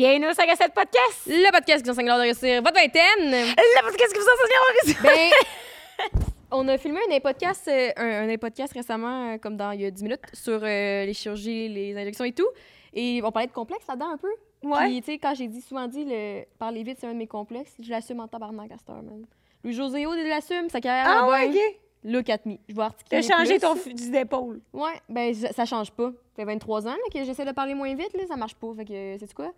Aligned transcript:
Bienvenue 0.00 0.28
au 0.28 0.32
5 0.32 0.48
à 0.48 0.56
7 0.56 0.72
podcast. 0.72 1.26
Le 1.26 1.52
podcast 1.52 1.82
qui 1.82 1.84
vous 1.84 1.90
enseigne 1.90 2.06
l'art 2.06 2.16
de 2.16 2.22
réussir 2.22 2.62
votre 2.62 2.74
vingtaine. 2.74 3.20
Le 3.20 3.84
podcast 3.84 4.14
qui 4.14 4.18
vous 4.18 4.24
enseigne 4.24 4.56
à 4.56 4.72
réussir. 4.72 5.02
Ben, 5.02 6.20
on 6.50 6.68
a 6.68 6.78
filmé 6.78 7.00
un 7.06 7.10
des 7.10 7.20
podcasts, 7.20 7.68
euh, 7.68 7.90
un, 7.98 8.26
un 8.30 8.66
récemment, 8.74 9.32
euh, 9.34 9.36
comme 9.36 9.58
dans 9.58 9.72
il 9.72 9.82
y 9.82 9.84
a 9.84 9.90
10 9.90 10.02
minutes, 10.02 10.22
sur 10.32 10.58
euh, 10.62 11.04
les 11.04 11.12
chirurgies, 11.12 11.68
les 11.68 11.94
injections 11.98 12.24
et 12.24 12.32
tout. 12.32 12.46
Et 12.94 13.20
on 13.22 13.30
parlait 13.30 13.48
de 13.48 13.52
complexe 13.52 13.86
là-dedans 13.88 14.12
un 14.12 14.16
peu. 14.16 14.32
Ouais. 14.62 14.86
Puis, 14.86 15.02
tu 15.02 15.12
sais, 15.12 15.18
quand 15.18 15.34
j'ai 15.34 15.48
dit, 15.48 15.60
souvent 15.60 15.86
dit, 15.86 16.06
le 16.08 16.44
parler 16.58 16.82
vite, 16.82 16.96
c'est 16.98 17.06
un 17.06 17.12
de 17.12 17.18
mes 17.18 17.26
complexes, 17.26 17.74
je 17.78 17.90
l'assume 17.90 18.20
en 18.20 18.26
tabarnak 18.26 18.72
à 18.72 18.78
cette 18.78 18.88
heure, 18.88 19.02
man. 19.02 19.26
Louis-José 19.64 20.00
il 20.00 20.28
l'assume, 20.28 20.70
sa 20.70 20.80
carrière 20.80 21.04
Ah 21.08 21.28
ouais. 21.28 21.50
OK. 21.50 21.58
Look 22.04 22.30
at 22.30 22.40
me. 22.46 22.56
Je 22.66 22.74
vais 22.74 22.82
articuler 22.84 23.20
T'as 23.20 23.36
changé 23.36 23.58
ton 23.58 23.76
fusil 23.76 24.10
d'épaule. 24.10 24.62
Ouais, 24.72 24.98
ben 25.10 25.34
ça, 25.34 25.52
ça 25.52 25.66
change 25.66 25.90
pas. 25.90 26.10
Ça 26.34 26.36
fait 26.36 26.44
23 26.46 26.86
ans 26.86 26.92
là, 26.92 26.96
que 27.12 27.22
j'essaie 27.22 27.44
de 27.44 27.52
parler 27.52 27.74
moins 27.74 27.94
vite, 27.94 28.16
là, 28.16 28.26
ça 28.26 28.36
marche 28.36 28.54
pas. 28.54 28.72
Fait 28.74 28.86
que, 28.86 29.16
c'est 29.18 29.34
quoi? 29.34 29.52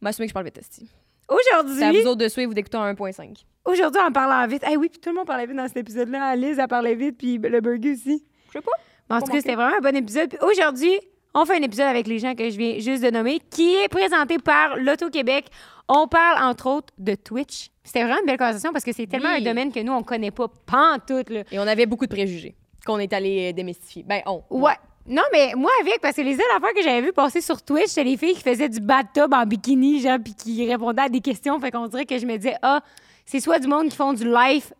M'assumer 0.00 0.26
que 0.26 0.30
je 0.30 0.34
parle 0.34 0.46
vite, 0.46 0.58
esti. 0.58 0.86
C'est 1.28 1.54
à 1.54 1.62
vous 1.62 1.68
Aujourd'hui, 1.70 2.06
autres 2.06 2.16
de 2.16 2.28
suivre 2.28 2.50
ou 2.50 2.54
d'écouter 2.54 2.76
en 2.76 2.92
1.5. 2.92 3.44
aujourd'hui, 3.64 4.00
en 4.00 4.12
parlant 4.12 4.46
vite. 4.46 4.62
Ah 4.66 4.72
oui, 4.78 4.88
puis 4.90 5.00
tout 5.00 5.08
le 5.10 5.16
monde 5.16 5.26
parlait 5.26 5.46
vite 5.46 5.56
dans 5.56 5.66
cet 5.66 5.78
épisode-là. 5.78 6.36
Liz, 6.36 6.58
a 6.60 6.68
parlé 6.68 6.94
vite, 6.94 7.16
puis 7.16 7.38
le 7.38 7.60
burger 7.60 7.92
aussi. 7.92 8.24
Je 8.48 8.52
sais 8.58 8.60
pas. 8.60 8.72
En 9.16 9.20
tout 9.20 9.32
cas, 9.32 9.38
c'était 9.40 9.54
vraiment 9.54 9.76
un 9.76 9.80
bon 9.80 9.96
épisode. 9.96 10.28
Puis 10.30 10.38
aujourd'hui, 10.42 10.92
on 11.34 11.44
fait 11.46 11.56
un 11.56 11.62
épisode 11.62 11.86
avec 11.86 12.06
les 12.06 12.18
gens 12.18 12.34
que 12.34 12.48
je 12.50 12.56
viens 12.58 12.78
juste 12.78 13.02
de 13.02 13.10
nommer, 13.10 13.40
qui 13.50 13.74
est 13.74 13.88
présenté 13.88 14.38
par 14.38 14.76
l'Auto-Québec. 14.76 15.46
On 15.88 16.06
parle, 16.08 16.42
entre 16.44 16.66
autres, 16.68 16.92
de 16.98 17.14
Twitch. 17.14 17.68
C'était 17.82 18.02
vraiment 18.04 18.20
une 18.20 18.26
belle 18.26 18.38
conversation 18.38 18.72
parce 18.72 18.84
que 18.84 18.92
c'est 18.92 19.06
tellement 19.06 19.30
Oui. 19.34 19.40
un 19.40 19.44
domaine 19.44 19.72
que 19.72 19.80
nous, 19.80 19.92
on 19.92 20.02
connaît 20.02 20.30
pas 20.30 20.48
pantoute, 20.66 21.30
là. 21.30 21.42
Et 21.50 21.58
on 21.58 21.66
avait 21.66 21.86
beaucoup 21.86 22.06
de 22.06 22.14
préjugés 22.14 22.54
qu'on 22.86 22.98
est 22.98 23.12
allé 23.14 23.50
euh, 23.50 23.52
démystifier. 23.54 24.02
Ben, 24.02 24.20
on. 24.26 24.42
Ouais. 24.50 24.72
Non, 25.06 25.22
mais 25.32 25.52
moi, 25.54 25.70
avec, 25.82 26.00
parce 26.00 26.16
que 26.16 26.22
les 26.22 26.34
seules 26.34 26.44
affaires 26.56 26.72
que 26.74 26.82
j'avais 26.82 27.02
vues 27.02 27.12
passer 27.12 27.40
sur 27.42 27.60
Twitch, 27.62 27.88
c'était 27.88 28.04
les 28.04 28.16
filles 28.16 28.34
qui 28.34 28.42
faisaient 28.42 28.68
du 28.70 28.80
bathtub 28.80 29.32
en 29.34 29.44
bikini, 29.44 30.00
genre, 30.00 30.18
puis 30.22 30.34
qui 30.34 30.66
répondaient 30.66 31.02
à 31.02 31.08
des 31.10 31.20
questions. 31.20 31.60
Fait 31.60 31.70
qu'on 31.70 31.86
dirait 31.88 32.06
que 32.06 32.16
je 32.18 32.24
me 32.24 32.36
disais, 32.36 32.56
ah, 32.62 32.80
c'est 33.26 33.40
soit 33.40 33.58
du 33.58 33.66
monde 33.68 33.88
qui 33.90 33.96
font 33.96 34.14
du 34.14 34.24
live, 34.24 34.72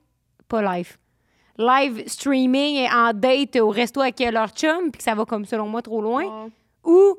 pas 0.49 0.63
live, 0.77 0.97
live 1.59 2.05
streaming 2.07 2.89
en 2.91 3.13
date 3.13 3.57
au 3.57 3.69
resto 3.69 4.01
avec 4.01 4.19
leur 4.21 4.49
chum, 4.49 4.91
puis 4.91 4.99
que 4.99 5.03
ça 5.05 5.15
va 5.15 5.25
comme, 5.27 5.45
selon 5.45 5.69
moi, 5.69 5.83
trop 5.83 6.01
loin, 6.01 6.25
Ouais. 6.25 6.51
ou 6.85 7.17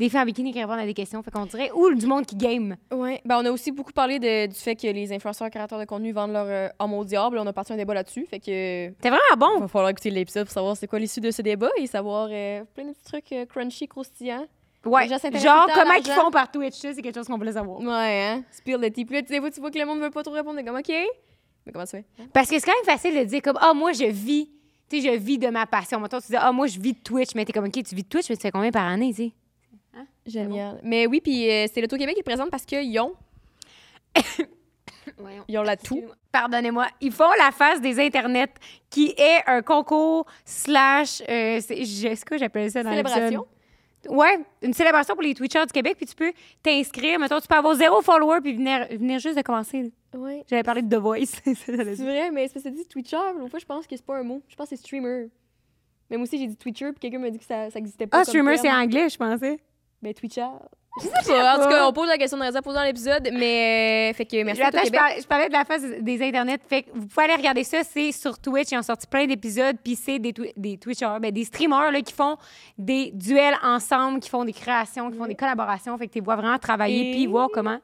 des 0.00 0.08
filles 0.08 0.18
en 0.18 0.24
bikini 0.24 0.52
qui 0.52 0.60
répondent 0.60 0.80
à 0.80 0.84
des 0.86 0.94
questions. 0.94 1.22
Fait 1.22 1.30
qu'on 1.30 1.46
dirait, 1.46 1.70
ou 1.72 1.94
du 1.94 2.06
monde 2.06 2.26
qui 2.26 2.34
game. 2.34 2.76
Ouais. 2.90 3.20
Ben, 3.24 3.38
on 3.40 3.44
a 3.46 3.50
aussi 3.52 3.70
beaucoup 3.70 3.92
parlé 3.92 4.18
de- 4.18 4.46
du 4.46 4.54
fait 4.54 4.74
que 4.74 4.88
les 4.88 5.12
influenceurs 5.12 5.48
créateurs 5.50 5.78
de 5.78 5.84
contenu 5.84 6.10
vendent 6.12 6.32
leur 6.32 6.46
euh, 6.48 6.68
homme 6.78 6.94
au 6.94 7.04
diable. 7.04 7.38
On 7.38 7.46
a 7.46 7.52
parti 7.52 7.72
un 7.72 7.76
débat 7.76 7.94
là-dessus. 7.94 8.26
Fait 8.26 8.40
que. 8.40 8.88
C'était 8.96 9.10
vraiment 9.10 9.36
bon. 9.36 9.60
va 9.60 9.68
falloir 9.68 9.90
écouter 9.90 10.10
l'épisode 10.10 10.46
pour 10.46 10.52
savoir 10.52 10.76
c'est 10.76 10.88
quoi 10.88 10.98
l'issue 10.98 11.20
de 11.20 11.30
ce 11.30 11.42
débat 11.42 11.70
et 11.78 11.86
savoir 11.86 12.28
euh, 12.32 12.64
plein 12.74 12.84
de 12.86 12.92
petits 12.92 13.04
trucs 13.04 13.32
euh, 13.32 13.46
crunchy, 13.46 13.86
croustillants. 13.86 14.46
Ouais. 14.86 15.06
Genre, 15.08 15.66
comment 15.74 15.92
ils 15.92 16.10
font 16.10 16.30
par 16.30 16.50
Twitch, 16.50 16.74
c'est 16.74 16.94
quelque 17.02 17.14
chose 17.14 17.26
qu'on 17.26 17.36
voulait 17.36 17.52
savoir. 17.52 17.80
Ouais, 17.80 18.22
hein? 18.22 18.42
Spill 18.50 18.78
the 18.78 18.90
tea. 18.92 19.04
Puis 19.04 19.16
là, 19.16 19.22
des 19.22 19.38
fois, 19.38 19.50
tu 19.50 19.60
vois 19.60 19.70
que 19.70 19.78
le 19.78 19.84
monde 19.84 20.00
veut 20.00 20.08
pas 20.10 20.22
trop 20.22 20.32
répondre. 20.32 20.56
T'es 20.58 20.64
comme, 20.64 20.76
OK. 20.78 20.88
Mais 21.66 21.72
comment 21.72 21.84
ça 21.84 21.98
fait? 21.98 22.06
Parce 22.32 22.48
que 22.48 22.58
c'est 22.58 22.64
quand 22.64 22.72
même 22.86 22.96
facile 22.98 23.14
de 23.18 23.24
dire 23.24 23.42
comme 23.42 23.58
ah 23.60 23.74
moi 23.74 23.92
je 23.92 24.06
vis 24.06 24.48
tu 24.88 25.00
sais 25.02 25.12
je 25.12 25.18
vis 25.18 25.36
de 25.36 25.48
ma 25.48 25.66
passion. 25.66 26.00
Mettons 26.00 26.18
tu 26.18 26.28
dis 26.28 26.36
ah 26.36 26.50
moi 26.52 26.66
je 26.66 26.80
vis 26.80 26.94
de 26.94 26.98
Twitch 26.98 27.34
mais 27.34 27.44
t'es 27.44 27.52
comme 27.52 27.66
OK 27.66 27.72
tu 27.72 27.94
vis 27.94 28.02
de 28.02 28.08
Twitch 28.08 28.30
mais 28.30 28.36
tu 28.36 28.40
fais 28.42 28.50
combien 28.50 28.70
par 28.70 28.86
année 28.86 29.10
tu 29.10 29.24
sais? 29.24 29.32
Génial. 30.26 30.80
Mais 30.82 31.06
oui, 31.06 31.20
puis 31.20 31.50
euh, 31.50 31.66
c'est 31.72 31.80
l'Auto-Québec 31.80 32.14
qui 32.14 32.20
le 32.20 32.24
présente 32.24 32.50
parce 32.50 32.64
qu'ils 32.64 32.98
ont, 33.00 33.14
ils 35.48 35.58
ont 35.58 35.62
la 35.62 35.76
tout. 35.76 36.02
Pardonnez-moi, 36.32 36.86
ils 37.00 37.12
font 37.12 37.30
la 37.38 37.50
face 37.50 37.80
des 37.80 37.98
internets 37.98 38.52
qui 38.88 39.14
est 39.16 39.42
un 39.46 39.62
concours 39.62 40.26
slash 40.44 41.22
euh, 41.28 41.60
c'est 41.60 41.84
c'est 41.84 42.24
quoi 42.28 42.36
j'appelle 42.36 42.70
ça 42.70 42.82
dans 42.82 42.90
Célébration. 42.90 43.46
Ouais, 44.08 44.38
une 44.62 44.72
célébration 44.72 45.14
pour 45.14 45.22
les 45.22 45.34
Twitchers 45.34 45.66
du 45.66 45.72
Québec 45.72 45.94
puis 45.96 46.06
tu 46.06 46.14
peux 46.14 46.32
t'inscrire, 46.62 47.18
mettons 47.18 47.38
tu 47.40 47.46
peux 47.48 47.56
avoir 47.56 47.74
zéro 47.74 48.00
follower 48.00 48.40
puis 48.40 48.54
venir 48.54 48.86
venir 48.88 49.18
juste 49.18 49.36
de 49.36 49.42
commencer. 49.42 49.82
là. 49.82 50.18
Ouais. 50.18 50.42
J'avais 50.48 50.62
parlé 50.62 50.82
de 50.82 50.96
The 50.96 50.98
Voice. 51.00 51.26
C'est 51.44 51.96
vrai, 51.96 52.30
mais 52.30 52.48
c'est 52.48 52.62
que 52.62 52.68
dit 52.68 52.86
Twitcher. 52.86 53.16
L'autre 53.36 53.50
fois, 53.50 53.58
je 53.60 53.64
pense 53.66 53.86
que 53.86 53.96
c'est 53.96 54.04
pas 54.04 54.16
un 54.16 54.22
mot. 54.22 54.42
Je 54.48 54.56
pense 54.56 54.70
que 54.70 54.76
c'est 54.76 54.82
streamer. 54.82 55.28
Mais 56.08 56.16
moi 56.16 56.24
aussi, 56.24 56.38
j'ai 56.38 56.48
dit 56.48 56.56
Twitcher, 56.56 56.90
puis 56.90 56.98
quelqu'un 56.98 57.20
m'a 57.20 57.30
dit 57.30 57.38
que 57.38 57.44
ça, 57.44 57.70
ça 57.70 57.78
existait 57.78 58.06
pas. 58.08 58.18
ah, 58.18 58.24
comme 58.24 58.28
streamer 58.28 58.56
c'est 58.56 58.70
anglais, 58.70 59.08
je 59.08 59.16
pensais. 59.16 59.60
Ben, 60.02 60.14
Twitcher. 60.14 60.46
Je 61.00 61.06
sais 61.06 61.32
pas. 61.32 61.56
En 61.58 61.62
tout 61.62 61.68
cas, 61.68 61.86
on 61.86 61.92
pose 61.92 62.08
la 62.08 62.18
question 62.18 62.36
de 62.36 62.42
raison 62.42 62.58
dans 62.64 62.82
l'épisode, 62.82 63.28
mais 63.32 64.10
euh, 64.10 64.14
fait 64.14 64.24
que 64.26 64.42
merci 64.42 64.60
à 64.60 64.66
Attends, 64.66 64.78
je, 64.78 64.84
Québec. 64.84 65.00
parlais, 65.00 65.20
je 65.20 65.26
parlais 65.26 65.48
de 65.48 65.52
la 65.52 65.64
face 65.64 65.82
des 65.82 66.22
internets. 66.22 66.58
Fait 66.68 66.82
que 66.82 66.90
vous 66.92 67.06
pouvez 67.06 67.24
aller 67.26 67.36
regarder 67.36 67.62
ça. 67.62 67.84
C'est 67.84 68.10
sur 68.10 68.38
Twitch. 68.38 68.72
Ils 68.72 68.78
ont 68.78 68.82
sorti 68.82 69.06
plein 69.06 69.24
d'épisodes. 69.26 69.76
Puis 69.84 69.94
c'est 69.94 70.18
des, 70.18 70.32
twi- 70.32 70.52
des 70.56 70.78
Twitchers, 70.78 71.18
ben, 71.20 71.30
des 71.30 71.44
streamers 71.44 71.92
là, 71.92 72.00
qui 72.02 72.12
font 72.12 72.36
des 72.76 73.12
duels 73.12 73.54
ensemble, 73.62 74.18
qui 74.20 74.28
font 74.28 74.44
des 74.44 74.52
créations, 74.52 75.10
qui 75.10 75.16
font 75.16 75.26
des 75.26 75.36
collaborations. 75.36 75.96
Fait 75.96 76.08
que 76.08 76.12
tu 76.14 76.20
vois 76.20 76.36
vraiment 76.36 76.58
travailler 76.58 77.10
Et- 77.10 77.12
puis 77.14 77.26
voir 77.26 77.48
comment. 77.52 77.78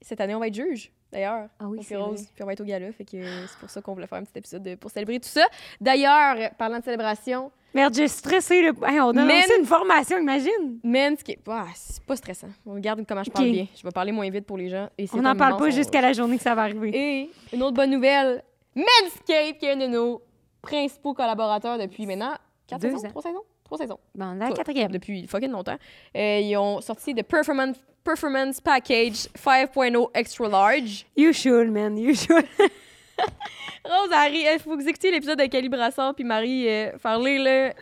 Cette 0.00 0.20
année, 0.20 0.34
on 0.34 0.40
va 0.40 0.46
être 0.48 0.54
juge, 0.54 0.90
d'ailleurs. 1.12 1.48
Ah 1.60 1.64
oui, 1.66 1.78
c'est 1.82 1.94
Rose, 1.96 2.26
puis 2.34 2.42
on 2.42 2.46
va 2.46 2.54
être 2.54 2.60
au 2.60 2.64
gala, 2.64 2.90
fait 2.92 3.04
que 3.04 3.16
euh, 3.18 3.46
c'est 3.46 3.58
pour 3.58 3.70
ça 3.70 3.80
qu'on 3.80 3.94
voulait 3.94 4.08
faire 4.08 4.18
un 4.18 4.24
petit 4.24 4.36
épisode 4.38 4.64
de- 4.64 4.74
pour 4.74 4.90
célébrer 4.90 5.20
tout 5.20 5.28
ça. 5.28 5.46
D'ailleurs, 5.80 6.36
parlant 6.58 6.80
de 6.80 6.84
célébration, 6.84 7.52
Merde, 7.74 7.94
j'ai 7.94 8.08
stressé. 8.08 8.62
Là. 8.62 8.72
Hey, 8.86 9.00
on 9.00 9.10
a 9.10 9.24
Men- 9.24 9.44
une 9.58 9.64
formation, 9.66 10.18
imagine. 10.18 10.78
man, 10.84 11.16
ce 11.16 11.24
qui 11.24 11.32
est... 11.32 11.38
Ah, 11.48 11.66
c'est 11.74 12.02
pas 12.04 12.16
stressant. 12.16 12.48
On 12.66 12.74
regarde 12.74 13.04
comment 13.08 13.24
je 13.24 13.30
parle 13.30 13.50
bien. 13.50 13.66
Je 13.76 13.82
vais 13.82 13.90
parler 13.90 14.12
moins 14.12 14.28
vite 14.28 14.44
pour 14.46 14.58
les 14.58 14.68
gens. 14.68 14.88
et 14.98 15.06
On 15.14 15.22
n'en 15.22 15.34
parle 15.36 15.56
pas 15.56 15.70
jusqu'à 15.70 16.00
la 16.00 16.12
journée 16.12 16.36
que 16.36 16.42
ça 16.42 16.54
va 16.54 16.62
arriver. 16.62 16.90
Et 16.94 17.30
une 17.54 17.62
autre 17.62 17.74
bonne 17.74 17.90
nouvelle, 17.90 18.42
Manscaped, 18.74 19.58
qui 19.58 19.66
est 19.66 19.72
un 19.72 19.76
de 19.76 19.86
nos 19.86 20.20
principaux 20.60 21.14
collaborateurs 21.14 21.78
depuis 21.78 22.06
maintenant 22.06 22.34
4 22.68 22.80
Deux 22.80 22.90
saisons, 22.92 23.06
ans. 23.06 23.10
3 23.10 23.22
saisons, 23.22 23.42
3 23.64 23.78
saisons. 23.78 23.98
Bon, 24.14 24.32
la 24.34 24.50
quatrième. 24.52 24.90
Depuis 24.92 25.26
fucking 25.26 25.50
longtemps. 25.50 25.76
Euh, 26.16 26.40
ils 26.42 26.56
ont 26.56 26.80
sorti 26.80 27.12
le 27.14 27.22
Performance, 27.22 27.76
Performance 28.04 28.60
Package 28.60 29.28
5.0 29.36 30.10
Extra 30.14 30.48
Large. 30.48 31.06
You 31.16 31.32
should, 31.32 31.70
man. 31.70 31.96
You 31.96 32.14
should. 32.14 32.44
Rose, 33.84 34.10
Harry, 34.12 34.44
il 34.52 34.58
faut 34.60 34.76
que 34.76 34.82
vous 34.82 34.88
écoutiez 34.88 35.10
l'épisode 35.10 35.38
de 35.38 35.46
Calibrasseur 35.46 36.14
puis 36.14 36.24
Marie 36.24 36.68
euh, 36.68 36.92
parler, 37.02 37.38
là. 37.38 37.72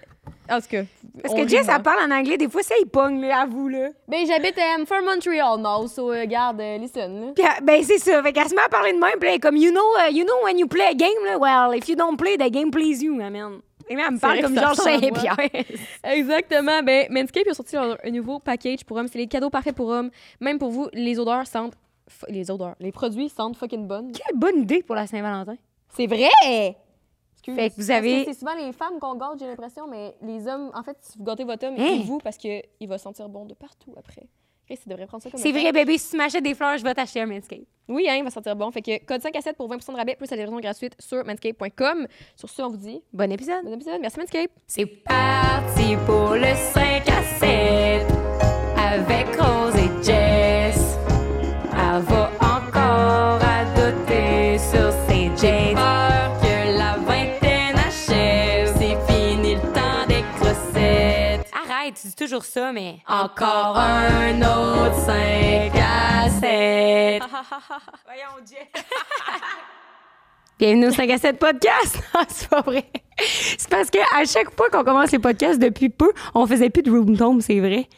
En 0.51 0.61
tout 0.61 0.67
cas. 0.69 0.83
Parce 1.23 1.35
que 1.35 1.47
Jess, 1.47 1.67
elle 1.69 1.83
parle 1.83 2.11
en 2.11 2.15
anglais. 2.15 2.37
Des 2.37 2.49
fois, 2.49 2.63
ça, 2.63 2.75
il 2.81 2.87
pogne, 2.87 3.21
là, 3.21 3.43
à 3.43 3.47
vous, 3.47 3.69
là. 3.69 3.89
Ben, 4.09 4.27
j'habite 4.27 4.59
um, 4.77 4.85
for 4.85 4.99
Montreal 5.03 5.59
now, 5.61 5.87
so, 5.87 6.13
euh, 6.13 6.27
garde, 6.27 6.61
euh, 6.61 6.79
listen, 6.79 7.21
là. 7.21 7.33
Puis, 7.35 7.45
ben, 7.63 7.83
c'est 7.85 7.99
ça. 7.99 8.23
Fait 8.23 8.33
qu'elle 8.33 8.49
se 8.49 8.55
met 8.55 8.63
à 8.63 8.69
parler 8.69 8.93
de 8.93 8.99
même. 8.99 9.19
Puis, 9.21 9.29
elle 9.29 9.37
est 9.37 9.39
comme, 9.39 9.57
you 9.57 9.71
know, 9.71 9.85
uh, 9.99 10.13
you 10.13 10.25
know, 10.25 10.45
when 10.45 10.59
you 10.59 10.67
play 10.67 10.87
a 10.87 10.95
game, 10.95 11.25
là, 11.25 11.39
well, 11.39 11.77
if 11.79 11.89
you 11.89 11.95
don't 11.95 12.17
play, 12.17 12.37
the 12.37 12.51
game 12.51 12.71
plays 12.71 13.03
you, 13.03 13.15
man. 13.15 13.61
Et 13.89 13.97
là, 13.97 14.05
elle 14.09 14.15
me 14.15 14.19
parle 14.19 14.41
comme 14.41 14.55
Georges 14.55 14.81
à. 14.81 14.83
Saint-Pierre. 14.83 15.37
Exactement. 16.05 16.83
Ben, 16.83 17.07
Manscaped 17.11 17.51
ont 17.51 17.55
sorti 17.55 17.77
leur- 17.77 17.99
un 18.05 18.11
nouveau 18.11 18.39
package 18.39 18.85
pour 18.85 18.97
hommes. 18.97 19.09
C'est 19.09 19.19
les 19.19 19.27
cadeaux 19.27 19.51
parfaits 19.51 19.75
pour 19.75 19.89
hommes. 19.89 20.11
Même 20.41 20.59
pour 20.59 20.71
vous, 20.71 20.89
les 20.93 21.19
odeurs 21.19 21.47
sentent. 21.47 21.75
Les 22.29 22.51
odeurs. 22.51 22.75
Les 22.81 22.93
produits 22.93 23.29
sentent 23.29 23.57
fucking 23.57 23.87
bonnes. 23.87 24.13
Quelle 24.13 24.37
bonne 24.39 24.61
idée 24.63 24.83
pour 24.83 24.95
la 24.97 25.07
Saint-Valentin. 25.07 25.57
C'est 25.89 26.07
vrai! 26.07 26.29
Excuse. 27.33 27.55
Fait 27.57 27.71
que 27.71 27.75
vous 27.77 27.91
avez- 27.91 28.25
C'est 28.27 28.35
souvent 28.39 28.55
les 28.55 28.73
femmes 28.73 28.99
qu'on 29.01 29.15
gâte, 29.15 29.39
j'ai 29.39 29.47
l'impression, 29.47 29.87
mais 29.89 30.15
les 30.23 30.47
hommes, 30.47 30.71
en 30.75 30.83
fait, 30.83 30.97
si 31.01 31.17
vous 31.19 31.25
gâtez 31.25 31.45
votre 31.45 31.67
homme, 31.67 31.75
Hein? 31.79 31.99
et 32.01 32.03
vous, 32.03 32.19
parce 32.19 32.37
qu'il 32.37 32.63
va 32.87 32.99
sentir 32.99 33.29
bon 33.31 33.47
de 33.47 33.55
partout 33.55 33.95
après. 33.97 34.27
Chris, 34.67 34.79
il 34.87 34.91
devrait 34.91 35.07
prendre 35.07 35.23
ça 35.23 35.31
comme 35.31 35.41
C'est 35.41 35.51
vrai, 35.51 35.73
bébé, 35.73 35.97
si 35.99 36.11
tu 36.11 36.17
m'achètes 36.17 36.45
des 36.45 36.55
fleurs, 36.55 36.77
je 36.79 36.85
vais 36.85 36.95
t'acheter 36.95 37.21
un 37.21 37.27
Manscaped. 37.27 37.65
Oui, 37.89 38.07
hein, 38.09 38.15
il 38.19 38.23
va 38.25 38.31
sentir 38.31 38.55
bon. 38.55 38.71
Fait 38.71 38.83
que 38.83 39.05
code 39.05 39.21
5 39.23 39.35
à 39.35 39.41
7 39.41 39.57
pour 39.57 39.69
20% 39.69 39.93
de 39.93 39.97
rabais, 39.97 40.15
plus 40.15 40.31
la 40.31 40.37
livraison 40.37 40.61
gratuite 40.61 40.95
sur 41.01 41.25
manscape.com. 41.25 42.07
Sur 42.37 42.49
ce, 42.49 42.63
on 42.63 42.69
vous 42.69 42.77
dit 42.77 43.03
Bon 43.13 43.33
épisode. 43.33 43.65
bon 43.65 43.73
épisode. 43.73 44.01
Merci 44.01 44.21
Manscape. 44.21 44.51
C'est 44.69 44.87
parti 44.87 45.97
pour 46.07 46.35
le 46.35 46.55
5 46.55 47.09
à 47.09 47.23
7 47.41 48.07
avec 48.77 49.35
Rose 49.41 49.60
dis 62.11 62.17
toujours 62.17 62.45
ça, 62.45 62.73
mais 62.73 62.99
encore 63.07 63.79
un 63.79 64.37
autre 64.43 64.97
5 65.07 65.73
à 65.77 66.29
7. 66.29 67.23
Voyons, 68.05 68.45
Jess. 68.45 68.85
Bienvenue 70.59 70.89
au 70.89 70.91
5 70.91 71.09
à 71.09 71.19
7 71.19 71.39
podcast. 71.39 72.03
Non, 72.15 72.21
c'est 72.29 72.49
pas 72.49 72.61
vrai. 72.63 72.85
C'est 73.57 73.69
parce 73.69 73.91
que 73.91 73.99
à 74.15 74.25
chaque 74.25 74.55
fois 74.57 74.69
qu'on 74.71 74.83
commence 74.83 75.13
les 75.13 75.19
podcasts 75.19 75.61
depuis 75.61 75.89
peu, 75.89 76.13
on 76.35 76.47
faisait 76.47 76.71
plus 76.71 76.83
de 76.83 76.91
room 76.91 77.17
tone, 77.17 77.41
c'est 77.41 77.61
vrai. 77.61 77.89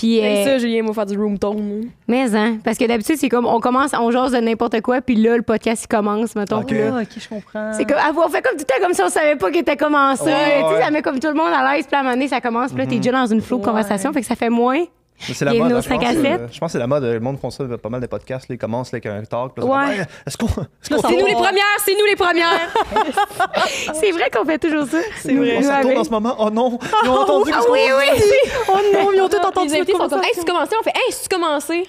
Puis 0.00 0.18
C'est 0.22 0.26
euh, 0.26 0.44
ça, 0.44 0.58
Julien, 0.58 0.82
moi, 0.82 0.94
faire 0.94 1.04
du 1.04 1.18
room 1.18 1.38
tone. 1.38 1.90
mais 2.08 2.34
hein, 2.34 2.56
parce 2.64 2.78
que 2.78 2.86
d'habitude 2.86 3.16
c'est 3.18 3.28
comme 3.28 3.44
on 3.44 3.60
commence, 3.60 3.90
on 3.92 4.10
jase 4.10 4.32
de 4.32 4.38
n'importe 4.38 4.80
quoi, 4.80 5.02
puis 5.02 5.14
là 5.14 5.36
le 5.36 5.42
podcast 5.42 5.84
il 5.84 5.88
commence, 5.88 6.34
mettons. 6.34 6.62
puis 6.62 6.78
là, 6.78 7.00
ok, 7.02 7.08
je 7.18 7.28
comprends. 7.28 7.72
c'est 7.74 7.84
comme 7.84 7.98
ah, 8.00 8.10
on 8.16 8.28
fait 8.30 8.40
comme 8.40 8.56
tout 8.56 8.64
le 8.66 8.74
temps 8.80 8.82
comme 8.82 8.94
si 8.94 9.02
on 9.02 9.10
savait 9.10 9.36
pas 9.36 9.50
qu'il 9.50 9.60
était 9.60 9.76
commencé. 9.76 10.24
Ouais, 10.24 10.62
Tu 10.66 10.74
sais, 10.76 10.82
ça 10.84 10.90
met 10.90 11.02
comme 11.02 11.20
tout 11.20 11.28
le 11.28 11.34
monde 11.34 11.52
à 11.54 11.74
l'aise, 11.74 11.86
puis 11.86 11.94
à 11.96 11.98
un 12.00 12.02
moment 12.02 12.14
donné 12.14 12.28
ça 12.28 12.40
commence, 12.40 12.70
puis 12.72 12.78
là 12.78 12.86
t'es 12.86 12.96
déjà 12.96 13.12
dans 13.12 13.26
une 13.26 13.42
flow 13.42 13.58
de 13.58 13.62
Ouais. 13.62 13.68
conversation, 13.68 14.10
fait 14.14 14.22
que 14.22 14.26
ça 14.26 14.36
fait 14.36 14.48
moins 14.48 14.82
C'est 15.20 15.44
la 15.44 15.52
mode. 15.54 15.72
hein, 15.72 15.80
je, 15.80 15.88
pense, 15.88 16.00
5 16.00 16.02
à 16.04 16.10
euh, 16.10 16.22
7. 16.22 16.40
je 16.52 16.58
pense 16.58 16.68
que 16.68 16.72
c'est 16.72 16.78
la 16.78 16.86
mode. 16.86 17.04
Le 17.04 17.20
monde 17.20 17.38
font 17.38 17.50
ça, 17.50 17.64
pas 17.64 17.88
mal 17.88 18.00
de 18.00 18.06
podcasts. 18.06 18.46
ils 18.48 18.58
commencent 18.58 18.92
avec 18.92 19.06
un 19.06 19.22
talk. 19.22 19.52
Ouais. 19.58 19.96
c'est 19.96 20.08
Est-ce 20.26 20.36
qu'on. 20.38 20.48
C'est 20.82 20.94
nous 20.94 21.26
les 21.26 21.34
premières, 21.34 21.76
c'est 21.84 21.94
nous 21.98 22.06
les 22.06 22.16
premières. 22.16 22.68
C'est 23.94 24.10
vrai 24.12 24.30
qu'on 24.30 24.44
fait 24.44 24.58
toujours 24.58 24.86
ça. 24.86 24.98
C'est 25.16 25.34
vrai. 25.34 25.56
on 25.58 25.62
se 25.62 25.68
retourne 25.68 25.98
en 25.98 26.04
ce 26.04 26.10
moment? 26.10 26.34
Oh 26.38 26.50
non! 26.50 26.78
Ils 27.04 27.08
ont 27.08 27.18
entendu 27.18 27.50
Ah 27.54 27.60
ce 27.60 27.66
qu'on 27.66 27.72
oui, 27.72 27.80
oui. 27.98 28.50
Oh 28.68 28.78
non, 28.94 29.12
ils 29.12 29.20
ont 29.20 29.28
tout 29.28 29.36
entendu 29.44 29.72
Les 29.72 29.84
sont 29.84 30.08
comme, 30.08 30.22
hey, 30.22 30.44
commencé? 30.44 30.74
On 30.78 30.82
fait, 30.82 30.92
hey, 30.94 31.14
tu 31.22 31.28
commencé? 31.28 31.86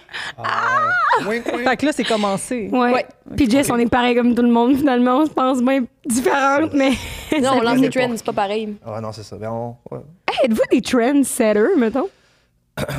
Wink, 1.28 1.46
wink. 1.46 1.68
Fait 1.68 1.78
que 1.78 1.86
là, 1.86 1.92
c'est 1.92 2.04
commencé. 2.04 2.70
Ouais. 2.72 3.06
Puis 3.36 3.50
Jess, 3.50 3.70
on 3.72 3.78
est 3.78 3.90
pareil 3.90 4.16
comme 4.16 4.36
tout 4.36 4.42
le 4.42 4.50
monde, 4.52 4.76
finalement. 4.76 5.20
On 5.20 5.26
se 5.26 5.32
pense 5.32 5.62
bien 5.62 5.84
différentes, 6.06 6.74
mais. 6.74 6.92
Non, 7.42 7.54
on 7.56 7.62
lance 7.62 7.76
fait 7.76 7.82
des 7.82 7.90
trends, 7.90 8.12
c'est 8.16 8.26
pas 8.26 8.34
pareil. 8.34 8.76
Ah 8.86 9.00
non, 9.00 9.12
c'est 9.14 9.24
ça. 9.24 9.38
Ben, 9.38 9.50
on- 9.50 9.76
êtes-vous 10.44 10.62
des 10.70 10.82
trendsetters, 10.82 11.78
mettons? 11.78 12.10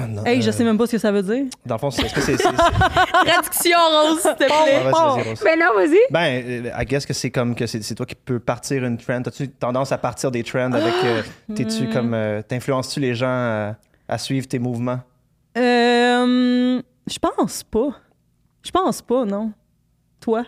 Non, 0.08 0.25
Hey, 0.25 0.43
je 0.43 0.50
sais 0.50 0.64
même 0.64 0.76
pas 0.79 0.87
ce 0.87 0.93
que 0.93 0.99
ça 0.99 1.11
veut 1.12 1.23
dire. 1.23 1.44
Dans 1.67 1.75
le 1.76 1.79
fond, 1.79 1.90
c'est- 1.90 2.02
est-ce 2.02 2.14
que 2.14 2.20
c'est. 2.20 2.37
c'est- 2.37 2.43
c'est- 2.43 2.52
Traduction, 3.26 3.79
Rose, 3.90 4.20
s'il 4.20 4.31
te 4.32 4.37
plaît. 4.37 4.49
Ah, 4.50 4.90
vas-y, 4.90 5.17
vas-y, 5.17 5.29
Rose. 5.29 5.40
Ben 5.44 5.58
non, 5.58 5.75
vas-y. 5.75 5.99
Ben, 6.11 6.67
euh, 6.67 6.70
I 6.81 6.84
guess 6.84 7.06
que 7.06 7.12
c'est 7.12 7.31
comme 7.31 7.55
que 7.55 7.67
c'est 7.67 7.94
toi 7.94 8.06
qui 8.06 8.14
peux 8.14 8.38
partir 8.40 8.84
une 8.84 8.96
trend. 8.99 9.23
As-tu 9.26 9.49
tendance 9.49 9.93
à 9.93 9.99
partir 9.99 10.31
des 10.31 10.43
trends 10.43 10.73
avec. 10.73 10.94
euh, 11.05 11.23
T'es-tu 11.55 11.88
comme. 11.88 12.14
euh, 12.14 12.43
T'influences-tu 12.43 13.00
les 13.00 13.14
gens 13.14 13.26
à, 13.29 13.75
à 14.08 14.19
suivre 14.19 14.46
tes 14.49 14.58
mouvements? 14.58 15.00
Euh, 15.73 16.81
je 17.06 17.19
pense 17.19 17.62
pas. 17.62 17.88
Je 18.62 18.70
pense 18.70 19.02
pas, 19.02 19.25
non. 19.25 19.52
Toi? 20.20 20.44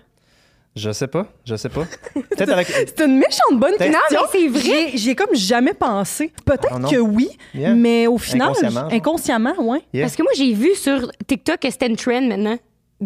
Je 0.76 0.90
sais 0.90 1.06
pas. 1.06 1.26
Je 1.44 1.54
sais 1.54 1.68
pas. 1.68 1.84
Peut-être 2.14 2.50
avec. 2.52 2.66
C'est 2.66 3.00
une 3.04 3.16
méchante 3.18 3.58
bonne 3.60 3.76
question? 3.76 3.92
Non, 3.92 4.18
mais 4.22 4.26
c'est 4.40 4.48
vrai. 4.48 4.90
J'y 4.94 5.10
ai 5.10 5.14
comme 5.14 5.34
jamais 5.34 5.72
pensé. 5.74 6.32
Peut-être 6.44 6.68
Oh 6.84 6.88
que 6.90 6.96
oui, 6.96 7.28
Yeah. 7.54 7.74
mais 7.74 8.06
au 8.08 8.18
final, 8.18 8.48
Inconsciemment, 8.50 8.88
inconsciemment, 8.90 9.54
ouais. 9.70 9.80
Yeah. 9.92 10.04
Parce 10.04 10.16
que 10.16 10.22
moi, 10.22 10.32
j'ai 10.36 10.52
vu 10.52 10.74
sur 10.74 11.10
TikTok 11.26 11.60
que 11.60 11.70
c'était 11.70 11.86
une 11.86 11.96
trend 11.96 12.22
maintenant. 12.22 12.56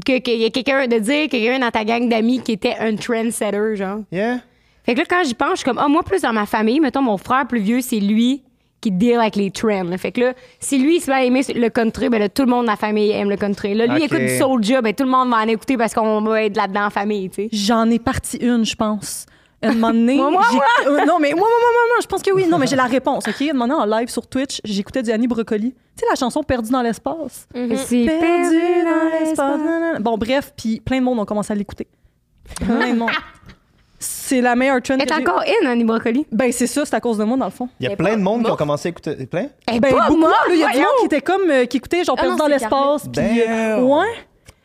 Que- 0.07 0.19
Qu'il 0.19 0.39
y 0.41 0.45
a 0.47 0.51
quelqu'un 0.51 0.87
de 0.87 0.99
dire 0.99 1.29
quelqu'un 1.29 1.59
dans 1.59 1.71
ta 1.71 1.85
gang 1.85 2.09
d'amis 2.09 2.41
qui 2.41 2.53
était 2.53 2.75
un 2.79 2.97
trendsetter, 2.97 3.77
genre. 3.77 3.99
Yeah. 4.11 4.39
Fait 4.85 4.95
que 4.95 5.01
là, 5.01 5.05
quand 5.09 5.23
j'y 5.25 5.35
pense, 5.35 5.51
je 5.51 5.57
suis 5.57 5.65
comme, 5.65 5.79
ah, 5.79 5.89
moi, 5.89 6.03
plus 6.03 6.23
dans 6.23 6.33
ma 6.33 6.47
famille, 6.47 6.81
mettons, 6.81 7.03
mon 7.03 7.19
frère 7.19 7.47
plus 7.47 7.61
vieux, 7.61 7.83
c'est 7.83 8.01
lui 8.01 8.43
qui 8.81 8.91
deal 8.93 9.19
avec 9.19 9.37
les 9.37 9.51
trends. 9.51 9.85
là. 9.85 9.99
Fait 9.99 10.13
que 10.13 10.21
là, 10.21 10.33
si 10.61 10.79
lui, 10.79 10.97
il 10.97 11.01
se 11.01 11.11
met 11.11 11.17
à 11.17 11.25
aimer 11.25 11.43
le 11.55 11.69
country, 11.69 12.09
ben 12.09 12.19
là, 12.21 12.29
tout 12.29 12.43
le 12.43 12.49
monde 12.51 12.67
dans 12.67 12.73
la 12.73 12.77
famille 12.77 13.11
aime 13.11 13.29
le 13.31 13.37
country. 13.37 13.75
Là, 13.75 13.87
lui, 13.87 14.01
il 14.01 14.05
écoute 14.05 14.19
du 14.19 14.39
Soulja, 14.39 14.81
ben 14.83 14.95
tout 14.95 15.05
le 15.05 15.11
monde 15.11 15.31
va 15.31 15.39
en 15.39 15.49
écouter 15.49 15.77
parce 15.77 15.95
qu'on 15.95 16.21
va 16.23 16.45
être 16.45 16.57
là-dedans 16.57 16.87
en 16.87 16.91
famille, 16.91 17.29
tu 17.31 17.43
sais. 17.45 17.49
J'en 17.53 17.91
ai 17.91 17.99
parti 17.99 18.37
une, 18.39 18.65
je 18.65 18.77
pense. 18.77 19.27
Un 19.61 19.73
moment 19.75 19.91
donné, 19.91 20.15
Moi, 20.15 20.31
moi, 20.31 20.43
j'ai- 20.53 20.87
euh, 20.89 21.05
non, 21.05 21.19
mais 21.19 21.31
moi, 21.33 21.41
moi, 21.41 21.49
moi, 21.49 21.71
moi, 21.73 21.83
moi, 21.89 21.97
je 22.01 22.07
pense 22.07 22.23
que 22.23 22.31
oui. 22.31 22.47
Non, 22.49 22.59
mais 22.59 22.69
j'ai 22.69 22.77
la 22.77 22.85
réponse, 22.85 23.27
OK? 23.27 23.43
Un 23.43 23.53
moment 23.55 23.67
donné, 23.77 23.93
en 23.93 23.99
live 23.99 24.09
sur 24.09 24.25
Twitch, 24.29 24.61
j'éctais 24.63 25.03
du 25.03 25.11
Annie 25.11 25.27
Brocoli. 25.27 25.73
Tu 25.73 25.79
sais, 25.97 26.07
la 26.09 26.15
chanson 26.15 26.45
Perdu 26.45 26.71
dans 26.71 26.81
l'espace? 26.83 27.49
C'est 27.53 28.05
Perdu 28.07 28.85
dans 28.85 29.19
l'espace. 29.19 30.01
Bon, 30.01 30.17
bref, 30.17 30.53
puis 30.57 30.79
plein 30.79 31.01
de 31.01 31.05
monde 31.05 31.19
ont 31.19 31.25
commencé 31.25 31.53
à 31.53 31.57
l'écouter. 31.57 31.89
Plein 32.61 32.93
de 32.93 32.99
monde. 32.99 33.11
C'est 34.29 34.41
la 34.41 34.55
meilleure 34.55 34.83
trend 34.83 34.97
Elle 35.01 35.07
que 35.07 35.13
est 35.15 35.17
encore 35.29 35.43
in, 35.43 35.67
Annie 35.67 35.85
Brocoli. 35.85 36.27
Ben, 36.31 36.53
c'est 36.53 36.67
ça, 36.67 36.85
c'est 36.85 36.95
à 36.95 37.01
cause 37.01 37.19
de 37.19 37.25
moi, 37.25 37.37
dans 37.37 37.47
le 37.47 37.51
fond. 37.51 37.69
Il 37.81 37.89
y 37.89 37.93
a 37.93 37.97
plein 37.97 38.17
de 38.17 38.23
monde 38.23 38.45
qui 38.45 38.51
ont 38.51 38.57
commencé 38.57 38.89
à 38.89 38.91
écouter. 38.91 39.15
Plein? 39.27 39.49
Ben, 39.67 39.81
pas 39.81 40.09
beaucoup, 40.09 40.21
là, 40.21 40.33
il 40.51 40.59
y 40.59 40.65
a 40.65 40.71
du 40.73 40.79
monde 40.79 40.87
qui 41.01 41.07
était 41.07 41.21
comme, 41.21 41.51
euh, 41.51 41.65
qui 41.65 41.79
écoutait, 41.79 42.05
genre, 42.05 42.17
Ah 42.19 42.23
Perdu 42.23 42.37
non, 42.37 42.45
dans 42.45 42.47
l'espace. 42.49 43.07
Puis, 43.13 43.43
euh, 43.43 43.81
ouais. 43.81 44.07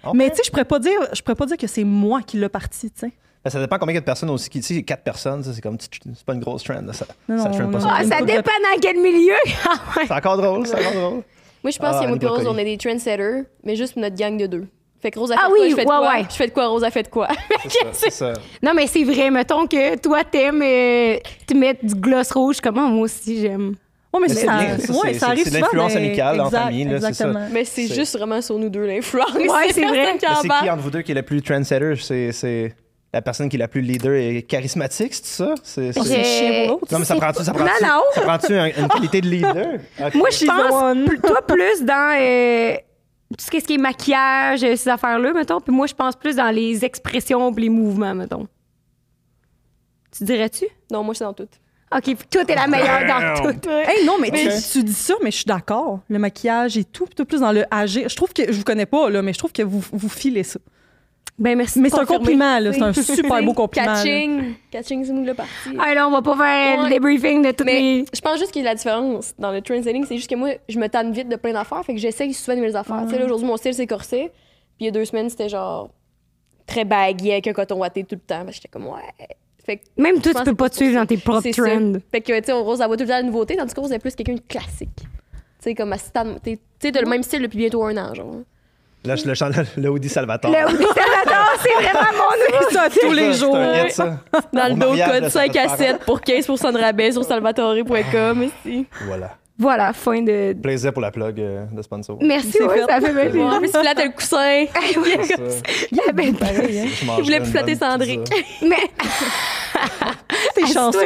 Ok. 0.05 0.13
Mais 0.15 0.29
tu 0.31 0.35
sais, 0.37 0.41
je 0.45 0.51
pourrais 0.51 0.65
pas 0.65 0.79
dire, 0.79 0.99
je 1.13 1.21
pourrais 1.21 1.35
pas 1.35 1.45
dire 1.45 1.57
que 1.57 1.67
c'est 1.67 1.83
moi 1.85 2.21
qui 2.21 2.37
l'ai 2.37 2.49
parti, 2.49 2.91
tu 2.91 2.99
sais. 3.07 3.11
Ben, 3.43 3.49
ça 3.49 3.59
dépend 3.59 3.77
combien 3.77 3.95
de 3.99 4.05
personnes 4.05 4.29
aussi. 4.29 4.49
Tu 4.49 4.61
sais, 4.61 4.83
quatre 4.83 5.03
personnes, 5.03 5.43
ça, 5.43 5.51
c'est 5.53 5.61
comme. 5.61 5.77
C'est 5.79 6.25
pas 6.25 6.33
une 6.33 6.39
grosse 6.41 6.63
trend. 6.63 6.81
là, 6.85 6.93
Ça, 6.93 7.05
Non, 7.29 7.37
ça 7.41 7.49
non, 7.49 7.55
trend 7.57 7.65
pas 7.71 7.77
non. 7.79 7.79
ça. 7.79 7.93
Ah, 7.99 8.03
ça 8.03 8.21
dépend 8.21 8.41
dans 8.41 8.79
quel 8.81 8.97
milieu. 8.97 9.33
Ah. 9.65 10.01
C'est 10.05 10.13
encore 10.13 10.37
drôle, 10.37 10.65
c'est 10.67 10.75
encore 10.75 10.93
drôle. 10.93 11.23
Moi, 11.63 11.71
je 11.71 11.77
pense 11.79 11.87
Ah, 11.95 11.99
qu'il 11.99 12.01
y 12.01 12.05
a 12.05 12.07
moi 12.09 12.17
et 12.21 12.25
Rose, 12.25 12.47
on 12.47 12.57
est 12.57 12.65
des 12.65 12.77
trendsetters, 12.77 13.43
mais 13.63 13.75
juste 13.77 13.95
notre 13.95 14.15
gang 14.15 14.37
de 14.37 14.47
deux. 14.47 14.67
Fait 15.03 15.11
que 15.11 15.19
Rose 15.19 15.31
a 15.31 15.35
fait 15.35 15.41
Ah 15.43 15.47
quoi, 15.49 15.59
oui, 15.59 15.69
je 15.69 15.75
fais 15.75 15.83
de 15.83 15.89
ouais, 15.89 15.97
quoi, 15.97 16.07
ouais. 16.13 16.25
je 16.29 16.35
fais 16.35 16.47
de 16.47 16.51
quoi, 16.53 16.67
Rose 16.67 16.83
a 16.85 16.89
fait 16.89 17.03
de 17.03 17.07
quoi? 17.09 17.27
C'est 17.63 17.69
ça, 17.69 17.87
c'est 17.91 18.09
ça. 18.09 18.33
Non, 18.63 18.71
mais 18.73 18.87
c'est 18.87 19.03
vrai, 19.03 19.29
mettons 19.29 19.67
que 19.67 19.97
toi, 19.97 20.23
t'aimes 20.23 20.61
euh, 20.63 21.17
te 21.45 21.53
mettre 21.53 21.85
du 21.85 21.93
gloss 21.93 22.31
rouge. 22.31 22.57
Comment 22.63 22.87
moi 22.87 23.03
aussi, 23.03 23.41
j'aime. 23.41 23.75
Ouais, 24.13 24.21
mais 24.21 24.27
Mais 24.29 24.33
ça, 24.33 24.39
c'est 24.39 24.45
ça, 24.45 24.57
bien, 24.57 24.77
ça, 24.77 24.93
ouais, 24.93 24.99
c'est- 25.13 25.19
ça 25.19 25.27
arrive 25.27 25.43
c'est 25.43 25.59
l'influence 25.59 25.95
amicale 25.97 26.39
en 26.39 26.49
famille, 26.49 26.85
là, 26.85 26.91
c'est 26.95 27.01
ça. 27.01 27.07
Exactement. 27.09 27.47
Mais 27.51 27.65
c'est 27.65 27.87
juste 27.93 28.17
vraiment 28.17 28.41
sur 28.41 28.57
nous 28.57 28.69
deux 28.69 28.85
l'influence. 28.85 29.33
Ouais, 29.35 29.73
c'est 29.73 29.85
vrai. 29.85 30.17
C'est 30.41 30.47
qui 30.47 30.69
entre 30.69 30.81
vous 30.81 30.89
deux 30.91 31.01
qui 31.01 31.11
est 31.11 31.15
le 31.15 31.21
plus 31.23 31.41
trendsetter? 31.41 31.95
C'est- 31.99 32.31
C'est 32.31 32.73
la 33.13 33.21
personne 33.21 33.49
qui 33.49 33.57
est 33.57 33.59
la 33.59 33.67
plus 33.67 33.81
leader 33.81 34.13
et 34.13 34.41
charismatique, 34.43 35.13
c'est 35.13 35.25
ça? 35.25 35.53
C'est, 35.63 35.91
l'autre? 36.67 36.87
Non, 36.91 36.99
mais 36.99 37.05
ça 37.05 37.15
prend-tu, 37.15 37.43
ça 37.43 37.51
non. 37.51 37.59
ça 38.15 38.21
prend-tu 38.21 38.53
un- 38.55 38.67
une 38.67 38.87
qualité 38.87 39.19
de 39.19 39.27
leader? 39.27 39.67
Moi, 40.15 40.29
je 40.31 40.45
pense, 40.45 41.21
toi, 41.21 41.41
plus 41.45 41.81
dans 41.83 42.17
euh, 42.19 42.75
tout 43.37 43.45
ce 43.45 43.51
qui 43.51 43.57
est- 43.57 43.59
ce 43.61 43.67
qui 43.67 43.73
est 43.75 43.77
maquillage, 43.77 44.63
euh, 44.63 44.75
ces 44.75 44.89
affaires-là, 44.89 45.33
mettons. 45.33 45.59
Puis 45.61 45.73
moi, 45.73 45.87
je 45.87 45.93
pense 45.93 46.15
plus 46.15 46.35
dans 46.35 46.49
les 46.51 46.83
expressions 46.85 47.51
et 47.55 47.61
les 47.61 47.69
mouvements, 47.69 48.13
mettons. 48.15 48.47
Tu 50.15 50.23
dirais-tu? 50.25 50.65
Non, 50.91 51.03
moi, 51.03 51.13
je 51.13 51.17
suis 51.17 51.25
dans 51.25 51.33
tout. 51.33 51.47
OK, 51.95 52.03
puis 52.03 52.15
toi, 52.29 52.43
t'es 52.45 52.55
la 52.55 52.67
meilleure 52.67 53.05
dans 53.07 53.51
tout. 53.53 53.69
Hey, 53.69 54.05
non, 54.05 54.17
mais 54.19 54.31
tu- 54.31 54.83
dis 54.83 54.93
ça, 54.93 55.13
mais 55.23 55.29
je 55.31 55.37
suis 55.37 55.45
d'accord. 55.45 55.99
Le 56.09 56.17
maquillage 56.17 56.75
et 56.77 56.83
tout, 56.85 57.05
tout 57.15 57.25
plus 57.25 57.41
dans 57.41 57.51
le 57.51 57.65
agir. 57.69 58.09
Je 58.09 58.15
trouve 58.15 58.33
que, 58.33 58.51
je 58.51 58.57
vous 58.57 58.63
connais 58.63 58.87
pas, 58.87 59.09
là, 59.11 59.21
mais 59.21 59.31
je 59.33 59.37
trouve 59.37 59.51
que 59.51 59.61
vous, 59.63 59.83
vous 59.91 60.09
filez 60.09 60.43
ça. 60.43 60.59
Ben, 61.39 61.57
merci. 61.57 61.79
Mais 61.79 61.89
de 61.89 61.95
c'est 61.95 62.01
un 62.01 62.05
compliment, 62.05 62.59
là. 62.59 62.71
C'est 62.73 62.81
un 62.83 62.93
super 62.93 63.41
beau 63.43 63.53
compliment. 63.53 63.87
là. 63.87 63.95
Catching. 63.95 64.53
Catching, 64.69 65.03
c'est 65.03 65.13
nous 65.13 65.25
le 65.25 65.33
parti. 65.33 65.51
Ah, 65.79 65.93
là, 65.95 66.07
on 66.07 66.11
va 66.11 66.21
pas 66.21 66.37
faire 66.37 66.77
Ouais. 66.79 66.83
le 66.83 66.89
débriefing 66.91 67.41
de 67.43 67.51
toutes 67.51 67.65
Mais 67.65 67.79
les. 67.79 68.05
je 68.13 68.21
pense 68.21 68.37
juste 68.37 68.51
qu'il 68.51 68.61
y 68.63 68.67
a 68.67 68.69
la 68.69 68.75
différence 68.75 69.33
dans 69.39 69.51
le 69.51 69.61
trendsetting, 69.61 70.05
c'est 70.05 70.17
juste 70.17 70.29
que 70.29 70.35
moi, 70.35 70.49
je 70.69 70.77
me 70.77 70.87
tanne 70.87 71.11
vite 71.11 71.29
de 71.29 71.35
plein 71.35 71.53
d'affaires, 71.53 71.83
fait 71.83 71.93
que 71.95 71.99
j'essaye 71.99 72.33
souvent 72.33 72.55
de 72.55 72.61
nouvelles 72.61 72.77
affaires. 72.77 73.01
Tu 73.05 73.11
sais, 73.13 73.19
là, 73.19 73.25
aujourd'hui, 73.25 73.47
mon 73.47 73.57
style, 73.57 73.73
c'est 73.73 73.87
corset. 73.87 74.31
Puis 74.77 74.81
il 74.81 74.85
y 74.85 74.87
a 74.89 74.91
deux 74.91 75.05
semaines, 75.05 75.29
c'était 75.29 75.49
genre 75.49 75.89
très 76.67 76.85
baggy 76.85 77.31
avec 77.31 77.47
un 77.47 77.53
coton 77.53 77.77
watté 77.79 78.03
tout 78.03 78.15
le 78.15 78.21
temps. 78.21 78.45
Que 78.45 78.51
J'étais 78.51 78.67
comme, 78.69 78.85
ouais. 78.87 79.01
Fait 79.65 79.77
que 79.77 79.83
Même 79.97 80.19
toi, 80.21 80.33
tu 80.35 80.43
peux 80.43 80.55
pas 80.55 80.69
te 80.69 80.75
suivre 80.75 80.99
dans 80.99 81.05
tes 81.05 81.17
propres 81.17 81.41
ça. 81.51 81.63
trends. 81.63 81.93
Fait 82.11 82.21
que, 82.21 82.37
tu 82.39 82.45
sais, 82.45 82.51
Rose, 82.51 82.79
elle 82.79 82.87
voit 82.87 82.97
tout 82.97 83.03
le 83.03 83.09
temps 83.09 83.15
la 83.15 83.23
nouveauté, 83.23 83.55
tandis 83.55 83.73
que 83.73 83.79
Rose 83.79 83.91
est 83.91 83.99
plus 83.99 84.13
quelqu'un 84.15 84.35
de 84.35 84.41
classique. 84.47 84.89
Tu 84.97 85.05
sais, 85.61 85.73
comme 85.75 85.93
assistant. 85.93 86.35
Tu 86.43 86.59
sais, 86.79 86.91
t'as 86.91 87.01
le 87.01 87.07
même 87.09 87.23
style 87.23 87.41
depuis 87.41 87.57
bientôt 87.57 87.83
un 87.85 87.95
an, 87.97 88.13
genre. 88.13 88.35
Là, 89.05 89.15
je 89.17 89.25
le 89.25 89.33
chante 89.33 89.53
le 89.77 89.89
Woody 89.89 90.07
Salvatore. 90.09 90.51
Le 90.51 90.65
Woody 90.65 90.85
Salvatore, 90.85 91.53
c'est 91.61 91.73
vraiment 91.73 92.11
mon. 92.17 92.67
C'est 92.69 92.73
ça 92.73 92.87
tous 92.89 93.11
les 93.11 93.33
jours. 93.33 93.55
un 93.55 93.85
hit, 93.85 93.91
ça. 93.91 94.17
Dans 94.53 94.67
le 94.69 94.75
dos 94.75 94.89
code 94.91 94.97
là, 95.23 95.29
ça 95.29 95.41
5 95.41 95.51
peut 95.53 95.59
à 95.59 95.67
faire- 95.69 95.77
7 95.77 95.99
pour 96.05 96.19
15% 96.21 96.71
de 96.73 96.79
rabais 96.79 97.11
sur 97.11 97.23
salvatore.com 97.23 98.43
ici. 98.43 98.85
Voilà. 99.05 99.31
Voilà, 99.59 99.93
fin 99.93 100.21
de. 100.21 100.53
Plaisir 100.53 100.91
pour 100.93 101.01
la 101.01 101.11
plug 101.11 101.39
euh, 101.39 101.65
de 101.71 101.81
sponsor. 101.83 102.17
Merci, 102.21 102.59
ouais, 102.61 102.75
fait. 102.79 102.85
ça 102.89 102.99
fait 103.01 103.29
bien 103.29 103.49
Ouais, 103.49 103.59
mais 103.61 103.67
si 103.67 103.73
tu 103.73 103.79
flattes 103.79 104.03
le 104.03 104.11
coussin. 104.11 104.65
C'est 105.23 105.37
ça. 105.37 105.43
La 106.07 106.11
belle 106.11 106.33
Pareil, 106.33 106.79
hein. 106.79 106.87
Je 107.17 107.21
voulais 107.23 107.37
une 107.37 107.45
flatter 107.45 107.73
pizza. 107.73 107.97
Mais, 108.63 108.75
T'es 110.55 110.65
chanceux. 110.67 110.99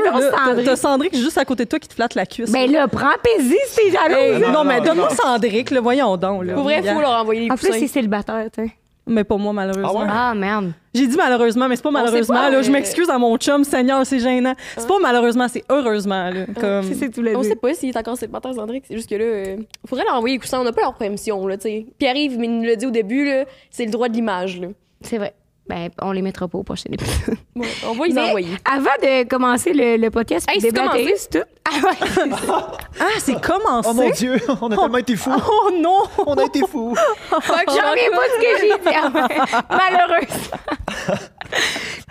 T'as- 0.65 0.75
Cendrick. 0.75 1.15
Juste 1.15 1.37
à 1.37 1.45
côté 1.45 1.65
de 1.65 1.69
toi 1.69 1.79
qui 1.79 1.87
te 1.87 1.93
flatte 1.93 2.15
la 2.15 2.25
cuisse. 2.25 2.51
ben 2.51 2.71
là, 2.71 2.87
prends 2.87 3.15
plaisir 3.21 3.57
si 3.67 3.75
t'es 3.75 3.91
jalouse. 3.91 4.41
Non, 4.41 4.51
non, 4.51 4.63
mais 4.63 4.81
donne-moi. 4.81 5.09
Cendrick, 5.09 5.71
le 5.71 5.79
voyons 5.79 6.15
donc. 6.17 6.45
Là. 6.45 6.53
Pour 6.53 6.63
vrai, 6.63 6.81
faut 6.81 7.01
leur 7.01 7.11
envoyer 7.21 7.41
les 7.41 7.51
En 7.51 7.55
plus, 7.55 7.71
c'est 7.73 7.87
célibataire, 7.87 8.47
tu 8.53 8.63
sais. 8.65 8.71
Mais 9.09 9.23
pas 9.23 9.37
moi, 9.37 9.53
malheureusement. 9.53 9.93
Ah 9.95 10.03
ouais? 10.03 10.09
Ah, 10.11 10.33
merde. 10.35 10.73
J'ai 10.93 11.07
dit 11.07 11.15
malheureusement, 11.15 11.69
mais 11.69 11.77
c'est 11.77 11.81
pas 11.81 11.91
malheureusement. 11.91 12.35
pas, 12.35 12.49
là, 12.49 12.61
je 12.61 12.67
mais- 12.69 12.79
m'excuse 12.79 13.09
à 13.09 13.17
mon 13.17 13.37
chum, 13.37 13.63
Seigneur, 13.63 14.05
c'est 14.05 14.19
gênant. 14.19 14.53
C'est 14.75 14.85
pas 14.87 14.99
malheureusement, 15.01 15.47
c'est 15.47 15.63
heureusement. 15.69 16.29
Là, 16.29 16.45
comme... 16.59 16.93
C'est 16.93 17.09
tout 17.09 17.23
On 17.33 17.41
sait 17.43 17.55
pas 17.55 17.73
s'il 17.73 17.87
est 17.89 17.97
encore 17.97 18.17
célibataire, 18.17 18.53
Cendrick. 18.53 18.83
C'est 18.85 18.95
juste 18.95 19.09
que 19.09 19.15
là, 19.15 19.23
euh, 19.23 19.57
faudrait 19.85 20.03
leur 20.03 20.15
envoyer 20.15 20.35
les 20.35 20.39
coussins. 20.41 20.59
On 20.59 20.65
n'a 20.65 20.73
pas 20.73 20.81
leur 20.81 20.95
permission, 20.95 21.47
là, 21.47 21.55
tu 21.55 21.63
sais. 21.69 21.85
Pierre-Yves, 21.97 22.37
mais 22.37 22.47
il 22.47 22.57
nous 22.57 22.65
l'a 22.65 22.75
dit 22.75 22.85
au 22.85 22.91
début, 22.91 23.23
là, 23.25 23.45
c'est 23.69 23.85
le 23.85 23.91
droit 23.91 24.09
de 24.09 24.13
l'image, 24.13 24.59
là. 24.59 24.67
C'est 25.01 25.17
vrai. 25.17 25.33
Ben, 25.69 25.89
on 26.01 26.11
les 26.11 26.21
mettra 26.21 26.47
pas 26.47 26.57
au 26.57 26.63
prochain 26.63 26.89
épisode. 26.91 27.35
Ouais, 27.55 27.67
on 27.87 27.93
va 27.93 28.05
les 28.07 28.17
envoyer. 28.19 28.55
avant 28.71 28.91
de 29.01 29.27
commencer 29.27 29.73
le, 29.73 29.97
le 29.97 30.11
podcast, 30.11 30.47
Hey, 30.49 30.61
c'est 30.61 30.71
commencé? 30.71 31.13
c'est 31.17 31.39
tout. 31.39 31.47
Ah 31.65 31.87
ouais. 31.87 32.29
Ah, 32.99 33.05
c'est 33.19 33.41
commencé? 33.41 33.89
Oh 33.89 33.93
mon 33.93 34.09
Dieu, 34.11 34.37
on 34.61 34.71
a 34.71 34.77
tellement 34.77 34.97
été 34.97 35.15
fous. 35.15 35.31
Oh 35.35 35.71
non! 35.73 36.03
On 36.25 36.35
a 36.35 36.43
été 36.45 36.59
fous. 36.67 36.95
J'en 37.31 37.37
reviens 37.37 38.11
pas 38.11 38.27
de 38.27 38.33
ce 38.33 38.39
que 38.41 38.61
j'ai 38.61 38.67
dit. 38.67 38.95
Ah 38.95 39.11
ouais. 39.13 39.61
Malheureusement. 39.69 40.57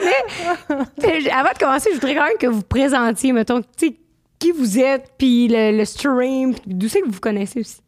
Mais, 0.03 1.31
avant 1.31 1.53
de 1.53 1.59
commencer, 1.59 1.91
je 1.91 1.95
voudrais 1.95 2.15
quand 2.15 2.25
même 2.27 2.39
que 2.39 2.47
vous 2.47 2.63
présentiez, 2.63 3.33
mettons, 3.33 3.61
tu 3.63 3.67
sais, 3.89 3.97
qui 4.39 4.51
vous 4.53 4.79
êtes, 4.79 5.13
puis 5.17 5.49
le, 5.49 5.77
le 5.77 5.85
stream, 5.85 6.55
d'où 6.67 6.89
c'est 6.89 7.01
que 7.01 7.07
vous 7.07 7.13
vous 7.13 7.21
connaissez 7.21 7.61
aussi. 7.61 7.79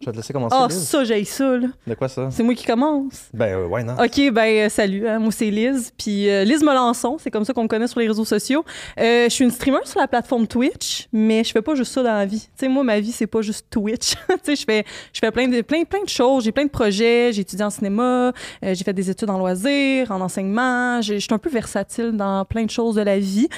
Je 0.00 0.06
vais 0.06 0.12
te 0.12 0.16
laisser 0.16 0.32
commencer. 0.32 0.56
Ah, 0.56 0.68
Liz. 0.68 0.78
ça, 0.86 1.02
j'ai 1.02 1.24
ça, 1.24 1.56
là. 1.56 1.66
De 1.86 1.94
quoi 1.94 2.08
ça? 2.08 2.28
C'est 2.30 2.44
moi 2.44 2.54
qui 2.54 2.64
commence. 2.64 3.28
Ben, 3.34 3.58
euh, 3.58 3.66
why 3.66 3.82
not? 3.82 3.94
OK, 3.94 4.30
ben 4.32 4.66
euh, 4.66 4.68
salut, 4.68 5.08
hein, 5.08 5.18
moi 5.18 5.32
c'est 5.32 5.50
Liz, 5.50 5.92
puis 5.98 6.30
euh, 6.30 6.44
Liz 6.44 6.62
Melançon, 6.62 7.16
c'est 7.18 7.32
comme 7.32 7.44
ça 7.44 7.52
qu'on 7.52 7.64
me 7.64 7.68
connaît 7.68 7.88
sur 7.88 7.98
les 7.98 8.06
réseaux 8.06 8.24
sociaux. 8.24 8.64
Euh, 9.00 9.24
je 9.24 9.28
suis 9.30 9.44
une 9.44 9.50
streamer 9.50 9.84
sur 9.84 9.98
la 9.98 10.06
plateforme 10.06 10.46
Twitch, 10.46 11.08
mais 11.12 11.42
je 11.42 11.50
fais 11.50 11.62
pas 11.62 11.74
juste 11.74 11.92
ça 11.92 12.04
dans 12.04 12.14
la 12.14 12.26
vie. 12.26 12.42
Tu 12.42 12.48
sais, 12.56 12.68
moi 12.68 12.84
ma 12.84 13.00
vie 13.00 13.10
c'est 13.10 13.26
pas 13.26 13.42
juste 13.42 13.66
Twitch. 13.70 14.14
tu 14.28 14.36
sais, 14.44 14.56
je 14.56 14.64
fais 14.64 14.84
je 15.12 15.18
fais 15.18 15.32
plein 15.32 15.48
de 15.48 15.60
plein 15.62 15.82
plein 15.82 16.04
de 16.04 16.08
choses, 16.08 16.44
j'ai 16.44 16.52
plein 16.52 16.64
de 16.64 16.70
projets, 16.70 17.32
j'ai 17.32 17.40
étudié 17.40 17.64
en 17.64 17.70
cinéma, 17.70 18.32
euh, 18.64 18.74
j'ai 18.74 18.84
fait 18.84 18.92
des 18.92 19.10
études 19.10 19.30
en 19.30 19.38
loisirs, 19.38 20.12
en 20.12 20.20
enseignement, 20.20 21.02
je 21.02 21.18
suis 21.18 21.34
un 21.34 21.38
peu 21.38 21.50
versatile 21.50 22.12
dans 22.12 22.44
plein 22.44 22.64
de 22.64 22.70
choses 22.70 22.94
de 22.94 23.02
la 23.02 23.18
vie. 23.18 23.48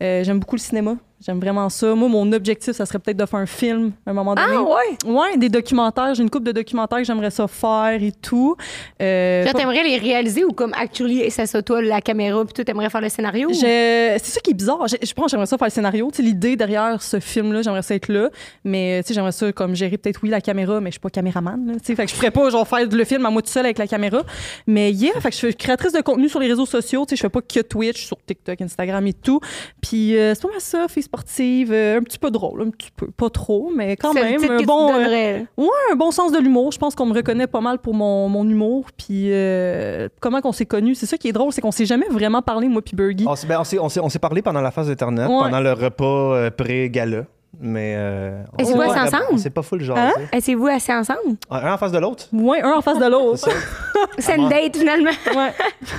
J'aime 0.00 0.38
beaucoup 0.38 0.56
le 0.56 0.60
cinéma. 0.60 0.96
J'aime 1.24 1.38
vraiment 1.38 1.68
ça. 1.68 1.94
Moi, 1.94 2.08
mon 2.08 2.32
objectif, 2.32 2.72
ça 2.72 2.86
serait 2.86 2.98
peut-être 2.98 3.18
de 3.18 3.26
faire 3.26 3.40
un 3.40 3.46
film 3.46 3.92
à 4.06 4.10
un 4.10 4.14
moment 4.14 4.34
donné. 4.34 4.54
Ah, 4.56 4.62
ouais? 4.62 5.12
Ouais, 5.12 5.36
des 5.36 5.50
documentaires. 5.50 6.14
J'ai 6.14 6.22
une 6.22 6.30
couple 6.30 6.46
de 6.46 6.52
documentaires 6.52 6.98
que 6.98 7.04
j'aimerais 7.04 7.30
ça 7.30 7.46
faire 7.46 8.02
et 8.02 8.12
tout. 8.12 8.56
Euh, 9.02 9.44
Genre, 9.44 9.52
t'aimerais 9.52 9.82
les 9.82 9.98
réaliser 9.98 10.44
ou 10.44 10.52
comme 10.52 10.72
actually, 10.74 11.30
ça 11.30 11.46
soit 11.46 11.62
toi, 11.62 11.82
la 11.82 12.00
caméra, 12.00 12.42
puis 12.46 12.54
toi, 12.54 12.64
t'aimerais 12.64 12.88
faire 12.88 13.02
le 13.02 13.10
scénario? 13.10 13.52
C'est 13.52 14.18
ça 14.18 14.40
qui 14.40 14.52
est 14.52 14.54
bizarre. 14.54 14.86
Je 14.88 15.12
pense 15.12 15.26
que 15.26 15.30
j'aimerais 15.32 15.46
ça 15.46 15.58
faire 15.58 15.66
le 15.66 15.72
scénario. 15.72 16.10
Tu 16.10 16.22
l'idée 16.22 16.56
derrière 16.56 17.02
ce 17.02 17.20
film-là, 17.20 17.60
j'aimerais 17.60 17.82
ça 17.82 17.94
être 17.94 18.08
là. 18.08 18.30
Mais 18.64 19.02
tu 19.02 19.08
sais, 19.08 19.14
j'aimerais 19.14 19.32
ça 19.32 19.52
comme 19.52 19.74
gérer 19.74 19.98
peut-être, 19.98 20.20
oui, 20.22 20.30
la 20.30 20.40
caméra, 20.40 20.80
mais 20.80 20.88
je 20.88 20.92
suis 20.92 21.00
pas 21.00 21.10
caméraman. 21.10 21.66
Là, 21.66 21.74
tu 21.74 21.80
sais. 21.84 21.96
fait 21.96 22.06
que 22.06 22.10
je 22.10 22.16
ferais 22.16 22.30
pas 22.30 22.48
genre 22.48 22.66
faire 22.66 22.86
le 22.90 23.04
film 23.04 23.26
à 23.26 23.30
moi 23.30 23.42
toute 23.42 23.50
seule 23.50 23.66
avec 23.66 23.76
la 23.76 23.86
caméra. 23.86 24.22
Mais 24.66 24.90
yeah, 24.90 25.12
fait 25.20 25.28
que 25.28 25.34
je 25.34 25.46
suis 25.46 25.54
créatrice 25.54 25.92
de 25.92 26.00
contenu 26.00 26.30
sur 26.30 26.40
les 26.40 26.48
réseaux 26.48 26.66
sociaux. 26.66 27.04
Tu 27.04 27.10
sais, 27.10 27.16
je 27.16 27.20
fais 27.22 27.28
pas 27.28 27.42
que 27.42 27.60
Twitch, 27.60 28.06
sur 28.06 28.16
TikTok, 28.24 28.58
Instagram 28.62 29.06
et 29.06 29.12
tout. 29.12 29.40
Puis 29.82 30.16
euh, 30.16 30.34
c'est 30.34 30.42
pas 30.42 30.48
mal 30.48 30.60
ça, 30.62 30.88
fille 30.88 31.02
sportive, 31.10 31.72
euh, 31.72 31.98
un 31.98 32.02
petit 32.02 32.18
peu 32.20 32.30
drôle, 32.30 32.62
un 32.62 32.70
petit 32.70 32.90
peu, 32.94 33.08
pas 33.10 33.30
trop, 33.30 33.72
mais 33.74 33.96
quand 33.96 34.12
le 34.14 34.22
même 34.22 34.36
titre 34.40 34.52
un 34.52 34.56
que 34.56 34.60
tu 34.60 34.66
bon. 34.66 34.92
euh. 34.94 35.40
Ouais, 35.56 35.68
un 35.92 35.96
bon 35.96 36.12
sens 36.12 36.30
de 36.30 36.38
l'humour. 36.38 36.70
Je 36.70 36.78
pense 36.78 36.94
qu'on 36.94 37.06
me 37.06 37.14
reconnaît 37.14 37.48
pas 37.48 37.60
mal 37.60 37.78
pour 37.78 37.94
mon, 37.94 38.28
mon 38.28 38.48
humour. 38.48 38.86
Puis 38.96 39.32
euh, 39.32 40.08
comment 40.20 40.40
qu'on 40.40 40.52
s'est 40.52 40.66
connus? 40.66 40.94
C'est 40.94 41.06
ça 41.06 41.18
qui 41.18 41.26
est 41.28 41.32
drôle, 41.32 41.52
c'est 41.52 41.60
qu'on 41.60 41.72
s'est 41.72 41.84
jamais 41.86 42.06
vraiment 42.08 42.42
parlé, 42.42 42.68
moi 42.68 42.80
puis 42.80 42.94
Bergie. 42.94 43.24
On 43.26 43.34
s'est 43.34 43.48
ben, 43.48 43.60
on 43.80 43.88
s'est- 44.08 44.18
parlé 44.20 44.40
pendant 44.42 44.60
la 44.60 44.70
phase 44.70 44.86
d'Internet, 44.86 45.28
Ouais. 45.28 45.38
pendant 45.40 45.60
le 45.60 45.72
repas 45.72 46.04
euh, 46.36 46.50
pré-gala. 46.50 47.24
Mais. 47.58 47.94
Euh, 47.96 48.42
Et 48.58 48.64
c'est 48.64 48.72
on 48.72 48.76
quoi, 48.76 48.86
s'est 48.88 48.94
c'est 49.06 49.10
pas- 49.10 49.22
ensemble? 49.24 49.62
Full 49.62 49.82
genre. 49.82 49.98
Hein? 49.98 50.12
Êtes-vous 50.32 50.66
assis 50.68 50.92
ensemble? 50.92 51.36
Un 51.50 51.72
en 51.72 51.76
face 51.78 51.92
de 51.92 51.98
l'autre. 51.98 52.26
Ouais, 52.32 52.62
un 52.62 52.72
en 52.72 52.80
face 52.80 52.98
de 52.98 53.06
l'autre. 53.06 53.38
C'est. 53.38 53.50
C'est 54.18 54.36
une 54.36 54.48
date, 54.48 54.76
finalement. 54.76 55.10
Ouais. 55.34 55.52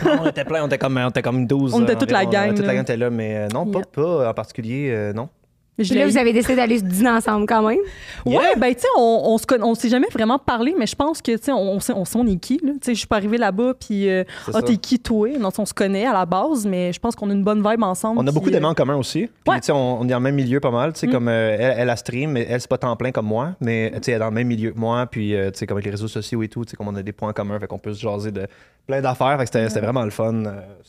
on 0.22 0.28
était 0.28 0.44
plein, 0.44 0.64
on 0.64 0.68
était 0.68 0.78
comme, 0.80 0.98
on 0.98 1.10
était 1.10 1.22
comme 1.22 1.46
12. 1.46 1.74
On 1.76 1.84
était 1.84 1.94
euh, 1.94 2.00
toute 2.00 2.12
la 2.12 2.26
gang, 2.26 2.50
Ouais, 2.50 2.56
Toute 2.56 2.66
la 2.66 2.74
gang 2.74 2.82
était 2.82 2.98
là, 2.98 3.10
mais 3.12 3.36
euh, 3.38 3.48
non, 3.54 3.66
pas, 3.68 3.82
pas 3.92 4.30
en 4.30 4.34
particulier, 4.34 4.92
euh, 4.92 5.14
non. 5.14 5.30
Puis 5.78 5.96
là, 5.96 6.06
vous 6.06 6.18
avez 6.18 6.32
décidé 6.34 6.56
d'aller 6.56 6.78
se 6.78 6.84
dîner 6.84 7.10
ensemble 7.10 7.48
quand 7.48 7.64
même. 7.68 7.80
Ouais, 8.26 8.34
Yeah. 8.34 8.56
ben 8.56 8.74
tu 8.76 8.82
sais, 8.82 8.88
on, 8.98 9.22
on 9.26 9.38
se 9.40 9.46
conna- 9.48 9.64
on 9.66 9.74
s'est 9.74 9.90
jamais 9.90 10.10
vraiment 10.12 10.38
parlé, 10.38 10.76
mais 10.78 10.86
je 10.86 10.96
pense 10.96 11.22
que 11.24 11.32
tu 11.32 11.44
sais, 11.44 11.52
on, 11.52 11.78
on 11.78 11.80
sait, 11.80 11.94
on 12.16 12.28
est 12.28 12.36
qui 12.36 12.60
là. 12.64 12.74
Tu 12.74 12.80
sais, 12.84 12.94
je 12.94 13.00
suis 13.00 13.08
pas 13.08 13.16
arrivée 13.16 13.38
là-bas 13.38 13.74
puis 13.80 14.08
euh, 14.10 14.24
ah 14.54 14.62
t'es 14.62 14.76
qui 14.78 15.00
toi? 15.00 15.30
Non, 15.40 15.50
on 15.58 15.66
se 15.66 15.74
connaît 15.74 16.06
à 16.06 16.14
la 16.14 16.26
base, 16.28 16.68
mais 16.68 16.94
je 16.94 17.00
pense 17.00 17.16
qu'on 17.16 17.30
a 17.32 17.34
une 17.34 17.44
bonne 17.44 17.68
vibe 17.68 17.82
ensemble. 17.84 18.20
On 18.20 18.28
a 18.28 18.32
beaucoup 18.32 18.50
euh, 18.50 18.52
d'aimants 18.52 18.70
en 18.70 18.74
commun 18.76 18.96
aussi. 18.96 19.22
Puis, 19.28 19.32
Ouais. 19.54 19.60
tu 19.60 19.68
sais, 19.68 19.72
on, 19.72 20.02
on 20.02 20.06
est 20.06 20.10
dans 20.12 20.18
le 20.18 20.24
même 20.24 20.36
milieu 20.36 20.60
pas 20.60 20.72
mal. 20.72 20.94
Tu 20.94 21.00
sais, 21.00 21.08
Mm. 21.08 21.12
comme 21.12 21.28
euh, 21.30 21.56
elle, 21.60 21.76
elle 21.80 21.90
a 21.90 21.96
stream, 21.96 22.32
mais 22.34 22.46
elle, 22.48 22.62
c'est 22.62 22.70
pas 22.70 22.78
temps 22.78 22.96
plein 22.96 23.12
comme 23.12 23.26
moi. 23.28 23.56
Mais 23.62 23.92
tu 23.96 24.04
sais, 24.04 24.12
elle 24.12 24.18
est 24.18 24.20
dans 24.20 24.26
le 24.30 24.36
même 24.36 24.48
milieu 24.48 24.72
que 24.72 24.78
moi. 24.80 25.08
Puis, 25.08 25.34
euh, 25.36 25.50
tu 25.52 25.58
sais, 25.60 25.66
comme 25.68 25.78
avec 25.78 25.86
les 25.86 25.92
réseaux 25.92 26.08
sociaux 26.10 26.44
et 26.44 26.48
tout, 26.50 26.64
tu 26.66 26.72
sais, 26.72 26.78
comme 26.78 26.90
on 26.90 26.96
a 26.96 27.02
des 27.02 27.14
points 27.14 27.34
communs, 27.34 27.60
fait 27.60 27.68
qu'on 27.68 27.80
peut 27.80 27.94
se 27.94 28.02
jaser 28.02 28.32
de 28.32 28.46
plein 28.86 29.02
d'affaires. 29.02 29.36
Fait 29.40 29.46
que 29.46 29.68
c'était, 29.70 29.80
vraiment 29.82 30.04
le 30.04 30.12
fun. 30.12 30.44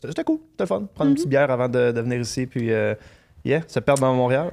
C'était, 0.05 0.25
cool, 0.25 0.39
c'était 0.51 0.65
le 0.65 0.67
fun. 0.67 0.83
Prendre 0.95 1.09
Mm-hmm. 1.09 1.09
une 1.09 1.15
petite 1.15 1.29
bière 1.31 1.51
avant 1.51 1.69
de, 1.69 1.93
de 1.93 2.01
venir 2.01 2.21
ici. 2.21 2.47
Puis, 2.47 2.71
euh, 2.73 2.95
yeah, 3.45 3.61
se 3.67 3.79
perdre 3.81 4.03
dans 4.03 4.13
Montréal. 4.15 4.51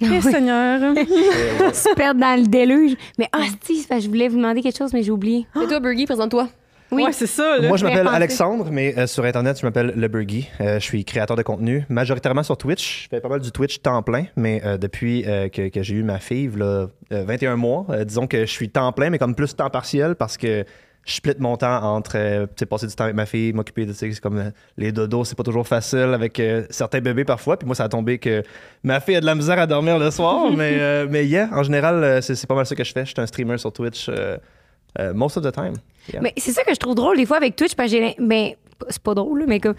Eh, 0.00 0.20
Seigneur. 0.20 0.96
Et, 0.96 1.00
ouais. 1.00 1.06
se 1.74 1.94
perdre 1.94 2.20
dans 2.20 2.40
le 2.40 2.46
déluge. 2.46 2.96
Mais 3.18 3.28
ah, 3.32 3.42
si, 3.62 3.86
je 3.88 4.08
voulais 4.08 4.28
vous 4.28 4.36
demander 4.36 4.62
quelque 4.62 4.78
chose, 4.78 4.92
mais 4.92 5.02
j'ai 5.02 5.10
oublié. 5.10 5.46
Et 5.62 5.66
toi, 5.66 5.80
Bergie, 5.80 6.06
présente-toi. 6.06 6.48
Oui. 6.92 7.04
Ouais, 7.04 7.12
c'est 7.12 7.26
ça 7.26 7.58
là. 7.58 7.68
Moi, 7.68 7.76
je 7.76 7.84
m'appelle. 7.84 8.08
Alexandre, 8.08 8.68
mais 8.70 8.98
euh, 8.98 9.06
sur 9.06 9.24
Internet, 9.24 9.60
je 9.60 9.66
m'appelle 9.66 9.92
Le 9.94 10.08
Burgie. 10.08 10.48
Euh, 10.60 10.80
je 10.80 10.84
suis 10.84 11.04
créateur 11.04 11.36
de 11.36 11.42
contenu, 11.42 11.84
majoritairement 11.88 12.42
sur 12.42 12.56
Twitch. 12.56 13.04
Je 13.04 13.08
fais 13.08 13.20
pas 13.20 13.28
mal 13.28 13.40
du 13.40 13.52
Twitch 13.52 13.80
temps 13.80 14.02
plein, 14.02 14.24
mais 14.36 14.60
euh, 14.64 14.76
depuis 14.76 15.24
euh, 15.26 15.48
que, 15.48 15.68
que 15.68 15.82
j'ai 15.82 15.94
eu 15.94 16.02
ma 16.02 16.18
fille, 16.18 16.50
là, 16.56 16.88
euh, 17.12 17.24
21 17.24 17.56
mois, 17.56 17.86
euh, 17.90 18.04
disons 18.04 18.26
que 18.26 18.40
je 18.40 18.50
suis 18.50 18.70
temps 18.70 18.90
plein, 18.92 19.10
mais 19.10 19.18
comme 19.18 19.36
plus 19.36 19.54
temps 19.54 19.70
partiel 19.70 20.16
parce 20.16 20.36
que 20.36 20.64
je 21.04 21.14
split 21.14 21.34
mon 21.38 21.56
temps 21.56 21.82
entre 21.82 22.12
euh, 22.16 22.46
passer 22.68 22.86
du 22.86 22.94
temps 22.94 23.04
avec 23.04 23.16
ma 23.16 23.26
fille, 23.26 23.52
m'occuper 23.52 23.86
de 23.86 23.92
tu 23.92 23.98
sais, 23.98 24.12
c'est 24.12 24.20
comme 24.20 24.38
euh, 24.38 24.50
les 24.76 24.92
dodos, 24.92 25.24
c'est 25.24 25.36
pas 25.36 25.42
toujours 25.42 25.66
facile 25.66 26.12
avec 26.14 26.38
euh, 26.38 26.64
certains 26.70 27.00
bébés 27.00 27.24
parfois. 27.24 27.56
Puis 27.56 27.66
moi, 27.66 27.74
ça 27.74 27.84
a 27.84 27.88
tombé 27.88 28.18
que 28.18 28.42
ma 28.82 29.00
fille 29.00 29.16
a 29.16 29.20
de 29.20 29.26
la 29.26 29.34
misère 29.34 29.58
à 29.58 29.66
dormir 29.66 29.98
le 29.98 30.10
soir, 30.10 30.50
mais, 30.56 30.76
euh, 30.78 31.06
mais 31.08 31.26
yeah, 31.26 31.48
en 31.52 31.62
général, 31.62 32.22
c'est 32.22 32.34
c'est 32.34 32.46
pas 32.46 32.54
mal 32.54 32.66
ça 32.66 32.74
que 32.74 32.84
je 32.84 32.92
fais. 32.92 33.04
Je 33.04 33.10
suis 33.10 33.20
un 33.20 33.26
streamer 33.26 33.58
sur 33.58 33.72
Twitch 33.72 34.10
most 35.14 35.36
of 35.36 35.44
the 35.44 35.52
time. 35.52 35.74
Yeah. 36.12 36.20
Mais 36.20 36.32
c'est 36.36 36.52
ça 36.52 36.64
que 36.64 36.74
je 36.74 36.78
trouve 36.78 36.94
drôle 36.94 37.16
des 37.16 37.26
fois 37.26 37.36
avec 37.36 37.56
Twitch, 37.56 37.74
parce 37.74 37.90
que 37.90 37.96
j'ai. 37.96 38.16
Ben, 38.18 38.52
c'est 38.88 39.02
pas 39.02 39.14
drôle, 39.14 39.44
mais 39.46 39.60
comme. 39.60 39.74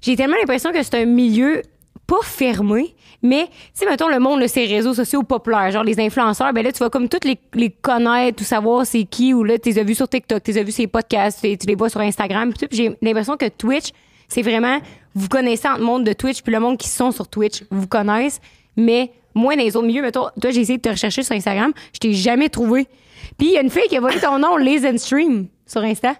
J'ai 0.00 0.14
tellement 0.14 0.36
l'impression 0.36 0.72
que 0.72 0.82
c'est 0.82 0.94
un 0.94 1.06
milieu 1.06 1.62
pas 2.06 2.22
fermé, 2.22 2.94
mais, 3.22 3.46
tu 3.46 3.52
sais, 3.74 3.86
mettons, 3.86 4.08
le 4.08 4.20
monde, 4.20 4.40
là, 4.40 4.48
ces 4.48 4.66
réseaux 4.66 4.94
sociaux 4.94 5.22
populaires, 5.24 5.70
genre 5.72 5.82
les 5.82 5.98
influenceurs, 5.98 6.52
ben 6.52 6.62
là, 6.62 6.70
tu 6.70 6.78
vas 6.78 6.90
comme 6.90 7.08
toutes 7.08 7.24
les, 7.24 7.70
connaître, 7.70 8.38
tout 8.38 8.44
savoir 8.44 8.86
c'est 8.86 9.04
qui, 9.04 9.34
ou 9.34 9.42
là, 9.42 9.58
tu 9.58 9.70
les 9.70 9.78
as 9.78 9.82
vus 9.82 9.96
sur 9.96 10.08
TikTok, 10.08 10.42
tu 10.42 10.52
les 10.52 10.58
as 10.58 10.62
vus 10.62 10.72
sur 10.72 10.82
les 10.82 10.88
podcasts, 10.88 11.40
tu 11.40 11.66
les 11.66 11.74
vois 11.74 11.88
sur 11.88 12.00
Instagram. 12.00 12.52
Puis 12.52 12.68
j'ai 12.70 12.96
l'impression 13.02 13.36
que 13.36 13.48
Twitch, 13.48 13.90
c'est 14.28 14.42
vraiment, 14.42 14.78
vous 15.14 15.28
connaissez 15.28 15.66
entre 15.66 15.80
le 15.80 15.84
monde 15.84 16.04
de 16.04 16.12
Twitch, 16.12 16.42
puis 16.42 16.52
le 16.52 16.60
monde 16.60 16.78
qui 16.78 16.88
sont 16.88 17.10
sur 17.10 17.26
Twitch, 17.26 17.64
vous 17.70 17.88
connaissent, 17.88 18.40
mais 18.76 19.10
moi, 19.34 19.56
dans 19.56 19.62
les 19.62 19.76
autres 19.76 19.86
milieux, 19.86 20.02
mettons, 20.02 20.28
toi, 20.40 20.50
j'ai 20.50 20.60
essayé 20.60 20.78
de 20.78 20.82
te 20.82 20.88
rechercher 20.88 21.22
sur 21.22 21.34
Instagram, 21.34 21.72
je 21.92 21.98
t'ai 21.98 22.12
jamais 22.12 22.48
trouvé. 22.48 22.86
Puis 23.36 23.48
il 23.48 23.52
y 23.54 23.56
a 23.56 23.62
une 23.62 23.70
fille 23.70 23.88
qui 23.88 23.96
a 23.96 24.00
volé 24.00 24.20
ton 24.20 24.38
nom, 24.38 24.56
Liz 24.56 24.86
and 24.86 24.98
Stream, 24.98 25.48
sur 25.66 25.82
Insta. 25.82 26.14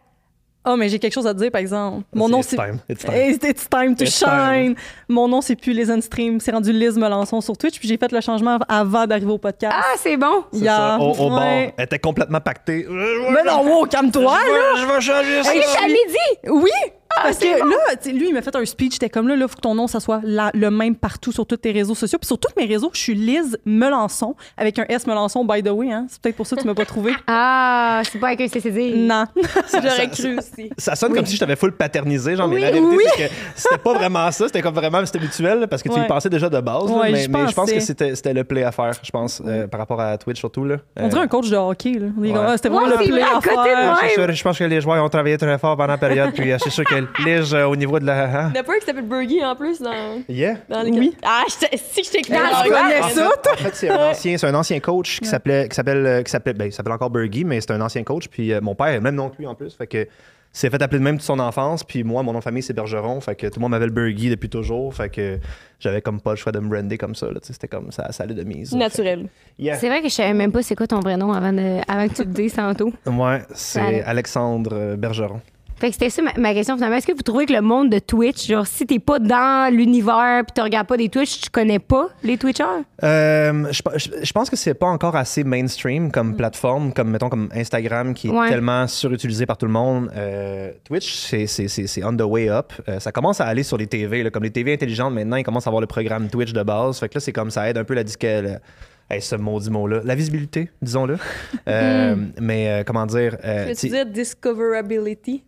Oh, 0.69 0.77
mais 0.77 0.89
j'ai 0.89 0.99
quelque 0.99 1.15
chose 1.15 1.27
à 1.27 1.33
te 1.33 1.39
dire 1.39 1.51
par 1.51 1.61
exemple. 1.61 2.05
Mon 2.15 2.29
nom 2.29 2.41
It's 2.41 2.49
c'est 2.49 2.57
time, 2.57 2.79
it's 2.89 3.05
time. 3.05 3.15
It's, 3.15 3.45
it's 3.45 3.69
time 3.69 3.97
to 3.97 4.05
It's 4.05 4.19
shine. 4.19 4.75
Mon 5.09 5.27
nom 5.29 5.41
c'est 5.41 5.57
plus 5.57 5.73
Les 5.73 5.89
Stream, 6.03 6.41
c'est 6.41 6.53
rendu 6.53 6.73
Liz 6.73 6.97
Melançon 6.99 7.41
sur 7.41 7.57
Twitch, 7.57 7.79
puis 7.79 7.89
j'ai 7.89 7.97
fait 7.97 8.13
le 8.13 8.21
changement 8.21 8.59
avant 8.69 9.07
d'arriver 9.07 9.33
au 9.33 9.39
podcast. 9.39 9.75
Ah, 9.77 9.95
c'est 9.97 10.17
bon! 10.17 10.45
C'est 10.53 10.59
Yeah. 10.61 10.77
ça, 10.77 10.99
au, 11.01 11.13
au. 11.13 11.39
Ouais. 11.39 11.73
Elle 11.77 11.85
était 11.85 11.99
complètement 11.99 12.41
pactée. 12.41 12.87
Mais 12.89 13.43
non, 13.47 13.63
wow, 13.67 13.87
calme-toi 13.87 14.23
là. 14.25 14.81
Je 14.81 14.85
vais 14.87 15.01
changer 15.01 15.43
ça. 15.43 15.55
Hey, 15.55 15.63
je 15.63 15.75
t'avais 15.75 15.93
dit! 15.93 16.51
Oui! 16.51 16.71
Parce 17.17 17.39
c'est 17.39 17.53
que 17.55 17.61
bon. 17.61 17.67
là, 17.71 18.13
lui, 18.13 18.29
il 18.29 18.35
m'a 18.35 18.43
fait 18.43 18.55
un 18.55 18.65
speech. 18.65 18.93
J'étais 18.93 19.09
comme 19.09 19.27
là, 19.29 19.35
là, 19.37 19.49
faut 19.49 19.57
que 19.57 19.61
ton 19.61 19.75
nom, 19.75 19.87
ça 19.87 19.99
soit 19.99 20.21
la- 20.23 20.51
le 20.55 20.71
même 20.71 20.95
partout 20.95 21.33
sur 21.33 21.47
tous 21.47 21.57
tes 21.57 21.73
réseaux 21.73 21.95
sociaux. 21.95 22.19
Puis 22.21 22.27
sur 22.27 22.39
tous 22.39 22.53
mes 22.57 22.67
réseaux, 22.67 22.91
je 22.93 22.99
suis 23.01 23.15
Liz 23.15 23.59
Melançon, 23.65 24.37
avec 24.57 24.79
un 24.79 24.85
S 24.89 25.07
Melançon, 25.07 25.45
by 25.45 25.63
the 25.63 25.71
way. 25.71 25.91
Hein. 25.91 26.07
C'est 26.09 26.21
peut-être 26.23 26.37
pour 26.37 26.47
ça 26.47 26.55
que 26.57 26.61
tu 26.61 26.67
m'as 26.67 26.75
pas 26.75 26.85
trouvé. 26.85 27.13
Ah, 27.27 28.03
c'est 28.11 28.19
pas 28.19 28.29
avec 28.29 28.41
un 28.43 28.49
CCD. 28.49 28.95
non. 28.97 29.25
J'aurais 29.73 29.89
ça- 29.91 30.07
cru 30.07 30.39
aussi. 30.39 30.71
Ça 30.79 30.95
sonne 30.95 31.15
comme 31.15 31.27
si 31.27 31.35
je 31.35 31.41
t'avais 31.41 31.57
full 31.57 31.73
paternisé, 31.73 32.37
genre, 32.37 32.47
mais 32.49 32.57
Oui, 32.57 32.61
la 32.61 32.69
réalité, 32.71 32.97
oui. 32.97 33.05
c'est 33.17 33.29
que 33.29 33.35
c'était 33.55 33.79
pas 33.79 33.95
vraiment 33.95 34.31
ça. 34.31 34.47
C'était 34.47 34.61
comme 34.63 34.75
vraiment, 34.75 35.05
c'était 35.05 35.19
mutuel, 35.21 35.67
parce 35.69 35.83
que 35.83 35.89
tu 35.89 35.97
y 35.97 36.01
Ouais. 36.01 36.07
pensais 36.07 36.29
déjà 36.31 36.49
de 36.49 36.61
base. 36.61 36.85
là, 36.91 36.97
Ouais, 36.99 37.11
mais, 37.13 37.27
mais 37.29 37.49
je 37.49 37.55
pense 37.55 37.71
que 37.73 37.81
c'était 37.81 38.33
le 38.35 38.45
play 38.45 38.63
à 38.65 38.73
faire, 38.73 38.93
je 39.03 39.11
pense, 39.11 39.43
euh, 39.45 39.67
par 39.67 39.81
rapport 39.81 40.01
à 40.01 40.17
Twitch 40.19 40.39
surtout. 40.39 40.65
Là. 40.65 40.77
On 40.99 41.09
dirait 41.09 41.23
un 41.23 41.29
coach 41.29 41.49
de 41.51 41.57
hockey. 41.57 41.93
Là. 41.95 42.07
Ouais. 42.17 42.33
ah, 42.37 42.57
C'était 42.57 42.69
Ouais, 42.69 42.77
vraiment 42.85 43.01
le 43.01 43.07
play 43.09 43.23
à 43.23 43.27
à 43.27 43.41
côté 43.41 43.71
de 43.71 43.95
faire. 44.25 44.33
je 44.35 44.43
pense 44.43 44.59
que 44.59 44.65
les 44.65 44.81
joueurs 44.81 45.03
ont 45.05 45.09
travaillé 45.09 45.37
très 45.39 45.59
fort 45.59 45.77
pendant 45.77 45.93
la 45.93 45.99
période, 45.99 46.33
puis 46.35 46.53
euh, 46.53 46.57
c'est 46.63 46.71
sûr 46.71 46.85
que 46.85 46.95
Lige, 47.25 47.55
euh, 47.55 47.65
au 47.67 47.77
niveau 47.77 47.99
de 47.99 48.07
la. 48.07 48.25
hein? 48.25 48.51
Il 48.53 48.57
y 48.57 48.59
en 48.59 48.63
a 48.63 48.65
pas 48.65 48.73
un 48.75 48.79
qui 48.79 48.87
s'appelle 48.87 49.05
Bergie 49.07 49.45
en 49.45 49.55
plus 49.57 49.81
dans, 49.81 50.23
Yeah. 50.29 50.57
dans 50.69 50.83
les 50.83 50.91
Oui. 50.91 51.17
Ah, 51.23 51.45
je 51.49 51.67
t'ai- 51.67 51.77
si 51.77 52.03
je 52.05 52.11
t'ai 52.11 52.23
Dans 52.33 52.39
Ah, 52.43 52.63
connais 52.65 53.03
ça, 53.03 53.09
fait- 53.09 53.51
En 53.51 53.57
fait, 53.57 53.75
c'est 53.75 53.91
un 53.91 54.11
ancien, 54.11 54.39
c'est 54.39 54.47
un 54.47 54.55
ancien 54.55 54.81
coach 54.81 55.21
qui 55.21 55.27
s'appelait, 55.29 55.69
qui 55.69 55.75
s'appelle, 55.75 56.07
euh, 56.07 56.23
qui 56.23 56.31
s'appelait, 56.31 56.55
ben, 56.55 56.65
il 56.67 56.73
s'appelle 56.73 56.93
encore 56.93 57.11
Bergie, 57.11 57.45
mais 57.45 57.61
c'est 57.61 57.71
un 57.73 57.81
ancien 57.81 58.03
coach. 58.05 58.29
Puis 58.29 58.53
euh, 58.53 58.61
mon 58.61 58.75
père, 58.75 58.87
a 58.87 58.95
le 58.95 59.01
même 59.01 59.15
nom 59.15 59.29
que 59.31 59.37
lui 59.39 59.47
en 59.47 59.55
plus, 59.55 59.75
fait 59.75 59.87
que 59.87 60.07
c'est 60.51 60.71
fait 60.71 60.81
appeler 60.83 60.99
de 60.99 61.05
même 61.05 61.17
toute 61.19 61.27
son 61.27 61.39
enfance. 61.39 61.85
Puis 61.85 62.03
moi, 62.05 62.23
mon 62.23 62.33
nom 62.33 62.39
de 62.39 62.45
famille 62.45 62.63
c'est 62.63 62.73
Bergeron, 62.73 63.21
fait 63.21 63.35
que 63.35 63.47
tout 63.49 63.55
le 63.57 63.61
monde 63.63 63.73
m'appelle 63.73 63.91
Bergie 63.91 64.31
depuis 64.31 64.49
toujours, 64.49 64.95
fait 64.95 65.09
que 65.11 65.39
j'avais 65.79 66.01
comme 66.01 66.21
pas 66.21 66.31
le 66.31 66.37
choix 66.37 66.53
de 66.53 66.59
me 66.59 66.69
brander 66.69 66.97
comme 66.99 67.15
ça. 67.15 67.27
là, 67.27 67.35
tu 67.41 67.47
sais, 67.49 67.53
C'était 67.53 67.69
comme 67.69 67.93
ça, 67.93 68.11
ça 68.13 68.25
allait 68.25 68.35
de 68.35 68.45
mise. 68.45 68.75
Naturel. 68.75 69.21
Fait 69.21 69.25
que, 69.59 69.63
yeah. 69.63 69.77
C'est 69.77 69.89
vrai 69.89 70.01
que 70.03 70.09
je 70.09 70.15
savais 70.15 70.33
même 70.35 70.51
pas 70.51 70.63
c'est 70.63 70.75
quoi 70.75 70.87
ton 70.87 71.01
vrai 71.01 71.17
nom 71.17 71.33
avant, 71.33 71.53
de- 71.53 71.81
avant 71.87 72.09
que 72.09 72.15
tu 72.15 72.23
le 72.25 72.31
dises 72.33 72.55
tantôt. 72.55 72.93
Ouais, 73.07 73.43
c'est 73.55 73.81
Allez. 73.81 74.01
Alexandre 74.01 74.71
euh, 74.73 74.97
Bergeron. 74.97 75.41
Fait 75.79 75.89
que 75.89 75.93
c'était 75.93 76.11
ça 76.11 76.23
ma, 76.23 76.33
ma 76.37 76.55
question 76.55 76.75
finalement. 76.77 76.97
Est-ce 76.97 77.07
que 77.07 77.13
vous 77.13 77.23
trouvez 77.23 77.47
que 77.47 77.53
le 77.53 77.61
monde 77.61 77.91
de 77.91 77.99
Twitch, 78.01 78.49
genre 78.49 78.67
si 78.67 78.85
t'es 78.87 78.99
pas 78.99 79.19
dans 79.19 79.73
l'univers 79.73 80.43
puis 80.45 80.53
tu 80.55 80.61
regardes 80.61 80.87
pas 80.89 80.97
des 80.97 81.09
Twitch, 81.09 81.41
tu 81.43 81.51
connais 81.51 81.79
pas 81.79 82.09
les 82.25 82.37
Twitchers? 82.37 82.65
Euh, 83.05 83.65
je, 83.71 83.81
je- 83.97 84.09
je 84.25 84.33
pense 84.33 84.51
que 84.51 84.57
c'est 84.57 84.75
pas 84.75 84.87
encore 84.89 85.15
assez 85.17 85.45
mainstream 85.45 86.11
comme 86.11 86.37
plateforme, 86.37 86.93
comme 86.93 87.11
mettons 87.11 87.29
comme 87.29 87.49
Instagram 87.55 88.13
qui 88.15 88.29
est 88.29 88.31
Ouais. 88.33 88.49
tellement 88.49 88.87
surutilisé 88.89 89.47
par 89.47 89.57
tout 89.57 89.67
le 89.67 89.73
monde. 89.73 90.11
Euh, 90.17 90.73
Twitch, 90.85 91.13
c'est- 91.15 91.47
c'est 91.47 91.69
c'est- 91.69 91.87
c'est 91.87 92.03
on 92.05 92.17
the 92.17 92.23
way 92.23 92.49
up. 92.49 92.73
Euh, 92.89 92.99
ça 92.99 93.13
commence 93.13 93.41
à 93.41 93.47
aller 93.47 93.63
sur 93.63 93.77
les 93.77 93.87
TV, 93.87 94.23
là, 94.25 94.31
comme 94.31 94.43
les 94.45 94.51
TV 94.51 94.73
intelligentes 94.73 95.15
maintenant, 95.15 95.37
ils 95.37 95.45
commencent 95.45 95.67
à 95.67 95.71
avoir 95.71 95.81
le 95.81 95.87
programme 95.87 96.29
Twitch 96.29 96.53
de 96.53 96.63
base. 96.63 96.99
Fait 96.99 97.09
que 97.09 97.15
là, 97.15 97.21
c'est 97.21 97.33
comme 97.33 97.51
ça 97.51 97.69
aide 97.71 97.79
un 97.79 97.85
peu 97.85 97.95
la 97.95 98.03
disque. 98.05 98.25
hey, 98.25 99.23
ce 99.23 99.37
maudit 99.37 99.71
mot-là. 99.71 100.01
La 100.05 100.15
visibilité, 100.15 100.71
disons-le. 100.83 101.17
Euh, 101.69 102.17
Mais 102.41 102.69
euh, 102.69 102.83
comment 102.85 103.07
dire. 103.07 103.37
euh, 103.45 103.73
Tu 103.79 103.87
veux 103.89 103.95
dire 104.05 104.07
discoverability? 104.07 105.45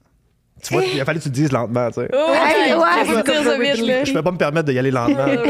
Tu 0.63 0.75
vois, 0.75 0.83
il 0.85 1.01
a 1.01 1.05
fallu 1.05 1.19
que 1.19 1.25
tu 1.25 1.29
le 1.31 1.35
dises 1.35 1.53
lentement. 1.53 1.89
tu 1.89 2.01
sais. 2.01 2.09
Oh, 2.13 2.33
Hey, 2.33 2.75
ouais, 2.75 3.07
je 3.07 3.15
vais 3.15 3.23
dire 3.23 3.43
ça 3.45 3.59
vite, 3.59 3.87
là. 3.87 4.05
Je 4.05 4.13
peux 4.13 4.23
pas 4.23 4.33
me 4.33 4.39
permettre 4.39 4.71
d'y 4.71 4.79
aller 4.79 4.91
lentement. 4.91 5.27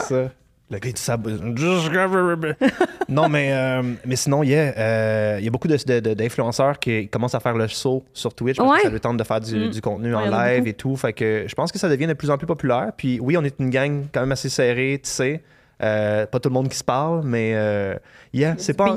C'est 0.00 0.04
ça. 0.08 0.30
Le 0.70 0.78
gars, 0.78 0.88
il 0.88 0.94
dit 0.94 1.00
ça. 1.02 1.16
non, 3.08 3.28
mais, 3.28 3.52
euh, 3.52 3.82
mais 4.06 4.16
sinon, 4.16 4.42
il 4.42 4.50
y 4.50 4.54
a, 4.54 4.72
euh, 4.78 5.36
il 5.38 5.44
y 5.44 5.48
a 5.48 5.50
beaucoup 5.50 5.68
de- 5.68 5.76
de- 5.76 6.00
de- 6.00 6.14
d'influenceurs 6.14 6.78
qui 6.78 7.06
commencent 7.08 7.34
à 7.34 7.40
faire 7.40 7.54
le 7.54 7.68
saut 7.68 8.02
sur 8.12 8.32
Twitch 8.34 8.56
parce 8.56 8.68
Ouais. 8.70 8.76
que 8.78 8.82
ça 8.84 8.90
leur 8.90 9.00
tente 9.00 9.16
de 9.18 9.24
faire 9.24 9.40
du, 9.40 9.66
Mm. 9.66 9.70
du 9.70 9.80
contenu 9.80 10.14
Ouais, 10.14 10.24
y 10.24 10.28
en 10.28 10.42
live 10.42 10.66
et 10.66 10.72
tout. 10.72 10.96
Fait 10.96 11.12
que 11.12 11.44
je 11.46 11.54
pense 11.54 11.70
que 11.70 11.78
ça 11.78 11.88
devient 11.88 12.06
de 12.06 12.14
plus 12.14 12.30
en 12.30 12.38
plus 12.38 12.46
populaire. 12.46 12.92
Puis 12.96 13.20
oui, 13.20 13.36
on 13.36 13.44
est 13.44 13.54
une 13.60 13.70
gang 13.70 14.04
quand 14.12 14.20
même 14.20 14.32
assez 14.32 14.48
serrée, 14.48 15.00
tu 15.02 15.10
sais. 15.10 15.42
Euh, 15.82 16.26
pas 16.26 16.38
tout 16.38 16.48
le 16.48 16.54
monde 16.54 16.68
qui 16.68 16.76
se 16.76 16.84
parle, 16.84 17.22
mais 17.24 17.52
euh, 17.54 17.94
yeah, 18.32 18.54
c'est 18.58 18.74
pas. 18.74 18.96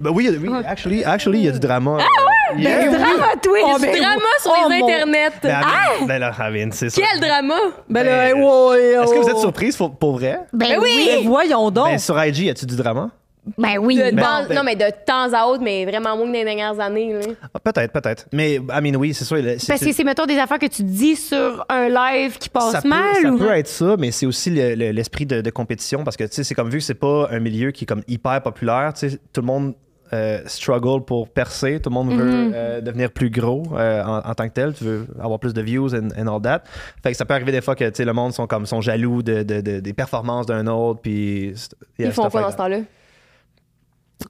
Ben 0.00 0.10
oui, 0.12 0.26
il 0.28 0.32
y 0.32 0.36
a- 0.36 0.40
oui, 0.40 0.64
actually, 0.66 1.04
actually, 1.04 1.40
il 1.40 1.44
y 1.44 1.48
a 1.48 1.52
du 1.52 1.60
drama. 1.60 1.98
Ah 2.00 2.04
euh, 2.04 2.58
Yeah. 2.58 2.88
Drama 2.88 3.26
Twitch! 3.42 3.62
Oh, 3.64 3.76
ben, 3.80 3.96
Drama 3.98 4.22
sur 4.40 4.52
Oh, 4.54 4.68
les 4.70 4.78
mon- 4.78 4.86
internets. 4.88 5.30
Ben, 5.42 5.60
Ah! 5.64 6.04
ben 6.06 6.18
là, 6.20 6.32
mean, 6.50 6.70
c'est 6.70 6.90
ça. 6.90 7.02
Quel 7.02 7.20
drama! 7.20 7.54
Ben, 7.88 8.04
Ben, 8.04 8.06
là, 8.06 8.34
ouais, 8.36 8.80
Est-ce 9.02 9.12
que 9.12 9.18
vous 9.18 9.26
oh. 9.26 9.30
êtes 9.30 9.38
surprise 9.38 9.76
pour, 9.76 9.96
pour 9.96 10.12
vrai? 10.12 10.40
Ben 10.52 10.78
oui! 10.80 11.06
Ben, 11.22 11.28
voyons 11.28 11.70
donc. 11.70 11.88
Ben, 11.88 11.98
sur 11.98 12.22
IG, 12.24 12.38
y 12.44 12.50
a-tu 12.50 12.64
du 12.64 12.76
drama? 12.76 13.10
Ben 13.58 13.78
oui! 13.78 13.96
De 13.96 14.02
Ben, 14.02 14.16
temps- 14.16 14.44
ben- 14.48 14.54
Non, 14.56 14.62
mais 14.64 14.74
de 14.76 14.86
temps 15.06 15.32
à 15.32 15.46
autre, 15.46 15.62
mais 15.62 15.84
vraiment 15.84 16.16
moins 16.16 16.26
que 16.26 16.32
dans 16.32 16.38
les 16.38 16.44
dernières 16.44 16.80
années. 16.80 17.12
là. 17.12 17.20
Ah, 17.54 17.58
peut-être, 17.60 17.92
peut-être. 17.92 18.26
Mais, 18.32 18.54
I 18.54 18.80
mean, 18.82 18.96
oui, 18.98 19.14
c'est 19.14 19.24
sûr. 19.24 19.36
le- 19.36 19.56
Parce 19.68 19.80
que 19.84 19.92
c'est, 19.92 20.04
mettons, 20.04 20.26
des 20.26 20.38
affaires 20.38 20.58
que 20.58 20.66
tu 20.66 20.82
dis 20.82 21.14
sur 21.16 21.64
un 21.68 21.88
live 21.88 22.38
qui 22.38 22.48
passe 22.48 22.72
ça 22.72 22.82
peut, 22.82 22.88
mal 22.88 23.14
ça 23.22 23.30
ou... 23.32 23.38
peut 23.38 23.50
être 23.52 23.68
ça, 23.68 23.96
mais 23.98 24.10
c'est 24.10 24.26
aussi 24.26 24.50
le- 24.50 24.74
le- 24.74 24.90
l'esprit 24.90 25.26
de, 25.26 25.40
de 25.40 25.50
compétition 25.50 26.02
parce 26.04 26.16
que 26.16 26.24
tu 26.24 26.32
sais, 26.34 26.44
c'est 26.44 26.54
comme 26.54 26.70
vu 26.70 26.78
que 26.78 26.84
c'est 26.84 26.94
pas 26.94 27.28
un 27.30 27.38
milieu 27.38 27.70
qui 27.70 27.84
est 27.84 27.86
comme 27.86 28.02
hyper 28.08 28.42
populaire, 28.42 28.92
tu 28.94 29.10
sais, 29.10 29.18
tout 29.32 29.40
le 29.42 29.46
monde 29.46 29.74
euh, 30.12 30.40
struggle 30.46 31.04
pour 31.04 31.28
percer, 31.28 31.80
tout 31.80 31.90
le 31.90 31.94
monde 31.94 32.10
Mm-hmm. 32.12 32.16
veut 32.16 32.50
euh, 32.54 32.80
devenir 32.80 33.10
plus 33.10 33.28
gros 33.30 33.62
euh, 33.76 34.02
en, 34.04 34.18
en 34.28 34.34
tant 34.34 34.46
que 34.48 34.52
tel, 34.54 34.72
tu 34.72 34.84
veux 34.84 35.06
avoir 35.20 35.38
plus 35.40 35.52
de 35.52 35.60
views 35.60 35.94
and, 35.94 36.08
and 36.16 36.26
all 36.32 36.40
that. 36.42 36.62
Fait 37.02 37.10
que 37.10 37.16
ça 37.16 37.24
peut 37.24 37.34
arriver 37.34 37.50
des 37.52 37.60
fois 37.60 37.74
que 37.74 37.84
tu 37.84 37.90
sais, 37.94 38.04
le 38.04 38.12
monde 38.12 38.32
sont 38.32 38.46
comme 38.46 38.66
sont 38.66 38.80
jaloux 38.80 39.22
de, 39.22 39.42
de- 39.42 39.60
de- 39.60 39.80
des 39.80 39.92
performances 39.92 40.46
d'un 40.46 40.66
autre, 40.68 41.00
puis 41.00 41.54
yeah, 41.98 42.08
Ils 42.08 42.12
font 42.12 42.28
quoi 42.28 42.40
dans 42.42 42.50
ce 42.52 42.56
temps-là? 42.56 42.78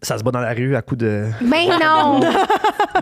Ça 0.02 0.18
se 0.18 0.24
bat 0.24 0.30
dans 0.32 0.40
la 0.40 0.52
rue 0.52 0.74
à 0.74 0.82
coup 0.82 0.96
de. 0.96 1.26
Ben 1.40 1.68
non! 1.80 2.20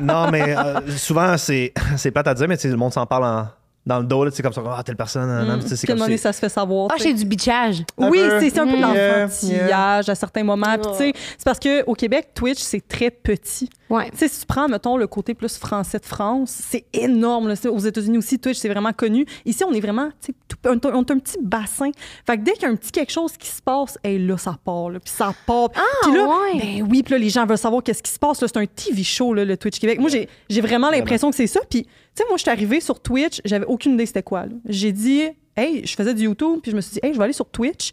non, 0.00 0.30
mais 0.30 0.56
euh, 0.56 0.80
souvent 0.96 1.36
c'est 1.38 1.72
c'est 1.96 2.10
plate 2.10 2.28
à 2.28 2.34
dire, 2.34 2.46
mais 2.48 2.56
le 2.62 2.76
monde 2.76 2.92
s'en 2.92 3.06
parle 3.06 3.24
en- 3.24 3.48
dans 3.86 3.98
le 3.98 4.04
dos, 4.06 4.24
là, 4.24 4.30
sais, 4.30 4.42
comme 4.42 4.52
ça, 4.52 4.62
ah, 4.66 4.82
telle 4.82 4.96
personne, 4.96 5.60
sais, 5.62 5.68
c'est 5.76 5.86
Puis 5.86 5.86
comme 5.88 5.98
donné, 5.98 6.16
ça 6.16 6.32
se 6.32 6.38
fait 6.38 6.48
savoir. 6.48 6.88
Ah, 6.90 6.94
c'est 6.98 7.12
du 7.12 7.24
bitchage. 7.24 7.82
Oui, 7.98 8.18
peu. 8.18 8.40
c'est 8.40 8.50
c'est 8.50 8.58
un 8.58 8.66
peu 8.66 8.72
de 8.72 8.78
Yeah, 8.78 9.24
l'enfantillage 9.24 10.08
à 10.08 10.14
certains 10.14 10.42
moments. 10.44 10.78
Puis, 10.78 10.90
tu 10.92 10.96
sais, 10.98 11.12
c'est 11.36 11.44
parce 11.44 11.58
qu'au 11.60 11.92
Québec, 11.94 12.28
Twitch, 12.34 12.58
c'est 12.60 12.86
très 12.86 13.10
petit. 13.10 13.68
Ouais. 13.90 14.10
Tu 14.12 14.16
sais, 14.18 14.28
si 14.28 14.40
tu 14.40 14.46
prends, 14.46 14.66
mettons, 14.68 14.96
le 14.96 15.06
côté 15.06 15.34
plus 15.34 15.58
français 15.58 15.98
de 15.98 16.06
France, 16.06 16.50
c'est 16.50 16.86
énorme. 16.94 17.48
là. 17.48 17.56
C'est- 17.56 17.68
Aux 17.68 17.78
États-Unis 17.78 18.16
aussi, 18.18 18.38
Twitch, 18.38 18.56
c'est 18.56 18.68
vraiment 18.70 18.92
connu. 18.94 19.26
Ici, 19.44 19.62
on 19.64 19.72
est 19.72 19.80
vraiment, 19.80 20.08
tu 20.24 20.32
sais, 20.32 20.34
on, 20.70 20.78
a- 20.78 20.92
on 20.94 21.02
a 21.02 21.12
un 21.12 21.18
petit 21.18 21.36
bassin. 21.42 21.90
Fait 22.26 22.38
que 22.38 22.42
dès 22.42 22.52
qu'il 22.52 22.62
y 22.62 22.66
a 22.66 22.68
un 22.70 22.76
petit 22.76 22.90
quelque 22.90 23.12
chose 23.12 23.36
qui 23.36 23.48
se 23.48 23.60
passe, 23.60 23.98
et 24.02 24.18
là, 24.18 24.38
ça 24.38 24.56
part, 24.64 24.88
là, 24.90 24.98
puis 25.00 25.12
ça 25.14 25.34
part. 25.46 25.68
puis 25.70 26.12
là, 26.14 26.26
ouais. 26.26 26.58
ben 26.58 26.86
oui, 26.90 27.02
puis 27.02 27.12
là, 27.12 27.18
les 27.18 27.28
gens 27.28 27.44
veulent 27.44 27.58
savoir 27.58 27.82
qu'est-ce 27.82 28.02
qui 28.02 28.10
se 28.12 28.18
passe. 28.18 28.40
là. 28.40 28.48
C'est 28.48 28.58
un 28.58 28.66
TV 28.66 29.02
show, 29.02 29.34
là, 29.34 29.44
le 29.44 29.56
Twitch 29.58 29.78
Québec. 29.78 30.00
Moi, 30.00 30.08
j'ai 30.08 30.28
j'ai 30.48 30.62
vraiment 30.62 30.90
l'impression 30.90 31.28
que 31.30 31.36
c'est 31.36 31.46
ça. 31.46 31.60
Puis, 31.68 31.86
sais, 32.14 32.24
moi, 32.28 32.36
je 32.36 32.42
suis 32.42 32.50
arrivée 32.50 32.80
sur 32.80 33.00
Twitch, 33.00 33.40
j'avais 33.44 33.66
aucune 33.66 33.94
idée 33.94 34.06
c'était 34.06 34.22
quoi. 34.22 34.44
J'ai 34.66 34.92
dit, 34.92 35.22
hey, 35.56 35.84
je 35.84 35.94
faisais 35.94 36.14
du 36.14 36.24
YouTube, 36.24 36.60
puis 36.62 36.70
je 36.70 36.76
me 36.76 36.80
suis 36.80 36.94
dit, 36.94 37.00
hey, 37.02 37.12
je 37.12 37.18
vais 37.18 37.24
aller 37.24 37.32
sur 37.32 37.48
Twitch. 37.48 37.92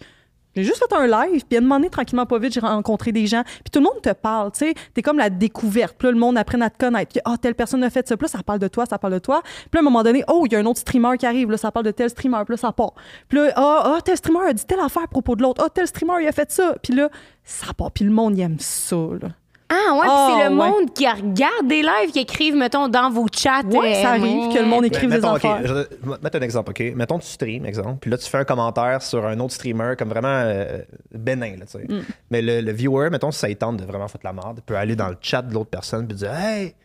J'ai 0.56 0.63
juste 0.63 0.80
fait 0.80 0.94
un 0.94 1.08
live, 1.08 1.46
puis 1.48 1.58
à 1.58 1.62
donné, 1.62 1.90
tranquillement, 1.90 2.25
pas 2.25 2.38
vite, 2.38 2.54
j'ai 2.54 2.60
rencontré 2.60 3.13
des 3.13 3.25
gens. 3.25 3.44
Puis 3.44 3.72
tout 3.72 3.80
le 3.80 3.86
monde 3.86 4.01
te 4.01 4.12
parle, 4.12 4.51
tu 4.51 4.60
sais. 4.60 4.74
T'es 4.94 5.01
comme 5.01 5.18
la 5.18 5.30
découverte. 5.30 5.96
Puis 5.98 6.08
là, 6.08 6.12
le 6.12 6.20
monde 6.20 6.38
apprend 6.38 6.60
à 6.60 6.70
te 6.70 6.78
connaître. 6.78 7.13
Puis, 7.13 7.22
ah, 7.24 7.38
telle 7.42 7.56
personne 7.56 7.82
a 7.84 7.90
fait 7.90 8.06
ça. 8.06 8.18
Puis 8.18 8.25
là, 8.25 8.28
ça 8.28 8.44
parle 8.44 8.60
de 8.60 8.68
toi, 8.68 8.86
ça 8.86 8.98
parle 8.98 9.13
de 9.13 9.20
toi. 9.20 9.42
Puis 9.44 9.70
là, 9.74 9.80
à 9.80 9.82
un 9.82 9.84
moment 9.84 10.04
donné, 10.04 10.24
oh, 10.28 10.44
il 10.46 10.51
y 10.51 10.56
a 10.58 10.60
un 10.60 10.66
autre 10.66 10.80
streamer 10.80 11.18
qui 11.18 11.25
arrive. 11.25 11.50
Là, 11.50 11.58
ça 11.58 11.72
parle 11.72 11.86
de 11.86 11.92
tel 11.92 12.10
streamer. 12.10 12.44
Puis 12.46 12.54
là, 12.54 12.58
ça 12.58 12.72
part. 12.74 12.94
Puis 13.30 13.38
là, 13.38 13.54
ah, 13.56 13.96
ah, 13.98 14.01
tel 14.04 14.18
streamer 14.18 14.50
a 14.50 14.54
dit 14.54 14.66
telle 14.66 14.82
affaire 14.82 15.04
à 15.04 15.08
propos 15.08 15.38
de 15.38 15.42
l'autre. 15.42 15.63
Ah, 15.66 15.70
tel 15.70 15.88
streamer, 15.88 16.22
il 16.22 16.28
a 16.28 16.34
fait 16.34 16.51
ça. 16.51 16.75
Puis 16.84 16.94
là, 16.94 17.10
ça 17.46 17.74
part. 17.74 17.92
Puis 17.92 18.04
le 18.04 18.12
monde, 18.12 18.38
il 18.38 18.42
aime 18.42 18.60
ça, 18.60 18.98
là. 19.22 19.30
Ah, 19.74 19.94
ouais, 19.96 20.08
Ah, 20.10 20.28
c'est 20.30 20.50
le 20.50 20.56
ouais. 20.58 20.70
monde 20.70 20.94
qui 20.94 21.08
regarde 21.08 21.68
des 21.68 21.82
lives, 21.82 22.12
qui 22.12 22.20
écrivent, 22.20 22.56
mettons, 22.56 22.90
dans 22.90 23.10
vos 23.10 23.25
chats. 23.34 23.62
Ouais, 23.63 23.96
euh, 23.96 24.01
ça 24.01 24.10
arrive 24.10 24.54
que 24.54 24.60
le 24.60 24.66
monde 24.66 24.84
écrive 24.86 25.10
des 25.10 25.16
mettons, 25.16 25.36
affaires. 25.36 25.62
je 25.66 25.74
vais 25.74 25.86
te 25.86 26.24
mettre 26.24 26.38
un 26.38 26.42
exemple, 26.42 26.72
OK? 26.72 26.84
Mettons, 26.96 27.20
tu 27.20 27.28
stream, 27.28 27.66
exemple, 27.66 27.98
puis 28.01 28.12
là, 28.12 28.18
tu 28.18 28.30
fais 28.30 28.40
un 28.40 28.44
commentaire 28.44 29.01
sur 29.01 29.25
un 29.25 29.40
autre 29.40 29.54
streamer 29.54 29.96
comme 29.98 30.10
vraiment 30.10 30.28
euh, 30.44 30.80
bénin, 31.13 31.51
là, 31.58 31.66
tu 31.66 31.80
sais. 31.80 31.86
Mm. 31.88 32.01
Mais 32.32 32.42
le, 32.42 32.60
le 32.62 32.72
viewer, 32.74 33.10
mettons, 33.10 33.32
si 33.32 33.40
ça 33.40 33.56
tente 33.56 33.78
de 33.78 33.86
vraiment 33.86 34.08
foutre 34.10 34.25
la 34.25 34.34
merde, 34.34 34.60
peut 34.66 34.75
aller 34.75 34.96
dans 34.98 35.08
le 35.08 35.18
chat 35.22 35.42
de 35.42 35.54
l'autre 35.54 35.70
personne 35.70 36.06
puis 36.08 36.18
dire 36.18 36.34
«Hey, 36.36 36.75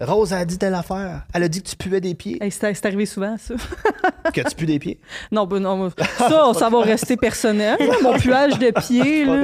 Rose 0.00 0.32
a 0.32 0.44
dit 0.44 0.58
telle 0.58 0.74
affaire. 0.74 1.22
Elle 1.34 1.42
a 1.42 1.48
dit 1.48 1.60
que 1.60 1.68
tu 1.68 1.76
puais 1.76 2.00
des 2.00 2.14
pieds. 2.14 2.38
Hey, 2.40 2.52
c'est 2.52 2.72
c'est 2.72 2.86
arrivé 2.86 3.04
souvent, 3.04 3.36
ça. 3.36 3.54
que 4.32 4.40
tu 4.48 4.54
pues 4.54 4.66
des 4.66 4.78
pieds? 4.78 5.00
Non, 5.32 5.44
ben 5.44 5.58
non, 5.58 5.90
ça, 5.90 6.52
ça 6.54 6.68
va 6.70 6.80
rester 6.82 7.16
personnel. 7.16 7.76
Mon 8.02 8.12
puage 8.16 8.58
de 8.60 8.70
pied, 8.80 9.24
là. 9.24 9.40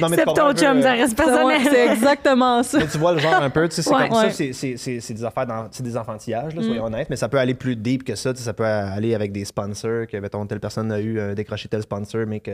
Non, 0.00 0.08
mais 0.08 0.16
C'est 0.16 0.24
ton 0.24 0.32
peu, 0.32 0.54
chum, 0.54 0.78
euh, 0.78 0.82
ça 0.82 0.92
reste 0.92 1.18
Ouais, 1.18 1.24
personnel. 1.26 1.60
C'est 1.70 1.86
exactement 1.92 2.62
ça. 2.62 2.78
Mais 2.78 2.86
tu 2.86 2.96
vois 2.96 3.12
le 3.12 3.18
genre 3.18 3.34
un 3.34 3.50
peu, 3.50 3.68
tu 3.68 3.74
sais, 3.76 3.82
c'est 3.82 3.94
Ouais. 3.94 4.08
comme 4.08 4.16
ça, 4.16 4.24
Ouais. 4.26 4.30
c'est- 4.32 4.52
c'est 4.54 4.76
c'est- 4.78 5.00
c'est 5.00 5.12
des 5.14 5.24
affaires, 5.24 5.46
dans- 5.46 5.68
c'est 5.70 5.82
des 5.82 5.96
enfantillages, 5.96 6.54
là, 6.54 6.62
Mm. 6.62 6.64
soyons 6.64 6.84
honnêtes, 6.84 7.10
mais 7.10 7.16
ça 7.16 7.28
peut 7.28 7.38
aller 7.38 7.54
plus 7.54 7.76
deep 7.76 8.04
que 8.04 8.14
ça, 8.14 8.34
ça 8.34 8.54
peut 8.54 8.64
aller 8.64 9.14
avec 9.14 9.30
des 9.30 9.44
sponsors, 9.44 10.06
que, 10.06 10.16
mettons, 10.16 10.46
telle 10.46 10.60
personne 10.60 10.90
a 10.90 11.00
eu 11.00 11.18
euh, 11.18 11.34
décroché 11.34 11.68
tel 11.68 11.82
sponsor, 11.82 12.24
mais 12.26 12.40
que 12.40 12.52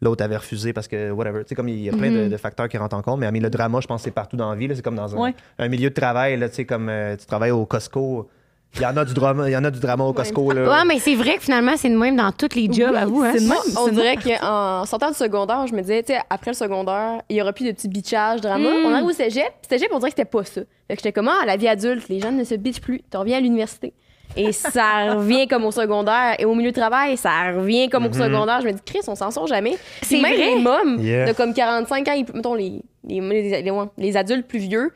l'autre 0.00 0.24
avait 0.24 0.36
refusé 0.36 0.72
parce 0.72 0.88
que, 0.88 1.10
whatever, 1.10 1.42
tu 1.44 1.48
sais, 1.50 1.54
comme 1.54 1.68
il 1.68 1.80
y 1.80 1.88
a 1.88 1.92
plein 1.92 2.10
de, 2.10 2.28
de 2.28 2.36
facteurs 2.36 2.68
qui 2.68 2.78
rentrent 2.78 2.96
en 2.96 3.02
compte, 3.02 3.20
mais, 3.20 3.30
mais 3.30 3.40
le 3.40 3.50
drama, 3.50 3.80
je 3.80 3.86
pense, 3.86 4.02
c'est 4.02 4.10
partout 4.10 4.36
dans 4.36 4.50
la 4.50 4.56
vie, 4.56 4.66
là, 4.66 4.74
c'est 4.74 4.82
comme 4.82 4.96
dans 4.96 5.14
un, 5.14 5.18
Ouais. 5.18 5.34
un 5.58 5.68
milieu 5.68 5.90
de 5.90 5.94
travail, 5.94 6.38
là, 6.38 6.48
tu 6.48 6.56
sais, 6.56 6.64
comme 6.64 6.88
euh, 6.88 7.16
tu 7.16 7.26
travailles 7.26 7.50
au 7.50 7.66
Costco, 7.66 8.28
il 8.76 8.82
y 8.82 8.86
en 8.86 8.96
a 8.96 9.04
du 9.04 9.14
drama, 9.14 9.48
il 9.48 9.52
y 9.52 9.56
en 9.56 9.64
a 9.64 9.70
du 9.70 9.80
drama 9.80 10.04
au 10.04 10.12
Costco, 10.12 10.52
là. 10.52 10.62
Ouais, 10.62 10.84
mais 10.86 11.00
c'est 11.00 11.16
vrai 11.16 11.34
que 11.36 11.42
finalement, 11.42 11.72
c'est 11.76 11.90
de 11.90 11.96
même 11.98 12.14
dans 12.16 12.30
tous 12.30 12.54
les 12.54 12.72
jobs, 12.72 12.92
Oui, 12.92 12.98
à 12.98 13.04
vous. 13.04 13.22
Hein? 13.22 13.32
même. 13.40 13.52
On 13.76 13.88
dirait 13.88 14.16
qu'en 14.16 14.84
sortant 14.86 15.08
du 15.08 15.16
secondaire, 15.16 15.66
je 15.66 15.74
me 15.74 15.80
disais, 15.80 16.02
tu 16.04 16.12
sais, 16.12 16.20
après 16.30 16.52
le 16.52 16.56
secondaire, 16.56 17.20
il 17.28 17.36
y 17.36 17.42
aura 17.42 17.52
plus 17.52 17.64
de 17.66 17.72
petits 17.72 17.88
bitchages, 17.88 18.40
drama. 18.40 18.70
Mm. 18.70 18.86
On 18.86 18.92
arrive 18.94 19.06
au 19.06 19.12
cégep, 19.12 19.52
cégep, 19.68 19.88
on 19.92 19.98
dirait 19.98 20.10
que 20.12 20.16
c'était 20.16 20.30
pas 20.30 20.44
ça. 20.44 20.60
Fait 20.86 20.94
que 20.96 21.00
j'étais 21.02 21.12
comme, 21.12 21.28
ah, 21.28 21.40
à 21.42 21.46
la 21.46 21.56
vie 21.56 21.66
adulte, 21.68 22.08
les 22.08 22.20
gens 22.20 22.30
ne 22.30 22.44
se 22.44 22.54
bitchent 22.54 22.80
plus. 22.80 23.02
Tu 23.10 23.16
reviens 23.16 23.38
à 23.38 23.40
l'université. 23.40 23.92
Et 24.36 24.52
ça 24.52 25.14
revient 25.14 25.48
comme 25.48 25.64
au 25.64 25.70
secondaire. 25.72 26.36
Et 26.38 26.44
au 26.44 26.54
milieu 26.54 26.70
de 26.70 26.78
travail, 26.78 27.16
ça 27.16 27.52
revient 27.54 27.88
comme 27.88 28.06
au 28.06 28.12
secondaire. 28.12 28.60
Je 28.62 28.66
me 28.68 28.72
dis, 28.72 28.80
Chris, 28.84 29.00
on 29.08 29.14
s'en 29.16 29.30
sort 29.30 29.46
jamais. 29.46 29.76
C'est 30.02 30.20
même 30.20 30.34
vrai. 30.34 30.54
les 30.54 30.56
mômes 30.62 30.98
Yeah. 31.00 31.26
de 31.26 31.32
comme 31.32 31.52
45 31.52 32.08
ans, 32.08 32.12
ils- 32.12 32.26
mettons 32.34 32.54
les, 32.54 32.80
les, 33.06 33.20
les, 33.20 33.62
les- 33.62 33.72
les 33.98 34.16
adultes 34.16 34.46
plus 34.46 34.58
vieux, 34.60 34.90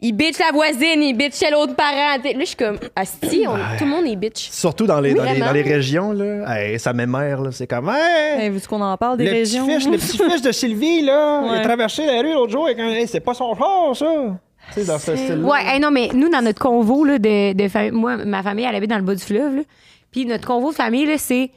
ils 0.00 0.12
bitchent 0.12 0.38
la 0.38 0.52
voisine, 0.52 1.02
ils 1.02 1.12
bitchent 1.12 1.38
chez 1.38 1.50
l'autre 1.50 1.74
parent. 1.74 2.16
Là, 2.24 2.32
je 2.38 2.44
suis 2.44 2.56
comme, 2.56 2.78
asti, 2.96 3.44
on- 3.48 3.54
tout 3.76 3.84
le 3.84 3.90
monde 3.90 4.06
est 4.06 4.16
bitch. 4.16 4.48
Surtout 4.50 4.86
dans 4.86 5.00
les, 5.00 5.10
Oui, 5.12 5.18
dans 5.18 5.24
les, 5.24 5.40
dans 5.40 5.52
les 5.52 5.62
régions, 5.62 6.12
là. 6.12 6.56
Hey, 6.56 6.78
ça 6.78 6.92
m'émère, 6.92 7.40
là. 7.42 7.50
C'est 7.52 7.66
comme, 7.66 7.90
hey! 7.90 8.44
Hey, 8.44 8.48
vu 8.50 8.60
qu'on 8.66 8.80
en 8.80 8.96
parle 8.96 9.18
des 9.18 9.24
le, 9.24 9.32
régions. 9.32 9.66
petit 9.66 9.74
fiche, 9.80 9.86
le 9.90 9.98
petit 9.98 10.18
fiche 10.30 10.42
de 10.42 10.52
Sylvie, 10.52 11.02
là, 11.02 11.42
il 11.46 11.54
a 11.58 11.60
traversé 11.62 12.06
la 12.06 12.20
rue 12.22 12.32
l'autre 12.32 12.52
jour 12.52 12.66
avec 12.66 12.78
un. 12.78 12.88
Hey, 12.90 13.06
c'est 13.08 13.20
pas 13.20 13.34
son 13.34 13.54
char, 13.56 13.94
ça! 13.96 14.06
Tu 14.74 14.80
sais, 14.80 14.86
dans 14.86 14.98
ce 14.98 15.16
style 15.16 15.42
Ouais, 15.44 15.60
hey, 15.64 15.80
non, 15.80 15.90
mais 15.90 16.08
nous, 16.14 16.28
dans 16.28 16.42
notre 16.42 16.60
convo 16.60 17.04
là, 17.04 17.18
de, 17.18 17.52
de 17.54 17.68
famille, 17.68 17.90
moi, 17.92 18.16
ma 18.18 18.42
famille, 18.42 18.64
elle 18.64 18.74
habite 18.74 18.90
dans 18.90 18.96
le 18.96 19.02
bas 19.02 19.14
du 19.14 19.24
fleuve. 19.24 19.56
là. 19.56 19.62
Puis 20.12 20.24
notre 20.26 20.46
convo 20.46 20.70
de 20.70 20.76
famille, 20.76 21.06
là, 21.06 21.18
c'est 21.18 21.50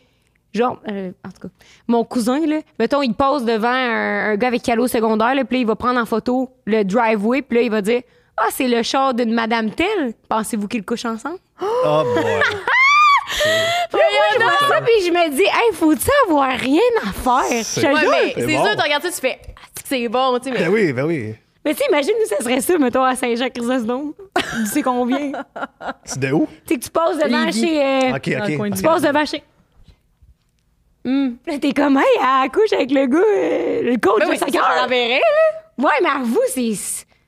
genre, 0.54 0.80
euh, 0.90 1.12
en 1.26 1.30
tout 1.30 1.48
cas, 1.48 1.54
mon 1.88 2.04
cousin, 2.04 2.46
là, 2.46 2.58
mettons, 2.80 3.02
il 3.02 3.14
passe 3.14 3.46
devant 3.46 3.70
un, 3.70 4.32
un 4.32 4.36
gars 4.36 4.48
avec 4.48 4.62
calo 4.64 4.88
secondaire, 4.88 5.34
là, 5.36 5.46
puis 5.46 5.58
là, 5.58 5.62
il 5.62 5.68
va 5.68 5.76
prendre 5.76 6.00
en 6.00 6.06
photo 6.06 6.50
le 6.66 6.84
driveway, 6.84 7.42
puis 7.42 7.58
là, 7.58 7.64
il 7.64 7.72
va 7.72 7.82
dire 7.82 8.02
Ah, 8.38 8.48
c'est 8.52 8.68
le 8.68 8.82
char 8.84 9.14
d'une 9.14 9.34
madame 9.34 9.72
telle. 9.72 10.14
Pensez-vous 10.28 10.68
qu'ils 10.68 10.84
couchent 10.84 11.06
ensemble? 11.06 11.38
Oh, 11.62 12.04
boy! 12.16 12.24
Puis 13.90 14.00
moi, 14.00 14.26
je 14.34 14.40
vois 14.44 14.76
ça, 14.78 14.82
puis 14.82 15.06
je 15.06 15.12
me 15.12 15.30
dis 15.36 15.44
Hey, 15.44 15.74
faut-tu 15.74 16.10
avoir 16.28 16.50
rien 16.52 16.82
à 17.08 17.12
faire? 17.14 17.64
C'est- 17.64 17.82
Je 17.82 17.86
te 17.88 17.94
Ouais, 17.94 18.46
bon. 18.58 18.66
sûr, 18.66 18.76
tu 18.76 18.82
regardes 18.84 19.04
ça, 19.04 19.10
tu 19.10 19.22
fais, 19.22 19.36
que 19.74 19.82
c'est 19.86 20.08
bon, 20.10 20.38
tu 20.40 20.46
sais, 20.46 20.52
mais 20.52 20.66
Ben 20.66 20.70
oui, 20.72 20.92
ben 20.94 21.06
oui. 21.06 21.36
Mais 21.64 21.76
tu 21.76 21.84
imagine, 21.90 22.14
nous, 22.20 22.26
ça 22.28 22.44
serait 22.44 22.60
ça, 22.62 22.78
mettons, 22.80 23.04
à 23.04 23.16
Saint-Jacques-Chrysostome. 23.16 24.14
tu 24.36 24.66
sais 24.66 24.82
combien? 24.82 25.32
C'est 26.04 26.20
de 26.20 26.32
où? 26.32 26.48
Tu 26.66 26.74
sais 26.74 26.80
que 26.80 26.84
tu 26.86 26.90
passes 26.90 27.18
devant 27.20 27.46
Lévis. 27.46 27.60
chez. 27.62 27.82
euh, 27.84 28.16
Ok, 28.16 28.30
Dans 28.38 28.46
le 28.48 28.58
coin 28.58 28.70
ok. 28.70 28.76
Tu 28.78 28.82
passes 28.84 29.02
devant 29.04 29.26
chez. 29.26 29.44
Hum. 31.06 31.38
Là, 31.48 31.58
t'es 31.60 31.72
comme, 31.72 31.98
hey, 31.98 32.04
elle 32.20 32.46
accouche 32.48 32.74
avec 32.74 32.92
le 32.92 33.06
gars, 33.08 33.18
euh, 33.20 33.82
le 33.92 33.98
coach 33.98 34.20
Ben 34.20 34.26
de 34.28 34.32
oui, 34.32 34.38
c'est 34.40 34.52
ça, 34.52 34.60
on 34.78 34.82
l'enverrait, 34.84 35.20
là. 35.20 35.84
Ouais, 35.84 35.92
mais 36.04 36.10
à 36.10 36.20
vous, 36.24 36.40
c'est. 36.48 36.74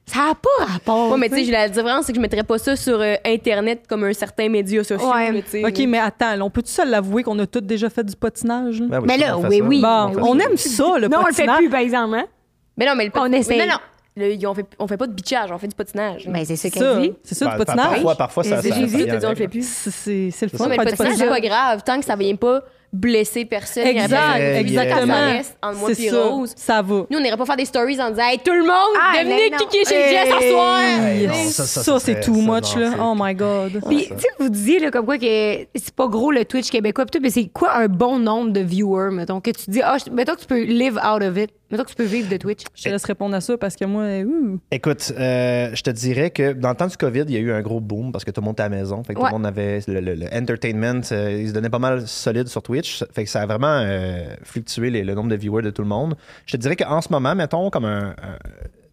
Ça 0.05 0.19
n'a 0.27 0.35
pas 0.35 0.65
rapport. 0.65 1.11
Ouais, 1.11 1.17
mais 1.17 1.29
tu 1.29 1.43
sais, 1.45 1.49
la 1.51 1.69
différence, 1.69 2.05
c'est 2.05 2.11
que 2.11 2.17
je 2.17 2.21
mettrais 2.21 2.43
pas 2.43 2.57
ça 2.59 2.75
sur 2.75 2.99
euh, 2.99 3.15
Internet 3.25 3.85
comme 3.87 4.03
un 4.03 4.13
certain 4.13 4.49
média 4.49 4.83
social. 4.83 5.09
Ouais. 5.09 5.31
là, 5.31 5.41
tu 5.41 5.49
sais. 5.49 5.65
OK, 5.65 5.79
mais 5.87 5.97
attends, 5.97 6.35
là, 6.35 6.43
on 6.43 6.49
peut-tu 6.51 6.71
se 6.71 6.85
l'avouer 6.85 7.23
qu'on 7.23 7.39
a 7.39 7.47
tous 7.47 7.61
déjà 7.61 7.89
fait 7.89 8.03
du 8.03 8.15
patinage? 8.15 8.79
là? 8.81 8.87
Ben 8.89 8.99
oui, 8.99 9.05
Mais 9.07 9.17
là, 9.17 9.37
on 9.37 9.41
fait 9.43 9.61
oui, 9.61 9.81
ça. 9.81 10.07
oui. 10.07 10.13
Bon, 10.15 10.21
on 10.27 10.39
aime 10.39 10.57
ça, 10.57 10.97
le 10.99 11.07
non, 11.07 11.19
on 11.23 11.27
le 11.27 11.33
fait 11.33 11.45
patinage. 11.45 11.57
plus, 11.57 11.69
par 11.69 11.79
exemple, 11.79 12.15
hein? 12.15 12.25
Mais 12.77 12.85
non, 12.85 12.95
mais 12.95 13.05
le 13.05 13.11
On 13.15 13.29
mais 13.29 13.39
essaye. 13.39 13.57
Non, 13.59 13.65
non. 13.65 13.77
Le- 14.15 14.47
on, 14.47 14.53
fait, 14.53 14.65
on 14.77 14.87
fait 14.87 14.97
pas 14.97 15.07
de 15.07 15.13
bitchage, 15.13 15.51
on 15.51 15.57
fait 15.57 15.67
du 15.67 15.75
patinage. 15.75 16.27
Mais 16.29 16.45
c'est 16.45 16.55
ça 16.55 16.69
qu'elle 16.69 17.01
dit. 17.01 17.13
c'est 17.23 17.33
ça, 17.35 17.45
Ben, 17.45 17.51
du 17.51 17.57
par- 17.57 17.65
patinage. 17.75 17.91
Parfois, 17.93 18.15
parfois, 18.15 18.43
ça. 18.43 18.61
C'est 18.61 18.69
ça- 18.69 18.75
Jésus, 18.75 19.07
ça 19.09 19.27
on 19.27 19.29
le 19.29 19.35
fait 19.35 19.47
plus. 19.47 19.65
C'est 19.67 20.11
le 20.41 20.49
fun 20.49 20.63
Ouais, 20.65 20.69
mais 20.69 20.77
le 20.77 20.91
patinage, 20.91 21.15
c'est 21.17 21.27
pas 21.27 21.39
grave, 21.39 21.81
tant 21.83 21.99
que 21.99 22.05
ça 22.05 22.15
vient 22.15 22.35
pas 22.35 22.61
blesser 22.91 23.45
personne. 23.45 23.87
Exact, 23.87 24.37
exactement. 24.59 25.13
Ça 25.15 25.25
reste 25.25 25.57
entre 25.63 25.77
moi 25.79 25.89
C'est 25.95 26.03
et 26.03 26.09
ça, 26.09 26.23
Rose. 26.25 26.53
ça 26.55 26.81
va. 26.83 27.05
Nous, 27.09 27.17
on 27.17 27.21
n'irait 27.21 27.37
pas 27.37 27.45
faire 27.47 27.55
des 27.55 27.65
stories 27.65 27.99
en 27.99 28.11
disant 28.11 28.21
Hey, 28.23 28.37
tout 28.37 28.53
le 28.53 28.59
monde, 28.61 28.95
Ah, 29.01 29.23
devenez 29.23 29.49
qui 29.57 29.65
qui 29.67 29.77
est 29.77 29.89
chez 29.89 30.09
Jess 30.09 30.29
ce 30.39 30.49
soir. 30.51 30.79
Ça, 31.65 31.99
c'est 31.99 32.19
too 32.21 32.35
much, 32.35 32.75
là. 32.75 32.91
Oh 33.01 33.15
my 33.17 33.33
God. 33.33 33.81
Puis, 33.89 34.03
tu 34.09 34.19
sais, 34.19 34.27
vous 34.39 34.49
disiez, 34.49 34.77
là, 34.77 34.91
comme 34.91 35.05
quoi, 35.05 35.17
que 35.17 35.23
c'est 35.73 35.95
pas 35.95 36.07
gros 36.07 36.31
le 36.31 36.45
Twitch 36.45 36.69
québécois, 36.69 37.05
mais 37.19 37.31
c'est 37.31 37.47
quoi 37.47 37.75
un 37.77 37.87
bon 37.87 38.19
nombre 38.19 38.51
de 38.51 38.59
viewers, 38.59 39.09
mettons, 39.11 39.41
que 39.41 39.49
tu 39.49 39.71
dis, 39.71 39.81
ah, 39.83 39.97
mettons 40.11 40.35
que 40.35 40.41
tu 40.41 40.45
peux 40.45 40.61
live 40.61 40.97
out 41.03 41.23
of 41.23 41.35
it? 41.37 41.49
Mettons 41.73 41.85
que 41.85 41.89
tu 41.89 41.95
peux 41.95 42.03
vivre 42.03 42.29
de 42.29 42.37
Twitch. 42.37 42.61
Je 42.75 42.83
te 42.83 42.89
laisse 42.89 43.03
répondre 43.03 43.35
à 43.35 43.41
ça 43.41 43.57
parce 43.57 43.75
que 43.75 43.83
moi, 43.85 44.03
ouh. 44.23 44.59
Écoute, 44.69 45.11
euh, 45.17 45.71
je 45.73 45.81
te 45.81 45.89
dirais 45.89 46.29
que 46.29 46.53
dans 46.53 46.69
le 46.69 46.75
temps 46.75 46.85
du 46.85 46.95
COVID, 46.95 47.23
il 47.27 47.31
y 47.31 47.35
a 47.37 47.39
eu 47.39 47.51
un 47.51 47.61
gros 47.63 47.79
boom 47.79 48.11
parce 48.11 48.23
que 48.23 48.29
tout 48.29 48.41
le 48.41 48.45
monde 48.45 48.53
était 48.53 48.61
à 48.61 48.69
la 48.69 48.75
maison. 48.77 49.03
Fait 49.03 49.15
que 49.15 49.19
Ouais. 49.19 49.29
tout 49.29 49.35
le 49.35 49.39
monde 49.41 49.47
avait 49.47 49.79
le, 49.87 49.99
le- 49.99 50.13
le 50.13 50.27
entertainment, 50.31 51.01
euh, 51.11 51.39
il 51.41 51.47
se 51.49 51.53
donnait 51.53 51.71
pas 51.71 51.79
mal 51.79 52.07
solide 52.07 52.47
sur 52.47 52.61
Twitch. 52.61 53.03
Fait 53.11 53.23
que 53.23 53.29
ça 53.31 53.41
a 53.41 53.45
vraiment 53.47 53.79
euh, 53.81 54.35
fluctué 54.43 54.91
les- 54.91 55.03
le 55.03 55.15
nombre 55.15 55.29
de 55.31 55.35
viewers 55.35 55.63
de 55.63 55.71
tout 55.71 55.81
le 55.81 55.87
monde. 55.87 56.15
Je 56.45 56.51
te 56.55 56.61
dirais 56.61 56.75
qu'en 56.75 57.01
ce 57.01 57.09
moment, 57.11 57.33
mettons, 57.33 57.71
comme 57.71 57.85
un, 57.85 58.09
un- 58.11 58.37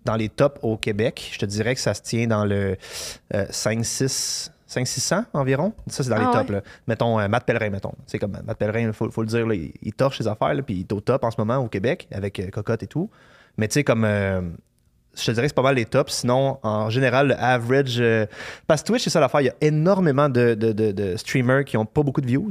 dans 0.07 0.17
les 0.17 0.31
tops 0.31 0.59
au 0.63 0.79
Québec, 0.79 1.29
je 1.35 1.39
te 1.39 1.45
dirais 1.45 1.75
que 1.75 1.81
ça 1.83 1.93
se 1.93 2.01
tient 2.01 2.27
dans 2.27 2.47
le 2.47 2.77
euh, 3.35 3.45
5-6. 3.51 4.51
500-600 4.71 5.25
environ. 5.33 5.73
Ça, 5.89 6.03
c'est 6.05 6.11
dans 6.11 6.17
Ah 6.17 6.21
les 6.21 6.39
tops. 6.39 6.49
ouais? 6.51 6.57
là. 6.57 6.63
Mettons, 6.87 7.19
euh, 7.19 7.29
Matt 7.29 7.45
Pellerin, 7.45 7.71
mettons. 7.71 7.93
C'est 8.07 8.19
comme 8.19 8.37
Matt 8.45 8.57
Pellerin, 8.59 8.81
il 8.89 8.93
faut, 8.93 9.11
faut 9.11 9.23
le 9.23 9.29
dire, 9.29 9.47
là, 9.47 9.55
il, 9.55 9.73
il 9.83 9.93
torche 9.93 10.19
ses 10.19 10.29
affaires, 10.29 10.55
là, 10.55 10.63
puis 10.63 10.75
il 10.77 10.81
est 10.81 10.93
au 10.93 11.01
top 11.01 11.25
en 11.25 11.31
ce 11.31 11.37
moment 11.39 11.57
au 11.57 11.69
Québec 11.69 12.07
avec 12.13 12.39
euh, 12.39 12.49
Cocotte 12.51 12.83
et 12.83 12.87
tout. 12.87 13.11
Mais 13.57 13.67
tu 13.69 13.75
sais, 13.75 13.85
comme. 13.85 14.05
euh, 14.05 14.41
je 15.17 15.25
te 15.27 15.31
dirais 15.33 15.47
que 15.47 15.49
c'est 15.49 15.55
pas 15.57 15.63
mal 15.63 15.75
les 15.75 15.87
tops. 15.87 16.13
Sinon, 16.13 16.59
en 16.63 16.89
général, 16.89 17.29
le 17.29 17.35
average. 17.37 17.97
euh, 18.01 18.27
parce 18.69 18.83
que 18.83 18.87
Twitch, 18.87 19.03
c'est 19.03 19.11
ça 19.11 19.19
l'affaire. 19.19 19.41
Il 19.41 19.47
y 19.47 19.51
a 19.51 19.55
énormément 19.61 20.29
de, 20.29 20.55
de- 20.55 20.71
de- 20.73 20.93
de 20.93 21.17
streamers 21.17 21.65
qui 21.65 21.77
ont 21.77 21.85
pas 21.85 22.05
beaucoup 22.05 22.21
de 22.21 22.27
views. 22.29 22.51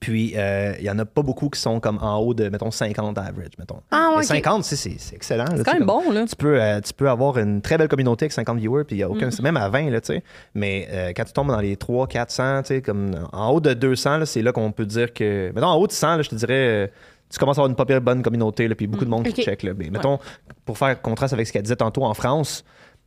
Puis, 0.00 0.32
euh, 0.36 0.72
il 0.78 0.84
y 0.84 0.90
en 0.90 0.98
a 0.98 1.04
pas 1.04 1.22
beaucoup 1.22 1.50
qui 1.50 1.60
sont 1.60 1.78
comme 1.78 1.98
en 2.00 2.16
haut 2.18 2.32
de, 2.32 2.48
mettons, 2.48 2.70
50 2.70 3.18
average, 3.18 3.50
mettons. 3.58 3.80
Ah, 3.90 4.10
ouais, 4.10 4.16
Mais 4.30 4.38
ok. 4.38 4.44
50, 4.44 4.62
tu 4.62 4.68
sais, 4.70 4.76
c'est 4.76 4.94
c'est 4.98 5.14
excellent. 5.14 5.44
C'est 5.56 5.62
quand 5.64 5.72
même 5.74 5.86
comme- 5.86 6.04
bon, 6.04 6.10
là. 6.10 6.24
tu 6.26 6.36
peux, 6.36 6.60
euh, 6.60 6.80
tu 6.80 6.94
peux 6.94 7.08
avoir 7.10 7.36
une 7.38 7.60
très 7.60 7.76
belle 7.76 7.88
communauté 7.88 8.24
avec 8.24 8.32
50 8.32 8.58
viewers, 8.58 8.84
puis 8.84 8.96
il 8.96 9.00
y 9.00 9.02
a 9.02 9.10
aucun, 9.10 9.28
même 9.42 9.56
à 9.58 9.68
20, 9.68 9.90
là, 9.90 10.00
tu 10.00 10.14
sais. 10.14 10.22
Mais 10.54 10.88
euh, 10.90 11.12
quand 11.14 11.24
tu 11.24 11.32
tombes 11.32 11.48
dans 11.48 11.60
les 11.60 11.76
300, 11.76 12.06
400, 12.06 12.62
tu 12.62 12.68
sais, 12.68 12.82
comme 12.82 13.12
en 13.32 13.50
haut 13.50 13.60
de 13.60 13.74
200, 13.74 14.18
là, 14.18 14.26
c'est 14.26 14.42
là 14.42 14.52
qu'on 14.52 14.72
peut 14.72 14.86
dire 14.86 15.12
que. 15.12 15.52
Mettons, 15.54 15.66
en 15.66 15.76
haut 15.76 15.86
de 15.86 15.92
100, 15.92 16.16
là, 16.16 16.22
je 16.22 16.30
te 16.30 16.34
dirais, 16.34 16.90
tu 17.30 17.38
commences 17.38 17.58
à 17.58 17.62
avoir 17.62 17.68
une 17.70 17.76
pas 17.76 18.00
bonne 18.00 18.22
communauté, 18.22 18.68
là, 18.68 18.74
puis 18.74 18.86
beaucoup 18.86 19.04
de 19.04 19.10
monde 19.10 19.24
qui 19.24 19.42
check. 19.42 19.62
Là. 19.64 19.72
Mais 19.76 19.90
mettons, 19.90 20.18
pour 20.64 20.78
faire 20.78 21.00
contraste 21.02 21.32
avec 21.34 21.46
ce 21.46 21.52
qu'elle 21.52 21.62
disait 21.62 21.76
tantôt 21.76 22.04
en 22.04 22.14
France, 22.14 22.64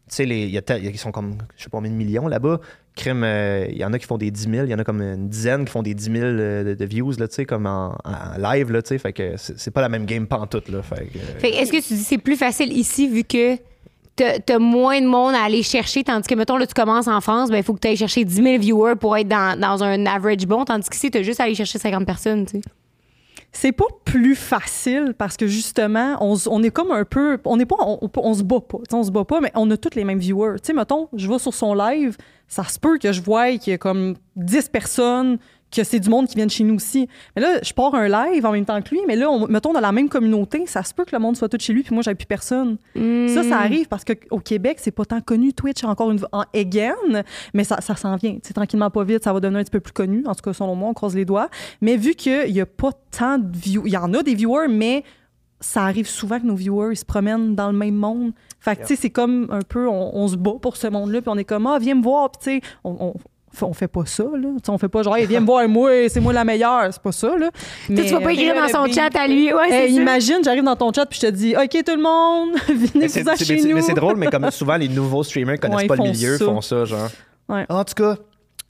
tu 0.10 0.15
sais, 0.15 0.24
il 0.26 0.56
y 0.56 0.98
sont 0.98 1.12
comme, 1.12 1.38
je 1.58 1.63
sais 1.63 1.70
pas 1.70 1.78
combien 1.78 1.91
de 1.91 1.96
millions 1.96 2.28
là-bas. 2.28 2.60
Crime, 2.96 3.24
euh, 3.24 3.67
il 3.70 3.78
y 3.78 3.86
en 3.86 3.93
a 3.93 4.00
qui 4.00 4.06
font 4.06 4.17
des 4.17 4.32
10 4.32 4.50
000, 4.50 4.65
il 4.65 4.72
y 4.72 4.74
en 4.74 4.80
a 4.80 4.84
comme 4.84 5.02
une 5.02 5.30
dizaine 5.30 5.65
qui 5.65 5.72
font 5.72 5.84
des 5.84 5.93
10 5.93 6.04
000 6.04 6.15
euh, 6.17 6.76
de, 6.76 6.86
views, 6.86 7.12
là, 7.20 7.28
tu 7.28 7.36
sais, 7.36 7.46
comme 7.46 7.67
en, 7.67 7.96
live, 8.39 8.72
là, 8.72 8.82
tu 8.82 8.89
sais. 8.89 8.98
Fait 8.98 9.13
que 9.13 9.36
c'est 9.38 9.72
pas 9.72 9.82
la 9.82 9.89
même 9.89 10.06
game 10.06 10.26
pantoute, 10.26 10.70
là. 10.70 10.80
Euh, 10.80 10.82
Fait 11.39 11.52
que 11.52 11.58
est-ce 11.58 11.72
que 11.72 11.86
tu 11.86 11.93
dis 11.93 12.04
c'est 12.04 12.17
plus 12.17 12.36
facile 12.36 12.76
ici 12.76 13.08
vu 13.08 13.24
que 13.24 13.58
t'as 14.15 14.58
moins 14.58 15.00
de 15.00 15.06
monde 15.06 15.36
à 15.36 15.43
aller 15.43 15.62
chercher, 15.62 16.04
tandis 16.04 16.28
que, 16.28 16.34
mettons, 16.34 16.58
là, 16.58 16.65
tu 16.65 16.74
commences 16.74 17.08
en 17.08 17.22
France, 17.22 17.50
ben, 17.50 17.58
il 17.58 17.63
faut 17.63 17.74
que 17.74 17.80
tu 17.80 17.88
ailles 17.88 17.98
chercher 17.98 18.26
10 18.26 18.36
000 18.36 18.58
viewers 18.58 18.96
pour 19.00 19.15
être 19.15 19.28
dans, 19.28 19.60
dans 19.60 19.84
un 19.84 20.06
average 20.08 20.48
bon, 20.48 20.65
tandis 20.65 20.89
qu'ici, 20.89 21.12
t'as 21.12 21.22
juste 21.22 21.39
à 21.39 21.43
aller 21.43 21.56
chercher 21.56 21.78
50 21.78 22.06
personnes, 22.06 22.46
tu 22.46 22.62
sais. 22.62 22.62
C'est 23.52 23.71
pas 23.71 23.86
plus 24.06 24.36
facile 24.36 25.13
parce 25.17 25.38
que 25.38 25.47
justement, 25.47 26.17
on, 26.21 26.36
on 26.47 26.63
est 26.63 26.69
comme 26.69 26.91
un 26.91 27.06
peu. 27.06 27.38
On 27.45 27.58
n'est 27.58 27.65
pas. 27.65 27.78
On, 27.80 28.34
se 28.34 28.43
bat 28.43 28.62
pas. 28.62 28.80
On 28.91 29.04
se 29.04 29.12
bat 29.12 29.26
pas, 29.26 29.41
mais 29.41 29.52
on 29.56 29.69
a 29.71 29.78
tous 29.78 29.95
les 29.95 30.04
mêmes 30.04 30.19
viewers. 30.19 30.60
Tu 30.60 30.67
sais, 30.67 30.73
mettons, 30.73 31.10
je 31.13 31.30
vais 31.30 31.39
sur 31.39 31.54
son 31.54 31.73
live, 31.73 32.17
ça 32.47 32.63
se 32.63 32.80
peut 32.80 32.97
que 32.97 33.12
je 33.12 33.21
voie 33.21 33.58
qu'il 33.58 33.71
y 33.71 33.73
a 33.73 33.78
comme 33.78 34.15
10 34.36 34.69
personnes, 34.69 35.38
que 35.71 35.84
c'est 35.84 35.99
du 35.99 36.10
monde 36.10 36.27
qui 36.27 36.36
vient 36.36 36.45
de 36.45 36.51
chez 36.51 36.63
nous 36.63 36.75
aussi. 36.75 37.08
Mais 37.36 37.41
là, 37.41 37.60
je 37.62 37.73
pars 37.73 37.93
un 37.93 38.08
live 38.08 38.45
en 38.45 38.51
même 38.51 38.65
temps 38.65 38.82
que 38.82 38.89
lui, 38.89 39.01
mais 39.08 39.15
là, 39.15 39.30
on, 39.30 39.47
mettons, 39.47 39.73
dans 39.73 39.80
la 39.80 39.91
même 39.91 40.10
communauté, 40.10 40.65
ça 40.65 40.84
se 40.84 40.93
peut 40.93 41.06
que 41.06 41.15
le 41.15 41.19
monde 41.19 41.36
soit 41.36 41.49
tout 41.49 41.58
chez 41.60 41.73
lui, 41.73 41.84
puis 41.84 41.93
moi, 41.93 42.03
j'avais 42.03 42.15
plus 42.15 42.25
personne. 42.25 42.77
Ça, 42.95 43.43
ça 43.43 43.60
arrive 43.60 43.88
parce 43.88 44.03
qu'au 44.03 44.39
Québec, 44.39 44.77
c'est 44.80 44.91
pas 44.91 45.06
tant 45.06 45.21
connu 45.21 45.53
Twitch 45.53 45.84
encore 45.84 46.12
une 46.12 46.19
en 46.32 46.43
again, 46.56 46.95
mais 47.53 47.63
ça, 47.63 47.82
ça 47.82 47.95
s'en 47.95 48.15
vient. 48.15 48.36
Tu 48.36 48.47
sais, 48.47 48.53
tranquillement, 48.53 48.89
pas 48.89 49.03
vite, 49.03 49.23
ça 49.23 49.34
va 49.34 49.39
devenir 49.39 49.60
un 49.60 49.63
petit 49.63 49.71
peu 49.71 49.80
plus 49.80 49.93
connu. 49.93 50.23
En 50.25 50.36
tout 50.36 50.41
cas, 50.41 50.53
selon 50.53 50.75
moi, 50.75 50.89
on 50.89 50.93
croise 50.93 51.15
les 51.15 51.25
doigts. 51.25 51.49
Mais 51.82 51.97
vu 51.97 52.15
qu'il 52.15 52.51
y 52.51 52.62
a 52.62 52.65
pas 52.65 52.91
tant 53.12 53.38
de 53.38 53.56
viewers, 53.58 53.88
il 53.88 53.93
y 53.93 53.97
en 53.97 54.13
a 54.13 54.23
des 54.23 54.36
viewers, 54.36 54.67
mais 54.69 55.03
ça 55.60 55.84
arrive 55.84 56.08
souvent 56.08 56.39
que 56.39 56.45
nos 56.45 56.56
viewers 56.56 56.93
ils 56.93 56.97
se 56.97 57.06
promènent 57.06 57.56
dans 57.56 57.71
le 57.71 57.77
même 57.77 57.95
monde. 57.95 58.32
Fait 58.60 58.75
que, 58.75 58.82
tu 58.82 58.88
sais, 58.89 58.95
c'est 58.95 59.10
comme 59.10 59.47
un 59.49 59.62
peu, 59.62 59.88
on, 59.88 60.15
on 60.15 60.27
se 60.27 60.36
bat 60.36 60.53
pour 60.62 60.77
ce 60.77 60.88
monde-là, 60.88 61.21
puis 61.21 61.30
on 61.30 61.38
est 61.38 61.43
comme, 61.43 61.67
ah, 61.67 61.80
viens 61.80 61.95
me 61.95 62.03
voir, 62.03 62.32
puis 62.32 62.39
tu 62.43 62.60
sais, 62.62 62.71
on, 62.84 63.13
on 63.63 63.74
fait 63.74 63.88
pas 63.88 64.06
ça, 64.06 64.24
là. 64.24 64.50
On 64.67 64.78
fait 64.78 64.88
pas 64.89 65.04
genre, 65.04 65.15
Hey, 65.17 65.26
viens 65.26 65.39
me 65.41 65.46
voir, 65.46 65.67
moi, 65.67 65.91
c'est 66.10 66.20
moi 66.20 66.34
la 66.34 66.43
meilleure. 66.43 66.88
C'est 66.91 67.02
pas 67.02 67.12
ça, 67.12 67.38
là. 67.38 67.50
Tu 67.88 67.96
vas 67.96 68.20
pas 68.22 68.34
écrire 68.34 68.56
dans 68.56 68.67
son 68.67 68.91
chat 68.93 69.10
à 69.15 69.28
lui. 69.28 69.54
Ouais, 69.54 69.72
Hey, 69.72 69.93
imagine, 69.96 70.38
j'arrive 70.43 70.63
dans 70.63 70.76
ton 70.76 70.91
chat 70.93 71.06
puis 71.06 71.20
je 71.22 71.28
te 71.28 71.32
dis 71.32 71.56
OK 71.56 71.84
tout 71.86 71.96
le 71.96 72.02
monde, 72.02 72.58
venez 72.67 73.08
vous 73.08 73.13
chez 73.13 73.24
mais 73.24 73.36
c'est- 73.38 73.56
nous. 73.67 73.76
mais 73.76 73.82
c'est 73.82 73.93
drôle, 73.93 74.15
mais 74.17 74.28
comme 74.28 74.50
souvent, 74.52 74.78
les 74.78 74.88
nouveaux 74.89 75.24
streamers 75.24 75.60
connaissent 75.60 75.82
Ouais, 75.82 75.88
pas 75.88 75.96
le 75.96 76.04
milieu, 76.04 76.38
ça. 76.38 76.46
font 76.46 76.62
ça, 76.62 76.86
genre. 76.86 77.10
Ouais. 77.50 77.65
En 77.70 77.84
tout 77.84 77.93
cas, 77.96 78.15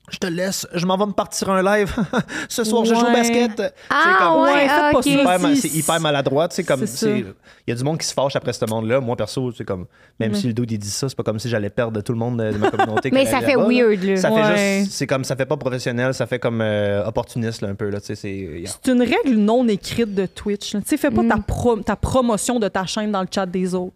je 0.09 0.17
te 0.19 0.27
laisse, 0.27 0.65
je 0.73 0.85
m'en 0.85 0.95
vais 0.97 1.05
me 1.05 1.11
partir 1.11 1.49
un 1.49 1.61
live. 1.61 1.93
Ce 2.49 2.63
soir, 2.63 2.85
je 2.85 2.93
joue 2.95 3.01
au 3.01 3.11
basket. 3.11 3.61
Ah, 3.89 4.15
comme- 4.19 4.41
ouais, 4.43 4.51
Ouais, 4.53 4.59
faites 4.61 4.71
ah, 4.71 4.89
pas 4.93 4.97
ok. 4.99 5.03
ça. 5.03 5.09
hyper 5.09 5.39
c'est 5.57 5.67
hyper 5.69 5.99
maladroit, 5.99 6.47
comme 6.67 6.79
C'est 6.81 6.87
c'est- 6.87 7.19
il 7.19 7.33
y 7.67 7.71
a 7.71 7.75
du 7.75 7.83
monde 7.83 7.97
qui 7.97 8.07
se 8.07 8.13
fâche 8.13 8.35
après 8.37 8.53
ce 8.53 8.65
monde-là. 8.65 9.01
Moi, 9.01 9.15
perso, 9.17 9.51
c'est 9.51 9.65
comme, 9.65 9.85
même 10.19 10.33
si 10.33 10.47
le 10.47 10.53
dude 10.53 10.71
il 10.71 10.77
dit 10.77 10.89
ça, 10.89 11.09
c'est 11.09 11.15
pas 11.17 11.23
comme 11.23 11.39
si 11.39 11.49
j'allais 11.49 11.69
perdre 11.69 11.99
tout 12.01 12.13
le 12.13 12.17
monde 12.19 12.37
de, 12.39 12.57
ma 12.57 12.71
communauté. 12.71 13.09
Mais 13.13 13.25
ça 13.25 13.41
fait 13.41 13.55
weird, 13.57 14.01
là. 14.03 14.15
Ça 14.17 14.31
Ouais. 14.31 14.43
fait 14.43 14.79
juste, 14.79 14.91
c'est 14.93 15.07
comme, 15.07 15.25
ça 15.25 15.35
fait 15.35 15.45
pas 15.45 15.57
professionnel, 15.57 16.13
ça 16.13 16.25
fait 16.25 16.39
comme 16.39 16.61
euh, 16.61 17.05
opportuniste, 17.05 17.61
là, 17.61 17.67
un 17.69 17.75
peu, 17.75 17.89
là, 17.89 17.99
c'est. 18.01 18.15
yeah. 18.23 18.69
C'est 18.81 18.91
une 18.93 19.01
règle 19.01 19.35
non 19.37 19.67
écrite 19.67 20.15
de 20.15 20.25
Twitch. 20.25 20.73
là. 20.73 20.79
Tu 20.81 20.87
sais, 20.87 20.97
fais 20.97 21.11
pas 21.11 21.21
Mm. 21.23 21.27
ta, 21.29 21.37
pro- 21.37 21.79
ta 21.81 21.95
promotion 21.97 22.59
de 22.59 22.67
ta 22.69 22.85
chaîne 22.85 23.11
dans 23.11 23.21
le 23.21 23.27
chat 23.33 23.45
des 23.45 23.75
autres. 23.75 23.93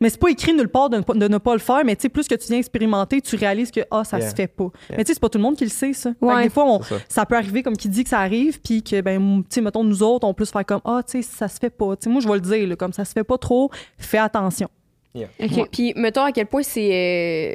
Mais 0.00 0.10
c'est 0.10 0.20
pas 0.20 0.28
écrit 0.30 0.54
nulle 0.54 0.68
part 0.68 0.90
de 0.90 0.98
ne 0.98 1.02
pas, 1.02 1.14
de 1.14 1.26
ne 1.28 1.38
pas 1.38 1.52
le 1.54 1.58
faire, 1.58 1.84
mais 1.84 1.96
tu 1.96 2.02
sais, 2.02 2.08
plus 2.08 2.28
que 2.28 2.34
tu 2.36 2.46
viens 2.48 2.58
expérimenter, 2.58 3.20
tu 3.20 3.34
réalises 3.36 3.70
que 3.70 3.80
ah, 3.90 4.04
ça 4.04 4.18
Yeah. 4.18 4.30
se 4.30 4.34
fait 4.34 4.46
pas. 4.46 4.64
Yeah. 4.64 4.72
Mais 4.98 5.04
tu 5.04 5.08
sais, 5.08 5.14
c'est 5.14 5.20
pas 5.20 5.28
tout 5.28 5.38
le 5.38 5.42
monde 5.42 5.56
qui 5.56 5.64
le 5.64 5.70
sait, 5.70 5.92
ça. 5.92 6.12
Ouais. 6.20 6.44
des 6.44 6.50
fois, 6.50 6.64
on- 6.66 6.82
ça. 6.82 6.96
ça. 7.08 7.26
peut 7.26 7.36
arriver 7.36 7.62
comme 7.62 7.76
qui 7.76 7.88
dit 7.88 8.04
que 8.04 8.10
ça 8.10 8.20
arrive, 8.20 8.60
puis 8.60 8.82
que, 8.82 9.00
ben, 9.00 9.42
tu 9.42 9.54
sais, 9.54 9.60
mettons, 9.60 9.82
nous 9.84 10.02
autres, 10.02 10.26
on 10.26 10.34
peut 10.34 10.44
se 10.44 10.52
faire 10.52 10.64
comme 10.64 10.80
ah, 10.84 11.02
tu 11.04 11.22
sais, 11.22 11.28
ça 11.28 11.48
se 11.48 11.58
fait 11.58 11.70
pas. 11.70 11.96
Tu 11.96 12.04
sais, 12.04 12.10
moi, 12.10 12.20
je 12.20 12.28
vais 12.28 12.34
le 12.34 12.40
dire, 12.40 12.68
là, 12.68 12.76
comme 12.76 12.92
ça 12.92 13.04
se 13.04 13.12
fait 13.12 13.24
pas 13.24 13.38
trop, 13.38 13.70
fais 13.98 14.18
attention. 14.18 14.68
OK. 15.16 15.22
Ouais. 15.40 15.64
Puis, 15.72 15.92
mettons 15.96 16.22
à 16.22 16.30
quel 16.32 16.46
point 16.46 16.62
c'est. 16.62 17.54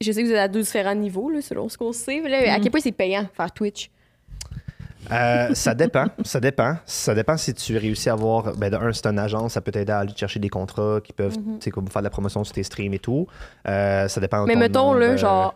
je 0.00 0.10
sais 0.12 0.22
que 0.22 0.26
vous 0.26 0.32
êtes 0.32 0.38
à 0.38 0.48
deux 0.48 0.62
différents 0.62 0.94
niveaux, 0.94 1.28
là, 1.28 1.42
selon 1.42 1.68
ce 1.68 1.76
qu'on 1.76 1.92
sait. 1.92 2.20
mais 2.22 2.30
là, 2.30 2.54
À 2.54 2.60
quel 2.60 2.70
point 2.70 2.80
c'est 2.80 2.92
payant 2.92 3.26
faire 3.34 3.52
Twitch? 3.52 3.90
Euh, 5.12 5.54
ça 5.54 5.74
dépend. 5.74 6.06
Ça 6.24 6.40
dépend. 6.40 6.76
Ça 6.86 7.14
dépend 7.14 7.36
si 7.36 7.54
tu 7.54 7.76
réussis 7.76 8.08
à 8.08 8.14
avoir. 8.14 8.56
Ben, 8.56 8.70
de 8.70 8.76
un, 8.76 8.92
c'est 8.92 9.06
une 9.06 9.18
agence, 9.18 9.52
ça 9.52 9.60
peut 9.60 9.72
t'aider 9.72 9.92
à 9.92 10.00
aller 10.00 10.12
chercher 10.16 10.40
des 10.40 10.48
contrats 10.48 11.00
qui 11.02 11.12
peuvent 11.12 11.36
sais, 11.60 11.70
comme 11.70 11.88
faire 11.88 12.02
de 12.02 12.06
la 12.06 12.10
promotion 12.10 12.44
sur 12.44 12.54
tes 12.54 12.62
streams 12.62 12.94
et 12.94 12.98
tout. 12.98 13.26
Euh, 13.68 14.08
ça 14.08 14.20
dépend. 14.20 14.44
Mais 14.46 14.54
ton 14.54 14.60
mettons, 14.60 14.94
là, 14.94 15.06
euh, 15.06 15.16
genre. 15.16 15.54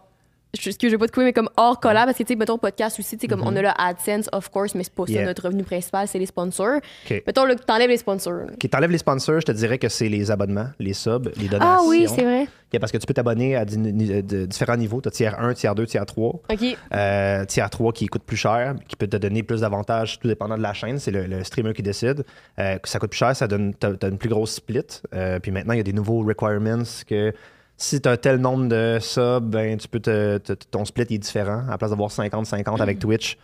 Je, 0.58 0.70
ce 0.70 0.78
que 0.78 0.88
je 0.88 0.92
vais 0.94 0.98
pas 0.98 1.06
te 1.06 1.12
couper, 1.12 1.24
mais 1.24 1.32
comme 1.34 1.50
hors 1.58 1.78
collab, 1.78 2.06
parce 2.06 2.16
que, 2.16 2.22
tu 2.22 2.28
sais, 2.32 2.36
mettons, 2.36 2.56
podcast 2.56 2.98
aussi, 2.98 3.16
tu 3.18 3.22
sais, 3.22 3.26
comme 3.28 3.42
on 3.46 3.54
a 3.54 3.60
le 3.60 3.68
AdSense, 3.76 4.28
of 4.32 4.48
course, 4.48 4.74
mais 4.74 4.82
c'est 4.82 4.94
pas 4.94 5.04
ça 5.06 5.22
notre 5.24 5.44
revenu 5.44 5.62
principal, 5.62 6.08
c'est 6.08 6.18
les 6.18 6.26
sponsors. 6.26 6.76
OK. 6.76 7.22
Mettons, 7.26 7.44
là, 7.44 7.54
t'enlèves 7.54 7.90
les 7.90 7.98
sponsors. 7.98 8.32
là. 8.32 8.46
Qui 8.58 8.68
t'enlève 8.68 8.90
les 8.90 8.98
sponsors, 8.98 9.40
je 9.40 9.46
te 9.46 9.52
dirais 9.52 9.78
que 9.78 9.88
c'est 9.90 10.08
les 10.08 10.30
abonnements, 10.30 10.68
les 10.78 10.94
subs, 10.94 11.30
les 11.36 11.48
donations. 11.48 11.84
Ah 11.84 11.86
oui, 11.86 12.06
c'est 12.08 12.22
vrai. 12.22 12.46
Yeah, 12.72 12.80
parce 12.80 12.92
que 12.92 12.98
tu 12.98 13.06
peux 13.06 13.14
t'abonner 13.14 13.56
à 13.56 13.64
de 13.64 14.44
différents 14.46 14.76
niveaux. 14.76 15.00
Tu 15.00 15.08
as 15.08 15.10
tiers 15.10 15.40
1, 15.40 15.54
tiers 15.54 15.74
2, 15.74 15.86
tiers 15.86 16.04
3. 16.04 16.40
OK. 16.50 16.76
Euh, 16.94 17.44
tiers 17.46 17.70
3 17.70 17.92
qui 17.92 18.06
coûte 18.08 18.22
plus 18.24 18.36
cher, 18.36 18.74
qui 18.86 18.96
peut 18.96 19.06
te 19.06 19.16
donner 19.16 19.42
plus 19.42 19.62
d'avantages, 19.62 20.18
tout 20.18 20.28
dépendant 20.28 20.56
de 20.56 20.62
la 20.62 20.74
chaîne. 20.74 20.98
C'est 20.98 21.10
le, 21.10 21.26
le 21.26 21.44
streamer 21.44 21.72
qui 21.72 21.82
décide. 21.82 22.24
Euh, 22.58 22.78
ça 22.84 22.98
coûte 22.98 23.10
plus 23.10 23.18
cher, 23.18 23.34
ça 23.34 23.48
donne 23.48 23.72
t'as, 23.74 23.94
t'as 23.94 24.08
une 24.10 24.18
plus 24.18 24.28
grosse 24.28 24.52
split. 24.54 24.82
Euh, 25.14 25.38
puis 25.40 25.50
maintenant, 25.50 25.72
il 25.74 25.78
y 25.78 25.80
a 25.80 25.84
des 25.84 25.94
nouveaux 25.94 26.22
requirements 26.22 26.82
que 27.06 27.32
si 27.78 28.00
tu 28.02 28.08
as 28.08 28.16
tel 28.18 28.36
nombre 28.38 28.68
de 28.68 28.98
subs, 29.00 29.40
ben, 29.48 29.78
tu 29.78 29.88
peux 29.88 30.00
te, 30.00 30.36
te- 30.38 30.52
ton 30.52 30.84
split 30.84 31.06
est 31.08 31.18
différent. 31.18 31.62
À 31.68 31.70
la 31.70 31.78
place 31.78 31.90
d'avoir 31.90 32.10
50-50 32.10 32.80
avec 32.82 32.98
Twitch, 32.98 33.38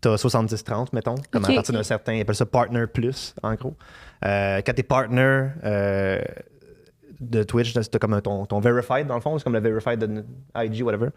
tu 0.00 0.08
as 0.08 0.14
70-30, 0.14 0.86
mettons. 0.94 1.16
Comme 1.30 1.44
à 1.44 1.48
partir 1.56 1.74
d'un 1.74 1.82
certain, 1.82 2.14
ils 2.14 2.20
appellent 2.22 2.34
ça 2.34 2.46
partner 2.46 2.86
plus, 2.86 3.34
en 3.42 3.54
gros. 3.54 3.74
Euh, 4.24 4.62
quand 4.64 4.72
tu 4.72 4.80
es 4.80 4.84
partner, 4.84 5.48
euh, 5.64 6.20
de 7.20 7.42
Twitch, 7.42 7.74
t'as 7.74 7.98
comme 7.98 8.18
ton, 8.22 8.46
ton 8.46 8.60
verified 8.60 9.06
dans 9.06 9.16
le 9.16 9.20
fond, 9.20 9.36
c'est 9.36 9.44
comme 9.44 9.52
le 9.52 9.60
verified 9.60 9.98
de 9.98 10.24
IG, 10.56 10.82
whatever. 10.82 11.08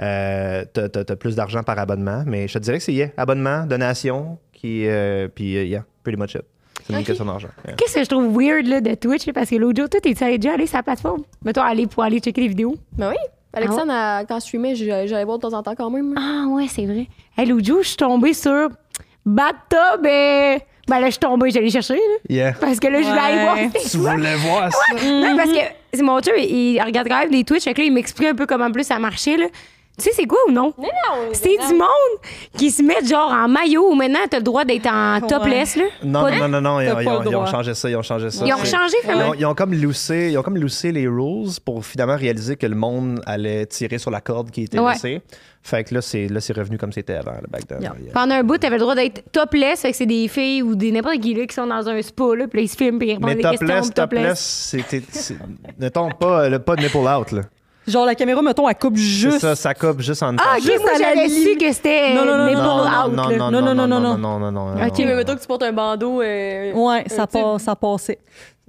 Euh, 0.00 0.64
t'as, 0.72 0.88
t'as- 0.88 1.04
t'as 1.04 1.16
plus 1.16 1.36
d'argent 1.36 1.62
par 1.62 1.78
abonnement, 1.78 2.22
mais 2.26 2.48
je 2.48 2.54
te 2.54 2.58
dirais 2.60 2.78
que 2.78 2.84
c'est 2.84 2.94
yeah, 2.94 3.08
abonnement, 3.18 3.66
donation, 3.66 4.38
qui, 4.54 4.86
euh, 4.86 5.28
puis 5.28 5.52
yeah, 5.66 5.84
pretty 6.02 6.16
much 6.18 6.34
it. 6.34 6.44
C'est 6.90 6.96
une 6.96 7.00
Ok. 7.02 7.06
question 7.06 7.24
d'argent. 7.24 7.48
yeah. 7.66 7.74
Qu'est-ce 7.76 7.94
que 7.94 8.04
je 8.04 8.08
trouve 8.08 8.36
weird 8.38 8.66
là, 8.66 8.80
de 8.80 8.94
Twitch, 8.94 9.26
là, 9.26 9.32
parce 9.32 9.50
que 9.50 9.56
l'autre 9.56 9.80
jour, 9.80 9.88
toi, 9.88 10.00
t'es 10.00 10.12
déjà 10.14 10.52
allé 10.54 10.66
sur 10.66 10.76
la 10.76 10.82
plateforme? 10.82 11.22
Mettons, 11.44 11.62
aller 11.62 11.86
pour 11.86 12.02
aller 12.02 12.18
checker 12.20 12.40
les 12.42 12.48
vidéos. 12.48 12.74
Ben 12.96 13.10
oui. 13.10 13.16
Alexandre, 13.52 13.92
elle- 13.92 14.26
quand 14.26 14.36
je 14.36 14.40
streamais, 14.44 14.74
j'allais 14.76 15.24
voir 15.24 15.38
de 15.38 15.42
temps 15.42 15.52
en 15.56 15.62
temps 15.62 15.74
quand 15.74 15.90
même. 15.90 16.14
Ah 16.16 16.46
ouais, 16.48 16.66
c'est 16.68 16.86
vrai. 16.86 17.08
Hey, 17.36 17.46
l'autre 17.46 17.66
jour, 17.66 17.82
je 17.82 17.88
suis 17.88 17.96
tombée 17.96 18.32
sur 18.34 18.68
Bathtub 19.24 20.04
et... 20.06 20.58
Ben 20.88 20.98
là, 20.98 21.06
je 21.06 21.10
suis 21.12 21.20
tombée, 21.20 21.50
j'allais 21.50 21.70
chercher, 21.70 21.94
là. 21.94 22.00
Yeah. 22.28 22.52
Parce 22.60 22.80
que 22.80 22.88
là, 22.88 23.00
je 23.00 23.06
voulais 23.08 23.20
aller 23.20 23.42
voir 23.42 23.56
Tu 23.90 23.96
voulais 23.98 24.36
voir 24.36 24.72
ça? 24.72 24.94
Non, 25.04 25.36
parce 25.36 25.50
que 25.50 25.58
c'est 25.92 26.02
mon 26.02 26.20
chum, 26.20 26.34
il, 26.36 26.44
il 26.74 26.82
regarde 26.82 27.06
quand 27.08 27.18
même 27.20 27.30
des 27.30 27.44
Twitch, 27.44 27.62
fait 27.64 27.74
que 27.74 27.80
là, 27.80 27.86
il 27.86 27.92
m'explique 27.92 28.28
un 28.28 28.34
peu 28.34 28.46
comment 28.46 28.70
plus 28.72 28.84
ça 28.84 28.98
marchait, 28.98 29.36
là. 29.36 29.46
Tu 30.00 30.08
sais, 30.08 30.10
c'est 30.14 30.26
quoi 30.26 30.38
ou 30.48 30.52
non? 30.52 30.72
C'est 31.32 31.56
du 31.68 31.74
monde 31.74 31.86
qui 32.56 32.70
se 32.70 32.82
met 32.82 33.04
genre 33.06 33.30
en 33.30 33.48
maillot 33.48 33.90
ou 33.90 33.94
maintenant 33.94 34.20
t'as 34.30 34.38
le 34.38 34.42
droit 34.42 34.64
d'être 34.64 34.86
en 34.86 35.20
topless, 35.20 35.76
là. 35.76 35.84
Non, 36.04 36.22
Pas- 36.22 36.38
non, 36.38 36.48
non, 36.48 36.60
non, 36.60 36.80
ils, 36.80 36.90
ont- 36.90 37.00
ils 37.00 37.28
ils 37.28 37.50
changé 37.50 37.74
ça, 37.74 37.90
ils 37.90 37.96
ont 37.96 38.02
changé 38.02 38.30
ça. 38.30 38.44
Ils 38.46 38.52
ont 38.54 38.58
changé, 38.64 38.96
Ils 39.02 39.10
finalement. 39.10 39.30
ont, 39.30 39.34
ils 39.34 39.46
ont 39.46 39.54
comme 39.54 39.74
loussé, 39.74 40.28
ils 40.32 40.38
ont 40.38 40.42
comme 40.42 40.56
loussé 40.56 40.90
les 40.92 41.06
rules 41.06 41.50
pour 41.64 41.84
finalement 41.84 42.16
réaliser 42.16 42.56
que 42.56 42.66
le 42.66 42.74
monde 42.76 43.20
allait 43.26 43.66
tirer 43.66 43.98
sur 43.98 44.10
la 44.10 44.20
corde 44.20 44.50
qui 44.50 44.62
était 44.64 44.78
Ouais. 44.78 44.92
laissée. 44.92 45.20
Fait 45.62 45.84
que 45.84 45.94
là, 45.94 46.00
c'est 46.00 46.26
là, 46.28 46.40
c'est 46.40 46.54
revenu 46.56 46.78
comme 46.78 46.90
c'était 46.92 47.16
avant, 47.16 47.34
le 47.42 47.46
back 47.46 47.66
then. 47.68 47.82
Yeah. 47.82 47.92
Yeah. 48.02 48.12
Pendant 48.14 48.34
un 48.36 48.42
bout, 48.42 48.56
t'avais 48.56 48.76
le 48.76 48.80
droit 48.80 48.94
d'être 48.94 49.30
topless, 49.30 49.82
fait 49.82 49.90
que 49.90 49.96
c'est 49.98 50.06
des 50.06 50.26
filles 50.28 50.62
ou 50.62 50.74
des 50.74 50.90
n'importe 50.90 51.20
qui 51.20 51.34
là 51.34 51.44
qui 51.46 51.54
sont 51.54 51.66
dans 51.66 51.86
un 51.86 52.00
spa, 52.00 52.24
là, 52.34 52.46
puis 52.48 52.60
là, 52.60 52.62
ils 52.64 52.68
se 52.68 52.76
filment, 52.76 52.98
puis 52.98 53.08
ils 53.08 53.12
répondent 53.12 53.28
Mais 53.28 53.34
des 53.34 53.42
questions. 53.42 53.66
topless, 53.66 53.84
puis 53.90 53.94
topless, 53.94 54.40
c'était. 54.40 55.02
c'est- 55.10 55.36
Mettons 55.78 56.08
pas, 56.18 56.48
le, 56.48 56.58
pas 56.60 56.76
de 56.76 56.82
nipple 56.82 56.96
out, 56.98 57.32
là. 57.32 57.42
Genre, 57.86 58.04
la 58.06 58.14
caméra, 58.14 58.40
mettons, 58.42 58.68
elle 58.68 58.74
coupe 58.76 58.96
C'est 58.96 59.02
juste. 59.02 59.38
ça, 59.40 59.56
ça 59.56 59.74
coupe 59.74 60.00
juste 60.00 60.22
en 60.22 60.36
Ah, 60.38 60.56
ok, 60.58 60.62
Juste 60.62 60.80
moi 60.82 60.90
à 60.94 60.98
la 60.98 61.04
j'avais 61.14 61.26
limite. 61.28 61.48
su 61.52 61.56
que 61.66 61.72
c'était 61.72 62.14
Non, 62.14 62.24
non, 62.24 62.36
non, 62.36 62.44
non, 62.44 62.50
out, 62.52 62.56
non, 62.56 62.84
là. 62.84 63.08
non, 63.08 63.50
non, 63.50 63.50
Non, 63.50 63.50
non, 63.50 63.60
non, 63.60 63.74
non, 63.74 63.74
non, 63.74 63.86
non, 63.86 64.00
non. 64.00 64.18
non, 64.18 64.38
non, 64.38 64.50
non, 64.52 64.74
non, 64.74 64.82
Ok, 64.82 64.88
Ok, 64.92 64.98
non. 64.98 65.04
mais 65.06 65.14
mettons 65.16 65.34
que 65.36 65.40
tu 65.40 65.46
portes 65.46 65.62
un 65.62 65.72
bandeau. 65.72 66.20
euh, 66.22 66.72
Ouais, 66.74 67.04
un 67.06 67.08
ça, 67.08 67.26
petit- 67.26 67.42
passe, 67.42 67.62
ça 67.62 67.74
passait. 67.76 68.18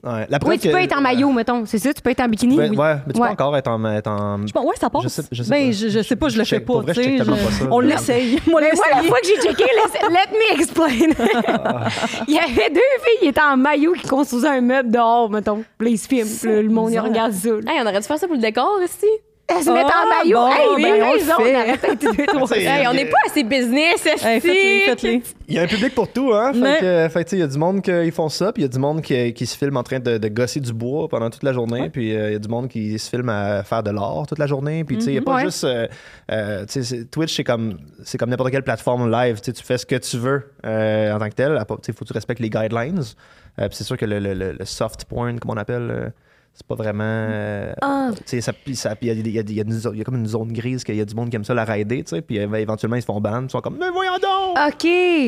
Ouais. 0.04 0.26
La 0.30 0.40
preuve 0.40 0.54
Oui, 0.54 0.60
tu 0.60 0.68
que- 0.68 0.74
peux 0.74 0.80
être 0.82 0.98
en 0.98 1.02
maillot, 1.02 1.32
mettons. 1.32 1.64
C'est 1.66 1.78
ça, 1.78 1.94
tu 1.94 2.02
peux 2.02 2.10
être 2.10 2.22
en 2.22 2.28
bikini. 2.28 2.58
Ouais, 2.58 2.70
oui. 2.70 2.78
ouais, 2.78 2.96
mais 3.06 3.14
tu 3.14 3.20
Ouais. 3.22 3.28
peux 3.28 3.34
encore 3.34 3.56
être 3.56 3.68
en. 3.68 3.86
Être 3.86 4.08
en... 4.08 4.48
Je 4.48 4.52
pense, 4.52 4.66
ouais, 4.66 4.76
ça 4.80 4.90
passe. 4.90 5.04
Je 5.04 5.08
sais- 5.10 5.22
je 5.32 5.44
sais 5.44 5.50
ben, 5.50 5.68
pas. 5.68 5.72
je, 5.74 5.88
je 5.90 6.02
sais 6.02 6.16
pas, 6.16 6.30
je 6.30 6.38
le 6.40 6.44
Je 6.44 6.50
fais 6.50 6.60
pour 6.60 6.78
pas. 6.78 6.82
vrai, 6.82 6.94
je 6.96 7.00
tu 7.02 7.04
sais, 7.04 7.10
check 7.12 7.18
tellement 7.20 7.36
je- 7.38 7.46
pas 7.46 7.52
ça, 7.52 7.66
On 7.70 7.80
l'essaye. 7.80 8.40
Moi, 8.48 8.62
Mais 8.62 8.72
moi, 8.76 8.86
la 8.96 9.04
fois 9.04 9.18
que 9.20 9.28
j'ai 9.28 9.36
checké, 9.42 9.64
let, 9.64 10.10
let 10.10 10.38
me 10.38 10.60
explain. 10.60 10.88
Il 12.28 12.34
y 12.34 12.40
avait 12.40 12.70
deux 12.70 12.80
filles 13.04 13.20
qui 13.20 13.28
étaient 13.28 13.42
en 13.42 13.58
maillot 13.58 13.94
qui 13.94 14.08
construisaient 14.08 14.48
un 14.48 14.62
meuble 14.62 14.90
dehors, 14.92 15.30
mettons. 15.30 15.64
Puis 15.78 15.88
là, 15.88 15.92
ils 15.94 15.98
se 15.98 16.08
filment. 16.08 16.28
Puis 16.42 16.50
là, 16.52 16.62
le 16.62 16.70
monde, 16.70 16.88
il 16.88 16.90
bizarre. 16.92 17.06
regarde 17.06 17.32
ça. 17.34 17.50
là. 17.50 17.74
Hey, 17.74 17.80
on 17.82 17.88
aurait 17.88 18.00
dû 18.00 18.08
faire 18.08 18.18
ça 18.18 18.28
pour 18.28 18.36
le 18.36 18.42
décor 18.42 18.80
aussi. 18.84 19.06
Elles 19.58 19.64
se 19.64 19.70
mettent 19.72 19.86
Ah, 19.90 20.04
en 20.06 20.24
maillot. 20.24 20.38
bon, 20.38 20.48
hey, 20.48 20.84
ben, 20.84 21.04
on 21.04 21.14
le 21.14 21.20
fait. 21.20 21.90
on 21.90 22.14
deux, 22.14 22.26
trois. 22.26 22.58
Hey, 22.58 22.88
on 22.88 22.92
il 22.92 22.96
n'est 22.96 23.06
pas 23.06 23.18
assez 23.26 23.44
business, 23.44 24.06
Hey, 24.06 24.40
faites-les, 24.40 24.52
esti. 24.52 24.86
faites-les. 24.90 25.24
Il 25.48 25.56
y 25.56 25.60
a 25.60 25.64
un 25.64 25.68
public 25.68 25.94
pour 25.94 26.08
tout, 26.12 26.32
hein? 26.34 26.54
Fait 26.54 26.60
Mais- 26.60 26.78
que, 26.80 26.86
euh, 26.86 27.10
fait 27.10 27.20
que, 27.24 27.30
tu 27.30 27.30
sais, 27.32 27.36
il 27.38 27.40
y 27.40 27.44
a 27.44 27.48
du 27.48 27.58
monde 27.58 27.82
qui 27.82 28.12
font 28.12 28.30
ça, 28.30 28.54
puis 28.54 28.62
il 28.64 28.66
y 28.66 28.70
a 28.70 28.72
du 28.72 28.80
monde 28.80 29.02
qui, 29.02 29.34
qui 29.34 29.46
se 29.46 29.58
filme 29.58 29.76
en 29.78 29.84
train 29.84 30.00
de, 30.00 30.18
de 30.18 30.28
gosser 30.30 30.60
du 30.62 30.72
bois 30.74 31.08
pendant 31.10 31.30
toute 31.30 31.44
la 31.44 31.52
journée, 31.54 31.90
puis 31.90 32.16
euh, 32.16 32.30
il 32.30 32.34
y 32.34 32.36
a 32.36 32.40
du 32.40 32.48
monde 32.48 32.68
qui 32.70 32.98
se 32.98 33.10
filme 33.10 33.30
à 33.30 33.64
faire 33.64 33.84
de 33.84 33.92
l'art 33.92 34.26
toute 34.28 34.40
la 34.40 34.48
journée, 34.48 34.84
puis 34.84 34.98
tu 34.98 35.04
sais, 35.04 35.10
il 35.10 35.14
n'y 35.14 35.20
a 35.20 35.22
pas 35.24 35.36
Ouais. 35.36 35.42
juste. 35.46 35.64
euh, 35.66 35.88
euh, 36.32 36.66
tu 36.66 36.74
sais, 36.74 36.84
c'est- 36.84 37.12
Twitch, 37.12 37.36
c'est 37.36 37.44
comme, 37.44 37.78
c'est 38.04 38.18
comme 38.18 38.30
n'importe 38.30 38.52
quelle 38.52 38.64
plateforme 38.64 39.12
live, 39.12 39.40
tu 39.42 39.46
sais, 39.48 39.54
tu 39.54 39.64
fais 39.64 39.78
ce 39.78 39.86
que 39.86 39.96
tu 39.98 40.18
veux 40.18 40.44
euh, 40.66 41.14
en 41.14 41.20
tant 41.20 41.30
que 41.30 41.36
tel, 41.36 41.62
sais, 41.82 41.92
faut 41.94 42.06
que 42.06 42.10
tu 42.10 42.14
respectes 42.14 42.40
les 42.42 42.50
guidelines, 42.50 43.02
Euh, 43.60 43.68
puis 43.68 43.76
c'est 43.76 43.84
sûr 43.84 43.98
que 43.98 44.06
le, 44.06 44.20
le- 44.20 44.34
le- 44.34 44.54
le 44.58 44.66
soft 44.66 45.04
porn, 45.04 45.38
comme 45.38 45.52
on 45.52 45.58
appelle, 45.58 45.90
euh, 45.92 46.10
c'est 46.54 46.66
pas 46.68 46.76
vraiment. 46.76 47.04
euh, 47.06 47.74
Ah. 47.82 48.10
tu 48.16 48.22
sais, 48.26 48.42
ça- 48.42 48.54
puis 48.54 48.76
ça- 48.76 48.96
puis 48.96 49.08
il 49.08 49.10
y 49.10 49.12
a, 49.12 49.14
il 49.14 49.28
y 49.32 49.40
a- 49.40 49.42
il 49.42 49.54
y 49.54 49.60
a 49.62 49.94
y 49.96 50.04
comme 50.04 50.16
une 50.18 50.28
zone 50.28 50.52
grise 50.52 50.84
qu'il 50.84 50.96
y 50.96 51.02
a 51.02 51.06
du 51.06 51.16
monde 51.16 51.30
qui 51.30 51.36
aime 51.36 51.44
ça 51.46 51.54
la 51.54 51.64
rider, 51.64 52.04
tu 52.04 52.10
sais, 52.16 52.22
puis 52.22 52.40
euh, 52.40 52.54
éventuellement 52.56 52.98
ils 52.98 53.02
se 53.02 53.06
font 53.06 53.20
ban, 53.22 53.44
ils 53.44 53.50
sont 53.50 53.62
comme, 53.62 53.78
mais 53.80 53.90
voyons 53.90 54.14
donc! 54.22 54.58
OK. 54.68 54.84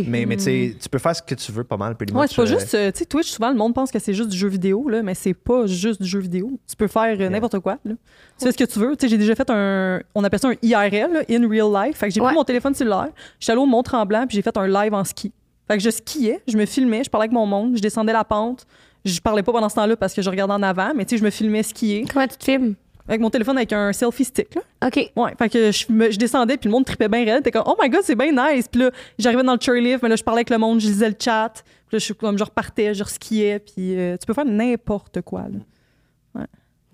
Mais, 0.08 0.26
mais 0.26 0.36
tu 0.38 0.44
sais, 0.44 0.76
tu 0.82 0.90
peux 0.90 1.00
faire 1.00 1.16
ce 1.16 1.22
que 1.22 1.36
tu 1.36 1.52
veux 1.52 1.64
pas 1.64 1.78
mal, 1.78 1.96
Ouais, 2.14 2.28
c'est 2.28 2.36
pas 2.36 2.42
euh, 2.42 2.46
juste. 2.46 2.74
euh, 2.76 2.92
Tu 2.92 3.00
sais, 3.00 3.06
Twitch, 3.06 3.30
souvent, 3.32 3.50
le 3.50 3.56
monde 3.58 3.74
pense 3.74 3.92
que 3.92 4.00
c'est 4.00 4.14
juste 4.14 4.30
du 4.30 4.38
jeu 4.38 4.48
vidéo, 4.50 4.90
là, 4.90 5.02
mais 5.02 5.14
c'est 5.16 5.34
pas 5.34 5.66
juste 5.66 6.02
du 6.02 6.08
jeu 6.08 6.20
vidéo. 6.20 6.52
Tu 6.70 6.76
peux 6.76 6.88
faire 6.88 7.16
euh, 7.20 7.30
n'importe 7.30 7.60
quoi. 7.60 7.78
Là. 7.86 7.94
Tu 8.38 8.46
fais 8.46 8.52
ce 8.52 8.58
que 8.58 8.64
tu 8.66 8.80
veux. 8.80 8.96
Tu 8.98 9.06
sais, 9.06 9.10
j'ai 9.10 9.18
déjà 9.18 9.34
fait 9.36 9.50
un. 9.50 10.02
On 10.16 10.24
appelle 10.24 10.40
ça 10.40 10.50
un 10.50 10.56
IRL, 10.62 11.14
là, 11.14 11.22
in 11.30 11.48
real 11.50 11.72
life. 11.88 11.98
Fait 11.98 12.08
que 12.10 12.14
j'ai 12.14 12.20
Ouais. 12.22 12.28
pris 12.28 12.36
mon 12.36 12.44
téléphone 12.44 12.74
cellulaire, 12.74 13.10
je 13.40 13.46
suis 13.46 13.52
allée 13.52 13.62
au 13.62 13.66
Mont 13.66 13.82
Tremblant, 13.84 14.28
puis 14.28 14.36
j'ai 14.36 14.42
fait 14.42 14.58
un 14.58 14.68
live 14.68 14.94
en 14.94 15.04
ski. 15.04 15.32
Fait 15.68 15.78
que 15.78 15.84
je 15.84 15.90
skiais, 15.90 16.42
je 16.48 16.58
me 16.58 16.66
filmais, 16.66 17.04
je 17.06 17.10
parlais 17.10 17.24
avec 17.26 17.32
mon 17.34 17.46
monde, 17.46 17.78
je 17.78 17.82
descendais 17.82 18.12
la 18.14 18.26
pente. 18.26 18.66
Je 19.06 19.20
parlais 19.20 19.44
pas 19.44 19.52
pendant 19.52 19.70
ce 19.70 19.76
temps-là 19.76 19.96
parce 19.98 20.14
que 20.14 20.22
je 20.22 20.30
regardais 20.30 20.54
en 20.54 20.64
avant, 20.64 20.94
mais 20.96 21.06
tu 21.06 21.12
sais, 21.16 21.20
je 21.20 21.24
me 21.26 21.30
filmais 21.30 21.64
skier 21.64 22.06
Comment 22.12 22.28
tu 22.28 22.38
te 22.38 22.44
filmes? 22.44 22.76
avec 23.06 23.20
mon 23.20 23.30
téléphone 23.30 23.58
avec 23.58 23.74
un 23.74 23.92
selfie 23.92 24.24
stick. 24.24 24.56
Là. 24.56 24.62
OK. 24.88 25.12
Ouais, 25.18 25.34
fait 25.38 25.50
que 25.50 25.72
je, 25.74 25.92
me- 25.92 26.10
je 26.10 26.18
descendais, 26.18 26.56
puis 26.56 26.70
le 26.70 26.72
monde 26.72 26.86
tripait 26.86 27.10
bien 27.10 27.26
raide. 27.26 27.44
T'es 27.44 27.52
comme, 27.52 27.64
oh 27.66 27.76
my 27.82 27.90
god, 27.90 28.00
c'est 28.04 28.16
bien 28.16 28.32
nice. 28.32 28.68
Puis 28.70 28.80
là, 28.80 28.92
j'arrivais 29.20 29.44
dans 29.44 29.56
le 29.56 29.60
chairlift, 29.60 30.02
mais 30.04 30.08
là, 30.10 30.16
je 30.16 30.24
parlais 30.24 30.40
avec 30.40 30.50
le 30.50 30.58
monde, 30.58 30.80
je 30.80 30.88
lisais 30.88 31.10
le 31.10 31.16
chat. 31.20 31.52
Puis 31.54 31.96
là, 31.96 32.00
je, 32.00 32.06
suis 32.06 32.16
comme, 32.16 32.38
je 32.38 32.44
repartais, 32.46 32.94
je 32.94 33.04
skiais, 33.04 33.60
puis 33.60 33.98
euh, 34.00 34.16
tu 34.16 34.26
peux 34.26 34.34
faire 34.34 34.46
n'importe 34.46 35.22
quoi. 35.22 35.44
Là. 35.50 36.46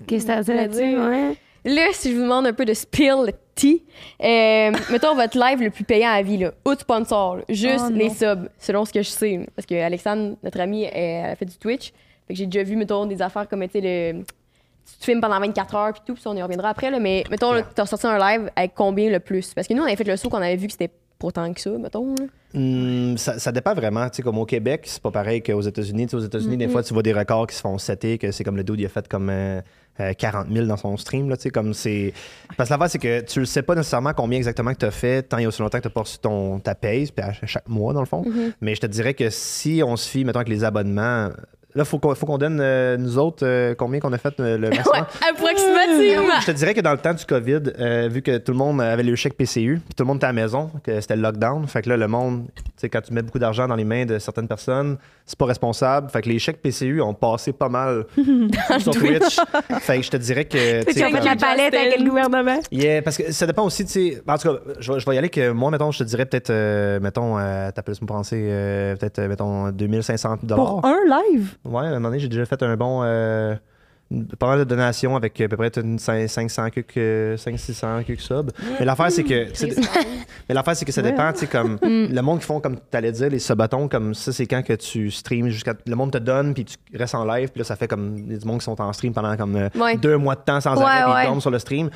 Qu'est-ce 0.07 0.25
que 0.25 0.31
t'as 0.31 0.41
dit 0.41 0.53
là-dessus? 0.53 0.79
dire? 0.89 0.99
Ouais? 0.99 1.37
Là, 1.65 1.87
si 1.93 2.11
je 2.11 2.15
vous 2.15 2.23
demande 2.23 2.47
un 2.47 2.53
peu 2.53 2.65
de 2.65 2.73
spill 2.73 3.33
tea, 3.55 3.83
euh, 4.21 4.71
mettons 4.91 5.15
votre 5.15 5.37
live 5.37 5.61
le 5.61 5.69
plus 5.69 5.83
payant 5.83 6.09
à 6.09 6.21
vie, 6.21 6.37
là, 6.37 6.51
ou 6.65 6.73
de 6.73 6.79
sponsor, 6.79 7.37
là, 7.37 7.43
juste 7.49 7.85
Oh, 7.89 7.93
les 7.93 8.09
subs, 8.09 8.49
selon 8.57 8.85
ce 8.85 8.93
que 8.93 9.01
je 9.01 9.09
sais. 9.09 9.47
Parce 9.55 9.65
que 9.65 9.75
Alexandre, 9.75 10.37
notre 10.43 10.59
amie, 10.59 10.83
elle, 10.83 11.31
a 11.31 11.35
fait 11.35 11.45
du 11.45 11.57
Twitch. 11.57 11.91
Fait 12.27 12.33
que 12.33 12.35
j'ai 12.35 12.45
déjà 12.45 12.63
vu, 12.63 12.75
mettons, 12.75 13.05
des 13.05 13.21
affaires 13.21 13.47
comme, 13.47 13.61
tu 13.63 13.71
sais, 13.71 13.81
le. 13.81 14.23
Tu 14.23 14.97
te 14.97 15.05
filmes 15.05 15.21
pendant 15.21 15.39
24 15.39 15.75
heures, 15.75 15.93
puis 15.93 16.01
tout, 16.03 16.13
puis 16.13 16.23
ça, 16.23 16.31
on 16.31 16.35
y 16.35 16.41
reviendra 16.41 16.69
après, 16.69 16.89
là, 16.89 16.99
mais 16.99 17.23
mettons, 17.29 17.51
là, 17.51 17.61
t'as 17.61 17.85
sorti 17.85 18.07
un 18.07 18.17
live 18.17 18.49
avec 18.55 18.73
combien 18.73 19.11
le 19.11 19.19
plus? 19.19 19.53
Parce 19.53 19.67
que 19.67 19.73
nous, 19.75 19.83
on 19.83 19.85
avait 19.85 19.95
fait 19.95 20.03
le 20.03 20.17
saut 20.17 20.29
qu'on 20.29 20.37
avait 20.37 20.55
vu 20.55 20.65
que 20.65 20.71
c'était 20.71 20.89
pas 21.19 21.31
tant 21.31 21.53
que 21.53 21.59
ça, 21.59 21.69
mettons. 21.71 22.15
là? 22.15 22.25
Hmm, 22.53 23.17
ça, 23.17 23.37
ça 23.37 23.51
dépend 23.51 23.75
vraiment. 23.75 24.09
Tu 24.09 24.17
sais, 24.17 24.21
comme 24.23 24.37
au 24.39 24.45
Québec, 24.45 24.83
c'est 24.85 25.01
pas 25.01 25.11
pareil 25.11 25.43
qu'aux 25.43 25.61
États-Unis. 25.61 26.05
Tu 26.07 26.11
sais, 26.11 26.15
aux 26.15 26.25
États-Unis, 26.25 26.57
des 26.57 26.67
fois, 26.67 26.81
tu 26.81 26.93
vois 26.93 27.03
des 27.03 27.13
records 27.13 27.47
qui 27.47 27.55
se 27.55 27.61
font 27.61 27.77
setter, 27.77 28.17
que 28.17 28.31
c'est 28.31 28.43
comme 28.43 28.57
le 28.57 28.63
dude, 28.63 28.79
il 28.79 28.85
a 28.85 28.89
fait 28.89 29.07
comme 29.07 29.29
euh, 29.29 29.61
euh, 29.99 30.13
40 30.13 30.47
000 30.51 30.65
dans 30.65 30.77
son 30.77 30.97
stream. 30.97 31.29
Là, 31.29 31.37
tu 31.37 31.43
sais, 31.43 31.49
comme 31.49 31.73
c'est... 31.73 32.13
Parce 32.57 32.69
que 32.69 32.73
l'affaire, 32.73 32.89
c'est 32.89 32.99
que 32.99 33.21
tu 33.21 33.39
le 33.39 33.45
sais 33.45 33.61
pas 33.61 33.75
nécessairement 33.75 34.13
combien 34.13 34.37
exactement 34.37 34.73
que 34.73 34.79
tu 34.79 34.85
as 34.85 34.91
fait, 34.91 35.23
tant 35.23 35.37
et 35.37 35.45
aussi 35.45 35.61
longtemps 35.61 35.77
que 35.77 35.83
tu 35.83 35.89
as 35.89 35.91
pas 35.91 36.01
reçu 36.01 36.17
ton, 36.17 36.59
ta 36.59 36.73
paye, 36.73 37.11
puis 37.11 37.23
à 37.23 37.33
chaque 37.33 37.67
mois, 37.67 37.93
dans 37.93 37.99
le 37.99 38.07
fond. 38.07 38.23
Mais 38.61 38.73
je 38.73 38.81
te 38.81 38.87
dirais 38.87 39.13
que 39.13 39.29
si 39.29 39.81
on 39.85 39.95
se 39.97 40.09
fie, 40.09 40.23
mettons, 40.23 40.39
avec 40.39 40.49
les 40.49 40.63
abonnements, 40.63 41.29
là, 41.75 41.83
il 41.83 41.85
faut 41.85 41.99
qu'on 41.99 42.15
faut 42.15 42.25
qu'on 42.25 42.37
donne, 42.37 42.59
euh, 42.61 42.97
nous 42.97 43.17
autres, 43.17 43.45
euh, 43.45 43.75
combien 43.75 43.99
qu'on 43.99 44.13
a 44.13 44.17
fait 44.17 44.39
euh, 44.39 44.57
le 44.57 44.69
maximum? 44.69 45.01
Ouais, 45.01 45.29
approximativement. 45.29 46.39
Je 46.41 46.45
te 46.47 46.51
dirais 46.51 46.73
que 46.73 46.81
dans 46.81 46.91
le 46.91 46.97
temps 46.97 47.13
du 47.13 47.25
COVID, 47.25 47.61
vu 48.09 48.21
que 48.21 48.37
tout 48.37 48.51
le 48.51 48.57
monde 48.57 48.81
avait 48.81 49.03
le 49.03 49.15
chèque 49.15 49.35
PCU, 49.37 49.79
puis 49.85 49.95
tout 49.95 50.03
le 50.03 50.05
monde 50.05 50.17
était 50.17 50.25
à 50.25 50.29
la 50.29 50.41
maison, 50.41 50.71
que 50.83 50.99
c'était 50.99 51.15
le 51.15 51.21
lockdown, 51.21 51.67
fait 51.67 51.81
que 51.81 51.89
là, 51.89 51.97
le 51.97 52.07
monde, 52.07 52.47
tu 52.55 52.63
sais, 52.77 52.89
quand 52.89 53.01
tu 53.01 53.13
mets 53.13 53.21
beaucoup 53.21 53.39
d'argent 53.39 53.67
dans 53.67 53.75
les 53.75 53.85
mains 53.85 54.05
de 54.05 54.19
certaines 54.19 54.47
personnes, 54.47 54.97
c'est 55.29 55.37
pas 55.37 55.45
responsable. 55.45 56.09
Fait 56.09 56.23
que 56.23 56.29
les 56.29 56.39
chèques 56.39 56.59
PCU 56.59 57.01
ont 57.01 57.13
passé 57.13 57.53
pas 57.53 57.69
mal 57.69 58.05
sur 58.79 58.91
Twitch. 58.93 59.37
fait 59.79 59.97
que 59.97 60.01
je 60.03 60.09
te 60.09 60.17
dirais 60.17 60.45
que. 60.45 60.83
tu 60.91 61.03
as 61.03 61.09
fait 61.09 61.23
la 61.23 61.35
palette 61.35 61.73
avec 61.75 61.99
le 61.99 62.09
gouvernement. 62.09 62.59
Yeah, 62.71 63.03
parce 63.03 63.15
que 63.17 63.31
ça 63.31 63.45
dépend 63.45 63.63
aussi, 63.63 63.85
tu 63.85 63.91
sais. 63.91 64.23
En 64.27 64.37
tout 64.39 64.49
cas, 64.49 64.55
je, 64.79 64.91
vais- 64.91 64.99
je 64.99 65.05
vais 65.05 65.15
y 65.15 65.17
aller 65.19 65.29
que 65.29 65.51
moi, 65.51 65.69
mettons, 65.69 65.91
je 65.91 65.99
te 65.99 66.03
dirais 66.03 66.25
peut-être, 66.25 66.49
euh, 66.49 66.99
mettons, 66.99 67.37
euh, 67.37 67.69
t'as 67.73 67.83
plus 67.83 68.01
me 68.01 68.07
penser, 68.07 68.41
euh, 68.49 68.95
peut-être, 68.95 69.19
euh, 69.19 69.27
mettons, 69.27 69.69
2500 69.69 70.37
Pour 70.47 70.83
un 70.83 70.97
live? 71.05 71.55
Ouais, 71.63 71.81
à 71.83 71.89
un 71.89 71.89
moment 71.93 72.07
donné, 72.09 72.19
j'ai 72.19 72.27
déjà 72.27 72.45
fait 72.47 72.61
un 72.63 72.75
bon. 72.75 73.03
Euh, 74.13 74.23
pas 74.37 74.47
mal 74.47 74.59
de 74.59 74.63
donations 74.63 75.15
avec 75.15 75.39
à 75.41 75.47
peu 75.47 75.57
près 75.57 75.69
une 75.77 75.97
cin- 75.97 76.27
500 76.27 76.69
quelques, 76.69 76.97
euh, 76.97 77.37
500-600 77.37 78.03
quelques 78.03 78.21
subs. 78.21 78.51
Mais 78.79 78.85
l'affaire, 78.85 79.11
c'est 79.11 79.23
que. 79.23 79.53
sais, 79.53 79.69
Mais 80.49 80.55
l'affaire, 80.55 80.75
c'est 80.75 80.85
que 80.85 80.91
ça 80.91 81.01
dépend, 81.01 81.31
tu 81.33 81.39
sais, 81.39 81.47
comme. 81.47 81.77
Le 81.83 82.21
monde 82.21 82.39
qui 82.39 82.45
font, 82.45 82.59
comme 82.59 82.75
tu 82.77 82.97
allais 82.97 83.11
dire, 83.11 83.29
les 83.29 83.39
subatons, 83.39 83.87
comme 83.87 84.13
ça, 84.13 84.31
c'est 84.31 84.45
quand 84.47 84.63
que 84.63 84.73
tu 84.73 85.11
streams 85.11 85.49
jusqu'à. 85.49 85.73
Le 85.85 85.95
monde 85.95 86.11
te 86.11 86.17
donne, 86.17 86.53
puis 86.53 86.65
tu 86.65 86.75
restes 86.97 87.15
en 87.15 87.25
live, 87.25 87.49
puis 87.49 87.59
là, 87.59 87.63
ça 87.65 87.75
fait 87.75 87.87
comme 87.87 88.25
des 88.27 88.39
monde 88.45 88.59
qui 88.59 88.65
sont 88.65 88.79
en 88.81 88.91
stream 88.93 89.13
pendant 89.13 89.35
comme 89.37 89.55
euh, 89.55 89.69
deux 89.97 90.17
mois 90.17 90.35
de 90.35 90.41
temps 90.41 90.61
sans 90.61 90.75
arrêt, 90.81 91.03
puis 91.03 91.11
ils 91.23 91.27
tombent 91.27 91.41
sur 91.41 91.51
le 91.51 91.59
stream. 91.59 91.89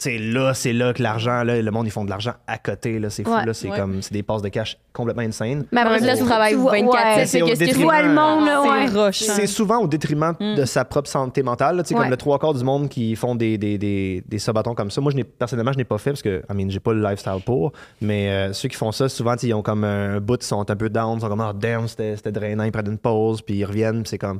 Sais, 0.00 0.16
là, 0.16 0.54
c'est 0.54 0.72
là 0.72 0.92
que 0.92 1.02
l'argent, 1.02 1.42
là, 1.42 1.60
le 1.60 1.70
monde, 1.72 1.86
ils 1.88 1.90
font 1.90 2.04
de 2.04 2.10
l'argent 2.10 2.32
à 2.46 2.56
côté, 2.58 3.00
là, 3.00 3.10
c'est 3.10 3.24
fou, 3.24 3.32
Ouais. 3.34 3.44
là, 3.44 3.52
c'est 3.52 3.68
Ouais. 3.68 3.76
comme, 3.76 4.00
c'est 4.00 4.12
des 4.12 4.22
passes 4.22 4.42
de 4.42 4.48
cash 4.48 4.78
complètement 4.92 5.22
insane. 5.24 5.64
Mais 5.72 5.80
après, 5.80 5.98
Là, 5.98 6.16
tu 6.16 6.24
travailles 6.24 6.54
vois- 6.54 6.70
24 6.70 7.16
ouais. 7.16 7.26
C'est 7.26 7.40
que 7.40 7.46
Tu 7.50 7.56
détriment- 7.56 7.82
vois 7.82 8.02
le 8.02 8.08
monde, 8.14 8.46
là, 8.46 8.62
ouais. 8.62 9.10
C'est 9.12 9.48
souvent 9.48 9.78
au 9.78 9.88
détriment 9.88 10.34
de 10.38 10.64
sa 10.64 10.84
propre 10.84 11.08
santé 11.08 11.42
mentale. 11.42 11.76
là. 11.78 11.82
Tu 11.82 11.88
sais, 11.88 11.94
Ouais. 11.96 12.02
Comme 12.02 12.10
le 12.10 12.16
trois 12.16 12.38
quarts 12.38 12.54
du 12.54 12.62
monde 12.62 12.88
qui 12.88 13.16
font 13.16 13.34
des, 13.34 13.58
des, 13.58 13.76
des, 13.76 14.22
des 14.24 14.38
subatons 14.38 14.74
comme 14.74 14.92
ça. 14.92 15.00
Moi, 15.00 15.10
je 15.10 15.16
n'ai, 15.16 15.24
personnellement, 15.24 15.72
je 15.72 15.78
n'ai 15.78 15.84
pas 15.84 15.98
fait 15.98 16.10
parce 16.10 16.22
que, 16.22 16.44
I 16.48 16.54
mean, 16.54 16.70
j'ai 16.70 16.78
pas 16.80 16.92
le 16.92 17.02
lifestyle 17.02 17.42
pour. 17.44 17.72
Mais 18.00 18.30
euh, 18.30 18.52
ceux 18.52 18.68
qui 18.68 18.76
font 18.76 18.92
ça, 18.92 19.08
souvent, 19.08 19.34
ils 19.42 19.52
ont 19.52 19.62
comme 19.62 19.82
un 19.82 20.20
bout, 20.20 20.40
ils 20.40 20.46
sont 20.46 20.70
un 20.70 20.76
peu 20.76 20.88
down, 20.88 21.16
ils 21.18 21.20
sont 21.22 21.28
comme, 21.28 21.44
oh 21.44 21.52
damn, 21.52 21.88
c'était, 21.88 22.14
c'était 22.14 22.30
drainant, 22.30 22.62
ils 22.62 22.70
prennent 22.70 22.86
une 22.86 22.98
pause, 22.98 23.42
puis 23.42 23.56
ils 23.56 23.64
reviennent, 23.64 24.02
puis 24.02 24.10
c'est 24.10 24.18
comme. 24.18 24.38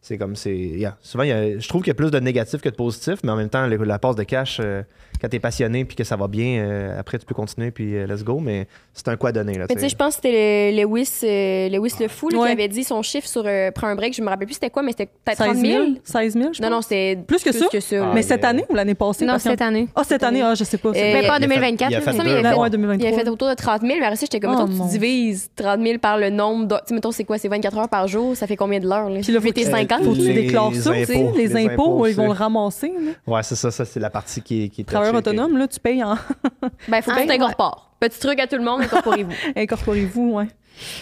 C'est 0.00 0.16
comme, 0.16 0.36
c'est. 0.36 0.54
yeah. 0.56 0.96
Souvent, 1.02 1.24
y 1.24 1.32
a- 1.32 1.58
je 1.58 1.68
trouve 1.68 1.82
qu'il 1.82 1.88
y 1.90 1.92
a 1.92 1.94
plus 1.94 2.10
de 2.10 2.18
négatifs 2.20 2.60
que 2.60 2.68
de 2.68 2.74
positifs, 2.74 3.18
mais 3.24 3.32
en 3.32 3.36
même 3.36 3.48
temps, 3.50 3.66
la 3.66 3.98
passe 3.98 4.16
de 4.16 4.22
cash, 4.22 4.58
euh, 4.60 4.82
quand 5.20 5.28
t'es 5.28 5.38
passionné 5.40 5.84
puis 5.84 5.96
que 5.96 6.04
ça 6.04 6.16
va 6.16 6.28
bien, 6.28 6.60
euh, 6.60 6.98
après, 6.98 7.18
tu 7.18 7.26
peux 7.26 7.34
continuer, 7.34 7.70
puis 7.70 7.96
euh, 7.96 8.06
let's 8.06 8.22
go, 8.24 8.38
mais 8.40 8.66
c'est 8.94 9.08
un 9.08 9.16
à 9.20 9.32
donner. 9.32 9.54
Là, 9.58 9.66
Mais 9.68 9.74
tu 9.74 9.80
sais, 9.80 9.88
je 9.88 9.96
pense 9.96 10.16
que 10.16 10.22
c'était 10.22 10.72
le- 10.72 10.82
Lewis, 10.82 11.10
euh, 11.24 11.68
Lewis 11.68 11.94
le 12.00 12.08
fou 12.08 12.28
là, 12.28 12.38
Ouais. 12.38 12.46
qui 12.48 12.52
avait 12.52 12.68
dit 12.68 12.84
son 12.84 13.02
chiffre 13.02 13.26
sur 13.28 13.42
euh, 13.46 13.70
Prends 13.72 13.88
un 13.88 13.94
break. 13.96 14.14
Je 14.14 14.22
me 14.22 14.28
rappelle 14.28 14.46
plus 14.46 14.54
c'était 14.54 14.70
quoi, 14.70 14.82
mais 14.82 14.92
c'était 14.92 15.06
peut-être 15.06 15.38
30 15.38 15.56
16 15.56 15.60
000. 15.64 15.84
000? 15.84 15.96
16 16.04 16.32
000, 16.34 16.44
je 16.52 16.62
Non, 16.62 16.68
pense? 16.68 16.74
non, 16.76 16.82
c'était 16.82 17.16
Plus 17.26 17.42
que 17.42 17.52
ça? 17.52 17.66
Ah, 18.02 18.12
Mais 18.14 18.22
cette 18.22 18.44
année 18.44 18.64
ou 18.68 18.74
l'année 18.74 18.94
passée? 18.94 19.24
Non, 19.26 19.34
que- 19.34 19.40
cette 19.42 19.60
année. 19.62 19.88
Ah, 19.94 20.02
cette 20.04 20.22
année, 20.22 20.42
ah, 20.42 20.54
je 20.54 20.64
sais 20.64 20.78
pas. 20.78 20.92
c'est 20.94 21.00
Euh, 21.00 21.02
Mais 21.12 21.18
vrai. 21.20 21.26
pas 21.28 21.34
en 21.34 21.36
il 21.38 21.44
a 21.44 21.48
fait- 21.48 21.54
2024. 21.54 21.90
il 21.90 21.96
a 21.96 22.00
fait 22.00 22.12
Ça, 22.12 22.18
mais 22.18 22.24
deux. 22.24 22.30
il 22.30 22.32
a 22.32 22.36
Ouais, 22.36 22.54
fait- 22.54 22.60
ouais, 22.60 22.66
Il 22.68 22.70
2023. 22.70 23.10
a 23.10 23.12
fait 23.24 23.28
autour 23.28 23.48
de 23.48 23.54
30 23.54 23.80
000, 23.82 23.94
mais 23.98 24.04
après 24.04 24.16
ça, 24.16 24.26
j'étais 24.26 24.40
comme, 24.40 24.56
Oh, 24.58 24.66
mettons, 24.66 24.84
tu 24.84 24.90
divises 24.90 25.50
30 25.56 25.80
000 25.82 25.98
par 25.98 26.18
le 26.18 26.30
nombre. 26.30 26.66
de- 26.66 26.74
Tu 26.76 26.80
sais, 26.86 26.94
mettons, 26.94 27.10
c'est 27.10 27.24
quoi, 27.24 27.38
c'est 27.38 27.48
24 27.48 27.76
heures 27.78 27.88
par 27.88 28.06
jour, 28.08 28.36
ça 28.36 28.46
fait 28.46 28.56
combien 28.56 28.78
de 28.80 28.88
l'heure? 28.88 29.08
Là? 29.10 29.20
Puis 29.22 29.32
là, 29.32 29.40
faut 29.40 29.50
tes 29.50 29.64
que- 29.64 29.70
50. 29.70 30.04
Faut 30.04 30.12
que 30.12 30.16
tu 30.16 30.22
Les 30.22 30.34
déclares 30.34 30.72
ça 30.74 30.90
aussi. 30.90 31.12
impôts, 31.12 31.36
Les, 31.36 31.56
impôts, 31.56 32.06
ils 32.06 32.14
vont 32.14 32.26
le 32.26 32.32
ramasser. 32.32 32.92
Ouais, 33.26 33.42
c'est 33.42 33.54
ça, 33.56 33.70
ça, 33.70 33.84
c'est 33.84 34.00
la 34.00 34.10
partie 34.10 34.40
qui 34.42 34.64
est. 34.64 34.68
Travailleur 35.12 35.34
autonome, 35.44 35.58
là, 35.58 35.68
tu 35.68 35.80
payes 35.80 36.02
en 36.04 36.16
Ben, 36.88 37.02
faut 37.02 37.10
que 37.10 37.16
Ah, 37.18 37.22
tu 37.22 37.26
t'incorpores. 37.28 37.90
Petit 38.00 38.18
truc 38.18 38.38
à 38.40 38.46
tout 38.46 38.56
le 38.56 38.62
monde, 38.64 38.82
incorporez-vous. 38.82 39.32
incorporez-vous, 39.56 40.32
ouais. 40.34 40.46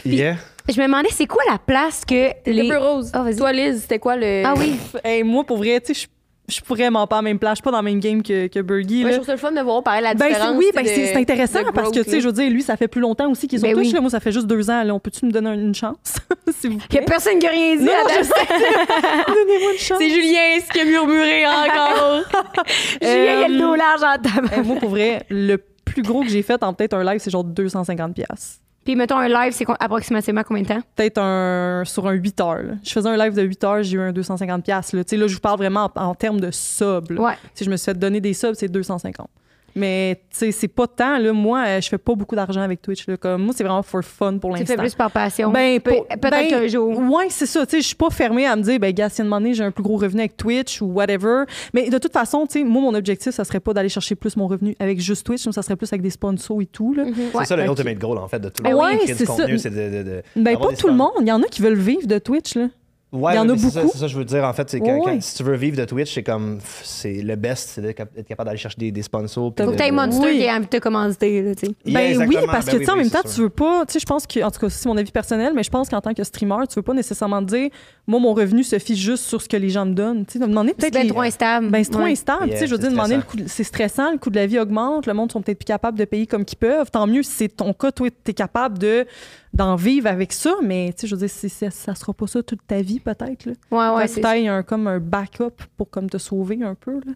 Yeah. 0.04 0.36
Je 0.68 0.80
me 0.80 0.86
demandais, 0.86 1.10
c'est 1.12 1.26
quoi 1.26 1.42
la 1.50 1.58
place 1.58 2.04
que 2.04 2.14
Les 2.46 2.52
les. 2.52 2.68
peu 2.68 2.78
rose. 2.78 3.10
Ah. 3.12 3.24
Toi, 3.36 3.52
Liz, 3.52 3.82
c'était 3.82 3.98
quoi 3.98 4.16
le. 4.16 4.42
Ah 4.44 4.54
oui. 4.56 4.76
Hey, 5.04 5.22
moi, 5.22 5.44
pour 5.44 5.58
vrai, 5.58 5.80
tu 5.80 5.94
sais, 5.94 6.06
je 6.48 6.54
suis 6.54 6.62
vraiment 6.68 7.06
pas 7.06 7.16
à 7.16 7.18
la 7.18 7.22
même 7.24 7.38
place. 7.38 7.52
Je 7.52 7.56
suis 7.56 7.62
pas 7.62 7.70
dans 7.72 7.78
le 7.78 7.84
même 7.84 8.00
game 8.00 8.22
que, 8.22 8.46
que 8.46 8.60
Bergie. 8.60 9.04
Ouais, 9.04 9.10
je 9.10 9.16
trouve 9.16 9.26
ça 9.26 9.32
le 9.32 9.38
fun 9.38 9.52
de 9.52 9.60
voir 9.60 9.82
parler 9.82 10.02
la 10.02 10.14
Ben, 10.14 10.28
différence. 10.28 10.56
oui, 10.56 10.66
ben, 10.74 10.84
c'est 10.86 11.16
intéressant 11.16 11.60
parce 11.74 11.90
que, 11.90 12.00
tu 12.00 12.10
sais, 12.10 12.20
je 12.20 12.26
veux 12.26 12.32
dire, 12.32 12.50
lui, 12.50 12.62
ça 12.62 12.76
fait 12.76 12.88
plus 12.88 13.00
longtemps 13.00 13.30
aussi 13.30 13.48
qu'il 13.48 13.56
est 13.56 13.60
sur 13.60 13.68
Ben 13.68 13.74
Twitch. 13.74 13.92
oui. 13.94 14.00
Moi, 14.00 14.10
ça 14.10 14.20
fait 14.20 14.32
juste 14.32 14.46
deux 14.46 14.70
ans. 14.70 14.82
Là. 14.82 14.94
On 14.94 15.00
peut-tu 15.00 15.26
me 15.26 15.30
donner 15.32 15.50
une 15.54 15.74
chance, 15.74 15.96
s'il 16.60 16.70
vous 16.72 16.78
Il 16.90 16.94
y 16.94 16.98
a 16.98 17.02
personne 17.02 17.38
qui 17.38 17.46
a 17.46 17.50
rien 17.50 17.76
dit. 17.76 17.84
Non, 17.84 17.92
à 17.92 18.18
je 18.18 18.22
sais. 18.24 18.32
Donnez-moi 19.26 19.72
une 19.72 19.78
chance. 19.78 19.98
C'est 19.98 20.08
Julien 20.10 20.60
ce 20.66 20.72
qui 20.72 20.80
a 20.80 20.84
murmuré 20.84 21.46
encore. 21.46 22.22
Julien, 23.02 23.38
il 23.40 23.44
a 23.44 23.48
le 23.48 23.58
dos 23.58 23.72
Euh, 23.72 23.76
large 23.76 24.02
en 24.02 24.22
table. 24.22 24.50
Moi, 24.64 24.76
pour 24.76 24.90
vrai, 24.90 25.24
le 25.30 25.56
plus 25.84 26.02
gros 26.02 26.22
que 26.22 26.28
j'ai 26.28 26.42
fait 26.42 26.62
en 26.62 26.74
peut-être 26.74 26.94
un 26.94 27.04
live, 27.04 27.20
c'est 27.20 27.30
genre 27.30 27.44
250 27.44 28.14
pièces. 28.14 28.60
Puis 28.86 28.96
mettons 28.96 29.16
un 29.18 29.28
live, 29.28 29.52
c'est 29.52 29.66
approximativement 29.80 30.42
combien 30.44 30.62
de 30.62 30.68
temps? 30.68 30.80
Peut-être 30.94 31.18
un 31.18 31.82
sur 31.84 32.06
un 32.06 32.12
8 32.12 32.40
heures. 32.40 32.62
là. 32.62 32.72
Je 32.82 32.90
faisais 32.92 33.08
un 33.08 33.16
live 33.16 33.34
de 33.34 33.42
8 33.42 33.64
heures, 33.64 33.82
j'ai 33.82 33.96
eu 33.96 34.00
un 34.00 34.12
250 34.12 34.64
pièces. 34.64 34.92
Là. 34.92 35.02
Tu 35.04 35.10
sais, 35.10 35.16
là, 35.16 35.26
je 35.26 35.34
vous 35.34 35.40
parle 35.40 35.58
vraiment 35.58 35.90
en, 35.96 36.00
en 36.10 36.14
termes 36.14 36.40
de 36.40 36.50
subs. 36.52 37.10
là. 37.10 37.20
Ouais. 37.20 37.32
Si 37.52 37.64
je 37.64 37.70
me 37.70 37.76
suis 37.76 37.84
fait 37.86 37.98
donner 37.98 38.20
des 38.20 38.32
subs, 38.32 38.54
c'est 38.54 38.68
250. 38.68 39.28
Mais 39.76 40.22
tu 40.30 40.38
sais, 40.38 40.52
c'est 40.52 40.68
pas 40.68 40.86
tant. 40.86 41.18
Là, 41.18 41.32
moi, 41.34 41.62
euh, 41.66 41.80
je 41.82 41.88
fais 41.88 41.98
pas 41.98 42.14
beaucoup 42.14 42.34
d'argent 42.34 42.62
avec 42.62 42.80
Twitch. 42.80 43.06
Là. 43.06 43.16
Comme, 43.18 43.42
moi, 43.42 43.54
c'est 43.54 43.62
vraiment 43.62 43.82
for 43.82 44.02
fun 44.02 44.38
pour 44.38 44.52
Tu 44.54 44.60
l'instant. 44.60 44.74
fais 44.74 44.80
plus 44.80 44.94
par 44.94 45.10
passion. 45.10 45.50
Ben, 45.52 45.78
Peut-être 45.80 46.18
ben, 46.18 46.48
qu'un 46.48 46.66
jour. 46.66 46.98
Ouais, 46.98 47.26
c'est 47.28 47.44
ça. 47.46 47.66
Tu 47.66 47.72
sais, 47.72 47.80
je 47.82 47.86
suis 47.88 47.94
pas 47.94 48.08
fermée 48.08 48.46
à 48.46 48.56
me 48.56 48.62
dire, 48.62 48.80
ben, 48.80 48.92
gars, 48.92 49.10
si 49.10 49.20
à 49.20 49.24
un 49.24 49.28
moment 49.28 49.38
donné, 49.40 49.52
j'ai 49.52 49.62
un 49.64 49.70
plus 49.70 49.82
gros 49.82 49.98
revenu 49.98 50.20
avec 50.20 50.36
Twitch 50.36 50.80
ou 50.80 50.86
whatever. 50.86 51.44
Mais 51.74 51.90
de 51.90 51.98
toute 51.98 52.12
façon, 52.14 52.46
tu 52.46 52.58
sais, 52.60 52.64
moi, 52.64 52.80
mon 52.82 52.94
objectif, 52.94 53.32
ça 53.32 53.44
serait 53.44 53.60
pas 53.60 53.74
d'aller 53.74 53.90
chercher 53.90 54.14
plus 54.14 54.34
mon 54.36 54.46
revenu 54.46 54.74
avec 54.80 54.98
juste 54.98 55.26
Twitch, 55.26 55.44
mais 55.46 55.52
ça 55.52 55.60
serait 55.62 55.76
plus 55.76 55.92
avec 55.92 56.00
des 56.00 56.10
sponsors 56.10 56.62
et 56.62 56.66
tout. 56.66 56.94
Là. 56.94 57.04
C'est 57.38 57.44
ça 57.44 57.56
le 57.56 57.64
Ok. 57.64 57.68
ultimate 57.78 57.98
goal, 57.98 58.16
en 58.16 58.28
fait, 58.28 58.38
de 58.40 58.48
tout 58.48 58.62
le 58.62 58.70
Ah 58.70 58.72
monde 58.72 58.82
ouais, 58.82 59.00
c'est 59.06 59.26
ça. 59.26 59.26
contenu, 59.26 59.58
c'est 59.58 59.70
de, 59.70 59.98
de, 59.98 60.02
de- 60.02 60.22
Ben, 60.36 60.56
pas 60.56 60.72
tout 60.72 60.88
le 60.88 60.94
monde. 60.94 61.10
Il 61.20 61.28
y 61.28 61.32
en 61.32 61.42
a 61.42 61.46
qui 61.46 61.60
veulent 61.60 61.74
vivre 61.78 62.06
de 62.06 62.18
Twitch, 62.18 62.54
là. 62.54 62.68
Ouais, 63.12 63.34
Il 63.34 63.36
y 63.36 63.38
en 63.38 63.48
a 63.48 63.56
c'est 63.56 63.70
ça- 63.70 63.80
beaucoup. 63.82 63.92
C'est 63.92 63.98
ça, 64.00 64.06
que 64.06 64.12
je 64.12 64.18
veux 64.18 64.24
dire. 64.24 64.42
En 64.44 64.52
fait, 64.52 64.68
c'est 64.68 64.80
Ouais, 64.80 65.00
quand- 65.02 65.22
si 65.22 65.36
tu 65.36 65.42
veux 65.44 65.54
vivre 65.54 65.76
de 65.76 65.84
Twitch, 65.84 66.12
c'est 66.12 66.24
comme 66.24 66.58
c'est 66.82 67.22
le 67.22 67.36
best, 67.36 67.68
c'est 67.70 67.80
d'être 67.80 67.96
cap- 67.96 68.12
d'être 68.12 68.26
capable 68.26 68.48
d'aller 68.48 68.58
chercher 68.58 68.76
des, 68.78 68.90
des 68.90 69.02
sponsors. 69.02 69.54
puis 69.54 69.64
Faut 69.64 69.70
que 69.70 69.76
t'aies 69.76 69.92
Monster 69.92 70.26
Oui. 70.26 70.38
qui 70.40 70.48
a 70.48 70.54
envie 70.56 70.64
de 70.66 70.70
te 70.70 70.76
commanditer, 70.78 71.40
là, 71.40 71.54
tu 71.54 71.66
sais. 71.66 71.72
Yeah, 71.86 72.00
Ben 72.18 72.28
oui, 72.28 72.36
parce 72.46 72.66
Ben 72.66 72.72
que 72.72 72.76
oui, 72.76 72.80
tu 72.80 72.84
sais, 72.84 72.90
en 72.90 72.94
oui, 72.94 72.98
même 73.02 73.08
c'est 73.08 73.22
temps, 73.22 73.28
sûr. 73.28 73.34
tu 73.36 73.40
veux 73.42 73.48
pas, 73.48 73.86
tu 73.86 73.92
sais, 73.92 73.98
je 74.00 74.06
pense 74.06 74.26
que, 74.26 74.42
en 74.42 74.50
tout 74.50 74.58
cas, 74.58 74.68
c'est 74.68 74.88
mon 74.88 74.96
avis 74.96 75.12
personnel, 75.12 75.52
mais 75.54 75.62
je 75.62 75.70
pense 75.70 75.88
qu'en 75.88 76.00
tant 76.00 76.12
que 76.14 76.24
streamer, 76.24 76.66
tu 76.68 76.74
veux 76.74 76.82
pas 76.82 76.94
nécessairement 76.94 77.40
dire, 77.42 77.70
moi, 78.08 78.18
mon 78.18 78.34
revenu 78.34 78.64
se 78.64 78.78
fiche 78.80 78.98
juste 78.98 79.24
sur 79.24 79.40
ce 79.40 79.48
que 79.48 79.56
les 79.56 79.70
gens 79.70 79.86
me 79.86 79.94
donnent. 79.94 80.26
Tu 80.26 80.38
sais, 80.40 80.44
demander 80.44 80.70
C'est 80.70 80.76
peut-être. 80.76 80.92
bien 80.94 81.02
les- 81.04 81.08
trop 81.10 81.20
instable. 81.22 81.70
Ben, 81.70 81.84
c'est 81.84 81.90
trop 81.92 82.02
Ouais. 82.02 82.10
instable. 82.10 82.46
Yeah, 82.48 82.54
tu 82.54 82.60
sais, 82.60 82.66
je 82.66 82.70
veux 82.74 82.76
c'est 82.80 82.88
dire, 82.88 82.90
demander 82.90 83.18
c'est 83.46 83.64
stressant, 83.64 84.10
le 84.10 84.18
coût 84.18 84.30
de 84.30 84.36
la 84.36 84.46
vie 84.46 84.58
augmente, 84.58 85.06
le 85.06 85.14
monde 85.14 85.30
sont 85.30 85.40
peut-être 85.42 85.58
plus 85.60 85.64
capables 85.64 85.96
de 85.98 86.04
payer 86.04 86.26
comme 86.26 86.44
qu'ils 86.44 86.58
peuvent. 86.58 86.90
Tant 86.90 87.06
mieux 87.06 87.22
si 87.22 87.30
c'est 87.30 87.48
ton 87.56 87.72
cas, 87.72 87.92
toi, 87.92 88.08
tu 88.10 88.30
es 88.32 88.34
capable 88.34 88.78
de, 88.78 89.06
d'en 89.54 89.74
vivre 89.76 90.06
avec 90.08 90.34
ça, 90.34 90.52
mais 90.62 90.92
tu 90.92 91.02
sais, 91.02 91.06
je 91.06 91.14
veux 91.14 91.20
dire, 91.20 91.30
c'est- 91.30 91.48
c'est- 91.48 91.70
ça 91.70 91.94
sera 91.94 92.12
pas 92.12 92.26
ça 92.26 92.42
toute 92.42 92.60
ta 92.66 92.82
vie, 92.82 92.95
peut-être. 93.00 93.46
Ouais, 93.46 93.54
ouais, 93.70 94.06
que 94.08 94.20
t'ailles 94.20 94.48
un, 94.48 94.62
comme 94.62 94.86
un 94.86 94.98
backup 94.98 95.54
pour 95.76 95.88
comme 95.90 96.08
te 96.10 96.18
sauver 96.18 96.60
un 96.62 96.74
peu. 96.74 97.00
Là. 97.04 97.12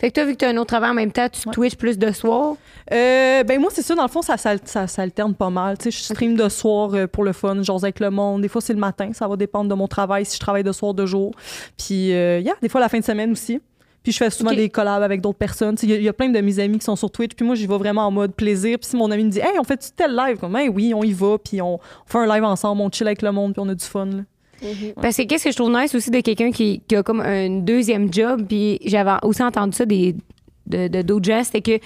Fait 0.00 0.08
que 0.10 0.14
toi, 0.14 0.24
vu 0.24 0.32
que 0.32 0.38
tu 0.38 0.44
as 0.44 0.48
un 0.48 0.56
autre 0.56 0.68
travail 0.68 0.90
en 0.90 0.94
même 0.94 1.12
temps, 1.12 1.28
tu 1.28 1.42
Twitch 1.50 1.76
plus 1.76 1.98
de 1.98 2.10
soir? 2.12 2.54
Euh, 2.92 3.42
ben 3.44 3.60
moi, 3.60 3.70
c'est 3.72 3.82
ça, 3.82 3.94
dans 3.94 4.02
le 4.02 4.08
fond, 4.08 4.22
ça, 4.22 4.36
ça, 4.36 4.54
ça, 4.64 4.86
ça 4.86 5.02
alterne 5.02 5.34
pas 5.34 5.50
mal. 5.50 5.76
Tu 5.78 5.84
sais, 5.84 5.90
je 5.90 6.02
stream 6.02 6.36
de 6.36 6.48
soir 6.48 6.94
euh, 6.94 7.06
pour 7.06 7.22
le 7.24 7.32
fun, 7.32 7.62
j'ose 7.62 7.84
avec 7.84 8.00
le 8.00 8.10
monde. 8.10 8.42
Des 8.42 8.48
fois, 8.48 8.60
c'est 8.60 8.72
le 8.72 8.80
matin, 8.80 9.10
ça 9.12 9.28
va 9.28 9.36
dépendre 9.36 9.68
de 9.68 9.74
mon 9.74 9.86
travail, 9.86 10.24
si 10.24 10.36
je 10.36 10.40
travaille 10.40 10.64
de 10.64 10.72
soir, 10.72 10.94
de 10.94 11.04
jour. 11.06 11.32
Puis, 11.76 12.12
euh, 12.12 12.40
yeah, 12.40 12.54
des 12.62 12.68
fois, 12.68 12.80
la 12.80 12.88
fin 12.88 12.98
de 12.98 13.04
semaine 13.04 13.32
aussi. 13.32 13.60
Puis, 14.02 14.12
je 14.12 14.18
fais 14.18 14.30
souvent 14.30 14.52
des 14.56 14.70
collabs 14.70 15.02
avec 15.02 15.20
d'autres 15.20 15.38
personnes. 15.38 15.74
Tu 15.74 15.84
Il 15.84 15.90
y, 15.90 15.94
a- 15.94 15.96
il 15.96 16.02
y 16.04 16.08
a 16.08 16.12
plein 16.14 16.28
de 16.30 16.40
mes 16.40 16.58
amis 16.60 16.78
qui 16.78 16.84
sont 16.84 16.96
sur 16.96 17.10
Twitch, 17.10 17.34
puis 17.34 17.44
moi, 17.44 17.54
j'y 17.56 17.66
vais 17.66 17.76
vraiment 17.76 18.06
en 18.06 18.10
mode 18.10 18.32
plaisir. 18.32 18.78
Puis, 18.78 18.88
si 18.88 18.96
mon 18.96 19.10
ami 19.10 19.24
me 19.24 19.30
dit, 19.30 19.40
hey, 19.40 19.58
on 19.60 19.64
fait-tu 19.64 19.88
tel 19.94 20.14
live? 20.16 20.38
Comme, 20.38 20.56
hey, 20.56 20.68
oui, 20.70 20.94
on 20.94 21.02
y 21.02 21.12
va, 21.12 21.36
puis 21.36 21.60
on, 21.60 21.74
on 21.74 21.80
fait 22.06 22.18
un 22.18 22.26
live 22.26 22.44
ensemble, 22.44 22.80
on 22.80 22.90
chill 22.90 23.06
avec 23.06 23.20
le 23.22 23.32
monde, 23.32 23.52
puis 23.52 23.60
on 23.60 23.68
a 23.68 23.74
du 23.74 23.84
fun. 23.84 24.06
là. 24.06 24.22
Parce 25.00 25.16
que 25.16 25.22
qu'est-ce 25.22 25.44
que 25.44 25.50
je 25.50 25.56
trouve 25.56 25.70
nice 25.72 25.94
aussi 25.94 26.10
de 26.10 26.20
quelqu'un 26.20 26.50
qui, 26.50 26.82
qui 26.86 26.96
a 26.96 27.02
comme 27.02 27.20
un 27.20 27.48
deuxième 27.60 28.12
job, 28.12 28.44
puis 28.48 28.78
j'avais 28.84 29.12
aussi 29.22 29.42
entendu 29.42 29.76
ça 29.76 29.84
des, 29.86 30.14
de, 30.66 30.88
de 30.88 31.02
d'autres 31.02 31.24
gens, 31.26 31.42
c'était 31.44 31.60
que 31.80 31.84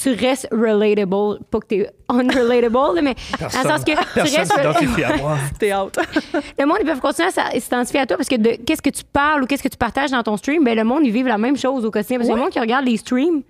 tu 0.00 0.10
restes 0.12 0.46
relatable, 0.52 1.40
pas 1.50 1.58
que 1.60 1.66
t'es 1.66 1.90
unrelatable, 2.08 3.00
mais 3.02 3.14
dans 3.40 3.46
le 3.46 3.50
sens 3.68 3.84
que 3.84 3.90
tu 3.90 3.96
Personne 4.14 4.38
restes. 4.38 4.52
s'identifie 4.52 5.02
à 5.02 5.16
moi. 5.16 5.36
T'es 5.58 5.74
out. 5.74 5.98
Le 6.58 6.64
monde, 6.66 6.76
ils 6.80 6.86
peuvent 6.86 7.00
continuer 7.00 7.28
à 7.36 7.58
s'identifier 7.60 8.00
à 8.00 8.06
toi 8.06 8.16
parce 8.16 8.28
que 8.28 8.36
de 8.36 8.50
qu'est-ce 8.64 8.82
que 8.82 8.90
tu 8.90 9.02
parles 9.12 9.42
ou 9.42 9.46
qu'est-ce 9.46 9.62
que 9.64 9.68
tu 9.68 9.76
partages 9.76 10.12
dans 10.12 10.22
ton 10.22 10.36
stream, 10.36 10.62
ben 10.62 10.76
le 10.76 10.84
monde, 10.84 11.00
ils 11.04 11.10
vivent 11.10 11.26
la 11.26 11.38
même 11.38 11.56
chose 11.56 11.84
au 11.84 11.90
quotidien. 11.90 12.18
Parce 12.18 12.28
que 12.28 12.34
le 12.34 12.40
monde 12.40 12.50
qui 12.50 12.60
regarde 12.60 12.84
les 12.84 12.96
streams, 12.98 13.42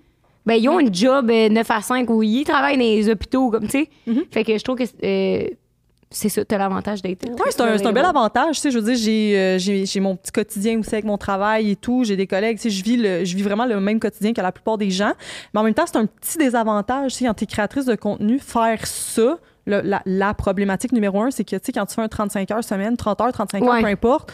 ben 0.43 0.55
ils 0.55 0.67
ont 0.67 0.79
une 0.79 0.91
job 0.93 1.29
euh, 1.29 1.47
9 1.49 1.69
à 1.69 1.81
5 1.81 2.09
où 2.09 2.23
ils 2.23 2.43
travaillent 2.43 2.77
dans 2.77 2.83
les 2.83 3.07
hôpitaux, 3.07 3.51
comme 3.51 3.67
tu 3.67 3.69
sais. 3.81 3.89
Fait 4.31 4.43
que 4.43 4.57
je 4.57 4.63
trouve 4.63 4.77
que 4.77 4.83
euh, 5.03 5.45
c'est 6.11 6.29
ça, 6.29 6.43
t'as 6.45 6.57
l'avantage 6.57 7.01
d'être. 7.01 7.25
Oui, 7.25 7.37
c'est 7.49 7.61
un, 7.61 7.91
bel 7.93 8.05
avantage. 8.05 8.55
Tu 8.57 8.61
sais, 8.61 8.71
je 8.71 8.77
veux 8.79 8.85
dire, 8.85 8.95
j'ai, 9.01 9.37
euh, 9.39 9.57
j'ai, 9.57 9.85
j'ai 9.85 9.99
mon 10.01 10.15
petit 10.17 10.31
quotidien 10.31 10.77
aussi 10.79 10.93
avec 10.93 11.05
mon 11.05 11.17
travail 11.17 11.71
et 11.71 11.75
tout. 11.75 12.03
J'ai 12.03 12.15
des 12.17 12.27
collègues. 12.27 12.57
Tu 12.57 12.63
sais, 12.63 12.69
je 12.69 12.83
vis, 12.83 12.97
le, 12.97 13.23
je 13.25 13.35
vis 13.35 13.43
vraiment 13.43 13.65
le 13.65 13.79
même 13.79 13.99
quotidien 13.99 14.33
que 14.33 14.41
la 14.41 14.51
plupart 14.51 14.77
des 14.77 14.89
gens. 14.91 15.13
Mais 15.53 15.59
en 15.61 15.63
même 15.63 15.73
temps, 15.73 15.85
c'est 15.85 15.97
un 15.97 16.05
petit 16.05 16.37
désavantage. 16.37 17.13
Tu 17.13 17.19
sais, 17.19 17.25
quand 17.25 17.33
tu 17.33 17.45
es 17.45 17.47
créatrice 17.47 17.85
de 17.85 17.95
contenu, 17.95 18.39
faire 18.39 18.85
ça, 18.85 19.37
le- 19.65 19.81
la, 19.81 20.01
la 20.05 20.33
problématique 20.33 20.91
numéro 20.91 21.21
un, 21.21 21.31
c'est 21.31 21.43
que 21.45 21.55
tu 21.55 21.61
sais, 21.65 21.71
quand 21.71 21.85
tu 21.85 21.95
fais 21.95 22.01
un 22.01 22.07
35 22.07 22.51
heures 22.51 22.63
semaine, 22.63 22.97
30 22.97 23.21
heures, 23.21 23.31
35 23.31 23.63
heures, 23.63 23.69
Ouais. 23.69 23.81
peu 23.81 23.87
importe. 23.87 24.31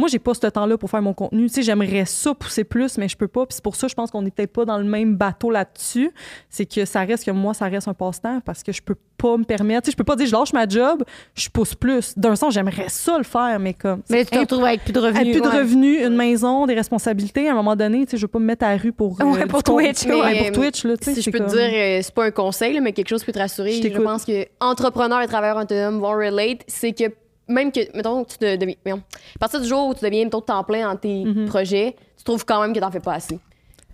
Moi, 0.00 0.08
j'ai 0.08 0.18
pas 0.18 0.32
ce 0.34 0.46
temps-là 0.46 0.78
pour 0.78 0.88
faire 0.90 1.02
mon 1.02 1.12
contenu. 1.12 1.46
Tu 1.48 1.54
sais, 1.56 1.62
j'aimerais 1.62 2.04
ça 2.06 2.34
pousser 2.34 2.64
plus, 2.64 2.96
mais 2.98 3.06
je 3.08 3.16
peux 3.16 3.28
pas. 3.28 3.44
Puis 3.46 3.56
c'est 3.56 3.62
pour 3.64 3.76
ça, 3.76 3.86
je 3.86 3.94
pense 3.94 4.10
qu'on 4.10 4.24
est 4.24 4.30
peut-être 4.34 4.52
pas 4.52 4.64
dans 4.64 4.78
le 4.78 4.84
même 4.84 5.14
bateau 5.14 5.50
là-dessus. 5.50 6.10
C'est 6.48 6.64
que 6.66 6.84
ça 6.86 7.00
reste 7.00 7.24
que 7.24 7.30
moi, 7.30 7.52
ça 7.54 7.66
reste 7.66 7.86
un 7.88 7.94
passe-temps 7.94 8.40
parce 8.44 8.62
que 8.62 8.72
je 8.72 8.80
peux 8.82 8.96
pas 9.18 9.36
me 9.36 9.44
permettre. 9.44 9.82
Tu 9.82 9.86
sais, 9.86 9.92
je 9.92 9.96
peux 9.98 10.04
pas 10.04 10.16
dire 10.16 10.26
je 10.26 10.32
lâche 10.32 10.52
ma 10.54 10.66
job, 10.66 11.04
je 11.34 11.48
pousse 11.50 11.74
plus. 11.74 12.14
D'un 12.16 12.34
sens, 12.36 12.54
j'aimerais 12.54 12.88
ça 12.88 13.18
le 13.18 13.24
faire, 13.24 13.58
mais 13.60 13.74
comme. 13.74 14.00
Mais 14.08 14.24
tu 14.24 14.30
te 14.30 14.38
retrouves 14.38 14.64
avec 14.64 14.82
plus 14.82 14.92
de 14.94 14.98
revenus. 15.00 15.20
avec 15.20 15.32
plus 15.32 15.42
de 15.42 15.48
revenus, 15.48 16.06
une 16.06 16.16
maison, 16.16 16.66
des 16.66 16.74
responsabilités. 16.74 17.48
À 17.48 17.52
un 17.52 17.56
moment 17.56 17.76
donné, 17.76 18.06
tu 18.06 18.12
sais, 18.12 18.16
je 18.16 18.22
veux 18.22 18.28
pas 18.28 18.38
me 18.38 18.46
mettre 18.46 18.64
à 18.64 18.70
la 18.70 18.76
rue 18.78 18.92
pour. 18.92 19.20
Ouais, 19.20 19.42
du 19.42 19.46
pour 19.48 19.62
Twitch, 19.62 20.06
Ouais, 20.06 20.14
ouais. 20.20 20.50
pour 20.50 20.62
Twitch, 20.62 20.84
là, 20.84 20.96
tu 20.96 21.04
sais. 21.04 21.14
Si 21.14 21.20
je 21.20 21.24
c'est 21.24 21.30
peux 21.30 21.40
te 21.40 21.50
dire, 21.50 21.70
euh, 21.72 22.00
c'est 22.02 22.14
pas 22.14 22.24
un 22.24 22.30
conseil, 22.30 22.80
mais 22.80 22.92
quelque 22.92 23.08
chose 23.08 23.20
qui 23.20 23.26
peut 23.26 23.32
te 23.32 23.38
rassurer. 23.38 23.72
Je 23.82 23.98
pense 24.00 24.24
que 24.24 24.46
entrepreneurs 24.60 25.20
et 25.20 25.26
travailleurs 25.26 25.58
autonomes 25.58 26.00
vont 26.00 26.12
relate. 26.12 26.60
C'est 26.66 26.92
que 26.92 27.04
même 27.50 27.72
que, 27.72 27.80
mettons, 27.96 28.24
tu 28.24 28.38
te 28.38 28.56
deviens. 28.56 28.74
à 29.36 29.38
partir 29.38 29.60
du 29.60 29.66
jour 29.68 29.88
où 29.88 29.94
tu 29.94 30.04
deviens, 30.04 30.24
mettons, 30.24 30.40
temps 30.40 30.64
plein 30.64 30.88
dans 30.88 30.96
tes 30.96 31.24
projets, 31.46 31.96
tu 32.16 32.24
trouves 32.24 32.44
quand 32.44 32.60
même 32.62 32.72
que 32.72 32.80
t'en 32.80 32.90
fais 32.90 33.00
pas 33.00 33.14
assez. 33.14 33.38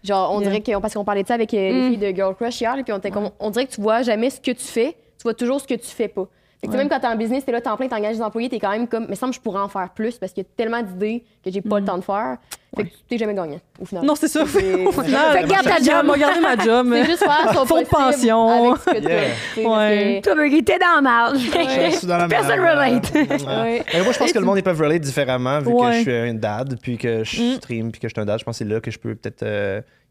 Genre, 0.05 0.31
on 0.33 0.41
Yeah. 0.41 0.49
dirait 0.51 0.61
que. 0.63 0.81
Parce 0.81 0.95
qu'on 0.95 1.05
parlait 1.05 1.23
de 1.23 1.29
ça 1.29 1.35
avec 1.35 1.53
euh, 1.53 1.57
les 1.73 1.89
filles 1.89 1.99
de 1.99 2.15
Girl 2.15 2.35
Crush 2.37 2.61
hier, 2.61 2.77
là, 2.77 2.83
puis 2.85 2.93
on, 2.93 2.99
était 2.99 3.11
comme- 3.11 3.31
on 3.41 3.51
dirait 3.51 3.67
que 3.67 3.73
tu 3.73 3.81
vois 3.81 4.03
jamais 4.03 4.31
ce 4.31 4.41
que 4.41 4.53
tu 4.53 4.65
fais, 4.65 4.93
tu 5.19 5.23
vois 5.25 5.35
toujours 5.35 5.61
ce 5.61 5.67
que 5.67 5.75
tu 5.75 5.87
fais 5.89 6.07
pas. 6.09 6.27
Fait 6.61 6.69
que, 6.69 6.73
tu 6.73 6.79
sais, 6.79 6.79
même 6.79 6.89
quand 6.89 6.99
t'es 7.01 7.07
en 7.07 7.17
business, 7.17 7.45
t'es 7.45 7.53
là, 7.53 7.61
temps 7.61 7.77
plein, 7.77 7.87
t'engages 7.87 8.17
des 8.17 8.23
employés, 8.23 8.49
t'es 8.49 8.59
quand 8.59 8.71
même 8.71 8.89
comme. 8.89 9.07
Mais 9.09 9.15
semble 9.17 9.33
que 9.33 9.37
je 9.37 9.43
pourrais 9.43 9.61
en 9.61 9.69
faire 9.69 9.91
plus 9.95 10.17
parce 10.19 10.33
qu'il 10.33 10.43
y 10.43 10.47
a 10.47 10.49
tellement 10.57 10.83
d'idées 10.83 11.23
que 11.45 11.51
j'ai 11.51 11.61
pas 11.61 11.79
le 11.79 11.85
temps 11.85 11.99
de 11.99 12.03
faire. 12.03 12.39
Fait 12.75 12.85
que 12.85 12.89
t'es 13.09 13.19
jamais 13.19 13.35
gagnant, 13.35 13.61
au 13.81 13.85
final. 13.85 14.05
Non, 14.05 14.15
c'est 14.15 14.29
ça. 14.29 14.43
Au 14.45 14.47
final, 14.47 15.33
Fait 15.33 15.43
que 15.45 15.49
garde 15.49 15.65
ta 15.67 15.77
job. 15.83 16.05
Moi, 16.07 16.19
garder 16.19 16.41
ma 16.41 16.57
job. 16.57 16.89
C'est 16.93 17.05
juste 17.07 17.25
faire 17.25 17.53
son 17.55 17.65
Fonds 17.65 17.81
de 17.81 17.87
pension. 17.87 18.49
avec 18.71 18.81
ce 18.83 18.91
que 18.91 18.99
t'as, 19.05 19.11
Yeah. 19.57 19.69
Ouais. 19.69 20.21
Toi, 20.23 20.35
t'es 20.65 20.79
dans 20.79 20.97
la 20.97 21.01
marge. 21.01 21.39
Je 21.39 21.97
suis 21.97 22.07
dans 22.07 22.19
la 22.19 22.29
Personne 22.29 22.61
relate. 22.61 23.15
Ouais. 23.15 23.27
Ouais. 23.47 23.85
Mais 23.95 24.03
moi, 24.03 24.13
je 24.13 24.19
pense 24.19 24.33
que 24.33 24.39
le 24.39 24.45
monde, 24.45 24.59
ils 24.59 24.63
peuvent 24.63 24.79
relate 24.81 25.01
différemment 25.01 25.59
vu 25.61 25.67
que 25.67 25.71
Ouais. 25.71 25.93
je 25.95 26.01
suis 26.03 26.13
un 26.13 26.35
dad, 26.35 26.79
puis 26.83 26.99
que 26.99 27.25
je 27.25 27.55
stream, 27.57 27.93
puis 27.93 28.01
que 28.01 28.09
je 28.09 28.13
suis 28.15 28.21
un 28.21 28.27
dad. 28.27 28.39
Je 28.39 28.45
pense 28.45 28.59
que 28.59 28.65
c'est 28.65 28.71
là 28.71 28.81
que 28.81 28.91
je 28.91 28.99
peux 28.99 29.15
peut-être. 29.15 29.43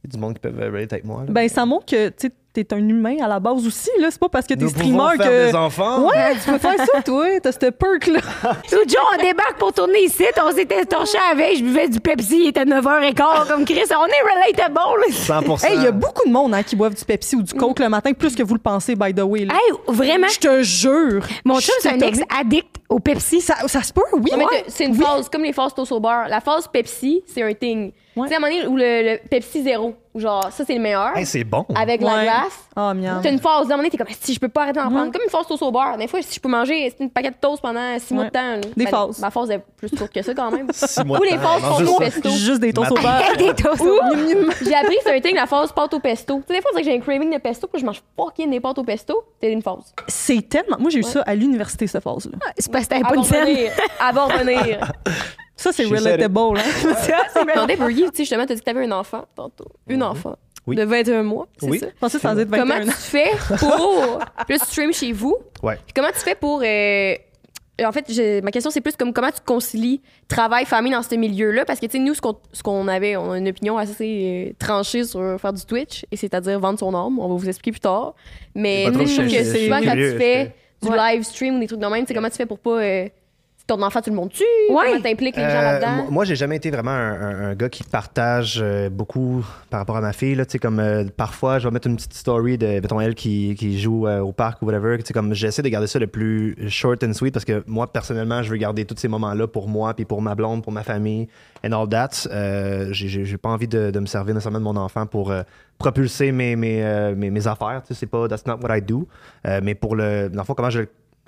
Euh, 0.03 0.07
Il 0.07 0.09
y 0.09 0.13
a 0.13 0.15
du 0.15 0.17
monde 0.19 0.33
qui 0.35 0.39
peuvent 0.39 0.57
relate 0.59 0.93
avec 0.93 1.05
moi. 1.05 1.21
là. 1.25 1.31
Ben, 1.31 1.47
ça 1.49 1.65
montre 1.65 1.85
que 1.85 2.09
tu 2.09 2.31
es 2.57 2.73
un 2.73 2.77
humain 2.87 3.17
à 3.21 3.27
la 3.27 3.39
base 3.41 3.67
aussi. 3.67 3.89
là. 3.99 4.07
C'est 4.09 4.19
pas 4.19 4.29
parce 4.29 4.47
que 4.47 4.53
t'es 4.53 4.63
Nous 4.63 4.69
streamer 4.69 4.91
pouvons 4.91 5.09
faire 5.09 5.17
que. 5.29 5.47
des 5.49 5.55
enfants. 5.55 6.07
Ouais, 6.07 6.35
tu 6.41 6.49
peux 6.51 6.57
faire 6.57 6.77
ça, 6.93 7.01
toi. 7.01 7.25
T'as 7.43 7.51
cette 7.51 7.71
perk-là. 7.77 8.19
Jour, 8.71 9.11
on 9.13 9.21
débarque 9.21 9.57
pour 9.59 9.73
tourner 9.73 10.03
ici. 10.05 10.23
On 10.41 10.51
s'était 10.55 10.85
torché 10.85 11.17
veille. 11.35 11.57
Je 11.57 11.63
buvais 11.63 11.89
du 11.89 11.99
Pepsi. 11.99 12.43
Il 12.43 12.47
était 12.47 12.63
9h15. 12.63 13.47
Comme 13.49 13.65
Chris, 13.65 13.81
on 13.91 14.05
est 14.05 14.51
relatable. 14.53 14.73
là. 14.73 15.41
100%. 15.41 15.65
Hey, 15.65 15.75
il 15.77 15.83
y 15.83 15.87
a 15.87 15.91
beaucoup 15.91 16.25
de 16.25 16.31
monde 16.31 16.53
hein, 16.53 16.63
qui 16.63 16.77
boivent 16.77 16.95
du 16.95 17.03
Pepsi 17.03 17.35
ou 17.35 17.41
du 17.43 17.53
Coke 17.53 17.79
le 17.79 17.89
matin, 17.89 18.13
plus 18.13 18.35
que 18.35 18.43
vous 18.43 18.53
le 18.53 18.61
pensez, 18.61 18.95
by 18.95 19.13
the 19.13 19.19
way. 19.23 19.43
là. 19.45 19.53
Hey, 19.55 19.73
vraiment? 19.89 20.27
Je 20.29 20.39
te 20.39 20.63
jure. 20.63 21.25
Mon 21.43 21.59
chum, 21.59 21.75
c'est 21.81 21.89
un 21.91 21.99
ex-addict 22.07 22.77
au 22.87 22.99
Pepsi. 22.99 23.41
Ça, 23.41 23.55
ça 23.67 23.81
se 23.83 23.91
peut, 23.91 24.01
oui. 24.13 24.29
Non, 24.31 24.37
mais 24.37 24.45
ouais. 24.45 24.63
t'as- 24.65 24.71
c'est 24.71 24.85
une 24.85 24.91
Oui. 24.95 25.03
phase, 25.03 25.27
comme 25.27 25.43
les 25.43 25.51
phases 25.51 25.73
au 25.91 25.99
beurre. 25.99 26.27
La 26.29 26.39
phase 26.39 26.69
Pepsi, 26.71 27.21
c'est 27.27 27.43
un 27.43 27.53
thing. 27.53 27.91
Ouais. 28.15 28.23
Tu 28.23 28.29
sais, 28.29 28.33
à 28.35 28.37
un 28.37 28.39
moment 28.39 28.53
donné, 28.53 28.67
où 28.67 28.77
le, 28.77 29.11
le 29.13 29.27
Pepsi 29.29 29.63
zéro, 29.63 29.93
où 30.13 30.19
genre, 30.19 30.49
ça, 30.51 30.63
c'est 30.65 30.73
le 30.75 30.79
meilleur. 30.79 31.17
Hey, 31.17 31.25
c'est 31.25 31.43
bon. 31.43 31.65
avec 31.75 31.99
la 32.01 32.13
Ouais. 32.15 32.23
glace. 32.23 32.59
Ah, 32.75 32.93
miam. 32.93 33.19
T'as 33.21 33.29
une 33.31 33.39
phase, 33.39 33.51
à 33.53 33.59
un 33.59 33.63
moment 33.63 33.77
donné, 33.79 33.89
t'es 33.89 33.97
comme, 33.97 34.07
si 34.19 34.33
je 34.33 34.39
peux 34.39 34.47
pas 34.47 34.61
arrêter 34.63 34.79
d'en 34.79 34.85
Ouais. 34.87 34.93
prendre. 34.95 35.11
Comme 35.11 35.21
une 35.23 35.29
phase 35.29 35.45
toast 35.47 35.61
au 35.63 35.71
beurre. 35.71 35.97
Des 35.97 36.07
fois, 36.07 36.21
si 36.21 36.35
je 36.35 36.39
peux 36.39 36.47
manger 36.49 36.89
c'est 36.95 37.03
une 37.03 37.09
paquet 37.09 37.31
de 37.31 37.35
toast 37.35 37.61
pendant 37.61 37.99
six 37.99 38.13
mois 38.13 38.25
de 38.25 38.29
temps. 38.29 38.51
là. 38.55 38.57
Des 38.77 38.85
Ben, 38.85 38.87
phases. 38.87 39.19
Ma 39.19 39.29
phase 39.31 39.51
est 39.51 39.59
plus 39.75 39.89
courte 39.91 40.13
que 40.13 40.21
ça, 40.21 40.33
quand 40.33 40.49
même. 40.51 40.67
Six 40.73 41.03
mois 41.03 41.19
Ou 41.19 41.25
de 41.25 41.31
les 41.31 41.37
phases 41.37 41.61
Non, 41.61 41.69
pâte 41.69 41.79
juste 41.79 41.91
au 41.91 41.97
pesto. 41.99 42.29
Juste 42.29 42.59
des 42.61 42.71
toasts 42.73 42.91
au 42.91 42.95
beurre. 42.95 43.21
Des 43.37 43.53
toasts. 43.53 43.83
J'ai 44.65 44.75
appris 44.75 44.95
que 44.95 45.01
c'est 45.03 45.15
un 45.17 45.19
thing, 45.19 45.35
la 45.35 45.45
phase 45.47 45.71
pâte 45.73 45.93
au 45.93 45.99
pesto. 45.99 46.37
Tu 46.37 46.43
sais, 46.47 46.53
des 46.53 46.61
fois, 46.61 46.71
dirait 46.71 46.83
que 46.83 46.89
j'ai 46.89 46.95
un 46.97 47.01
craving 47.01 47.33
de 47.33 47.39
pesto, 47.39 47.67
puis 47.67 47.81
je 47.81 47.85
mange 47.85 48.01
fucking 48.17 48.49
des 48.49 48.59
pâtes 48.61 48.77
au 48.77 48.83
pesto. 48.83 49.23
C'est 49.41 49.51
une 49.51 49.61
phase. 49.61 49.93
C'est 50.07 50.47
tellement. 50.47 50.77
Moi, 50.79 50.89
j'ai 50.89 50.99
eu 50.99 51.03
ça 51.03 51.21
à 51.25 51.35
l'université, 51.35 51.87
cette 51.87 52.03
phase-là. 52.03 52.37
C'est 52.57 52.71
parce 52.71 52.85
que 52.85 52.89
t'avais 52.91 53.03
À 53.05 53.09
pas 53.09 53.15
va 53.15 53.21
de 53.21 53.25
scène. 53.27 54.77
Ça, 55.65 55.71
c'est 55.73 55.85
relatable, 55.85 56.59
hein. 56.59 56.93
C'est 57.01 57.13
Attendez, 57.51 57.75
Burgie, 57.75 58.03
tu 58.03 58.07
sais, 58.09 58.23
justement, 58.23 58.45
t'as 58.45 58.53
dit 58.53 58.59
que 58.61 58.65
t'avais 58.65 58.85
un 58.85 58.91
enfant 58.91 59.25
tantôt. 59.35 59.65
Une 59.87 60.03
enfant. 60.03 60.35
Oui. 60.67 60.75
De 60.75 60.83
21 60.83 61.23
mois, 61.23 61.47
c'est 61.57 61.69
Oui. 61.69 61.79
ça? 61.79 61.87
Je 61.93 61.99
pensais 61.99 62.17
que 62.17 62.21
ça 62.23 62.31
allait 62.31 62.41
être 62.43 62.49
21 62.49 62.63
Comment 62.67 62.85
tu 62.85 62.91
fais 62.91 63.31
pour. 63.59 64.19
Tu 64.47 64.57
stream 64.57 64.93
chez 64.93 65.11
vous. 65.11 65.37
Ouais. 65.61 65.75
Puis 65.85 65.93
comment 65.95 66.07
tu 66.11 66.19
fais 66.19 66.35
pour. 66.35 66.61
euh, 66.65 67.13
En 67.83 67.91
fait, 67.91 68.05
je- 68.09 68.41
ma 68.41 68.49
question, 68.51 68.71
c'est 68.71 68.81
plus 68.81 68.95
comme 68.95 69.11
comment 69.13 69.29
tu 69.31 69.41
concilies 69.45 70.01
travail, 70.27 70.65
famille 70.65 70.91
dans 70.93 71.03
ce 71.03 71.13
milieu-là? 71.13 71.65
Parce 71.65 71.79
que, 71.79 71.85
tu 71.87 71.97
sais, 71.97 71.99
nous, 72.03 72.13
ce 72.15 72.21
qu'on 72.21 72.37
ce 72.53 72.63
qu'on 72.63 72.87
avait, 72.87 73.15
on 73.17 73.31
a 73.33 73.37
une 73.37 73.49
opinion 73.49 73.77
assez 73.77 74.47
euh, 74.49 74.53
tranchée 74.57 75.03
sur 75.03 75.39
faire 75.39 75.53
du 75.53 75.65
Twitch, 75.65 76.05
et 76.11 76.15
c'est-à-dire 76.17 76.59
vendre 76.59 76.79
son 76.79 76.93
âme. 76.95 77.19
On 77.19 77.27
va 77.27 77.35
vous 77.35 77.47
expliquer 77.49 77.71
plus 77.71 77.81
tard. 77.81 78.15
Mais 78.55 78.89
nous, 78.89 79.05
je 79.05 79.13
trouve 79.21 79.27
que 79.31 79.43
souvent, 79.43 79.81
quand 79.83 79.93
tu 79.93 80.17
fais 80.17 80.51
du 80.81 80.89
Ouais. 80.89 80.97
live 81.15 81.23
stream 81.23 81.57
ou 81.57 81.59
des 81.59 81.67
trucs 81.67 81.79
de 81.79 81.85
même, 81.87 82.01
tu 82.01 82.07
sais, 82.07 82.13
comment 82.13 82.29
tu 82.29 82.37
fais 82.37 82.45
pour 82.45 82.59
pas. 82.59 82.81
euh, 82.81 83.09
ton 83.67 83.81
enfant, 83.81 83.99
tu 84.01 84.09
le 84.11 84.15
montres-tu? 84.15 84.43
Ouais. 84.69 84.85
Comment 84.89 85.01
t'impliques 85.01 85.35
les 85.37 85.43
gens 85.43 85.49
Euh, 85.49 85.79
là-dedans? 85.79 86.11
moi- 86.11 86.23
j'ai 86.25 86.35
jamais 86.35 86.55
été 86.57 86.69
vraiment 86.69 86.91
un, 86.91 87.13
un- 87.21 87.41
un 87.49 87.55
gars 87.55 87.69
qui 87.69 87.83
partage 87.83 88.59
euh, 88.61 88.89
beaucoup 88.89 89.43
par 89.69 89.79
rapport 89.79 89.97
à 89.97 90.01
ma 90.01 90.13
fille. 90.13 90.35
Là, 90.35 90.43
comme 90.61 90.79
euh, 90.79 91.03
parfois, 91.17 91.57
je 91.59 91.67
vais 91.67 91.73
mettre 91.73 91.87
une 91.87 91.95
petite 91.95 92.13
story 92.13 92.57
de 92.57 92.67
mettons, 92.79 93.01
elle 93.01 93.15
qui, 93.15 93.55
qui 93.57 93.79
joue 93.79 94.07
euh, 94.07 94.19
au 94.19 94.31
parc 94.33 94.61
ou 94.61 94.65
whatever. 94.67 94.97
Comme 95.13 95.33
J'essaie 95.33 95.61
de 95.63 95.69
garder 95.69 95.87
ça 95.87 95.97
le 95.99 96.07
plus 96.07 96.55
short 96.69 97.03
and 97.03 97.13
sweet 97.13 97.33
parce 97.33 97.45
que 97.45 97.63
moi, 97.67 97.91
personnellement, 97.91 98.43
je 98.43 98.51
veux 98.51 98.57
garder 98.57 98.85
tous 98.85 98.97
ces 98.97 99.07
moments-là 99.07 99.47
pour 99.47 99.67
moi, 99.67 99.93
puis 99.93 100.05
pour 100.05 100.21
ma 100.21 100.35
blonde, 100.35 100.63
pour 100.63 100.71
ma 100.71 100.83
famille, 100.83 101.27
and 101.65 101.71
all 101.71 101.89
that. 101.89 102.27
Euh, 102.31 102.89
j'ai- 102.91 103.37
pas 103.37 103.49
envie 103.49 103.67
de, 103.67 103.91
de 103.91 103.99
me 103.99 104.05
servir 104.05 104.33
nécessairement 104.33 104.59
de 104.59 104.63
mon 104.63 104.75
enfant 104.77 105.05
pour 105.05 105.31
euh, 105.31 105.41
propulser 105.77 106.31
mes, 106.31 106.55
mes, 106.55 106.83
euh, 106.83 107.15
mes, 107.15 107.29
mes 107.29 107.47
affaires. 107.47 107.81
Tu 107.85 107.93
sais, 107.93 107.99
C'est 108.01 108.05
pas, 108.05 108.27
that's 108.27 108.45
not 108.45 108.57
what 108.61 108.77
I 108.77 108.81
do. 108.81 109.07
Euh, 109.47 109.59
mais 109.63 109.75
pour 109.75 109.95
le. 109.95 110.29
Dans 110.29 110.41
le 110.41 110.45
fond, 110.45 110.53
comment 110.53 110.69
je 110.69 110.81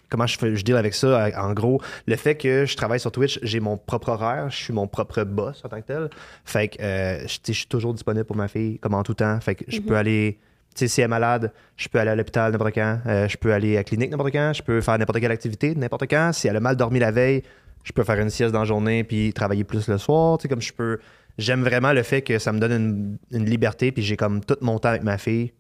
comment 0.10 0.28
je, 0.28 0.38
fais, 0.38 0.56
je 0.56 0.64
deal 0.64 0.76
avec 0.76 0.94
ça, 0.94 1.30
en 1.38 1.54
gros, 1.54 1.82
le 2.06 2.16
fait 2.16 2.36
que 2.36 2.66
je 2.66 2.76
travaille 2.76 3.00
sur 3.00 3.12
Twitch, 3.12 3.40
j'ai 3.44 3.60
mon 3.60 3.78
propre 3.78 4.10
horaire, 4.10 4.50
je 4.50 4.56
suis 4.56 4.74
mon 4.74 4.88
propre 4.88 5.24
boss 5.24 5.62
en 5.64 5.70
tant 5.70 5.82
que 5.82 5.88
tel. 5.88 6.10
Fait 6.46 6.70
que 6.70 6.82
euh, 6.82 7.28
je 7.28 7.54
suis 7.54 7.68
toujours 7.68 7.94
disponible 7.94 8.26
pour 8.26 8.36
ma 8.36 8.48
fille, 8.48 8.80
comme 8.80 8.94
en 8.94 9.04
tout 9.04 9.14
temps. 9.14 9.40
Fait 9.42 9.56
que 9.56 9.66
je 9.68 9.80
peux 9.80 9.96
aller, 9.96 10.40
tu 10.76 10.80
sais, 10.80 10.88
si 10.88 11.02
elle 11.02 11.06
est 11.06 11.10
malade, 11.10 11.52
je 11.76 11.88
peux 11.90 12.00
aller 12.00 12.12
à 12.12 12.16
l'hôpital 12.16 12.52
n'importe 12.52 12.76
quand, 12.76 13.00
euh, 13.06 13.28
je 13.28 13.38
peux 13.38 13.54
aller 13.54 13.76
à 13.76 13.80
la 13.80 13.84
clinique 13.84 14.12
n'importe 14.12 14.32
quand, 14.32 14.54
je 14.54 14.64
peux 14.64 14.82
faire 14.82 14.98
n'importe 14.98 15.20
quelle 15.20 15.32
activité 15.32 15.76
n'importe 15.76 16.08
quand. 16.10 16.32
Si 16.34 16.48
elle 16.48 16.56
a 16.56 16.60
mal 16.60 16.76
dormi 16.76 17.00
la 17.00 17.12
veille, 17.12 17.44
je 17.84 17.94
peux 17.94 18.04
faire 18.04 18.20
une 18.20 18.30
sieste 18.30 18.52
dans 18.52 18.60
la 18.60 18.66
journée 18.66 19.04
puis 19.04 19.34
travailler 19.34 19.64
plus 19.64 19.88
le 19.88 19.98
soir. 19.98 20.38
Comme 20.50 20.62
je 20.62 20.74
peux. 20.74 21.00
J'aime 21.38 21.64
vraiment 21.64 21.94
le 21.94 22.02
fait 22.02 22.24
que 22.24 22.40
ça 22.40 22.52
me 22.52 22.58
donne 22.60 22.72
une, 22.72 23.18
une 23.32 23.46
liberté 23.46 23.92
puis 23.92 24.02
j'ai 24.02 24.18
comme 24.18 24.44
tout 24.44 24.58
mon 24.62 24.80
temps 24.80 24.90
avec 24.90 25.04
ma 25.04 25.20
fille. 25.20 25.54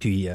Puis 0.00 0.28
euh, 0.28 0.32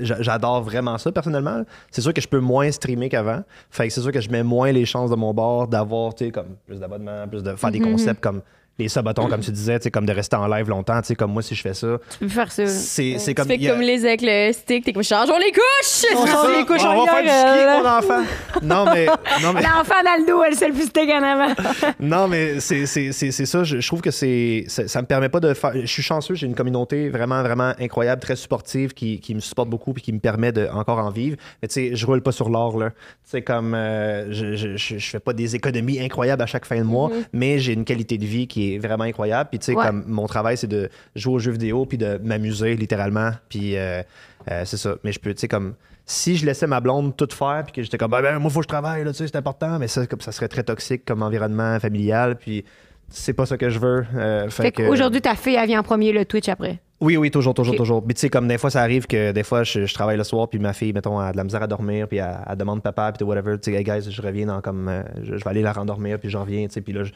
j'a- 0.00 0.20
j'adore 0.22 0.62
vraiment 0.62 0.98
ça 0.98 1.12
personnellement. 1.12 1.62
C'est 1.90 2.00
sûr 2.00 2.12
que 2.12 2.20
je 2.20 2.26
peux 2.28 2.40
moins 2.40 2.70
streamer 2.72 3.08
qu'avant. 3.10 3.42
Fait 3.70 3.86
que 3.86 3.92
c'est 3.94 4.00
sûr 4.00 4.10
que 4.10 4.20
je 4.20 4.30
mets 4.30 4.42
moins 4.42 4.72
les 4.72 4.84
chances 4.86 5.10
de 5.10 5.16
mon 5.16 5.32
bord 5.34 5.68
d'avoir 5.68 6.14
tu 6.14 6.24
sais, 6.24 6.30
comme 6.32 6.56
plus 6.66 6.80
d'abonnements, 6.80 7.28
plus 7.28 7.42
de 7.42 7.54
faire 7.54 7.70
des 7.70 7.78
concepts 7.92 8.20
comme 8.22 8.40
les 8.78 8.88
sabatons, 8.88 9.28
comme 9.28 9.40
tu 9.40 9.50
disais, 9.50 9.78
comme 9.92 10.06
de 10.06 10.12
rester 10.12 10.36
en 10.36 10.46
live 10.48 10.68
longtemps. 10.68 11.00
tu 11.02 11.08
sais, 11.08 11.14
Comme 11.14 11.32
moi, 11.32 11.42
si 11.42 11.54
je 11.54 11.60
fais 11.60 11.74
ça, 11.74 11.98
Tu 12.10 12.18
peux 12.20 12.28
faire 12.28 12.50
ça. 12.50 12.66
c'est 12.66 13.18
c'est 13.18 13.34
comme. 13.34 13.46
tu 13.46 13.58
fais 13.58 13.66
a- 13.68 13.72
comme 13.72 13.82
les 13.82 14.04
avec 14.06 14.20
le 14.22 14.52
stick, 14.52 14.84
t'es 14.84 14.92
comme 14.92 15.02
changeons 15.04 15.38
les 15.38 15.52
couches! 15.52 16.10
On 16.16 16.26
change 16.26 16.56
les 16.56 16.64
couches 16.64 16.82
on 16.84 16.88
en 16.88 17.04
va 17.04 17.12
faire 17.12 17.22
du 17.22 17.28
ski, 17.28 17.66
euh, 17.66 17.82
mon 17.82 17.88
enfant. 17.88 18.24
Non, 18.62 18.84
mais. 18.92 19.06
Non, 19.42 19.52
mais... 19.52 19.62
L'enfant 19.62 20.02
dans 20.04 20.20
le 20.20 20.26
dos, 20.26 20.42
elle, 20.42 20.54
c'est 20.54 20.68
le 20.68 20.74
plus 20.74 20.86
steak 20.86 21.10
en 21.10 21.22
avant. 21.22 21.54
Non, 22.00 22.28
mais 22.28 22.60
c'est 22.60 22.86
c'est- 22.86 23.12
c'est- 23.12 23.30
c'est 23.30 23.46
ça. 23.46 23.62
Je, 23.64 23.78
je 23.80 23.86
trouve 23.86 24.00
que 24.00 24.10
c'est 24.10 24.64
ça, 24.68 24.88
ça 24.88 25.00
me 25.02 25.06
permet 25.06 25.28
pas 25.28 25.40
de 25.40 25.52
faire. 25.54 25.72
Je 25.74 25.86
suis 25.86 26.02
chanceux, 26.02 26.34
j'ai 26.34 26.46
une 26.46 26.54
communauté 26.54 27.08
vraiment, 27.10 27.42
vraiment 27.42 27.72
incroyable, 27.78 28.20
très 28.22 28.36
supportive, 28.36 28.92
qui, 28.94 29.20
qui 29.20 29.34
me 29.34 29.40
supporte 29.40 29.68
beaucoup 29.68 29.92
puis 29.92 30.02
qui 30.02 30.12
me 30.12 30.18
permet 30.18 30.50
de 30.52 30.66
encore 30.72 30.98
en 30.98 31.10
vivre. 31.10 31.36
Mais 31.60 31.68
tu 31.68 31.74
sais, 31.74 31.90
je 31.94 32.06
roule 32.06 32.22
pas 32.22 32.32
sur 32.32 32.48
l'or, 32.48 32.78
là. 32.78 32.90
Tu 32.90 32.96
sais, 33.24 33.42
comme 33.42 33.74
euh, 33.74 34.32
je, 34.32 34.56
je, 34.56 34.76
je, 34.76 34.98
je 34.98 35.10
fais 35.10 35.20
pas 35.20 35.32
des 35.32 35.54
économies 35.56 36.00
incroyables 36.00 36.42
à 36.42 36.46
chaque 36.46 36.64
fin 36.66 36.78
de 36.78 36.82
mois, 36.84 37.10
mais 37.32 37.58
j'ai 37.58 37.72
une 37.74 37.84
qualité 37.84 38.18
de 38.18 38.24
vie 38.24 38.46
qui 38.46 38.61
est 38.62 38.78
vraiment 38.78 39.04
incroyable. 39.04 39.50
Puis 39.50 39.58
tu 39.58 39.66
sais, 39.66 39.74
Ouais. 39.76 39.84
comme 39.86 40.04
mon 40.06 40.26
travail, 40.26 40.56
c'est 40.56 40.66
de 40.66 40.88
jouer 41.16 41.34
aux 41.34 41.38
jeux 41.38 41.52
vidéo 41.52 41.86
puis 41.86 41.98
de 41.98 42.18
m'amuser 42.22 42.74
littéralement. 42.76 43.30
Puis 43.48 43.76
euh, 43.76 44.02
euh, 44.50 44.62
c'est 44.64 44.76
ça. 44.76 44.94
Mais 45.04 45.12
je 45.12 45.20
peux, 45.20 45.32
tu 45.34 45.40
sais, 45.40 45.48
comme 45.48 45.74
si 46.04 46.36
je 46.36 46.44
laissais 46.44 46.66
ma 46.66 46.80
blonde 46.80 47.16
tout 47.16 47.28
faire 47.32 47.62
puis 47.64 47.72
que 47.72 47.82
j'étais 47.82 47.96
comme 47.98 48.10
ben, 48.10 48.20
ben, 48.22 48.38
moi 48.38 48.50
faut 48.50 48.58
que 48.60 48.64
je 48.64 48.68
travaille 48.68 49.04
là, 49.04 49.12
tu 49.12 49.18
sais, 49.18 49.26
c'est 49.28 49.36
important 49.36 49.78
mais 49.78 49.86
ça 49.86 50.04
comme 50.06 50.20
ça 50.20 50.32
serait 50.32 50.48
très 50.48 50.64
toxique 50.64 51.04
comme 51.06 51.22
environnement 51.22 51.78
familial 51.78 52.36
puis 52.36 52.64
c'est 53.08 53.34
pas 53.34 53.46
ça 53.46 53.56
que 53.56 53.70
je 53.70 53.78
veux 53.78 54.04
Euh, 54.16 54.48
fait 54.50 54.62
Fait 54.64 54.72
que- 54.72 54.88
qu'aujourd'hui, 54.88 55.20
ta 55.20 55.36
fille, 55.36 55.54
elle 55.54 55.66
vient 55.68 55.78
en 55.80 55.82
premier 55.84 56.10
le 56.12 56.24
Twitch 56.24 56.48
après. 56.48 56.80
oui 57.00 57.16
oui 57.16 57.30
toujours 57.30 57.54
toujours 57.54 57.76
toujours 57.76 58.02
mais 58.04 58.14
tu 58.14 58.20
sais 58.22 58.28
comme 58.30 58.48
des 58.48 58.58
fois 58.58 58.68
ça 58.70 58.80
arrive 58.82 59.06
que 59.06 59.30
des 59.30 59.44
fois 59.44 59.62
je, 59.62 59.86
je 59.86 59.94
travaille 59.94 60.16
le 60.16 60.24
soir 60.24 60.48
puis 60.48 60.58
ma 60.58 60.72
fille 60.72 60.92
mettons 60.92 61.18
a 61.20 61.30
de 61.30 61.36
la 61.36 61.44
misère 61.44 61.62
à 61.62 61.66
dormir 61.68 62.08
puis 62.08 62.18
elle, 62.18 62.36
elle 62.50 62.56
demande 62.56 62.82
papa 62.82 63.12
puis 63.12 63.24
whatever 63.24 63.56
tu 63.60 63.70
sais 63.70 63.76
hey 63.78 63.84
guys 63.84 64.10
je 64.10 64.22
reviens 64.22 64.46
dans 64.46 64.60
comme 64.60 64.88
euh, 64.88 65.02
je, 65.22 65.36
je 65.36 65.44
vais 65.44 65.50
aller 65.50 65.62
la 65.62 65.72
rendormir 65.72 66.18
puis 66.18 66.30
j'en 66.30 66.40
reviens 66.42 66.66
tu 66.66 66.72
sais 66.74 66.80
puis 66.80 66.92
là 66.92 67.04
je, 67.04 67.12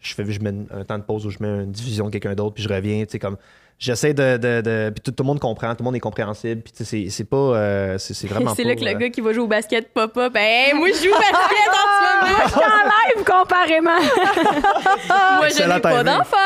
je 0.00 0.14
fais 0.14 0.30
je 0.30 0.40
mets 0.40 0.54
un 0.70 0.84
temps 0.84 0.98
de 0.98 1.02
pause 1.04 1.26
où 1.26 1.30
je 1.30 1.38
mets 1.40 1.64
une 1.64 1.72
diffusion 1.72 2.06
de 2.06 2.10
quelqu'un 2.10 2.34
d'autre 2.34 2.54
puis 2.54 2.62
je 2.62 2.68
reviens 2.68 3.04
tu 3.04 3.12
sais 3.12 3.18
comme 3.18 3.36
j'essaie 3.78 4.14
de, 4.14 4.36
de, 4.38 4.60
de- 4.62 4.90
puis 4.90 5.02
tout, 5.02 5.10
tout 5.10 5.22
le 5.22 5.26
monde 5.26 5.38
comprend 5.40 5.70
tout 5.74 5.80
le 5.80 5.84
monde 5.84 5.96
est 5.96 6.00
compréhensible 6.00 6.62
puis 6.62 6.72
tu 6.72 6.78
sais 6.84 7.04
c'est- 7.04 7.10
c'est 7.10 7.24
pas 7.24 7.36
euh, 7.36 7.98
c'est 7.98 8.14
c'est 8.14 8.26
vraiment 8.26 8.54
C'est 8.56 8.64
là 8.64 8.74
que 8.74 8.80
le 8.84 8.90
euh, 8.90 8.94
gars 8.94 9.10
qui 9.10 9.20
va 9.20 9.32
jouer 9.34 9.42
au 9.42 9.46
basket 9.48 9.92
pop-up, 9.92 10.32
ben 10.32 10.74
moi 10.76 10.88
je 10.88 11.04
joue 11.04 11.10
au 11.10 11.18
basket 11.18 11.68
en 11.68 11.86
ce 11.86 12.26
moment! 12.26 12.42
Je 12.44 12.50
suis 12.50 12.60
en 12.60 13.18
live 13.18 13.24
comparément. 13.24 13.90
Moi 15.36 15.48
je 15.48 15.62
n'ai 15.74 15.80
pas 15.80 16.02
d'enfant! 16.04 16.36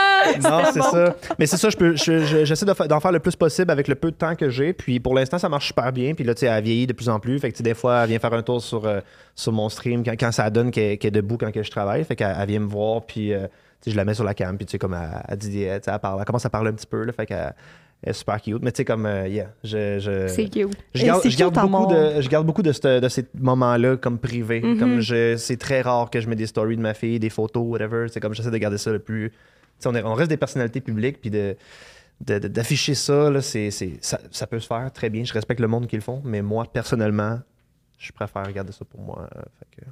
Non, 0.42 0.62
c'est 0.72 0.82
ça. 0.82 1.16
Mais 1.38 1.46
c'est 1.46 1.56
ça, 1.56 1.70
je 1.70 1.76
peux, 1.76 1.96
je- 1.96 2.24
je- 2.24 2.44
j'essaie 2.44 2.66
de 2.66 2.74
fa- 2.74 2.86
d'en 2.86 3.00
faire 3.00 3.12
le 3.12 3.20
plus 3.20 3.36
possible 3.36 3.70
avec 3.70 3.88
le 3.88 3.94
peu 3.94 4.10
de 4.10 4.16
temps 4.16 4.34
que 4.34 4.50
j'ai. 4.50 4.72
Puis 4.72 5.00
pour 5.00 5.14
l'instant, 5.14 5.38
ça 5.38 5.48
marche 5.48 5.68
super 5.68 5.92
bien. 5.92 6.14
Puis 6.14 6.24
là, 6.24 6.34
tu 6.34 6.40
sais, 6.40 6.46
elle 6.46 6.62
vieillit 6.64 6.86
de 6.86 6.92
plus 6.92 7.08
en 7.08 7.20
plus. 7.20 7.38
Fait 7.38 7.48
que 7.50 7.54
tu 7.54 7.58
sais, 7.58 7.62
des 7.62 7.74
fois, 7.74 8.02
elle 8.02 8.10
vient 8.10 8.18
faire 8.18 8.32
un 8.34 8.42
tour 8.42 8.60
sur, 8.62 8.86
euh, 8.86 9.00
sur 9.34 9.52
mon 9.52 9.68
stream 9.68 10.04
quand, 10.04 10.12
quand 10.18 10.32
ça 10.32 10.50
donne 10.50 10.70
qu'elle, 10.70 10.98
qu'elle 10.98 11.08
est 11.08 11.12
debout 11.12 11.36
quand 11.38 11.52
que 11.52 11.62
je 11.62 11.70
travaille. 11.70 12.04
Fait 12.04 12.16
qu'elle 12.16 12.36
elle 12.38 12.48
vient 12.48 12.60
me 12.60 12.68
voir. 12.68 13.02
Puis 13.02 13.32
je 13.86 13.96
la 13.96 14.04
mets 14.04 14.14
sur 14.14 14.24
la 14.24 14.34
cam. 14.34 14.56
Puis 14.56 14.66
tu 14.66 14.72
sais, 14.72 14.78
comme 14.78 14.94
elle, 14.94 15.22
elle 15.28 15.38
dit, 15.38 15.62
elle, 15.62 15.80
tu 15.80 15.86
sais, 15.86 15.90
elle 15.92 15.98
parle, 16.00 16.18
elle 16.20 16.24
commence 16.26 16.44
à 16.46 16.50
parler 16.50 16.70
un 16.70 16.74
petit 16.74 16.86
peu. 16.86 17.04
Là, 17.04 17.12
fait 17.12 17.26
qu'elle 17.26 17.54
elle 18.02 18.10
est 18.10 18.12
super 18.14 18.40
cute. 18.40 18.62
Mais 18.62 18.72
tu 18.72 18.78
sais, 18.78 18.84
comme, 18.84 19.04
euh, 19.06 19.28
yeah, 19.28 19.50
je. 19.62 19.98
je 19.98 20.26
C'est 20.28 20.48
cute. 20.48 20.70
je 20.94 21.04
garde, 21.04 21.22
je 21.28 21.36
garde 21.36 21.54
beaucoup 21.54 21.86
de, 21.92 22.20
je 22.22 22.28
garde 22.28 22.46
beaucoup 22.46 22.62
de, 22.62 22.72
ce- 22.72 23.00
de 23.00 23.08
ces 23.08 23.26
moments-là 23.38 23.96
comme 23.98 24.18
privés. 24.18 24.60
Mhm. 24.62 24.78
Comme 24.78 25.00
je, 25.00 25.36
c'est 25.36 25.56
très 25.58 25.82
rare 25.82 26.08
que 26.10 26.20
je 26.20 26.28
mets 26.28 26.36
des 26.36 26.46
stories 26.46 26.76
de 26.76 26.82
ma 26.82 26.94
fille, 26.94 27.18
des 27.18 27.28
photos, 27.30 27.62
whatever. 27.66 28.06
C'est 28.08 28.20
comme 28.20 28.34
j'essaie 28.34 28.50
de 28.50 28.56
garder 28.58 28.78
ça 28.78 28.90
le 28.90 28.98
plus. 29.00 29.30
tu 29.30 29.36
sais, 29.80 29.88
On, 29.88 29.94
est- 29.94 30.02
on 30.02 30.14
reste 30.14 30.30
des 30.30 30.36
personnalités 30.38 30.80
publiques, 30.80 31.20
puis 31.20 31.30
de, 31.30 31.56
d'afficher 32.20 32.94
ça, 32.94 33.30
là, 33.30 33.40
ça, 33.40 34.18
ça 34.30 34.46
peut 34.46 34.60
se 34.60 34.66
faire 34.66 34.90
très 34.92 35.08
bien. 35.10 35.24
Je 35.24 35.32
respecte 35.32 35.60
le 35.60 35.68
monde 35.68 35.86
qui 35.86 35.96
le 35.96 36.02
font, 36.02 36.20
mais 36.24 36.42
moi, 36.42 36.66
personnellement, 36.70 37.38
je 37.98 38.12
préfère 38.12 38.50
garder 38.52 38.72
ça 38.72 38.84
pour 38.84 39.00
moi. 39.00 39.26
euh, 39.36 39.40
fait 39.58 39.80
que- 39.82 39.90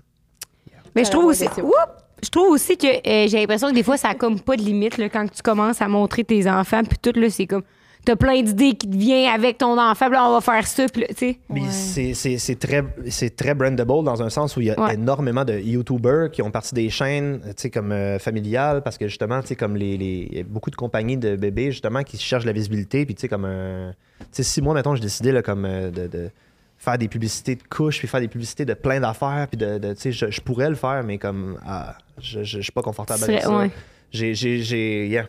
Mais 0.99 1.05
je 1.05 1.11
trouve 1.11 1.23
Alors, 1.23 1.31
aussi. 1.31 1.45
ouais, 1.45 1.63
Oups! 1.63 1.75
je 2.23 2.29
trouve 2.31 2.49
aussi 2.51 2.77
que 2.77 2.87
euh, 2.87 3.29
j'ai 3.29 3.39
l'impression 3.39 3.69
que 3.71 3.75
des 3.75 3.83
fois, 3.83 3.97
ça 3.97 4.09
a 4.09 4.15
comme 4.15 4.41
pas 4.41 4.57
de 4.57 4.63
limite 4.63 4.99
là, 4.99 5.09
quand 5.09 5.27
tu 5.31 5.43
commences 5.43 5.81
à 5.81 5.89
montrer 5.89 6.25
tes 6.25 6.49
enfants, 6.51 6.83
puis 6.85 6.99
tout, 7.01 7.19
là, 7.19 7.31
c'est 7.31 7.47
comme. 7.47 7.63
T'as 8.05 8.15
plein 8.17 8.41
d'idées 8.43 8.75
qui 8.75 8.89
te 8.89 8.97
viennent 8.97 9.29
avec 9.29 9.59
ton 9.59 9.79
enfant, 9.79 10.07
puis 10.07 10.15
là, 10.15 10.25
on 10.29 10.33
va 10.33 10.41
faire 10.41 10.67
ça, 10.67 10.87
puis 10.87 11.03
là, 11.03 11.09
tu 11.09 11.15
sais. 11.17 11.39
Mais 11.51 11.63
c'est- 11.69 12.15
c'est 12.15 12.39
c'est 12.39 12.55
très, 12.55 12.83
c'est 13.11 13.35
très 13.37 13.55
brandable 13.55 14.05
dans 14.05 14.23
un 14.23 14.31
sens 14.31 14.57
où 14.57 14.61
il 14.61 14.69
y 14.69 14.71
a 14.71 14.81
Ouais. 14.81 14.95
énormément 14.95 15.45
de 15.45 15.59
YouTubers 15.59 16.31
qui 16.31 16.41
ont 16.41 16.51
parti 16.51 16.75
des 16.75 16.89
chaînes 16.91 17.41
tu 17.49 17.53
sais, 17.57 17.71
comme 17.71 17.91
euh, 17.93 18.19
familiales 18.21 18.83
parce 18.83 18.97
que 18.97 19.09
justement, 19.09 19.41
tu 19.43 19.49
sais, 19.49 19.57
comme 19.57 19.77
les, 19.77 19.99
les- 19.99 20.29
il 20.31 20.39
y 20.39 20.41
a 20.41 20.45
beaucoup 20.45 20.71
de 20.71 20.77
compagnies 20.77 21.19
de 21.19 21.35
bébés 21.37 21.71
justement 21.73 22.03
qui 22.05 22.17
cherchent 22.19 22.47
la 22.47 22.53
visibilité. 22.53 23.05
Puis 23.05 23.15
tu 23.17 23.23
sais, 23.23 23.29
comme 23.29 23.45
un. 23.45 23.93
Tu 24.21 24.27
sais, 24.31 24.43
si 24.45 24.63
moi, 24.63 24.73
mettons, 24.75 24.95
je 24.95 25.03
décidais 25.03 25.33
là, 25.33 25.43
comme 25.43 25.65
euh, 25.67 25.91
de, 25.91 26.07
de 26.07 26.31
faire 26.89 26.99
des 26.99 27.09
publicités 27.09 27.55
de 27.57 27.63
couches, 27.63 27.99
puis 27.99 28.09
faire 28.09 28.21
des 28.21 28.29
publicités 28.29 28.65
de 28.65 28.75
plein 28.75 29.01
d'affaires, 29.01 29.47
puis 29.49 29.57
de, 29.59 29.79
de- 29.79 29.93
tu 29.95 30.01
sais, 30.01 30.13
je, 30.13 30.31
je 30.31 30.41
pourrais 30.41 30.69
le 30.71 30.75
faire, 30.77 31.03
mais 31.05 31.19
comme. 31.19 31.59
ah, 31.67 31.97
je, 32.21 32.43
je, 32.43 32.57
je 32.59 32.63
suis 32.63 32.73
pas 32.73 32.83
confortable 32.83 33.25
avec 33.25 33.43
ça. 33.43 33.57
ouais. 33.59 33.71
J'ai. 34.11 34.35
j'ai- 34.35 35.07
yeah. 35.09 35.27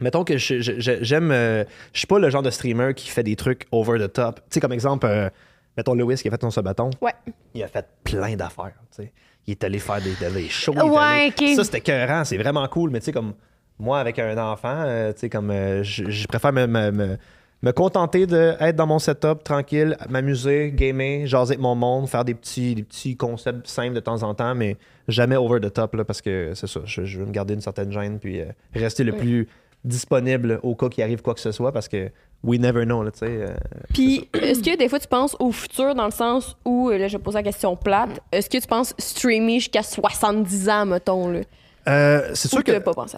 Mettons 0.00 0.24
que 0.24 0.36
j'aime. 0.36 1.30
euh, 1.30 1.64
je 1.92 1.98
suis 1.98 2.06
pas 2.06 2.18
le 2.18 2.28
genre 2.30 2.42
de 2.42 2.50
streamer 2.50 2.92
qui 2.94 3.08
fait 3.08 3.22
des 3.22 3.34
trucs 3.34 3.66
over 3.72 3.98
the 3.98 4.12
top. 4.12 4.36
Tu 4.40 4.42
sais, 4.50 4.60
comme 4.60 4.72
exemple, 4.72 5.06
euh, 5.06 5.30
mettons 5.76 5.94
Lewis 5.94 6.16
qui 6.16 6.28
a 6.28 6.30
fait 6.30 6.50
son 6.50 6.60
bâton. 6.62 6.90
Ouais. 7.00 7.14
Il 7.54 7.62
a 7.62 7.68
fait 7.68 7.86
plein 8.04 8.36
d'affaires. 8.36 8.74
tu 8.94 9.02
sais. 9.04 9.12
Il 9.46 9.52
est 9.52 9.64
allé 9.64 9.78
faire 9.78 10.00
des, 10.02 10.12
des 10.30 10.48
shows. 10.48 10.72
Ouais, 10.74 11.32
allé-. 11.38 11.54
Ça, 11.56 11.64
c'était 11.64 11.78
écœurant. 11.78 12.24
C'est 12.24 12.36
vraiment 12.36 12.66
cool. 12.68 12.90
Mais 12.90 12.98
tu 13.00 13.06
sais, 13.06 13.12
comme 13.12 13.32
moi, 13.78 13.98
avec 14.00 14.18
un 14.18 14.36
enfant, 14.36 14.82
euh, 14.84 15.12
tu 15.14 15.20
sais, 15.20 15.28
comme 15.30 15.50
euh, 15.50 15.82
je, 15.82 16.10
je 16.10 16.26
préfère 16.26 16.52
me, 16.52 16.66
me- 16.66 16.90
me- 16.90 17.18
me 17.62 17.72
contenter 17.72 18.26
d'être 18.26 18.76
dans 18.76 18.86
mon 18.86 18.98
setup 18.98 19.42
tranquille, 19.42 19.96
m'amuser, 20.08 20.72
gamer, 20.74 21.26
jaser 21.26 21.52
avec 21.52 21.60
mon 21.60 21.74
monde, 21.74 22.08
faire 22.08 22.24
des 22.24 22.34
petits, 22.34 22.74
des 22.74 22.82
petits 22.82 23.16
concepts 23.16 23.66
simples 23.66 23.94
de 23.94 24.00
temps 24.00 24.22
en 24.22 24.34
temps, 24.34 24.54
mais 24.54 24.76
jamais 25.08 25.36
over 25.36 25.60
the 25.60 25.72
top 25.72 25.94
là, 25.94 26.04
parce 26.04 26.20
que 26.20 26.52
c'est 26.54 26.66
ça. 26.66 26.80
Je, 26.84 27.04
je 27.04 27.18
veux 27.18 27.26
me 27.26 27.32
garder 27.32 27.54
une 27.54 27.60
certaine 27.60 27.90
gêne 27.90 28.18
puis 28.18 28.40
euh, 28.40 28.46
rester 28.74 29.04
le 29.04 29.12
plus 29.12 29.48
disponible 29.84 30.60
au 30.62 30.74
cas 30.74 30.88
qu'il 30.88 31.02
arrive 31.04 31.22
quoi 31.22 31.34
que 31.34 31.40
ce 31.40 31.52
soit 31.52 31.72
parce 31.72 31.88
que 31.88 32.10
we 32.42 32.58
never 32.58 32.84
know. 32.84 33.04
Tu 33.10 33.18
sais, 33.18 33.26
euh, 33.26 33.54
Puis, 33.92 34.28
est-ce 34.34 34.60
que 34.62 34.76
des 34.76 34.88
fois 34.88 34.98
tu 34.98 35.08
penses 35.08 35.36
au 35.38 35.52
futur 35.52 35.94
dans 35.94 36.04
le 36.04 36.10
sens 36.10 36.56
où, 36.64 36.90
euh, 36.90 36.98
là, 36.98 37.08
je 37.08 37.16
pose 37.16 37.34
la 37.34 37.42
question 37.42 37.76
plate, 37.76 38.20
est-ce 38.32 38.50
que 38.50 38.58
tu 38.58 38.66
penses 38.66 38.94
streamer 38.98 39.60
jusqu'à 39.60 39.82
70 39.82 40.68
ans, 40.68 40.86
mettons, 40.86 41.28
là? 41.28 41.40
Euh, 41.88 42.30
c'est 42.34 42.48
sûr 42.48 42.58
que 42.64 42.72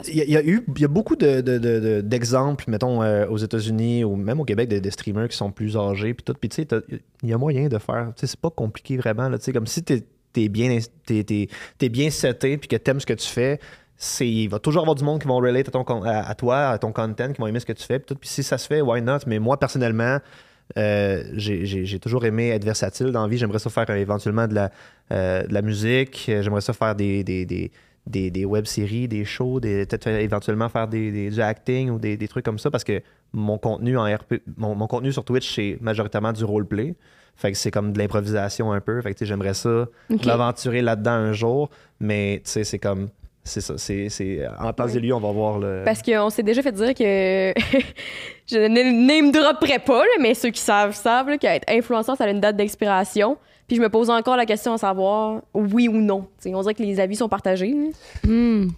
il 0.08 0.16
y, 0.16 0.20
a- 0.20 0.24
il 0.24 0.30
y 0.30 0.36
a 0.36 0.44
eu 0.44 0.62
il 0.76 0.82
y 0.82 0.84
a 0.84 0.88
beaucoup 0.88 1.16
de, 1.16 1.40
de- 1.40 1.56
de- 1.56 1.80
de- 1.80 2.00
d'exemples 2.02 2.64
mettons 2.68 3.02
euh, 3.02 3.26
aux 3.28 3.38
États-Unis 3.38 4.04
ou 4.04 4.14
même 4.14 4.40
au 4.40 4.44
Québec 4.44 4.68
de, 4.68 4.78
de 4.78 4.90
streamers 4.90 5.28
qui 5.28 5.36
sont 5.38 5.50
plus 5.50 5.76
âgés 5.76 6.12
puis 6.12 6.22
tout 6.22 6.34
puis 6.38 6.50
tu 6.50 6.56
sais 6.62 6.68
il 7.22 7.28
y 7.30 7.32
a 7.32 7.38
moyen 7.38 7.68
de 7.68 7.78
faire 7.78 8.12
tu 8.14 8.20
sais 8.20 8.26
c'est 8.26 8.40
pas 8.40 8.50
compliqué 8.50 8.98
vraiment 8.98 9.30
tu 9.30 9.38
sais 9.40 9.52
comme 9.54 9.66
si 9.66 9.82
t'es 9.82 10.04
es 10.36 10.48
bien 10.50 10.78
t'es, 11.06 11.24
t'es- 11.24 11.48
t'es 11.78 11.88
bien 11.88 12.10
seté 12.10 12.58
puis 12.58 12.68
que 12.68 12.76
t'aimes 12.76 13.00
ce 13.00 13.06
que 13.06 13.14
tu 13.14 13.26
fais 13.26 13.58
c'est 13.96 14.28
il 14.28 14.48
va 14.48 14.58
toujours 14.58 14.82
avoir 14.82 14.94
du 14.96 15.02
monde 15.02 15.20
qui 15.22 15.26
vont 15.28 15.38
relate 15.38 15.68
à 15.68 15.70
ton 15.70 15.82
à, 16.02 16.28
à 16.28 16.34
toi 16.34 16.68
à 16.68 16.78
ton 16.78 16.92
content 16.92 17.32
qui 17.32 17.40
vont 17.40 17.46
aimer 17.46 17.60
ce 17.60 17.66
que 17.66 17.72
tu 17.72 17.84
fais 17.84 17.98
puis 18.00 18.16
si 18.22 18.42
ça 18.42 18.58
se 18.58 18.66
fait 18.66 18.82
why 18.82 19.00
not? 19.00 19.20
Mais 19.26 19.38
moi 19.38 19.58
personnellement 19.58 20.18
euh, 20.76 21.24
j'ai, 21.32 21.64
j'ai- 21.64 21.86
j'ai 21.86 21.98
toujours 21.98 22.26
aimé 22.26 22.50
être 22.50 22.62
versatile 22.64 23.06
dans 23.10 23.22
la 23.22 23.28
vie. 23.28 23.38
J'aimerais 23.38 23.58
ça 23.58 23.70
faire 23.70 23.86
euh, 23.88 23.94
éventuellement 23.94 24.46
de 24.46 24.54
la, 24.54 24.70
euh, 25.12 25.42
de 25.46 25.54
la 25.54 25.62
musique. 25.62 26.24
J'aimerais 26.26 26.60
ça 26.60 26.74
faire 26.74 26.94
des, 26.94 27.24
des, 27.24 27.46
des, 27.46 27.70
des, 28.08 28.30
des 28.30 28.44
web-séries, 28.44 29.06
des 29.08 29.24
shows, 29.24 29.60
des- 29.60 29.86
peut-être 29.86 30.08
éventuellement 30.08 30.68
faire 30.68 30.88
des, 30.88 31.10
des- 31.12 31.30
du 31.30 31.40
acting 31.40 31.90
ou 31.90 31.98
des, 31.98 32.16
des 32.16 32.28
trucs 32.28 32.44
comme 32.44 32.58
ça 32.58 32.70
parce 32.70 32.84
que 32.84 33.00
mon 33.32 33.58
contenu 33.58 33.96
en 33.98 34.04
RP, 34.04 34.34
mon, 34.56 34.74
mon 34.74 34.86
contenu 34.86 35.12
sur 35.12 35.24
Twitch, 35.24 35.54
c'est 35.54 35.78
majoritairement 35.80 36.32
du 36.32 36.44
roleplay. 36.44 36.94
Fait 37.36 37.52
que 37.52 37.58
c'est 37.58 37.70
comme 37.70 37.92
de 37.92 37.98
l'improvisation 37.98 38.72
un 38.72 38.80
peu. 38.80 39.00
Fait 39.00 39.14
que 39.14 39.24
j'aimerais 39.24 39.54
ça 39.54 39.86
Ok. 40.10 40.26
m'aventurer 40.26 40.82
là-dedans 40.82 41.12
un 41.12 41.32
jour, 41.32 41.70
mais 42.00 42.40
tu 42.44 42.50
sais, 42.50 42.64
c'est 42.64 42.78
comme. 42.80 43.08
C'est 43.44 43.60
ça. 43.62 43.78
C'est, 43.78 44.08
c'est, 44.10 44.46
en 44.58 44.72
temps 44.74 44.88
et 44.88 44.98
lieu, 45.00 45.14
on 45.14 45.20
va 45.20 45.30
voir 45.32 45.58
le. 45.58 45.82
Parce 45.84 46.02
qu'on 46.02 46.28
s'est 46.30 46.42
déjà 46.42 46.62
fait 46.62 46.72
dire 46.72 46.92
que. 46.94 47.54
je 48.50 48.58
ne 48.58 49.06
name 49.06 49.30
dropperai 49.32 49.78
pas, 49.78 50.00
là, 50.00 50.10
mais 50.20 50.34
ceux 50.34 50.50
qui 50.50 50.60
savent, 50.60 50.94
savent 50.94 51.38
qu'être 51.38 51.64
influenceur, 51.70 52.16
ça 52.16 52.24
a 52.24 52.28
une 52.30 52.40
date 52.40 52.56
d'expiration. 52.56 53.36
Puis 53.68 53.76
je 53.76 53.82
me 53.82 53.88
pose 53.90 54.08
encore 54.10 54.36
la 54.36 54.46
question 54.46 54.72
à 54.72 54.78
savoir 54.78 55.42
oui 55.54 55.88
ou 55.88 55.98
non. 55.98 56.26
T'sais, 56.38 56.54
on 56.54 56.60
dirait 56.62 56.74
que 56.74 56.82
les 56.82 56.98
avis 57.00 57.16
sont 57.16 57.28
partagés. 57.28 57.74
Hmm. 58.26 58.68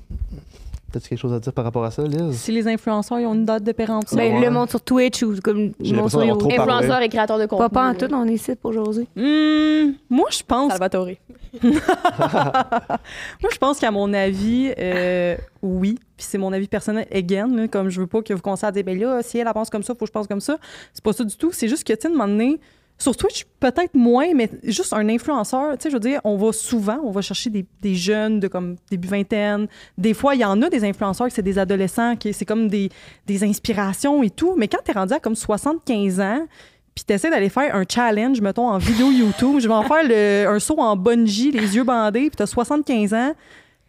T'as-tu 0.93 1.09
quelque 1.11 1.18
chose 1.20 1.32
à 1.32 1.38
dire 1.38 1.53
par 1.53 1.62
rapport 1.64 1.84
à 1.84 1.93
ça, 1.93 2.03
Liz? 2.03 2.34
Si 2.36 2.51
les 2.51 2.66
influenceurs 2.66 3.20
ils 3.20 3.26
ont 3.26 3.34
une 3.34 3.45
date 3.45 3.62
de 3.62 3.70
péremption. 3.70 4.16
Ben, 4.16 4.34
Ouais. 4.34 4.41
le 4.45 4.51
monde 4.51 4.68
sur 4.68 4.80
Twitch 4.80 5.22
ou 5.22 5.36
comme 5.41 5.70
le 5.78 5.93
monde 5.97 6.11
sur 6.11 6.18
d'avoir 6.18 6.24
YouTube. 6.26 6.38
trop 6.38 6.49
parlé. 6.49 6.72
Influenceur 6.74 7.03
et 7.03 7.09
créateur 7.09 7.38
de 7.38 7.47
contenu. 7.47 7.68
Pas 7.68 7.68
pas 7.68 7.88
en 7.91 7.95
tout, 7.95 8.12
on 8.12 8.26
est 8.26 8.32
ici 8.34 8.57
pour 8.57 8.72
José. 8.72 9.07
Hmm, 9.14 9.93
moi, 10.11 10.26
je 10.32 10.43
pense 10.45 10.72
Salvatore. 10.72 11.11
Moi, 11.62 13.51
je 13.53 13.59
pense 13.59 13.78
qu'à 13.80 13.91
mon 13.91 14.12
avis, 14.12 14.72
euh, 14.78 15.36
oui. 15.62 15.99
Puis 16.16 16.26
c'est 16.28 16.38
mon 16.38 16.53
avis 16.53 16.68
personnel, 16.68 17.07
again, 17.12 17.49
là, 17.49 17.66
comme 17.68 17.88
je 17.88 18.01
veux 18.01 18.07
pas 18.07 18.22
que 18.22 18.32
vous 18.32 18.41
commenciez 18.41 18.68
à 18.68 18.72
dire, 18.72 18.84
ben 18.84 18.99
là, 18.99 19.20
si 19.22 19.38
elle, 19.38 19.47
elle 19.49 19.53
pense 19.53 19.70
comme 19.70 19.82
ça, 19.82 19.95
faut 19.95 20.01
que 20.01 20.07
je 20.07 20.12
pense 20.12 20.26
comme 20.26 20.41
ça. 20.41 20.59
C'est 20.93 21.03
pas 21.03 21.12
ça 21.12 21.24
du 21.24 21.36
tout. 21.36 21.51
C'est 21.53 21.68
juste 21.68 21.84
que, 21.84 21.93
tu 21.93 22.03
sais, 22.03 22.09
de 22.09 22.14
un 22.14 22.16
moment 22.16 22.28
donné, 22.30 22.61
sur 23.01 23.17
Twitch, 23.17 23.47
peut-être 23.59 23.95
moins, 23.95 24.35
mais 24.35 24.51
juste 24.63 24.93
un 24.93 25.09
influenceur, 25.09 25.77
tu 25.79 25.85
sais, 25.85 25.91
je 25.91 25.95
veux 25.97 26.01
dire, 26.01 26.21
on 26.25 26.37
va 26.37 26.53
souvent, 26.53 26.99
on 27.03 27.11
va 27.11 27.23
chercher 27.23 27.51
des, 27.51 27.95
jeunes 27.95 28.41
de 28.41 28.47
comme 28.47 28.77
début 28.91 29.09
vingtaine. 29.09 29.67
Des 29.99 30.15
fois, 30.15 30.35
il 30.35 30.43
y 30.43 30.45
en 30.45 30.61
a 30.63 30.69
des 30.69 30.85
influenceurs 30.85 31.29
que 31.29 31.33
c'est 31.33 31.43
des 31.43 31.59
adolescents, 31.59 32.17
qui 32.17 32.33
c'est 32.33 32.45
comme 32.45 32.69
des, 32.69 32.91
des 33.27 33.43
inspirations 33.43 34.23
et 34.23 34.31
tout. 34.31 34.55
Mais 34.57 34.69
quand 34.69 34.79
t'es 34.85 34.93
rendu 34.93 35.15
à 35.15 35.19
comme 35.19 35.35
75 35.35 36.21
ans, 36.21 36.47
puis 36.95 37.05
t'essaies 37.05 37.31
d'aller 37.31 37.49
faire 37.49 37.75
un 37.75 37.85
challenge, 37.89 38.41
mettons, 38.41 38.69
en 38.69 38.79
vidéo 38.79 39.11
YouTube, 39.11 39.61
je 39.61 39.69
vais 39.69 39.75
en 39.75 39.85
faire 39.85 40.03
le- 40.05 40.47
un 40.49 40.59
saut 40.59 40.79
en 40.79 40.97
bungee, 40.97 41.51
les 41.53 41.77
yeux 41.77 41.85
bandés, 41.85 42.29
puis 42.29 42.37
t'as 42.37 42.47
75 42.47 43.15
ans, 43.15 43.33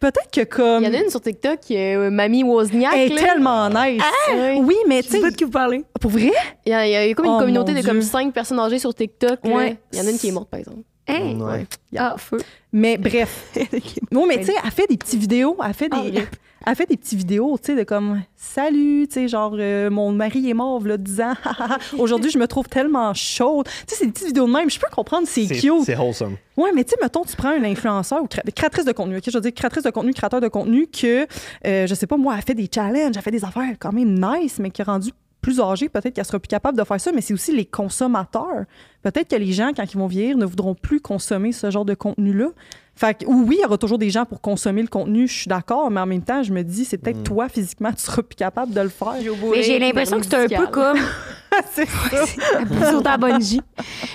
peut-être 0.02 0.30
que 0.32 0.44
comme... 0.44 0.82
Il 0.82 0.88
y 0.88 0.90
en 0.90 0.98
a 0.98 1.02
une 1.04 1.10
sur 1.10 1.20
TikTok, 1.20 1.58
euh, 1.70 2.10
Mamie 2.10 2.42
Wozniak. 2.44 2.92
Elle 2.94 3.12
est 3.12 3.14
là. 3.14 3.22
tellement 3.22 3.68
nice. 3.70 4.02
Ouais. 4.32 4.60
Oui, 4.62 4.76
mais 4.88 5.02
tu 5.02 5.08
sais 5.10 5.20
de 5.20 5.30
qui 5.34 5.44
vous 5.44 5.50
parlez. 5.50 5.84
pour 6.00 6.10
vrai? 6.10 6.30
Il 6.66 6.70
y, 6.70 6.74
a, 6.74 6.86
il 6.86 6.90
y 7.08 7.10
a 7.10 7.14
comme 7.14 7.26
une 7.26 7.32
Oh, 7.32 7.38
communauté 7.38 7.72
de 7.72 7.82
comme 7.82 8.00
Dieu. 8.00 8.08
5 8.08 8.32
personnes 8.34 8.58
âgées 8.58 8.78
sur 8.78 8.92
TikTok. 8.94 9.38
là. 9.44 9.50
Ouais. 9.54 9.76
Il 9.92 9.98
y 9.98 10.02
en 10.02 10.06
a 10.06 10.10
une 10.10 10.18
qui 10.18 10.28
est 10.28 10.32
morte, 10.32 10.48
par 10.50 10.60
exemple. 10.60 10.80
Hey. 11.06 11.34
Ouais. 11.34 11.66
Ah, 11.96 12.14
feu. 12.16 12.38
Mais 12.72 12.96
bref. 12.96 13.52
non, 14.12 14.26
mais 14.26 14.38
tu 14.38 14.46
sais, 14.46 14.54
elle 14.64 14.70
fait 14.70 14.86
des 14.88 14.96
petites 14.96 15.20
vidéos, 15.20 15.56
elle 15.64 15.74
fait 15.74 15.88
Ah, 15.90 16.00
des, 16.00 16.10
rip. 16.20 16.36
elle 16.66 16.76
fait 16.76 16.86
des 16.86 16.96
petites 16.96 17.18
vidéos, 17.18 17.58
tu 17.58 17.66
sais, 17.72 17.76
de 17.76 17.82
comme 17.82 18.22
salut, 18.36 19.06
tu 19.08 19.14
sais, 19.14 19.28
genre 19.28 19.54
euh, 19.58 19.90
mon 19.90 20.12
mari 20.12 20.48
est 20.48 20.54
mort, 20.54 20.80
là, 20.86 20.96
10 20.96 21.20
ans. 21.20 21.34
Aujourd'hui, 21.98 22.30
je 22.30 22.38
me 22.38 22.46
trouve 22.46 22.68
tellement 22.68 23.12
chaude. 23.14 23.66
Tu 23.66 23.72
sais, 23.88 23.96
c'est 23.96 24.06
des 24.06 24.12
petites 24.12 24.28
vidéos 24.28 24.46
de 24.46 24.52
même. 24.52 24.70
Je 24.70 24.78
peux 24.78 24.86
comprendre, 24.94 25.26
c'est 25.28 25.46
cute. 25.48 25.82
c'est 25.84 25.96
wholesome. 25.96 26.36
Ouais, 26.56 26.70
mais 26.74 26.84
tu 26.84 26.90
sais, 26.90 26.96
mettons, 27.02 27.24
tu 27.24 27.34
prends 27.36 27.48
un 27.50 27.64
influenceur 27.64 28.22
ou 28.22 28.26
cré- 28.26 28.42
créatrice 28.54 28.84
de 28.84 28.92
contenu, 28.92 29.16
OK? 29.16 29.24
Je 29.26 29.32
veux 29.32 29.40
dire, 29.40 29.52
créatrice 29.54 29.82
de 29.84 29.90
contenu, 29.90 30.12
créateur 30.14 30.40
de 30.40 30.48
contenu 30.48 30.86
que, 30.86 31.26
euh, 31.66 31.86
je 31.86 31.94
sais 31.94 32.06
pas, 32.06 32.16
moi, 32.16 32.34
elle 32.36 32.42
fait 32.42 32.54
des 32.54 32.68
challenges, 32.72 33.16
elle 33.16 33.22
fait 33.22 33.30
des 33.32 33.44
affaires 33.44 33.74
quand 33.78 33.92
même 33.92 34.14
nice, 34.14 34.58
mais 34.60 34.70
qui 34.70 34.82
est 34.82 34.84
rendue 34.84 35.10
plus 35.42 35.60
âgée, 35.60 35.88
peut-être 35.88 36.14
qu'elle 36.14 36.24
sera 36.24 36.38
plus 36.38 36.48
capable 36.48 36.78
de 36.78 36.84
faire 36.84 37.00
ça, 37.00 37.12
mais 37.12 37.20
c'est 37.20 37.34
aussi 37.34 37.54
les 37.54 37.66
consommateurs. 37.66 38.64
Peut-être 39.02 39.28
que 39.28 39.36
les 39.36 39.52
gens, 39.52 39.72
quand 39.76 39.84
ils 39.92 39.98
vont 39.98 40.06
vieillir, 40.06 40.38
ne 40.38 40.46
voudront 40.46 40.74
plus 40.74 41.00
consommer 41.00 41.52
ce 41.52 41.70
genre 41.70 41.84
de 41.84 41.94
contenu-là. 41.94 42.48
Fait 42.94 43.18
que, 43.18 43.24
oui, 43.26 43.56
il 43.58 43.62
y 43.62 43.64
aura 43.64 43.78
toujours 43.78 43.98
des 43.98 44.10
gens 44.10 44.24
pour 44.24 44.40
consommer 44.40 44.82
le 44.82 44.88
contenu, 44.88 45.26
je 45.26 45.32
suis 45.32 45.48
d'accord, 45.48 45.90
mais 45.90 46.00
en 46.00 46.06
même 46.06 46.22
temps, 46.22 46.42
je 46.42 46.52
me 46.52 46.62
dis, 46.62 46.84
c'est 46.84 46.98
peut-être 46.98 47.22
toi, 47.24 47.48
physiquement, 47.48 47.90
tu 47.92 48.02
seras 48.02 48.22
plus 48.22 48.36
capable 48.36 48.72
de 48.72 48.80
le 48.80 48.88
faire. 48.88 49.14
Mais 49.50 49.62
j'ai 49.62 49.78
l'impression 49.78 50.20
que 50.20 50.26
c'est 50.26 50.54
un 50.54 50.58
peu 50.58 50.66
comme 50.68 50.98
c'est 51.72 51.88
ça. 51.88 52.90
sur 52.90 53.02
ta 53.02 53.16
bungee. 53.16 53.60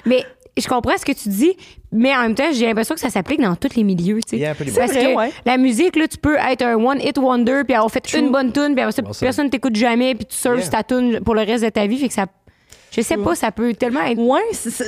Mais 0.05 0.25
je 0.62 0.68
comprends 0.68 0.97
ce 0.97 1.05
que 1.05 1.12
tu 1.12 1.30
dis, 1.30 1.53
mais 1.91 2.16
en 2.16 2.22
même 2.22 2.36
temps, 2.36 2.51
j'ai 2.51 2.66
l'impression 2.66 2.95
que 2.95 3.01
ça 3.01 3.10
s'applique 3.10 3.41
dans 3.41 3.55
tous 3.55 3.76
les 3.76 3.84
milieux. 3.84 4.20
tu 4.22 4.32
sais. 4.32 4.36
Il 4.38 4.41
y 4.41 4.45
a 4.45 4.51
un 4.51 4.55
peu 4.55 4.64
les 4.64 4.72
Parce 4.72 4.91
C'est 4.91 5.03
vrai, 5.03 5.14
que 5.14 5.18
ouais. 5.18 5.32
la 5.45 5.58
musique, 5.58 5.95
là, 5.95 6.08
tu 6.08 6.18
peux 6.18 6.36
être 6.38 6.62
un 6.64 6.76
one-hit 6.76 7.18
wonder, 7.18 7.62
puis 7.66 7.76
avoir 7.76 7.91
fait 7.91 8.01
True. 8.01 8.20
une 8.20 8.32
bonne 8.32 8.51
tune, 8.51 8.74
puis 8.74 8.82
après 8.82 8.91
ça, 8.91 9.01
Bon, 9.01 9.12
personne 9.20 9.49
t'écoute 9.49 9.76
jamais, 9.76 10.16
puis 10.16 10.26
tu 10.26 10.36
surfes 10.38 10.60
Yeah. 10.60 10.70
ta 10.70 10.84
tune 10.84 11.20
pour 11.24 11.36
le 11.36 11.41
reste 11.41 11.64
de 11.64 11.70
ta 11.70 11.86
vie. 11.88 11.97
Fait 11.97 12.08
que 12.08 12.14
ça. 12.14 12.26
Je 12.91 13.01
sais 13.01 13.17
pas, 13.17 13.35
ça 13.35 13.51
peut 13.51 13.73
tellement 13.73 14.01
être. 14.01 14.17
Ouais, 14.17 14.39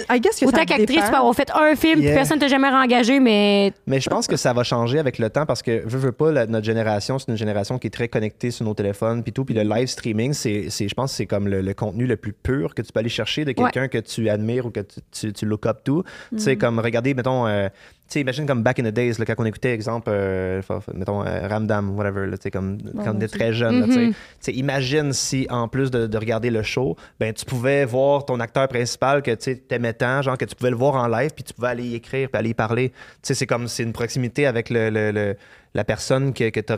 I 0.09 0.19
guess 0.19 0.39
que 0.39 0.45
Autant 0.45 0.65
qu'actrice, 0.65 1.03
tu 1.03 1.09
peux 1.11 1.15
avoir 1.17 1.35
fait 1.35 1.49
un 1.53 1.75
film, 1.75 1.95
puis 1.99 2.05
Yeah. 2.05 2.15
personne 2.15 2.39
t'a 2.39 2.47
jamais 2.47 2.67
engagé, 2.69 3.19
mais 3.19 3.71
Mais 3.87 3.99
je 3.99 4.09
pense 4.09 4.25
que 4.25 4.35
ça 4.37 4.51
va 4.53 4.63
changer 4.63 4.97
avec 4.99 5.19
le 5.19 5.29
temps 5.29 5.45
parce 5.45 5.61
que, 5.61 5.83
veux, 5.85 5.99
veux 5.99 6.11
pas, 6.11 6.31
la- 6.31 6.45
notre 6.47 6.65
génération, 6.65 7.19
c'est 7.19 7.29
une 7.29 7.37
génération 7.37 7.77
qui 7.77 7.87
est 7.87 7.91
très 7.91 8.07
connectée 8.07 8.51
sur 8.51 8.65
nos 8.65 8.73
téléphones 8.73 9.21
puis 9.21 9.31
tout. 9.33 9.45
Puis 9.45 9.53
le 9.53 9.61
live 9.63 9.87
streaming, 9.87 10.33
c'est, 10.33 10.69
c'est- 10.69 10.87
je 10.87 10.93
pense 10.95 11.11
que 11.11 11.17
c'est 11.17 11.25
comme 11.25 11.47
le, 11.47 11.61
le 11.61 11.73
contenu 11.73 12.07
le 12.07 12.15
plus 12.15 12.33
pur 12.33 12.73
que 12.73 12.81
tu 12.81 12.91
peux 12.91 12.99
aller 13.01 13.09
chercher 13.09 13.45
de 13.45 13.51
quelqu'un 13.51 13.87
que 13.87 13.97
tu 13.99 14.29
admires 14.29 14.65
ou 14.65 14.69
que 14.71 14.79
tu, 14.79 14.99
tu, 15.11 15.33
tu 15.33 15.45
look 15.45 15.65
up 15.65 15.79
to. 15.83 16.03
Tu 16.31 16.39
sais, 16.39 16.55
comme 16.55 16.79
regarder, 16.79 17.13
mettons, 17.13 17.45
euh, 17.47 17.67
sais, 18.10 18.22
imagine 18.22 18.45
comme 18.45 18.64
back 18.64 18.80
in 18.80 18.84
the 18.84 18.93
days, 18.93 19.14
là, 19.20 19.26
quand 19.26 19.36
on 19.38 19.45
écoutait, 19.45 19.74
exemple, 19.74 20.10
euh, 20.12 20.62
mettons, 20.93 21.26
euh, 21.26 21.47
Ramdam, 21.47 21.97
whatever, 21.97 22.28
là, 22.28 22.38
comme 22.51 22.78
quand 23.03 23.14
on 23.14 23.18
était 23.18 23.28
très 23.28 23.53
jeune, 23.53 23.84
tu. 23.91 23.99
Mhm. 24.07 24.14
Tu 24.43 24.51
imagine 24.51 25.14
si, 25.14 25.47
en 25.49 25.68
plus 25.68 25.91
de, 25.91 26.07
de 26.07 26.18
regarder 26.18 26.49
le 26.49 26.64
show, 26.64 26.95
ben, 27.20 27.34
tu 27.34 27.45
pouvais 27.45 27.86
voir 27.86 28.26
ton 28.26 28.39
acteur 28.39 28.68
principal 28.68 29.22
que 29.22 29.32
tu 29.36 29.62
aimais 29.70 29.93
tant, 29.93 30.22
genre 30.22 30.38
que 30.38 30.45
tu 30.45 30.55
pouvais 30.55 30.72
le 30.72 30.76
voir 30.78 30.95
en 30.95 31.07
live, 31.07 31.32
puis 31.36 31.43
tu 31.43 31.53
pouvais 31.53 31.70
aller 31.70 31.84
y 31.86 31.95
écrire, 31.95 32.30
puis 32.30 32.39
aller 32.39 32.49
y 32.49 32.53
parler. 32.53 32.89
Tu 32.89 32.95
sais, 33.24 33.34
c'est 33.34 33.47
comme, 33.47 33.68
c'est 33.68 33.84
une 33.84 33.93
proximité 33.93 34.45
avec 34.45 34.70
le, 34.70 34.89
le- 34.89 35.12
le- 35.12 35.36
la 35.74 35.84
personne 35.84 36.34
que, 36.34 36.49
que 36.49 36.60
tu 36.60 36.74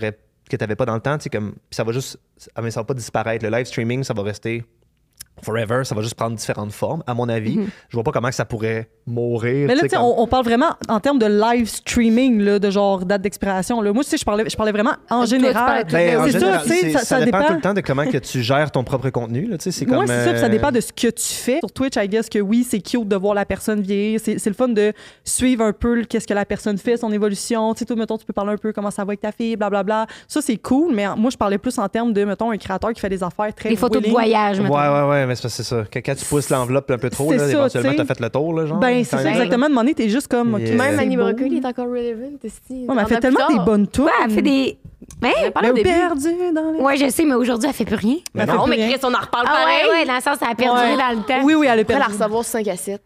que 0.49 0.57
t'avais 0.57 0.75
pas 0.75 0.85
dans 0.85 0.95
le 0.95 0.99
temps, 1.01 1.17
tu 1.17 1.23
sais, 1.23 1.29
comme, 1.29 1.51
puis 1.53 1.75
ça 1.77 1.85
va 1.85 1.93
juste, 1.93 2.19
ah, 2.55 2.61
mais 2.61 2.71
ça 2.71 2.81
va 2.81 2.83
pas 2.83 2.93
disparaître. 2.93 3.45
Le 3.45 3.51
live 3.55 3.65
streaming, 3.65 4.03
ça 4.03 4.13
va 4.13 4.21
rester 4.23 4.65
forever, 5.43 5.83
ça 5.83 5.95
va 5.95 6.01
juste 6.01 6.15
prendre 6.15 6.35
différentes 6.35 6.71
formes, 6.71 7.03
à 7.07 7.13
mon 7.13 7.27
avis. 7.29 7.59
Je 7.89 7.95
vois 7.97 8.03
pas 8.03 8.11
comment 8.11 8.29
que 8.29 8.35
ça 8.35 8.45
pourrait 8.45 8.89
mourir. 9.07 9.67
Mais 9.67 9.75
là, 9.75 9.81
tu 9.81 9.87
tu 9.87 9.89
sais, 9.89 9.89
sais, 9.89 9.95
comme- 9.97 10.05
on, 10.05 10.21
on 10.23 10.27
parle 10.27 10.45
vraiment 10.45 10.71
en 10.87 10.99
termes 10.99 11.19
de 11.19 11.25
live 11.25 11.67
streaming, 11.67 12.39
là, 12.41 12.59
de 12.59 12.69
genre 12.69 13.05
date 13.05 13.21
d'expiration. 13.21 13.81
là. 13.81 13.91
Moi, 13.93 14.03
tu 14.03 14.09
sais, 14.11 14.17
je 14.17 14.25
parlais, 14.25 14.49
je 14.49 14.55
parlais 14.55 14.71
vraiment 14.71 14.93
en 15.09 15.25
général. 15.25 15.85
Ben, 15.91 16.17
en 16.19 16.25
c'est 16.25 16.39
ça, 16.39 16.59
ça, 16.59 16.99
ça, 16.99 16.99
ça 17.05 17.25
dépend, 17.25 17.39
dépend. 17.39 17.47
tout 17.49 17.53
le 17.55 17.61
temps 17.61 17.73
de 17.73 17.81
comment 17.81 18.05
que 18.05 18.17
tu 18.17 18.41
gères 18.41 18.71
ton 18.71 18.83
propre 18.83 19.09
contenu. 19.09 19.47
Là, 19.47 19.57
tu 19.57 19.63
sais, 19.65 19.71
c'est 19.71 19.85
comme, 19.85 19.95
Moi, 19.95 20.07
c'est 20.07 20.23
ça, 20.25 20.31
puis 20.31 20.39
ça 20.39 20.45
euh, 20.45 20.49
dépend 20.49 20.71
de 20.71 20.79
ce 20.79 20.91
que 20.93 21.07
tu 21.07 21.23
fais. 21.33 21.59
Sur 21.59 21.71
Twitch, 21.71 21.95
I 21.97 22.07
guess 22.07 22.29
que 22.29 22.39
oui, 22.39 22.65
c'est 22.69 22.79
cute 22.81 23.07
de 23.07 23.15
voir 23.15 23.33
la 23.33 23.45
personne 23.45 23.81
vieillir. 23.81 24.19
C'est 24.23 24.37
c'est 24.39 24.49
le 24.49 24.55
fun 24.55 24.67
de 24.69 24.93
suivre 25.23 25.63
un 25.63 25.73
peu 25.73 26.03
qu'est-ce 26.03 26.27
que 26.27 26.33
la 26.33 26.45
personne 26.45 26.77
fait, 26.77 26.97
son 26.97 27.11
évolution. 27.11 27.73
Tu 27.73 27.79
sais, 27.79 27.85
toi, 27.85 27.95
mettons, 27.95 28.17
tu 28.17 28.25
peux 28.25 28.33
parler 28.33 28.53
un 28.53 28.57
peu 28.57 28.71
comment 28.73 28.91
ça 28.91 29.03
va 29.03 29.09
avec 29.09 29.21
ta 29.21 29.31
fille, 29.31 29.55
blablabla. 29.55 30.05
Ça, 30.27 30.41
c'est 30.41 30.57
cool, 30.57 30.93
mais 30.93 31.05
moi, 31.17 31.29
je 31.31 31.37
parlais 31.37 31.57
plus 31.57 31.77
en 31.79 31.87
termes 31.89 32.13
de, 32.13 32.23
mettons, 32.23 32.51
un 32.51 32.57
créateur 32.57 32.91
qui 32.93 32.99
fait 33.01 33.09
des 33.09 33.23
affaires 33.23 33.53
très 33.53 33.69
les 33.69 33.75
photos 33.75 34.01
de 34.01 34.09
voyage, 34.09 34.57
Ouais, 34.59 34.63
mettons. 34.63 34.75
ouais, 34.75 35.09
ouais, 35.09 35.25
mais 35.43 35.49
c'est 35.49 35.63
ça. 35.63 35.83
Quand, 35.91 35.99
quand 36.05 36.15
tu 36.15 36.25
pousses 36.25 36.49
l'enveloppe 36.49 36.91
un 36.91 36.97
peu 36.97 37.09
trop, 37.09 37.31
là, 37.31 37.39
ça, 37.39 37.49
éventuellement, 37.49 37.93
t'as 37.97 38.05
fait 38.05 38.19
le 38.19 38.29
tour, 38.29 38.53
là, 38.53 38.65
genre. 38.65 38.77
Ben, 38.79 39.03
c'est 39.03 39.17
ça, 39.17 39.29
exactement. 39.29 39.65
De 39.65 39.71
demander, 39.71 39.93
t'es 39.93 40.09
juste 40.09 40.27
comme, 40.27 40.57
Yeah. 40.59 40.75
Même 40.75 40.99
Annie 40.99 41.17
beau. 41.17 41.23
Brocoli 41.23 41.57
est 41.57 41.65
encore 41.65 41.85
relevant. 41.87 42.29
Ouais, 42.43 42.49
mais 42.69 43.01
elle 43.01 43.07
fait 43.07 43.19
tellement 43.19 43.47
des 43.49 43.59
bonnes 43.59 43.87
tunes. 43.87 44.03
Ouais, 44.05 44.11
elle 44.25 44.31
fait 44.31 44.41
des. 44.41 44.77
Parlait 45.19 45.51
Ben, 45.53 45.71
au 45.71 45.73
début. 45.73 45.89
perdu 45.89 46.29
dans 46.53 46.71
les... 46.71 46.79
Ouais, 46.79 46.97
je 46.97 47.09
sais, 47.09 47.25
mais 47.25 47.33
aujourd'hui, 47.35 47.67
elle 47.67 47.75
fait 47.75 47.85
plus 47.85 47.95
rien. 47.95 48.17
Mais 48.33 48.43
Elle 48.43 48.49
non, 48.49 48.67
mais. 48.67 48.77
Chris, 48.77 48.99
on 49.03 49.13
en 49.13 49.19
reparle 49.19 49.45
Ah 49.47 49.57
pareil. 49.63 49.77
ouais, 49.89 49.99
ouais, 49.99 50.05
dans 50.05 50.15
le 50.15 50.21
sens, 50.21 50.37
ça 50.39 50.47
a 50.51 50.55
perdu 50.55 50.79
dans 50.97 51.19
le 51.19 51.25
temps. 51.25 51.43
Oui, 51.43 51.53
oui, 51.55 51.67
elle 51.69 51.79
est 51.79 51.81
Après 51.81 51.93
la 51.95 51.99
perdue. 52.05 52.13
recevoir 52.21 52.43
sur 52.43 52.51
5 52.51 52.67
à 52.67 52.75
7. 52.77 53.01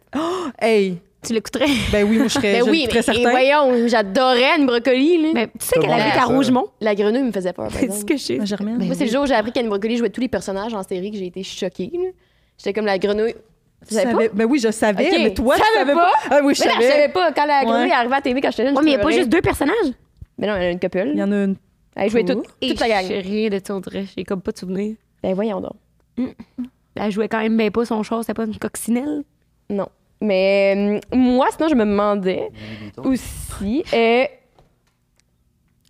Hey, 0.59 0.97
Tu 1.25 1.33
l'écouterais? 1.33 1.65
ben 1.91 2.07
oui, 2.07 2.17
moi, 2.17 2.27
je 2.27 2.33
serais, 2.33 2.53
Ben 2.59 2.65
je 2.65 2.69
oui, 2.69 2.83
serais 2.83 2.95
mais 2.95 3.01
certain. 3.01 3.29
voyons, 3.31 3.87
j'adorais 3.87 4.51
Annie 4.51 4.65
Brocoli. 4.65 5.21
Là. 5.21 5.29
Mais 5.33 5.47
tu 5.47 5.53
sais 5.65 5.79
qu'elle 5.79 5.91
habite 5.91 6.15
à. 6.15 6.25
Rougemont. 6.25 6.67
La 6.81 6.93
grenouille 6.95 7.23
me 7.23 7.31
faisait 7.31 7.53
peur, 7.53 7.69
C'est 7.71 7.91
ce 7.91 8.05
que 8.05 8.15
je 8.17 8.21
sais. 8.23 8.37
Ben, 8.37 8.45
Germaine. 8.45 8.77
Ben 8.77 8.85
Moi, 8.87 8.95
c'est 8.95 9.05
le 9.05 9.11
jour 9.11 9.23
où 9.23 9.25
j'ai 9.27 9.33
appris 9.33 9.51
qu'Annie 9.51 9.67
Brocoli 9.69 9.97
jouait 9.97 10.09
tous 10.09 10.21
les 10.21 10.27
personnages 10.27 10.73
en 10.73 10.83
série 10.83 11.11
que 11.11 11.17
j'ai 11.17 11.27
été 11.27 11.43
choquée. 11.43 11.91
J'étais 12.57 12.73
comme 12.73 12.85
la 12.85 12.97
grenouille. 12.97 13.35
Tu 13.87 13.93
savais 13.93 14.05
pas? 14.05 14.11
savais- 14.13 14.29
Ben 14.33 14.45
oui, 14.45 14.59
je 14.59 14.71
savais, 14.71 15.07
Ok, 15.07 15.13
mais 15.19 15.33
toi, 15.33 15.55
tu 15.55 15.61
tu 15.61 15.67
savais 15.67 15.79
savais 15.85 15.93
pas? 15.93 16.11
Ah 16.31 16.39
oui, 16.43 16.55
je 16.55 16.63
Mais 16.63 16.67
non, 16.69 16.75
je 16.75 16.81
savais. 16.81 16.89
savais 16.91 17.09
pas. 17.09 17.31
Quand 17.33 17.45
la 17.45 17.63
grenouille 17.65 17.81
Ouais. 17.83 17.89
est 17.89 17.93
arrivée 17.93 18.13
à 18.13 18.17
la 18.17 18.21
TV 18.21 18.41
quand 18.41 18.51
j'étais 18.51 18.63
jeune, 18.65 18.73
Ouais, 18.75 18.81
je 18.81 18.85
mais 18.85 18.91
il 18.91 18.95
n'y 18.95 19.01
a 19.01 19.03
pas 19.03 19.11
juste 19.11 19.29
deux 19.29 19.41
personnages? 19.41 19.75
Mais 20.37 20.47
non, 20.47 20.55
il 20.55 20.61
y 20.61 20.65
en 20.65 20.67
a 20.67 20.71
une 20.71 20.79
couple. 20.79 21.03
Il 21.13 21.19
y 21.19 21.23
en 21.23 21.31
a 21.31 21.35
une. 21.43 21.55
Elle 21.95 22.09
jouait 22.09 22.23
toute, 22.23 22.45
Et 22.61 22.69
toute 22.69 22.79
la 22.79 22.87
gang. 22.89 23.05
Je 23.07 23.13
rien 23.13 23.49
de 23.49 23.59
ça, 23.65 23.75
on 23.75 23.79
dirait. 23.79 24.05
J'ai 24.17 24.23
comme 24.23 24.41
pas 24.41 24.51
de 24.51 24.57
souvenir. 24.57 24.95
Ben 25.23 25.33
voyons 25.33 25.61
donc. 25.61 25.73
Elle 26.95 27.11
jouait 27.11 27.27
quand 27.27 27.39
même 27.39 27.57
bien 27.57 27.69
pas 27.71 27.85
son 27.85 28.01
char, 28.03 28.21
c'était 28.21 28.33
pas 28.33 28.45
une 28.45 28.57
coccinelle? 28.57 29.23
Non. 29.69 29.87
Mais 30.21 30.99
euh, 31.13 31.15
moi, 31.15 31.47
sinon, 31.55 31.67
je 31.69 31.75
me 31.75 31.85
demandais 31.85 32.49
aussi. 33.03 33.83
euh, 33.93 34.23
C'est 34.23 34.29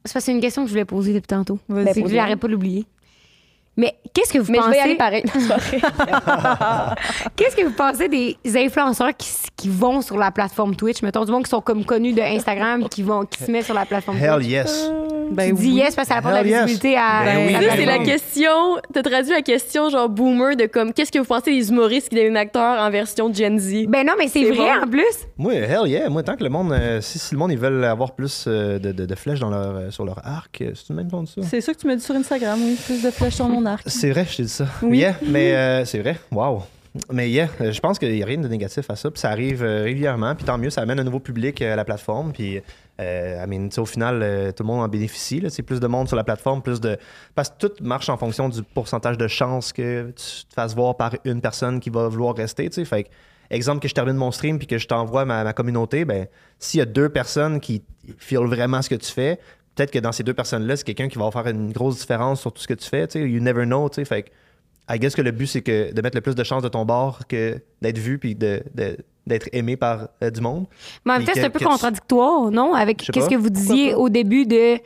parce 0.04 0.14
que 0.14 0.20
c'est 0.20 0.32
une 0.32 0.42
question 0.42 0.64
que 0.64 0.68
je 0.68 0.74
voulais 0.74 0.86
poser 0.86 1.14
depuis 1.14 1.28
tantôt. 1.28 1.60
Vas-y. 1.68 2.02
Ben, 2.02 2.08
j'arrête 2.08 2.40
pas 2.40 2.48
de 2.48 2.54
l'oublier. 2.54 2.86
Mais 3.78 3.94
qu'est-ce 4.14 4.32
que 4.32 4.40
vous 4.40 4.52
mais 4.52 4.60
je 4.64 4.70
vais 4.70 4.78
y 4.78 4.80
aller 4.80 4.96
pensez 4.96 4.98
pareil. 4.98 5.24
Qu'est-ce 7.36 7.56
que 7.56 7.64
vous 7.66 7.74
pensez 7.74 8.08
des 8.08 8.38
influenceurs 8.56 9.16
qui, 9.18 9.28
qui 9.58 9.70
vont 9.70 10.02
sur 10.02 10.18
la 10.18 10.32
plateforme 10.32 10.76
Twitch, 10.76 11.02
mettons 11.02 11.26
du 11.26 11.32
monde 11.32 11.44
qui 11.44 11.50
sont 11.50 11.62
comme 11.62 11.84
connus 11.84 12.14
de 12.14 12.22
Instagram 12.22 12.88
qui 12.90 13.04
vont 13.04 13.26
qui 13.26 13.44
se 13.44 13.52
mettent 13.52 13.66
sur 13.66 13.74
la 13.74 13.86
plateforme 13.86 14.18
Hell 14.18 14.36
Twitch. 14.36 14.48
yes. 14.48 14.92
Ben 15.32 15.50
tu 15.50 15.56
dis 15.56 15.68
oui. 15.72 15.76
yes 15.78 15.96
parce 15.96 16.08
que 16.08 16.14
ça 16.14 16.20
apporte 16.20 16.36
Hell 16.36 16.44
la 16.44 16.50
yes. 16.50 16.66
visibilité 16.66 16.98
à. 16.98 17.24
Ben 17.26 17.48
oui, 17.48 17.54
ben 17.54 17.70
c'est 17.76 17.86
la 17.86 17.98
oui. 17.98 18.06
question. 18.06 18.52
T'as 18.94 19.02
traduit 19.02 19.32
la 19.32 19.42
question, 19.42 19.90
genre 19.90 20.08
boomer, 20.08 20.56
de 20.56 20.66
comme, 20.68 20.94
qu'est-ce 20.94 21.12
que 21.12 21.20
vous 21.20 21.26
pensez 21.26 21.52
des 21.52 21.70
humoristes 21.70 22.10
qui 22.10 22.16
deviennent 22.16 22.38
acteurs 22.38 22.80
en 22.80 22.90
version 22.92 23.34
Gen 23.34 23.58
Z? 23.60 23.88
Ben 23.88 24.06
non, 24.06 24.14
mais 24.18 24.28
c'est 24.28 24.44
C'est 24.46 24.52
vrai 24.52 24.76
bon. 24.78 24.86
en 24.86 24.88
plus. 24.88 25.28
Moi, 25.38 25.54
hell 25.56 25.88
yeah. 25.88 26.10
Moi, 26.10 26.22
tant 26.24 26.36
que 26.36 26.44
le 26.44 26.50
monde, 26.50 26.72
euh, 26.74 27.02
si, 27.02 27.18
si 27.20 27.34
le 27.34 27.40
monde, 27.40 27.52
ils 27.52 27.58
veulent 27.58 27.84
avoir 27.84 28.14
plus 28.14 28.46
euh, 28.48 28.78
de, 28.80 28.92
de- 28.92 29.06
de 29.06 29.16
flèches 29.16 29.40
dans 29.40 29.50
leur, 29.50 29.76
euh, 29.76 29.92
sur 29.92 30.06
leur 30.06 30.20
arc, 30.26 30.58
c'est 30.60 30.86
tout 30.86 30.94
de 30.94 30.98
même 30.98 31.10
ton 31.10 31.26
ça? 31.26 31.42
C'est 31.42 31.62
ça 31.62 31.74
que 31.74 31.80
tu 31.80 31.88
m'as 31.88 31.96
dit 31.96 32.04
sur 32.04 32.16
Instagram, 32.16 32.60
oui. 32.64 32.78
Plus 32.86 33.02
de 33.02 33.10
flèches 33.10 33.36
sur 33.36 33.48
mon 33.50 33.65
arc. 33.66 33.84
C'est 33.88 34.12
vrai, 34.12 34.26
je 34.30 34.38
t'ai 34.38 34.44
dit 34.44 34.50
ça. 34.50 34.68
Oui. 34.82 35.00
Yeah, 35.00 35.16
mais 35.28 35.56
euh, 35.56 35.86
c'est 35.86 36.00
vrai. 36.00 36.18
Wow. 36.32 36.64
Mais 37.12 37.30
yeah, 37.30 37.50
euh, 37.60 37.72
je 37.72 37.80
pense 37.82 38.00
qu'il 38.00 38.14
n'y 38.14 38.24
a 38.24 38.26
rien 38.26 38.38
de 38.38 38.48
négatif 38.48 38.90
à 38.90 38.96
ça. 38.96 39.12
Puis 39.12 39.20
ça 39.20 39.30
arrive 39.30 39.64
euh, 39.64 39.84
régulièrement. 39.84 40.34
Puis 40.36 40.46
tant 40.46 40.58
mieux, 40.58 40.70
ça 40.70 40.82
amène 40.82 41.00
un 41.00 41.04
nouveau 41.04 41.20
public 41.20 41.62
à 41.62 41.76
la 41.76 41.84
plateforme. 41.84 42.32
Puis, 42.32 42.62
euh, 43.02 43.44
I 43.44 43.50
mean, 43.50 43.68
au 43.78 43.86
final, 43.86 44.22
euh, 44.24 44.52
tout 44.52 44.64
le 44.64 44.68
monde 44.68 44.82
en 44.82 44.88
bénéficie. 44.88 45.42
là. 45.42 45.50
C'est 45.50 45.64
plus 45.64 45.80
de 45.80 45.88
monde 45.88 46.08
sur 46.08 46.16
la 46.16 46.24
plateforme, 46.24 46.62
plus 46.62 46.80
de. 46.80 46.98
Parce 47.34 47.50
que 47.50 47.68
tout 47.68 47.72
marche 47.82 48.08
en 48.08 48.18
fonction 48.18 48.48
du 48.48 48.64
pourcentage 48.64 49.18
de 49.18 49.28
chances 49.28 49.74
que 49.74 50.12
tu 50.16 50.46
te 50.46 50.54
fasses 50.54 50.74
voir 50.74 50.96
par 50.96 51.12
une 51.26 51.42
personne 51.42 51.80
qui 51.80 51.90
va 51.90 52.08
vouloir 52.08 52.36
rester. 52.36 52.70
Tu 52.70 52.76
sais, 52.76 52.86
fait 52.86 53.04
que, 53.04 53.10
exemple 53.50 53.82
que 53.82 53.90
je 53.90 53.94
termine 53.94 54.16
mon 54.16 54.32
stream 54.32 54.58
puis 54.58 54.68
que 54.68 54.78
je 54.78 54.88
t'envoie 54.88 55.26
ma, 55.26 55.44
ma 55.44 55.52
communauté, 55.52 56.06
ben 56.06 56.28
s'il 56.60 56.78
y 56.78 56.82
a 56.82 56.86
deux 56.86 57.10
personnes 57.10 57.60
qui 57.60 57.84
filent 58.18 58.48
vraiment 58.48 58.82
ce 58.82 58.90
que 58.90 58.96
tu 58.96 59.12
fais, 59.12 59.38
peut-être 59.76 59.92
que 59.92 60.00
dans 60.00 60.12
ces 60.12 60.24
deux 60.24 60.34
personnes-là, 60.34 60.76
c'est 60.78 60.84
quelqu'un 60.84 61.08
qui 61.08 61.18
va 61.18 61.30
faire 61.32 61.48
une 61.48 61.72
grosse 61.72 62.00
différence 62.00 62.42
sur 62.42 62.52
tout 62.54 62.62
ce 62.62 62.68
que 62.68 62.74
tu 62.74 62.88
fais. 62.88 63.08
Tu 63.08 63.20
sais, 63.20 63.30
you 63.30 63.42
never 63.42 63.66
know. 63.66 63.90
Tu 63.90 63.96
sais, 63.96 64.06
fait 64.06 64.24
que, 64.24 64.30
I 64.94 65.00
guess 65.00 65.16
que 65.16 65.22
le 65.22 65.32
but, 65.32 65.48
c'est 65.48 65.62
que 65.62 65.94
de 65.94 66.02
mettre 66.02 66.16
le 66.16 66.22
plus 66.22 66.36
de 66.36 66.44
chances 66.44 66.64
de 66.64 66.68
ton 66.70 66.86
bord 66.86 67.28
que 67.28 67.60
d'être 67.82 67.98
vu 67.98 68.20
puis 68.20 68.36
de, 68.36 68.62
de- 68.76 68.98
d'être 69.26 69.50
aimé 69.54 69.76
par 69.78 70.10
euh, 70.24 70.30
du 70.30 70.42
monde. 70.42 70.66
Mais 71.06 71.14
en 71.14 71.18
même 71.18 71.26
temps, 71.26 71.32
c'est 71.34 71.44
un 71.44 71.50
peu 71.50 71.60
tu- 71.60 71.66
contradictoire, 71.66 72.52
non? 72.52 72.74
Avec 72.74 72.98
qu'est-ce 72.98 73.26
pas. 73.26 73.28
que 73.28 73.36
vous 73.36 73.50
disiez 73.50 73.96
au 73.96 74.10
début 74.10 74.46
de. 74.46 74.78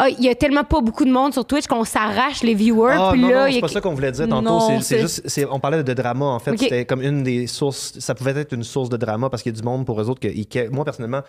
Ah, 0.00 0.08
il 0.08 0.24
y 0.24 0.28
a 0.28 0.34
tellement 0.36 0.62
pas 0.62 0.80
beaucoup 0.80 1.04
de 1.04 1.10
monde 1.10 1.32
sur 1.32 1.44
Twitch 1.44 1.66
qu'on 1.66 1.82
s'arrache 1.82 2.44
les 2.44 2.54
viewers. 2.54 2.94
Ah 2.96 3.08
puis 3.12 3.20
non, 3.20 3.30
là, 3.30 3.46
non, 3.48 3.52
c'est 3.52 3.60
pas 3.60 3.66
ça 3.68 3.80
qu'on 3.80 3.94
voulait 3.94 4.12
dire 4.12 4.28
tantôt. 4.28 4.42
Non, 4.48 4.80
c'est, 4.80 5.00
juste, 5.00 5.46
on 5.50 5.58
parlait 5.58 5.82
de 5.82 5.92
drama 5.92 6.24
en 6.26 6.38
fait. 6.38 6.56
C'était 6.56 6.84
comme 6.84 7.02
une 7.02 7.24
des 7.24 7.48
sources. 7.48 7.98
Ça 7.98 8.14
pouvait 8.14 8.30
être 8.30 8.52
une 8.54 8.62
source 8.62 8.88
de 8.88 8.96
drama 8.96 9.28
parce 9.28 9.42
qu'il 9.42 9.52
y 9.52 9.56
a 9.56 9.60
du 9.60 9.64
monde 9.64 9.84
pour 9.84 10.00
eux 10.00 10.08
autres 10.08 10.20
que 10.20 10.28
ils 10.28 10.46
moi 10.70 10.84
personnellement. 10.84 11.22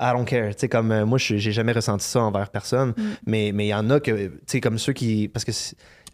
I 0.00 0.12
don't 0.14 0.24
care. 0.24 0.54
Tu 0.54 0.60
sais, 0.60 0.68
comme 0.68 0.92
euh, 0.92 1.04
moi, 1.06 1.18
je- 1.18 1.36
j'ai 1.36 1.52
jamais 1.52 1.72
ressenti 1.72 2.04
ça 2.06 2.20
envers 2.22 2.50
personne. 2.50 2.90
Mm. 2.96 3.02
Mais 3.26 3.50
mais 3.54 3.66
il 3.66 3.70
y 3.70 3.74
en 3.74 3.88
a 3.90 4.00
que, 4.00 4.28
tu 4.28 4.32
sais, 4.46 4.60
comme 4.60 4.78
ceux 4.78 4.92
qui. 4.92 5.28
Parce 5.28 5.44
que 5.44 5.50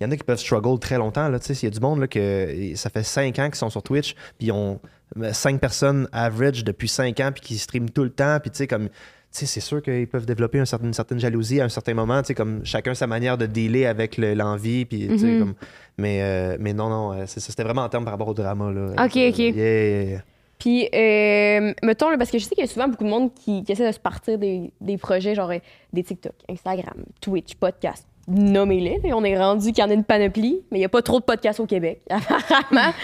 il 0.01 0.05
y 0.05 0.07
en 0.07 0.11
a 0.11 0.17
qui 0.17 0.25
peuvent 0.25 0.39
struggle 0.39 0.79
très 0.81 0.97
longtemps. 0.99 1.29
Là, 1.29 1.39
il 1.49 1.63
y 1.63 1.67
a 1.67 1.71
du 1.71 1.81
monde 1.81 2.01
là, 2.01 2.07
que 2.09 2.73
ça 2.75 2.91
fait 2.91 3.05
cinq 3.05 3.39
ans 3.39 3.47
qu'ils 3.47 3.55
sont 3.57 3.71
sur 3.71 3.83
Twitch, 3.83 4.15
puis 4.39 4.49
ils 4.49 4.53
ont 4.53 4.81
euh, 5.21 5.33
cinq 5.33 5.61
personnes 5.61 6.09
average 6.13 6.65
depuis 6.65 6.89
cinq 6.89 7.21
ans, 7.21 7.31
puis 7.33 7.43
qui 7.43 7.59
streament 7.59 7.91
tout 7.91 8.03
le 8.05 8.11
temps, 8.11 8.39
puis 8.41 8.51
tu 8.51 8.59
sais, 8.59 8.67
comme. 8.67 8.89
C'est 9.37 9.59
sûr 9.61 9.83
qu'ils 9.83 10.07
peuvent 10.07 10.27
développer 10.27 10.61
un 10.61 10.65
certain- 10.65 10.87
une 10.87 10.95
certaine 10.95 11.19
jalousie 11.19 11.61
à 11.61 11.65
un 11.65 11.69
certain 11.69 11.93
moment, 11.93 12.23
comme 12.37 12.61
chacun 12.65 12.95
sa 12.95 13.09
manière 13.09 13.37
de 13.37 13.47
dealer 13.47 13.85
avec 13.85 14.17
le- 14.17 14.33
l'envie, 14.33 14.87
sais, 15.19 15.27
Mhm. 15.27 15.39
comme. 15.41 15.55
Mais, 15.99 16.21
euh, 16.23 16.57
mais 16.61 16.73
non, 16.73 16.89
non, 16.89 17.13
euh. 17.13 17.25
C'était 17.27 17.65
vraiment 17.65 17.83
en 17.83 17.89
termes 17.89 18.05
par 18.05 18.13
rapport 18.13 18.29
au 18.29 18.35
drama, 18.35 18.71
là. 18.71 18.93
Ok, 19.05 19.17
Euh, 19.17 19.31
ok. 19.31 19.39
yeah, 19.39 19.51
yeah, 19.51 20.03
yeah. 20.05 20.21
Puis, 20.65 20.89
euh, 20.95 21.75
mettons, 21.83 22.09
là, 22.09 22.17
parce 22.17 22.31
que 22.31 22.39
je 22.39 22.45
sais 22.45 22.55
qu'il 22.55 22.65
y 22.65 22.67
a 22.67 22.71
souvent 22.71 22.89
beaucoup 22.89 23.05
de 23.05 23.11
monde 23.11 23.35
qui, 23.35 23.63
essaie 23.69 23.87
de 23.87 23.93
se 23.93 23.99
partir 23.99 24.39
des, 24.39 24.73
des 24.81 24.97
projets, 24.97 25.35
genre 25.35 25.51
euh, 25.51 25.59
des 25.93 26.03
TikTok, 26.03 26.33
Instagram, 26.49 27.05
Twitch, 27.21 27.55
podcast. 27.57 28.07
Nommez-les. 28.29 29.13
On 29.13 29.23
est 29.25 29.37
rendu 29.37 29.73
qu'il 29.73 29.85
y 29.85 29.87
en 29.87 29.91
a 29.91 29.93
une 29.93 30.05
panoplie, 30.05 30.63
mais 30.71 30.79
il 30.79 30.81
n'y 30.81 30.87
a 30.87 30.89
pas 30.89 31.03
trop 31.03 31.21
de 31.21 31.25
podcasts 31.27 31.61
au 31.61 31.67
Québec, 31.67 32.01
apparemment. 32.09 32.95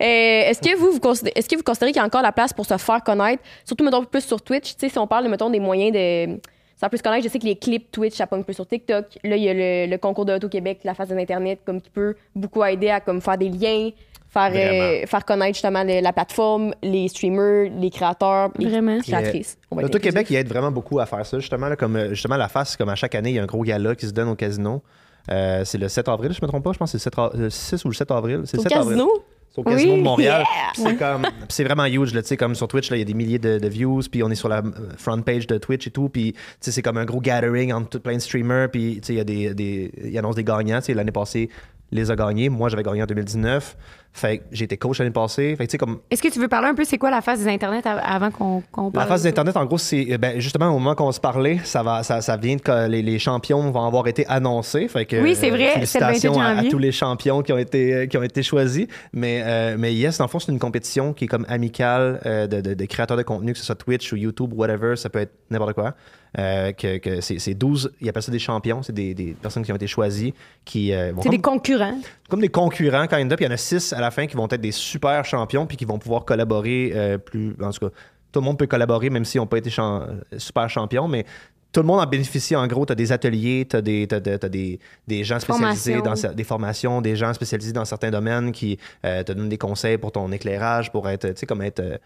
est-ce 0.00 0.62
que 0.62 0.74
vous, 0.78 0.92
vous 0.92 1.00
considérez, 1.00 1.34
est-ce 1.36 1.46
que 1.46 1.56
vous 1.56 1.62
considérez 1.62 1.92
qu'il 1.92 2.00
y 2.00 2.02
a 2.02 2.06
encore 2.06 2.22
la 2.22 2.32
place 2.32 2.54
pour 2.54 2.64
se 2.64 2.78
faire 2.78 3.04
connaître, 3.04 3.42
surtout, 3.66 3.84
mettons, 3.84 4.02
plus 4.02 4.24
sur 4.24 4.40
Twitch? 4.40 4.72
Tu 4.72 4.78
sais, 4.78 4.88
si 4.88 4.98
on 4.98 5.06
parle, 5.06 5.28
mettons, 5.28 5.50
des 5.50 5.60
moyens 5.60 5.92
de 5.92 6.40
faire 6.78 6.88
plus 6.88 7.02
connaître, 7.02 7.24
je 7.24 7.28
sais 7.28 7.38
que 7.38 7.44
les 7.44 7.56
clips 7.56 7.92
Twitch, 7.92 8.14
ça 8.14 8.26
pogne 8.26 8.44
plus 8.44 8.54
sur 8.54 8.66
TikTok. 8.66 9.04
Là, 9.24 9.36
il 9.36 9.42
y 9.42 9.50
a 9.50 9.52
le, 9.52 9.90
le 9.90 9.98
concours 9.98 10.24
de 10.24 10.32
Auto-Québec, 10.32 10.80
la 10.84 10.94
phase 10.94 11.10
de 11.10 11.14
l'Internet, 11.14 11.60
comme 11.66 11.82
qui 11.82 11.90
peut 11.90 12.16
beaucoup 12.34 12.64
aider 12.64 12.88
à 12.88 13.00
comme, 13.00 13.20
faire 13.20 13.36
des 13.36 13.50
liens, 13.50 13.90
faire, 14.30 14.52
euh, 14.54 15.06
faire 15.06 15.24
connaître 15.24 15.54
justement 15.54 15.82
la 15.84 16.12
plateforme, 16.12 16.72
les 16.82 17.08
streamers, 17.08 17.70
les 17.78 17.90
créateurs, 17.90 18.50
les 18.58 18.68
Vraiment. 18.68 19.00
créatrices. 19.00 19.58
L'Auto-Québec, 19.76 20.26
il 20.30 20.36
aide 20.36 20.48
vraiment 20.48 20.70
beaucoup 20.70 20.98
à 21.00 21.06
faire 21.06 21.26
ça, 21.26 21.38
justement. 21.38 21.68
là, 21.68 21.76
comme, 21.76 21.96
euh, 21.96 22.08
justement, 22.10 22.36
la 22.36 22.48
face, 22.48 22.76
comme 22.76 22.88
à 22.88 22.94
chaque 22.94 23.14
année, 23.14 23.30
il 23.30 23.36
y 23.36 23.38
a 23.38 23.42
un 23.42 23.46
gros 23.46 23.62
gala 23.62 23.94
qui 23.94 24.06
se 24.06 24.12
donne 24.12 24.28
au 24.28 24.36
casino. 24.36 24.82
Euh, 25.30 25.64
c'est 25.64 25.78
le 25.78 25.88
7 25.88 26.08
avril, 26.08 26.32
je 26.32 26.38
me 26.42 26.46
trompe 26.48 26.64
pas. 26.64 26.72
Je 26.72 26.78
pense 26.78 26.92
que 26.92 26.98
c'est 26.98 27.10
le 27.10 27.12
7 27.12 27.18
a- 27.18 27.30
le 27.36 27.50
6 27.50 27.84
ou 27.84 27.88
le 27.88 27.94
7 27.94 28.10
avril. 28.10 28.42
C'est 28.46 28.56
Au 28.58 28.62
le 28.62 28.68
7 28.68 28.72
avril. 28.78 28.96
casino? 28.96 29.10
C'est 29.52 29.58
au 29.60 29.64
casino 29.64 29.92
Oui. 29.94 29.98
de 29.98 30.04
Montréal. 30.04 30.44
Yeah! 30.76 30.90
C'est 30.90 30.96
comme, 30.96 31.22
puis 31.22 31.32
c'est 31.48 31.64
vraiment 31.64 31.84
huge, 31.86 32.14
là, 32.14 32.22
tu 32.22 32.28
sais, 32.28 32.36
comme 32.36 32.54
sur 32.54 32.68
Twitch, 32.68 32.88
là, 32.90 32.96
il 32.96 33.00
y 33.00 33.02
a 33.02 33.04
des 33.04 33.14
milliers 33.14 33.40
de, 33.40 33.58
de 33.58 33.68
views, 33.68 34.00
puis 34.10 34.22
on 34.22 34.30
est 34.30 34.36
sur 34.36 34.48
la 34.48 34.62
front 34.96 35.20
page 35.22 35.48
de 35.48 35.58
Twitch 35.58 35.88
et 35.88 35.90
tout, 35.90 36.08
puis 36.08 36.34
tu 36.34 36.38
sais, 36.60 36.70
c'est 36.70 36.82
comme 36.82 36.98
un 36.98 37.04
gros 37.04 37.20
gathering 37.20 37.72
entre 37.72 37.88
tout 37.88 37.98
plein 38.00 38.14
de 38.14 38.20
streamers, 38.20 38.70
puis 38.70 39.00
tu 39.00 39.08
sais, 39.08 39.14
il 39.14 39.16
y 39.16 39.20
a 39.20 39.24
des, 39.24 39.52
des, 39.54 39.90
ils 40.04 40.16
annoncent 40.16 40.36
des 40.36 40.44
gagnants, 40.44 40.78
tu 40.78 40.84
sais, 40.86 40.94
l'année 40.94 41.10
passée, 41.10 41.50
les 41.90 42.12
a 42.12 42.14
gagnés. 42.16 42.48
Moi, 42.48 42.68
j'avais 42.68 42.84
gagné 42.84 43.02
en 43.02 43.06
2019. 43.06 43.76
Fait 44.12 44.38
que 44.38 44.44
j'ai 44.50 44.64
été 44.64 44.76
coach 44.76 44.98
l'année 44.98 45.12
passée. 45.12 45.54
Fait 45.56 45.66
que 45.68 45.76
comme 45.76 46.00
Est-ce 46.10 46.20
que 46.20 46.28
tu 46.28 46.40
veux 46.40 46.48
parler 46.48 46.66
un 46.68 46.74
peu, 46.74 46.84
c'est 46.84 46.98
quoi 46.98 47.10
la 47.10 47.20
phase 47.20 47.44
des 47.44 47.48
Internet 47.48 47.86
av- 47.86 48.00
avant 48.04 48.30
qu'on 48.32 48.60
qu'on 48.72 48.86
La 48.86 48.90
parle? 48.90 49.08
phase 49.08 49.22
de 49.22 49.28
ça? 49.28 49.30
d'Internet, 49.30 49.56
en 49.56 49.64
gros, 49.66 49.78
c'est 49.78 50.08
euh, 50.12 50.18
ben, 50.18 50.40
justement 50.40 50.68
au 50.70 50.78
moment 50.80 50.96
qu'on 50.96 51.12
se 51.12 51.20
parler, 51.20 51.60
ça, 51.62 51.82
va, 51.84 52.02
ça, 52.02 52.20
ça 52.20 52.36
vient 52.36 52.56
de 52.56 52.60
que 52.60 52.88
les, 52.88 53.02
les 53.02 53.18
champions 53.20 53.70
vont 53.70 53.86
avoir 53.86 54.08
été 54.08 54.26
annoncés. 54.26 54.88
Fait 54.88 55.06
que, 55.06 55.16
Oui, 55.22 55.36
c'est 55.36 55.50
vrai, 55.50 55.70
c'est 55.84 56.00
le 56.00 56.04
28 56.04 56.20
Félicitations 56.20 56.40
à, 56.40 56.46
à 56.48 56.64
tous 56.64 56.78
les 56.78 56.90
champions 56.92 57.42
qui 57.42 57.52
ont 57.52 57.58
été, 57.58 57.94
euh, 57.94 58.06
qui 58.06 58.18
ont 58.18 58.22
été 58.24 58.42
choisis. 58.42 58.86
Mais, 59.12 59.42
euh, 59.44 59.76
mais 59.78 59.94
yes, 59.94 60.18
dans 60.18 60.24
le 60.24 60.30
fond, 60.30 60.40
c'est 60.40 60.50
une 60.50 60.58
compétition 60.58 61.12
qui 61.12 61.24
est 61.24 61.28
comme 61.28 61.46
amicale 61.48 62.20
euh, 62.26 62.46
de, 62.48 62.60
de- 62.60 62.74
de 62.74 62.84
créateurs 62.86 63.16
de 63.16 63.22
contenu, 63.22 63.52
que 63.52 63.58
ce 63.58 63.64
soit 63.64 63.76
Twitch 63.76 64.12
ou 64.12 64.16
YouTube, 64.16 64.52
whatever, 64.54 64.96
ça 64.96 65.08
peut 65.08 65.20
être 65.20 65.34
n'importe 65.50 65.74
quoi. 65.74 65.94
Euh, 66.38 66.70
que, 66.72 66.98
que 66.98 67.20
c'est 67.20 67.40
c'est 67.40 67.54
12, 67.54 67.90
ils 68.00 68.08
appellent 68.08 68.22
ça 68.22 68.30
des 68.30 68.38
champions, 68.38 68.82
c'est 68.84 68.92
des, 68.92 69.14
des 69.14 69.32
personnes 69.32 69.64
qui 69.64 69.72
ont 69.72 69.76
été 69.76 69.88
choisies, 69.88 70.32
qui 70.64 70.92
euh, 70.92 71.10
vont 71.12 71.22
C'est 71.22 71.28
comme- 71.28 71.36
des 71.36 71.42
concurrents. 71.42 71.98
comme 72.28 72.40
des 72.40 72.48
concurrents 72.48 73.02
up. 73.12 73.40
Il 73.40 73.44
y 73.44 73.46
en 73.48 73.50
a 73.50 73.56
six 73.56 73.92
à 73.92 74.00
la 74.00 74.12
fin 74.12 74.26
qui 74.28 74.36
vont 74.36 74.46
être 74.48 74.60
des 74.60 74.70
super 74.70 75.24
champions 75.24 75.66
puis 75.66 75.76
qui 75.76 75.84
vont 75.84 75.98
pouvoir 75.98 76.24
collaborer 76.24 76.92
euh, 76.94 77.18
plus. 77.18 77.56
En 77.60 77.70
tout 77.72 77.88
cas, 77.88 77.94
tout 78.30 78.38
le 78.40 78.44
monde 78.44 78.58
peut 78.58 78.68
collaborer 78.68 79.10
même 79.10 79.24
s'ils 79.24 79.40
n'ont 79.40 79.46
pas 79.48 79.58
été 79.58 79.70
champ- 79.70 80.02
euh, 80.02 80.38
super 80.38 80.70
champions, 80.70 81.08
mais 81.08 81.24
tout 81.72 81.80
le 81.80 81.86
monde 81.86 81.98
en 82.00 82.06
bénéficie. 82.06 82.54
En 82.54 82.66
gros, 82.68 82.86
tu 82.86 82.92
as 82.92 82.96
des 82.96 83.10
ateliers, 83.10 83.66
tu 83.68 83.74
as, 83.76 83.80
des, 83.82 84.06
des, 84.06 84.78
des 85.08 85.24
gens 85.24 85.40
spécialisés 85.40 86.00
dans 86.02 86.14
des 86.34 86.44
formations, 86.44 87.00
des 87.00 87.16
gens 87.16 87.32
spécialisés 87.34 87.72
dans 87.72 87.84
certains 87.84 88.10
domaines 88.12 88.52
qui 88.52 88.78
euh, 89.04 89.24
te 89.24 89.32
donnent 89.32 89.48
des 89.48 89.58
conseils 89.58 89.98
pour 89.98 90.12
ton 90.12 90.30
éclairage, 90.30 90.92
pour 90.92 91.08
être, 91.08 91.26
tu 91.28 91.34
sais, 91.36 91.46
comme 91.46 91.62
être, 91.62 91.80
euh, 91.80 91.98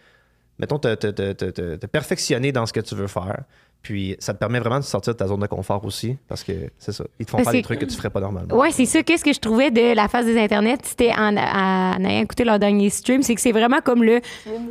mettons, 0.58 0.78
te- 0.78 0.94
te- 0.94 1.10
te- 1.32 1.76
te 1.76 1.86
perfectionner 1.86 2.52
dans 2.52 2.64
ce 2.64 2.72
que 2.72 2.80
tu 2.80 2.94
veux 2.94 3.06
faire. 3.06 3.42
Puis 3.84 4.16
ça 4.18 4.32
te 4.32 4.38
permet 4.38 4.60
vraiment 4.60 4.78
de 4.78 4.84
sortir 4.84 5.12
de 5.12 5.18
ta 5.18 5.26
zone 5.26 5.40
de 5.40 5.46
confort 5.46 5.84
aussi, 5.84 6.16
parce 6.26 6.42
que 6.42 6.52
c'est 6.78 6.92
ça. 6.92 7.04
Ils 7.20 7.26
te 7.26 7.30
font 7.30 7.36
Parce 7.36 7.50
faire 7.50 7.58
des 7.60 7.62
trucs 7.62 7.78
que 7.80 7.84
tu 7.84 7.94
ferais 7.94 8.08
pas 8.08 8.18
normalement. 8.18 8.56
Ouais, 8.56 8.70
c'est 8.70 8.86
ça. 8.86 9.02
Qu'est-ce 9.02 9.22
que 9.22 9.32
je 9.34 9.38
trouvais 9.38 9.70
de 9.70 9.94
la 9.94 10.08
phase 10.08 10.24
des 10.24 10.38
Internet, 10.38 10.80
c'était 10.84 11.12
en, 11.12 11.36
en 11.36 12.02
ayant 12.02 12.22
écouté 12.22 12.44
leur 12.44 12.58
dernier 12.58 12.88
stream, 12.88 13.22
c'est 13.22 13.34
que 13.34 13.42
c'est 13.42 13.52
vraiment 13.52 13.80
comme 13.84 14.02
le 14.02 14.22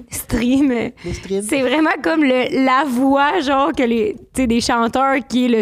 stream. 0.10 0.92
C'est 1.44 1.62
vraiment 1.62 1.92
comme 2.04 2.24
le, 2.24 2.66
la 2.66 2.86
voix, 2.88 3.40
genre, 3.40 3.72
que 3.72 3.84
les, 3.84 4.16
tu 4.34 4.42
sais, 4.42 4.48
des 4.48 4.62
chanteurs 4.62 5.18
qui 5.28 5.46
est 5.46 5.50
le, 5.50 5.62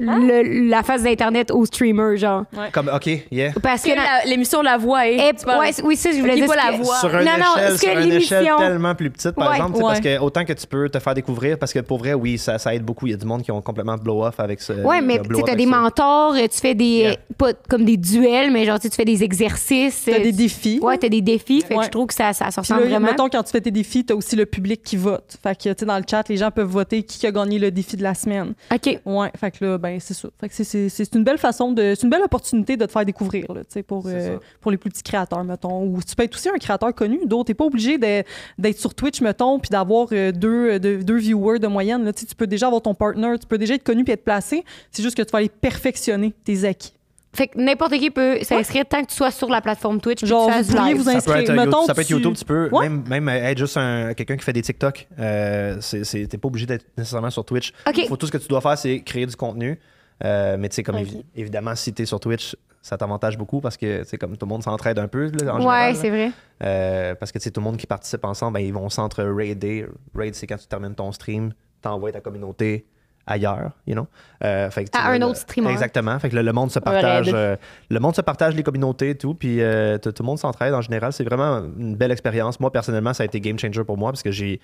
le- 0.00 0.68
la 0.68 0.82
phase 0.82 1.02
d'Internet 1.02 1.50
aux 1.50 1.64
streamers, 1.66 2.16
genre. 2.16 2.44
Comme, 2.72 2.90
OK, 2.94 3.06
yeah. 3.30 3.52
Parce 3.62 3.82
que. 3.82 3.90
Que 3.90 3.96
la- 3.96 4.24
L'émission 4.30 4.62
La 4.62 4.76
Voix 4.78 5.06
est. 5.08 5.16
Eh, 5.30 5.34
tu 5.36 5.44
parles- 5.44 5.60
ouais, 5.60 5.72
oui, 5.84 5.96
ça, 5.96 6.10
je 6.12 6.18
voulais 6.20 6.34
dire. 6.36 6.46
pas 6.46 6.52
ce 6.52 6.56
la 6.72 6.78
que- 6.78 6.82
voix. 6.82 6.96
sur 7.00 7.08
une 7.10 7.24
Non, 7.24 7.30
non, 7.38 7.56
échelle, 7.56 7.72
est-ce 7.72 7.74
que 7.74 7.78
sur 7.80 7.90
une 7.90 8.12
échelle 8.12 8.38
l'émission- 8.44 8.58
tellement 8.58 8.94
plus 8.94 9.10
petite, 9.10 9.32
par 9.32 9.50
Ouais. 9.50 9.56
exemple, 9.56 9.74
tu 9.76 9.80
parce 9.82 9.98
Ouais. 10.00 10.16
que 10.18 10.20
autant 10.20 10.44
que 10.44 10.52
tu 10.52 10.66
peux 10.66 10.88
te 10.88 10.98
faire 10.98 11.14
découvrir, 11.14 11.58
parce 11.58 11.72
que 11.72 11.78
pour 11.80 11.98
vrai, 11.98 12.14
oui, 12.14 12.38
ça, 12.38 12.58
ça 12.58 12.74
aide 12.74 12.84
beaucoup. 12.84 13.06
Il 13.06 13.10
y 13.10 13.14
a 13.14 13.16
du 13.16 13.26
monde 13.26 13.42
qui 13.42 13.50
ont 13.52 13.60
complètement 13.62 13.96
blow 13.96 14.24
off 14.24 14.38
avec 14.40 14.60
ça. 14.60 14.74
Ouais, 14.74 15.00
mais 15.00 15.20
tu 15.20 15.40
avec 15.42 15.56
des 15.56 15.64
ça. 15.64 15.70
mentors, 15.70 16.34
tu 16.34 16.58
fais 16.60 16.74
des. 16.74 16.84
Yeah. 16.84 17.16
Pas 17.38 17.52
comme 17.68 17.84
des 17.84 17.96
duels, 17.96 18.50
mais 18.50 18.64
genre, 18.64 18.78
tu 18.78 18.88
tu 18.90 18.96
fais 18.96 19.04
des 19.04 19.22
exercices. 19.24 20.02
T'as 20.04 20.12
euh, 20.12 20.18
des 20.18 20.30
tu- 20.30 20.36
défis. 20.36 20.78
Ouais, 20.82 20.98
t'as 20.98 21.08
des 21.08 21.20
défis. 21.22 21.60
Fait 21.62 21.74
que 21.74 21.78
Ouais. 21.78 21.84
je 21.86 21.90
trouve 21.90 22.06
que 22.06 22.14
ça, 22.14 22.32
ça, 22.32 22.50
ça 22.50 22.60
ressemble 22.60 22.82
là, 22.82 22.86
vraiment. 22.90 23.06
mettons, 23.08 23.28
quand 23.28 23.42
tu 23.42 23.50
fais 23.52 23.60
tes 23.60 23.70
défis, 23.70 24.04
t'as 24.04 24.14
aussi 24.14 24.36
le 24.36 24.46
public 24.46 24.82
qui 24.82 24.96
vote. 24.96 25.36
Fait 25.42 25.56
que, 25.56 25.68
tu 25.70 25.74
sais, 25.80 25.86
dans 25.86 25.96
le 25.96 26.04
chat, 26.08 26.28
les 26.28 26.36
gens 26.36 26.50
peuvent 26.50 26.66
voter 26.68 27.02
qui 27.02 27.26
a 27.26 27.32
gagné 27.32 27.58
le 27.58 27.70
défi 27.70 27.96
de 27.96 28.02
la 28.02 28.14
semaine. 28.14 28.52
OK. 28.72 28.98
Ouais, 29.06 29.30
fait 29.40 29.50
que 29.52 29.64
là, 29.64 29.78
ben, 29.78 29.89
c'est 29.98 30.14
ça. 30.14 30.28
C'est- 30.50 30.64
c'est 30.64 30.88
c'est 30.88 31.14
une 31.14 31.24
belle 31.24 31.38
façon 31.38 31.72
de. 31.72 31.94
C'est 31.96 32.02
une 32.04 32.10
belle 32.10 32.22
opportunité 32.22 32.76
de 32.76 32.84
te 32.86 32.92
faire 32.92 33.04
découvrir, 33.04 33.52
là, 33.52 33.62
pour, 33.82 34.02
euh, 34.06 34.38
pour 34.60 34.70
les 34.70 34.76
plus 34.76 34.90
petits 34.90 35.02
créateurs, 35.02 35.42
mettons. 35.42 35.82
Ou 35.84 36.00
tu 36.02 36.14
peux 36.14 36.22
être 36.22 36.34
aussi 36.34 36.48
un 36.48 36.58
créateur 36.58 36.94
connu. 36.94 37.20
D'autres, 37.26 37.46
t'es 37.48 37.54
pas 37.54 37.64
obligé 37.64 37.98
de- 37.98 38.22
d'être 38.58 38.78
sur 38.78 38.94
Twitch, 38.94 39.20
mettons, 39.20 39.58
puis 39.58 39.70
d'avoir 39.70 40.08
euh, 40.12 40.30
deux, 40.32 40.78
de- 40.78 41.02
deux 41.02 41.16
viewers 41.18 41.58
de 41.58 41.66
moyenne. 41.66 42.04
Là. 42.04 42.12
Tu 42.12 42.26
peux 42.36 42.46
déjà 42.46 42.66
avoir 42.66 42.82
ton 42.82 42.94
partner, 42.94 43.36
tu 43.40 43.46
peux 43.46 43.58
déjà 43.58 43.74
être 43.74 43.82
connu 43.84 44.04
puis 44.04 44.12
être 44.12 44.24
placé. 44.24 44.64
C'est 44.92 45.02
juste 45.02 45.16
que 45.16 45.22
tu 45.22 45.30
vas 45.32 45.38
aller 45.38 45.48
perfectionner 45.48 46.32
tes 46.44 46.64
acquis. 46.64 46.92
Fait 47.32 47.46
que 47.46 47.58
n'importe 47.60 47.92
qui 47.92 48.10
peut 48.10 48.38
s'inscrire 48.42 48.84
tant 48.88 49.02
que 49.02 49.08
tu 49.08 49.14
sois 49.14 49.30
sur 49.30 49.48
la 49.48 49.60
plateforme 49.60 50.00
Twitch. 50.00 50.24
Genre, 50.24 50.50
vous 50.50 50.72
pourriez 50.74 50.88
live. 50.94 50.96
vous 50.96 51.04
Ça 51.04 51.10
peut 51.12 51.16
inscrire. 51.18 51.36
être, 51.36 51.50
euh, 51.50 51.54
Mettons, 51.54 51.84
ça 51.86 51.94
peut 51.94 52.00
être 52.00 52.06
tu- 52.08 52.14
YouTube, 52.14 52.34
tu 52.36 52.44
peux 52.44 52.68
Ouais. 52.72 52.88
même, 52.88 53.04
même 53.08 53.28
être 53.28 53.58
juste 53.58 53.76
un- 53.76 54.14
quelqu'un 54.14 54.36
qui 54.36 54.44
fait 54.44 54.52
des 54.52 54.62
TikTok. 54.62 55.06
Euh, 55.18 55.76
c'est- 55.80 56.02
c'est- 56.04 56.26
T'es 56.26 56.38
pas 56.38 56.48
obligé 56.48 56.66
d'être 56.66 56.86
nécessairement 56.98 57.30
sur 57.30 57.44
Twitch. 57.44 57.72
Faut, 58.08 58.16
tout 58.16 58.26
ce 58.26 58.32
que 58.32 58.38
tu 58.38 58.48
dois 58.48 58.60
faire, 58.60 58.76
c'est 58.76 59.00
créer 59.02 59.26
du 59.26 59.36
contenu. 59.36 59.78
Euh, 60.24 60.56
mais 60.58 60.68
tu 60.68 60.74
sais, 60.76 60.82
comme 60.82 60.96
évi- 60.96 61.24
évidemment, 61.36 61.74
si 61.76 61.92
t'es 61.94 62.04
sur 62.04 62.18
Twitch, 62.20 62.56
ça 62.82 62.98
t'avantage 62.98 63.38
beaucoup 63.38 63.60
parce 63.60 63.76
que, 63.76 64.02
tu 64.02 64.08
sais, 64.08 64.18
comme 64.18 64.36
tout 64.36 64.44
le 64.46 64.50
monde 64.50 64.62
s'entraide 64.64 64.98
un 64.98 65.06
peu, 65.08 65.30
là, 65.42 65.54
en 65.54 65.64
Ouais, 65.66 65.94
c'est 65.94 66.10
vrai. 66.10 66.30
Euh, 66.64 67.14
parce 67.14 67.30
que 67.32 67.38
tu 67.38 67.44
sais, 67.44 67.50
tout 67.50 67.60
le 67.60 67.64
monde 67.64 67.76
qui 67.76 67.86
participe 67.86 68.24
ensemble, 68.24 68.54
ben, 68.54 68.60
ils 68.66 68.72
vont 68.72 68.88
s'entre-raider. 68.90 69.86
Raid, 70.14 70.34
c'est 70.34 70.46
quand 70.46 70.56
tu 70.58 70.66
termines 70.66 70.94
ton 70.94 71.12
stream, 71.12 71.52
t'envoies 71.80 72.12
ta 72.12 72.20
communauté 72.20 72.86
ailleurs, 73.30 73.70
you 73.86 73.94
know? 73.94 74.06
Euh, 74.44 74.70
fait 74.70 74.84
que, 74.84 74.90
À 74.96 75.08
un 75.10 75.18
le- 75.18 75.26
autre 75.26 75.38
streamer. 75.38 75.70
Exactement. 75.70 76.18
Fait 76.18 76.28
que 76.28 76.36
le, 76.36 76.42
le 76.42 76.52
monde 76.52 76.70
se 76.70 76.78
partage, 76.78 77.30
euh, 77.32 77.56
le 77.88 78.00
monde 78.00 78.14
se 78.16 78.20
partage 78.20 78.54
les 78.54 78.62
communautés 78.62 79.10
et 79.10 79.14
tout, 79.14 79.34
puis 79.34 79.62
euh, 79.62 79.98
tout, 79.98 80.12
le 80.18 80.24
monde 80.24 80.38
s'entraide 80.38 80.74
en 80.74 80.80
général. 80.82 81.12
C'est 81.12 81.24
vraiment 81.24 81.62
une 81.78 81.96
belle 81.96 82.10
expérience. 82.10 82.58
Moi, 82.60 82.70
personnellement, 82.72 83.14
ça 83.14 83.22
a 83.22 83.26
été 83.26 83.40
game 83.40 83.58
changer 83.58 83.84
pour 83.84 83.96
moi 83.96 84.10
parce 84.10 84.22
que 84.22 84.30
j'ai 84.30 84.60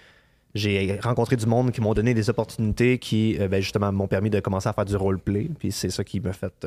j'ai 0.55 0.99
rencontré 1.03 1.37
du 1.37 1.45
monde 1.45 1.71
qui 1.71 1.83
m'ont 1.83 1.93
donné 1.93 2.15
des 2.15 2.31
opportunités 2.31 2.99
qui, 2.99 3.37
euh, 3.39 3.47
ben, 3.47 3.61
justement, 3.61 3.93
m'ont 3.93 4.07
permis 4.07 4.31
de 4.31 4.41
commencer 4.41 4.69
à 4.69 4.73
faire 4.73 4.87
du 4.87 4.97
roleplay. 4.97 5.51
Puis 5.59 5.71
c'est 5.71 5.91
ça 5.91 6.03
qui 6.03 6.19
m'a 6.21 6.33
fait 6.33 6.67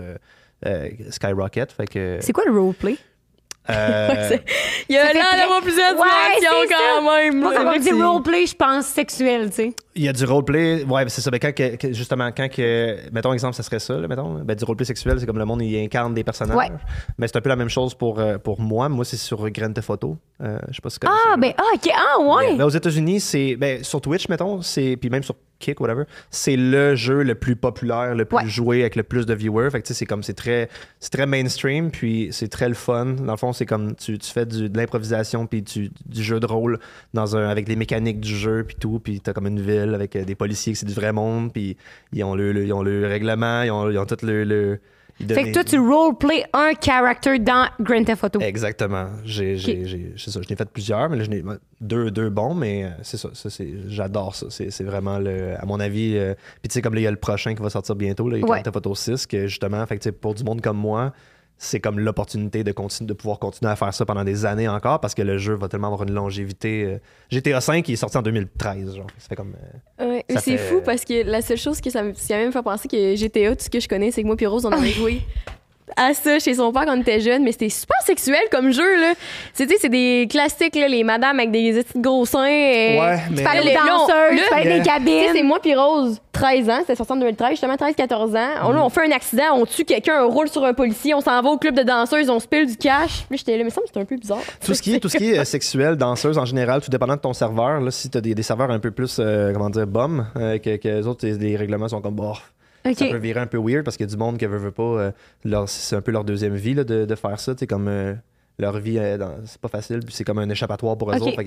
skyrocket. 1.10 1.72
Fait 1.72 1.88
que, 1.88 2.18
C'est 2.22 2.34
quoi 2.34 2.43
le 2.45 2.52
roleplay? 2.60 2.97
Euh, 3.70 4.38
Il 4.89 4.95
y 4.95 4.97
a 4.97 5.07
Ça 5.07 5.13
là 5.13 5.20
très- 5.24 5.38
d'avoir 5.41 5.61
plusieurs 5.61 5.91
Ouais, 5.91 6.07
dimensions 6.39 6.57
c'est 6.67 6.74
quand 6.74 7.15
même. 7.15 7.39
Moi, 7.39 7.53
on 7.59 7.63
vrai 7.63 7.80
dit 7.80 7.91
roleplay, 7.91 8.45
je 8.45 8.55
pense 8.55 8.86
sexuel, 8.86 9.49
tu 9.49 9.55
sais. 9.55 9.74
Il 9.95 10.03
y 10.05 10.07
a 10.09 10.13
du 10.13 10.24
roleplay, 10.26 10.84
ouais, 10.86 11.03
c'est 11.09 11.22
ça. 11.22 11.30
Ben, 11.30 11.39
quand 11.39 11.53
que- 11.53 11.76
que- 11.76 11.93
justement, 11.93 12.30
quand 12.36 12.49
que, 12.49 12.97
mettons 13.11 13.34
exemple, 13.34 13.53
ça 13.55 13.63
serait 13.63 13.80
ça, 13.80 13.95
là, 13.95 14.07
mettons, 14.07 14.36
ben, 14.43 14.55
du 14.55 14.63
roleplay 14.63 14.86
sexuel, 14.86 15.20
c'est 15.20 15.26
comme 15.26 15.38
le 15.38 15.45
monde 15.45 15.61
il 15.61 15.78
incarne 15.84 16.13
des 16.13 16.24
personnages. 16.24 16.57
Ouais. 16.57 16.70
Mais 17.17 17.28
c'est 17.28 17.38
un 17.38 17.41
peu 17.41 17.49
la 17.49 17.55
même 17.55 17.70
chose 17.70 17.93
pour, 17.93 18.20
euh, 18.20 18.38
pour 18.38 18.59
moi. 18.61 18.89
Moi, 18.89 19.05
c'est 19.05 19.17
sur 19.17 19.49
Grand 19.49 19.72
Theft 19.74 19.89
Auto. 19.89 20.17
Euh, 20.41 20.57
je 20.70 20.76
sais 20.76 20.82
pas 20.82 20.89
si 20.89 20.99
Ah, 21.05 21.15
ça. 21.32 21.38
ben, 21.38 21.53
ah, 21.57 21.63
ok, 21.76 21.89
ah, 21.93 22.20
ouais. 22.22 22.55
Ben, 22.55 22.63
aux 22.65 22.70
États-Unis, 22.70 23.20
c'est 23.20 23.55
ben, 23.55 23.84
sur 23.84 23.99
Twitch, 24.01 24.30
mettons, 24.30 24.61
c'est 24.61 24.95
puis 24.97 25.09
même 25.09 25.24
sur 25.24 25.36
Kick, 25.60 25.80
whatever, 25.82 26.03
c'est 26.32 26.55
le 26.55 26.95
jeu 26.95 27.22
le 27.24 27.36
plus 27.36 27.55
populaire, 27.55 28.16
le 28.16 28.26
plus 28.26 28.38
Ouais. 28.38 28.47
joué 28.47 28.82
avec 28.82 28.95
le 28.95 29.03
plus 29.03 29.26
de 29.26 29.34
viewers. 29.34 29.70
Fait 29.72 29.82
que 29.82 29.88
tu 29.88 29.93
c'est 29.93 30.05
comme 30.05 30.24
c'est 30.24 30.34
très, 30.34 30.70
c'est 30.99 31.12
très 31.12 31.26
mainstream, 31.26 31.91
puis 31.91 32.30
c'est 32.32 32.47
très 32.47 32.70
le 32.70 32.76
fun. 32.76 33.05
Dans 33.05 33.34
le 33.34 33.38
fond, 33.38 33.51
c'est 33.53 33.66
comme 33.66 33.95
tu, 33.95 34.18
tu 34.18 34.32
fais 34.32 34.45
du, 34.45 34.70
de 34.70 34.78
l'improvisation 34.78 35.45
puis 35.47 35.62
du, 35.62 35.91
du 36.05 36.24
jeu 36.24 36.39
de 36.39 36.45
rôle 36.45 36.80
dans 37.14 37.36
un 37.36 37.47
avec 37.49 37.68
les 37.68 37.76
mécaniques 37.76 38.20
du 38.22 38.36
jeu 38.36 38.64
puis 38.66 38.78
tout, 38.80 38.99
puis 38.99 39.20
t'as 39.22 39.34
comme 39.34 39.47
une 39.47 39.60
ville 39.62 39.93
avec 39.93 40.16
euh, 40.16 40.24
des 40.24 40.36
policiers 40.36 40.76
c'est 40.76 40.86
du 40.86 40.93
vrai 40.93 41.12
monde, 41.12 41.51
puis 41.51 41.76
ils 42.14 42.24
ont 42.24 42.36
le, 42.36 42.51
le- 42.53 42.66
ils 42.66 42.74
ont 42.74 42.82
le 42.84 43.05
règlement, 43.07 43.64
ils 43.64 43.72
ont, 43.72 43.89
ils 43.91 43.97
ont 43.97 44.05
tout 44.05 44.18
le, 44.26 44.43
le 44.45 44.80
Fait 45.28 45.43
que 45.43 45.51
toi, 45.53 45.63
tu 45.63 45.78
roleplay 45.80 46.45
un 46.53 46.72
character 46.80 47.39
dans 47.39 47.67
Grand 47.80 48.03
Theft 48.03 48.24
Auto. 48.24 48.39
Exactement. 48.39 49.07
J'ai, 49.26 49.57
j'ai, 49.57 49.86
j'ai- 49.86 50.13
c'est 50.17 50.32
ça. 50.32 50.39
Je 50.41 50.49
n'ai 50.49 50.55
fait 50.55 50.70
plusieurs, 50.70 51.09
mais 51.09 51.17
là, 51.17 51.24
je 51.26 51.30
n'ai 51.30 51.43
deux, 51.82 52.09
deux 52.09 52.30
bons, 52.30 52.53
mais 52.53 52.86
euh, 52.86 52.89
c'est 53.01 53.17
ça. 53.17 53.30
ça 53.34 53.49
c'est, 53.49 53.67
j'adore 53.88 54.34
ça. 54.36 54.47
C'est, 54.49 54.72
c'est 54.72 54.84
vraiment, 54.86 55.20
le, 55.20 55.55
à 55.61 55.65
mon 55.65 55.80
avis. 55.80 56.13
euh, 56.17 56.34
Puis 56.61 56.70
tu 56.70 56.74
sais, 56.76 56.82
comme 56.82 56.93
là, 56.93 57.01
il 57.01 57.03
y 57.03 57.07
a 57.07 57.11
le 57.11 57.17
prochain 57.17 57.53
qui 57.53 57.61
va 57.61 57.70
sortir 57.70 57.95
bientôt, 57.95 58.30
là, 58.30 58.38
a 58.38 58.39
Ouais. 58.39 58.45
Grand 58.47 58.61
Theft 58.63 58.78
Auto 58.78 58.95
6, 58.95 59.28
que 59.28 59.47
justement, 59.47 59.86
fait 59.86 59.97
que, 59.99 60.09
pour 60.09 60.36
du 60.36 60.43
monde 60.43 60.61
comme 60.61 60.78
moi, 60.78 61.13
c'est 61.62 61.80
comme 61.82 61.99
l'opportunité 61.99 62.64
de, 62.64 62.72
continuer, 62.72 63.10
de 63.10 63.14
pouvoir 63.14 63.38
continuer 63.38 63.70
à 63.72 63.76
faire 63.76 63.93
ça 63.93 64.05
pendant 64.05 64.24
des 64.24 64.45
années 64.45 64.68
encore 64.70 64.99
parce 65.01 65.14
que 65.14 65.22
le 65.22 65.38
jeu 65.38 65.53
va 65.55 65.68
tellement 65.68 65.88
avoir 65.88 66.03
une 66.03 66.14
longévité. 66.14 66.99
GTA 67.30 67.60
5 67.62 67.84
qui 67.84 67.93
est 67.93 67.97
sorti 67.97 68.18
en 68.18 68.22
2013. 68.22 68.95
Genre. 68.95 69.05
Ça 69.18 69.28
fait 69.28 69.36
comme. 69.36 69.53
euh, 70.01 70.10
Ouais, 70.10 70.26
c'est 70.30 70.39
fait- 70.39 70.57
fou 70.57 70.82
parce 70.84 71.03
que 71.05 71.24
la 71.30 71.41
seule 71.41 71.57
chose 71.57 71.82
que 71.82 71.89
ça 71.89 72.01
me, 72.01 72.14
ça 72.14 72.38
même 72.38 72.51
fait 72.53 72.64
penser 72.64 72.88
que 72.88 73.16
GTA, 73.16 73.55
tout 73.57 73.66
ce 73.66 73.70
que 73.70 73.80
je 73.82 73.88
connais, 73.89 74.10
c'est 74.12 74.22
que 74.22 74.28
moi 74.28 74.38
puis 74.38 74.45
Rose, 74.47 74.66
on 74.66 74.72
avait 74.72 74.89
joué 74.91 75.22
à 75.98 76.14
ça 76.14 76.40
chez 76.40 76.54
son 76.56 76.72
père 76.72 76.86
quand 76.86 76.98
on 76.98 77.02
était 77.02 77.20
jeune, 77.20 77.44
mais 77.44 77.52
c'était 77.52 77.70
super 77.70 77.98
sexuel 78.06 78.42
comme 78.52 78.72
jeu, 78.72 79.00
là. 79.00 79.14
C'est, 79.54 79.66
tu 79.66 79.74
sais, 79.74 79.80
c'est 79.82 79.90
des 79.90 80.28
classiques, 80.30 80.76
là, 80.76 80.88
les 80.88 81.04
madames 81.04 81.40
avec 81.40 81.52
des 81.52 81.74
petits 81.84 82.00
gros 82.00 82.26
seins. 82.26 82.46
et- 82.46 83.00
Ouais, 83.00 83.18
mais- 83.32 83.44
Tu 83.44 83.70
on- 83.70 83.98
danseuses, 83.98 84.30
tu 84.30 84.38
des 84.38 84.40
Tu 84.40 84.46
sais, 84.48 84.78
c'est 84.78 84.84
cabines. 84.84 85.46
moi 85.48 85.60
puis 85.62 85.76
Rose, 85.76 86.20
13 86.32 86.70
ans, 86.70 86.78
c'était 86.82 86.96
sorti 86.96 87.12
en 87.14 87.18
2013, 87.18 87.50
justement 87.52 87.76
13-14 87.76 88.36
ans. 88.36 88.48
On, 88.64 88.72
là, 88.72 88.84
on 88.84 88.90
fait 88.90 89.06
un 89.08 89.12
accident, 89.12 89.44
on 89.56 89.66
tue 89.66 89.84
quelqu'un, 89.84 90.24
on 90.24 90.30
roule 90.30 90.48
sur 90.48 90.64
un 90.64 90.74
policier, 90.74 91.14
on 91.14 91.22
s'en 91.22 91.42
va 91.42 91.50
au 91.50 91.58
club 91.58 91.76
de 91.76 91.84
danseuses, 91.84 92.30
on 92.30 92.40
se 92.40 92.48
pile 92.48 92.66
du 92.66 92.78
cash. 92.78 93.26
Puis 93.30 93.40
j'étais 93.40 93.58
là, 93.58 93.64
mais 93.64 93.70
ça 93.70 93.82
me 93.82 93.88
semble 93.88 93.88
que 93.88 93.88
c'était 93.90 94.00
un 94.00 94.06
peu 94.06 94.16
bizarre. 94.16 94.40
Tout 94.66 94.74
ce 94.74 94.82
qui 94.82 94.96
est, 94.96 95.00
tout 95.00 95.10
ce 95.10 95.18
qui 95.18 95.32
est 95.34 95.40
euh, 95.40 95.44
sexuel, 95.44 95.96
danseuse 95.98 96.38
en 96.38 96.46
général, 96.46 96.82
tout 96.82 96.90
dépendant 96.90 97.16
de 97.16 97.22
ton 97.22 97.34
serveur. 97.34 97.82
Là, 97.82 97.92
si 97.92 98.10
tu 98.10 98.18
as 98.18 98.22
des, 98.22 98.34
des 98.36 98.44
serveurs 98.44 98.72
un 98.72 98.80
peu 98.80 98.92
plus, 98.92 99.18
euh, 99.20 99.52
comment 99.52 99.70
dire, 99.70 99.88
bum, 99.88 100.28
euh, 100.38 100.58
que, 100.60 100.78
que 100.78 100.88
les 100.88 101.08
autres, 101.08 101.26
les, 101.26 101.38
les 101.38 101.56
règlements 101.58 101.88
sont 101.90 102.02
comme, 102.02 102.16
bon, 102.16 102.34
Ça 102.96 103.06
peut 103.12 103.18
virer 103.18 103.40
un 103.40 103.48
peu 103.48 103.58
weird 103.58 103.84
parce 103.84 103.98
qu'il 103.98 104.06
y 104.06 104.10
a 104.10 104.12
du 104.12 104.18
monde 104.18 104.38
qui 104.38 104.46
veut, 104.46 104.58
veut 104.58 104.72
pas, 104.72 104.84
euh, 104.84 105.12
leur- 105.46 105.68
c'est 105.70 105.96
un 105.96 106.02
peu 106.02 106.12
leur 106.12 106.24
deuxième 106.24 106.56
vie 106.56 106.74
là, 106.74 106.84
de, 106.84 107.06
de 107.06 107.16
faire 107.16 107.40
ça. 107.40 107.54
Sais, 107.58 107.68
comme 107.68 107.88
euh, 107.88 108.14
leur 108.58 108.78
vie, 108.80 108.98
euh, 109.00 109.18
c'est 109.46 109.60
pas 109.62 109.68
facile, 109.70 110.00
puis 110.06 110.14
c'est 110.14 110.24
comme 110.24 110.40
un 110.40 110.50
échappatoire 110.50 110.98
pour 110.98 111.12
eux 111.12 111.16
autres. 111.22 111.42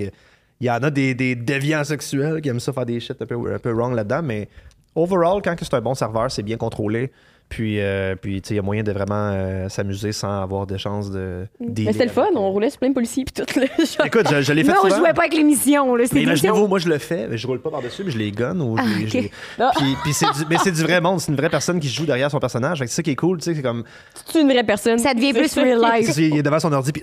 Il 0.61 0.66
y 0.66 0.70
en 0.70 0.82
a 0.82 0.90
des, 0.90 1.14
des 1.14 1.34
déviants 1.34 1.82
sexuels 1.84 2.40
qui 2.40 2.49
aiment 2.49 2.61
ça 2.61 2.72
faire 2.72 2.86
des 2.86 3.01
shit 3.01 3.20
un 3.20 3.26
peu, 3.26 3.55
un 3.55 3.59
peu 3.59 3.72
wrong 3.72 3.95
là-dedans, 3.95 4.22
mais 4.22 4.49
overall, 4.95 5.40
quand 5.43 5.57
c'est 5.61 5.74
un 5.74 5.80
bon 5.80 5.95
serveur, 5.95 6.30
c'est 6.30 6.43
bien 6.43 6.57
contrôlé. 6.57 7.11
Puis, 7.53 7.80
euh, 7.80 8.14
puis 8.16 8.40
tu 8.40 8.48
sais, 8.48 8.55
il 8.55 8.57
y 8.57 8.61
a 8.61 8.62
moyen 8.62 8.82
de 8.82 8.92
vraiment 8.92 9.28
euh, 9.30 9.68
s'amuser 9.68 10.12
sans 10.12 10.40
avoir 10.42 10.66
de 10.66 10.78
chance 10.78 11.11
de. 11.11 11.46
Mais 11.61 11.66
dealer 11.68 11.92
c'était 11.92 12.07
le 12.07 12.11
fun, 12.11 12.28
on 12.34 12.50
roulait 12.50 12.70
sur 12.70 12.78
plein 12.78 12.88
de 12.88 12.94
policiers 12.94 13.26
puis 13.26 13.44
tout. 13.44 13.61
Là, 13.61 13.66
genre. 13.78 14.07
Écoute, 14.07 14.26
je, 14.30 14.40
je 14.40 14.53
l'ai 14.55 14.64
fait 14.64 14.72
Mais 14.72 14.78
on 14.78 14.84
souvent. 14.88 14.96
jouait 15.00 15.12
pas 15.12 15.20
avec 15.24 15.34
l'émission. 15.34 15.94
Mais 15.94 16.22
imaginez-vous, 16.22 16.66
moi 16.66 16.78
je 16.78 16.88
le 16.88 16.96
fais, 16.96 17.28
mais 17.28 17.36
je 17.36 17.46
roule 17.46 17.61
pas 17.61 17.68
par-dessus, 17.68 18.05
mais 18.05 18.11
je 18.11 18.16
les 18.16 18.30
ou 18.30 18.78
je 18.78 18.82
Ah, 18.82 18.86
les- 18.98 19.07
je 19.07 19.28
Ah. 19.59 19.70
Puis, 19.76 19.96
puis 20.03 20.12
c'est 20.14 20.24
du, 20.32 20.46
mais 20.48 20.57
c'est 20.64 20.72
du 20.72 20.80
vrai 20.82 21.03
monde, 21.03 21.20
c'est 21.20 21.30
une 21.30 21.36
vraie 21.36 21.50
personne 21.50 21.78
qui 21.78 21.90
joue 21.90 22.07
derrière 22.07 22.30
son 22.30 22.40
personnage. 22.40 22.78
C'est 22.78 22.86
ça 22.88 23.03
qui 23.03 23.11
est 23.11 23.16
cool, 23.16 23.36
tu 23.36 23.44
sais, 23.44 23.55
c'est 23.55 23.61
comme. 23.62 23.84
C'est 24.32 24.40
une 24.40 24.48
vraie 24.50 24.64
personne. 24.64 24.96
Ça 24.98 25.12
devient 25.12 25.32
plus 25.34 25.55
real 25.59 25.78
life. 25.78 26.16
Il 26.16 26.38
est 26.38 26.42
devant 26.42 26.59
son 26.59 26.72
ordi, 26.72 26.90
puis. 26.90 27.03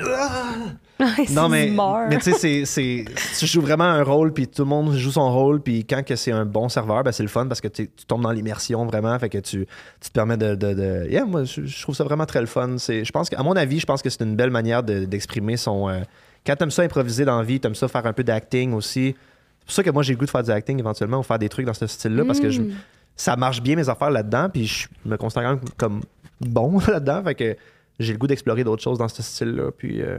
Non, 1.31 1.47
mais, 1.47 1.67
mais 2.09 2.17
tu 2.17 2.33
sais, 2.33 2.65
c'est- 2.65 3.05
tu 3.39 3.47
joues 3.47 3.61
vraiment 3.61 3.85
un 3.85 4.03
rôle, 4.03 4.33
puis 4.33 4.47
tout 4.47 4.63
le 4.63 4.67
monde 4.69 4.93
joue 4.95 5.11
son 5.11 5.31
rôle, 5.31 5.61
puis 5.61 5.85
quand 5.85 6.03
que 6.05 6.15
c'est 6.17 6.31
un 6.31 6.45
bon 6.45 6.67
serveur, 6.67 7.03
ben 7.03 7.11
c'est 7.13 7.23
le 7.23 7.29
fun 7.29 7.47
parce 7.47 7.61
que 7.61 7.69
tu 7.69 7.87
tombes 8.07 8.21
dans 8.23 8.31
l'immersion 8.31 8.85
vraiment, 8.85 9.17
fait 9.17 9.29
que 9.29 9.37
tu, 9.37 9.65
tu 10.01 10.09
te 10.09 10.13
permets 10.13 10.35
de. 10.37 10.55
de, 10.55 10.73
de- 10.73 11.07
Yeah, 11.09 11.23
moi, 11.25 11.45
je, 11.45 11.65
je 11.65 11.81
trouve 11.81 11.95
ça 11.95 12.03
vraiment 12.03 12.25
très 12.25 12.41
le 12.41 12.47
fun. 12.47 12.77
C'est- 12.77 13.05
Je 13.05 13.11
pense 13.11 13.29
qu'à 13.29 13.41
mon 13.43 13.53
avis, 13.53 13.79
je 13.79 13.85
pense 13.85 14.01
que 14.01 14.09
c'est 14.09 14.23
une 14.23 14.35
belle 14.35 14.51
manière 14.51 14.83
de- 14.83 15.05
d'exprimer 15.05 15.55
son. 15.57 15.87
euh, 15.89 15.99
quand 16.45 16.55
t'aimes 16.55 16.71
ça 16.71 16.81
improviser 16.83 17.23
dans 17.25 17.37
la 17.37 17.43
vie, 17.43 17.59
t'aimes 17.59 17.75
ça 17.75 17.87
faire 17.87 18.05
un 18.05 18.13
peu 18.13 18.23
d'acting 18.23 18.73
aussi. 18.73 19.15
C'est 19.61 19.65
pour 19.65 19.71
ça 19.73 19.83
que 19.83 19.89
moi, 19.91 20.03
j'ai 20.03 20.13
le 20.13 20.19
goût 20.19 20.25
de 20.25 20.29
faire 20.31 20.43
du 20.43 20.51
acting 20.51 20.79
éventuellement 20.79 21.19
ou 21.19 21.23
faire 21.23 21.39
des 21.39 21.49
trucs 21.49 21.65
dans 21.65 21.73
ce 21.73 21.87
style-là 21.87 22.25
parce 22.25 22.39
que 22.39 22.49
je, 22.49 22.61
Mm. 22.61 22.71
ça 23.15 23.35
marche 23.35 23.61
bien 23.61 23.75
mes 23.75 23.87
affaires 23.87 24.09
là-dedans, 24.11 24.49
puis 24.51 24.65
je 24.65 24.87
me 25.05 25.15
considère 25.15 25.43
quand 25.43 25.49
même 25.55 25.61
comme 25.77 26.01
bon 26.41 26.79
là-dedans, 26.87 27.23
fait 27.23 27.35
que 27.35 27.55
j'ai 27.99 28.13
le 28.13 28.17
goût 28.19 28.27
d'explorer 28.27 28.63
d'autres 28.63 28.81
choses 28.83 28.97
dans 28.97 29.07
ce 29.07 29.21
style-là, 29.23 29.71
puis. 29.77 30.01
euh, 30.01 30.17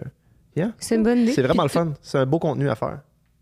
yeah. 0.57 0.73
C'est 0.79 0.97
une 0.97 1.03
bonne 1.03 1.19
idée. 1.21 1.33
C'est 1.33 1.43
vraiment 1.43 1.63
le 1.63 1.69
fun. 1.69 1.93
C'est 2.03 2.19
un 2.19 2.27
beau 2.27 2.39
contenu 2.39 2.69
à 2.69 2.75
faire. 2.75 3.01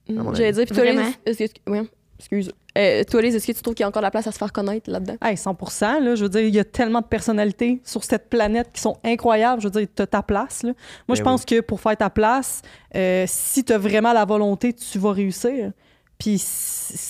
mon 0.09 0.35
J'allais 0.35 0.53
dire, 0.53 0.65
puis 0.65 0.75
toi, 0.75 0.85
est-ce 0.85 1.45
que- 1.45 1.71
ouais, 1.71 1.83
excuse. 2.19 2.53
Euh, 2.77 3.03
toi, 3.05 3.23
Liz, 3.23 3.35
est-ce 3.35 3.47
que 3.47 3.53
tu 3.53 3.63
trouves 3.63 3.75
qu'il 3.75 3.83
y 3.83 3.85
a 3.85 3.89
encore 3.89 4.03
de 4.03 4.07
la 4.07 4.11
place 4.13 4.27
à 4.29 4.33
se 4.33 4.39
faire 4.39 4.53
connaître 4.53 4.89
là-dedans? 4.89 5.17
Hey, 5.21 5.37
100 5.37 5.57
là, 6.01 6.15
je 6.15 6.23
veux 6.23 6.29
dire, 6.29 6.43
il 6.43 6.55
y 6.55 6.61
a 6.61 6.65
tellement 6.65 7.01
de 7.01 7.07
personnalités 7.07 7.81
sur 7.85 8.05
cette 8.05 8.29
planète 8.29 8.69
qui 8.73 8.81
sont 8.81 8.97
incroyables. 9.05 9.61
Je 9.61 9.67
veux 9.69 9.73
dire, 9.81 9.89
tu 9.95 10.03
as 10.03 10.07
ta 10.07 10.23
place. 10.23 10.63
Là. 10.63 10.73
Moi, 11.09 11.17
je 11.17 11.23
Ben 11.23 11.31
pense 11.31 11.45
que 11.45 11.61
pour 11.61 11.81
faire 11.81 11.97
ta 11.97 12.09
place, 12.11 12.63
euh, 12.95 13.25
si 13.27 13.65
tu 13.65 13.73
as 13.73 13.79
vraiment 13.79 14.13
la 14.13 14.25
volonté, 14.25 14.73
tu 14.73 14.99
vas 14.99 15.13
réussir. 15.13 15.73
Puis, 16.19 16.43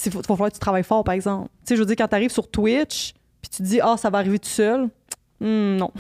il 0.07 0.12
va 0.12 0.22
falloir 0.22 0.49
que 0.49 0.55
tu 0.55 0.61
travailles 0.61 0.84
fort, 0.84 1.05
par 1.05 1.14
exemple. 1.14 1.49
Tu 1.61 1.68
sais, 1.70 1.76
je 1.76 1.80
veux 1.80 1.86
dire, 1.86 1.96
quand 1.96 2.09
tu 2.09 2.14
arrives 2.14 2.32
sur 2.32 2.49
Twitch, 2.51 3.12
puis 3.42 3.51
tu 3.51 3.59
te 3.59 3.62
dis, 3.62 3.80
ah, 3.82 3.96
ça 3.99 4.09
va 4.11 4.18
arriver 4.18 4.38
tout 4.38 4.49
seul. 4.49 4.88
Hmm, 5.41 5.76
non. 5.76 5.93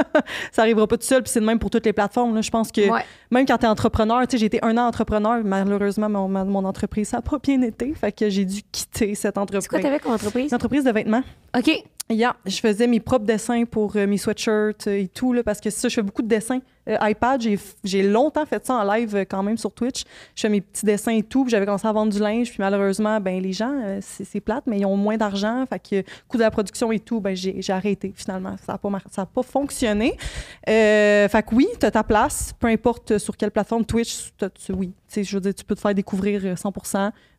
ça 0.52 0.62
arrivera 0.62 0.86
pas 0.86 0.96
tout 0.96 1.04
seul, 1.04 1.22
puis 1.22 1.30
c'est 1.30 1.40
le 1.40 1.46
même 1.46 1.58
pour 1.58 1.68
toutes 1.70 1.84
les 1.84 1.92
plateformes. 1.92 2.34
là. 2.34 2.40
Je 2.40 2.50
pense 2.50 2.72
que 2.72 2.88
Ouais. 2.90 3.04
même 3.30 3.44
quand 3.46 3.58
tu 3.58 3.64
es 3.66 3.68
entrepreneur, 3.68 4.20
tu 4.26 4.32
sais, 4.32 4.38
j'ai 4.38 4.46
été 4.46 4.58
un 4.64 4.76
an 4.78 4.86
entrepreneur, 4.86 5.42
malheureusement, 5.44 6.08
mon, 6.08 6.28
ma- 6.28 6.44
mon 6.44 6.64
entreprise, 6.64 7.08
ça 7.08 7.18
n'a 7.18 7.22
pas 7.22 7.38
bien 7.38 7.60
été. 7.62 7.92
Fait 7.94 8.12
que 8.12 8.28
j'ai 8.30 8.44
dû 8.44 8.62
quitter 8.72 9.14
cette 9.14 9.36
entreprise. 9.38 9.64
C'est 9.64 9.68
quoi 9.68 9.80
t'avais 9.80 9.98
comme 9.98 10.12
entreprise? 10.12 10.50
Une 10.50 10.54
entreprise 10.54 10.84
de 10.84 10.90
vêtements. 10.92 11.22
OK. 11.56 11.70
Yeah, 12.08 12.36
je 12.46 12.60
faisais 12.60 12.86
mes 12.86 13.00
propres 13.00 13.24
dessins 13.24 13.64
pour 13.64 13.96
euh, 13.96 14.06
mes 14.06 14.16
sweatshirts 14.16 14.86
euh, 14.86 15.00
et 15.00 15.08
tout, 15.08 15.32
là, 15.32 15.42
parce 15.42 15.60
que 15.60 15.70
ça, 15.70 15.88
je 15.88 15.94
fais 15.94 16.02
beaucoup 16.02 16.22
de 16.22 16.28
dessins. 16.28 16.60
Euh, 16.88 16.96
iPad, 17.00 17.44
j'ai, 17.82 18.02
longtemps 18.04 18.46
fait 18.46 18.64
ça 18.64 18.74
en 18.74 18.94
live 18.94 19.26
quand 19.28 19.42
même 19.42 19.58
sur 19.58 19.72
Twitch. 19.72 20.04
Je 20.36 20.42
fais 20.42 20.48
mes 20.48 20.60
petits 20.60 20.86
dessins 20.86 21.10
et 21.10 21.24
tout, 21.24 21.42
puis 21.42 21.50
j'avais 21.50 21.66
commencé 21.66 21.88
à 21.88 21.90
vendre 21.90 22.12
du 22.12 22.20
linge, 22.20 22.50
puis 22.50 22.58
malheureusement, 22.60 23.18
ben 23.18 23.42
les 23.42 23.52
gens, 23.52 23.98
c'est, 24.00 24.38
plate, 24.38 24.68
mais 24.68 24.78
ils 24.78 24.86
ont 24.86 24.96
moins 24.96 25.16
d'argent, 25.16 25.64
fait 25.68 25.80
que 25.80 26.08
coût 26.28 26.36
de 26.36 26.42
la 26.42 26.52
production 26.52 26.92
et 26.92 27.00
tout, 27.00 27.20
ben 27.20 27.34
j'ai, 27.34 27.60
arrêté 27.70 28.12
finalement. 28.14 28.54
Ça 28.64 28.74
n'a 28.74 28.78
pas, 28.78 29.26
pas 29.26 29.42
fonctionné. 29.42 30.16
Fait 30.64 31.28
que 31.28 31.54
oui, 31.56 31.66
tu 31.80 31.86
as 31.86 31.90
ta 31.90 32.04
place, 32.04 32.52
peu 32.56 32.68
importe 32.68 33.18
sur 33.18 33.36
quelle 33.36 33.50
plateforme, 33.50 33.84
Twitch, 33.84 34.30
tu- 34.38 34.72
oui. 34.72 34.92
Je 35.22 35.36
veux 35.36 35.40
dire, 35.40 35.54
tu 35.54 35.64
peux 35.64 35.74
te 35.74 35.80
faire 35.80 35.94
découvrir 35.94 36.40
euh, 36.44 36.56
100 36.56 36.72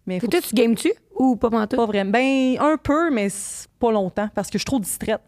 mais 0.08 0.18
Puis 0.20 0.28
toi, 0.30 0.39
tu 0.41 0.55
games-tu 0.55 0.91
ou 1.16 1.36
pas 1.36 1.49
pantoute? 1.49 1.78
pas 1.78 1.86
vraiment. 1.86 2.12
Ben, 2.12 2.58
un 2.60 2.78
peu, 2.78 3.12
mais 3.12 3.30
c'est 3.30 3.68
pas 3.80 3.91
longtemps 3.91 4.30
parce 4.34 4.47
que 4.47 4.53
je 4.58 4.62
suis 4.62 4.66
trop 4.66 4.80
distraite. 4.80 5.22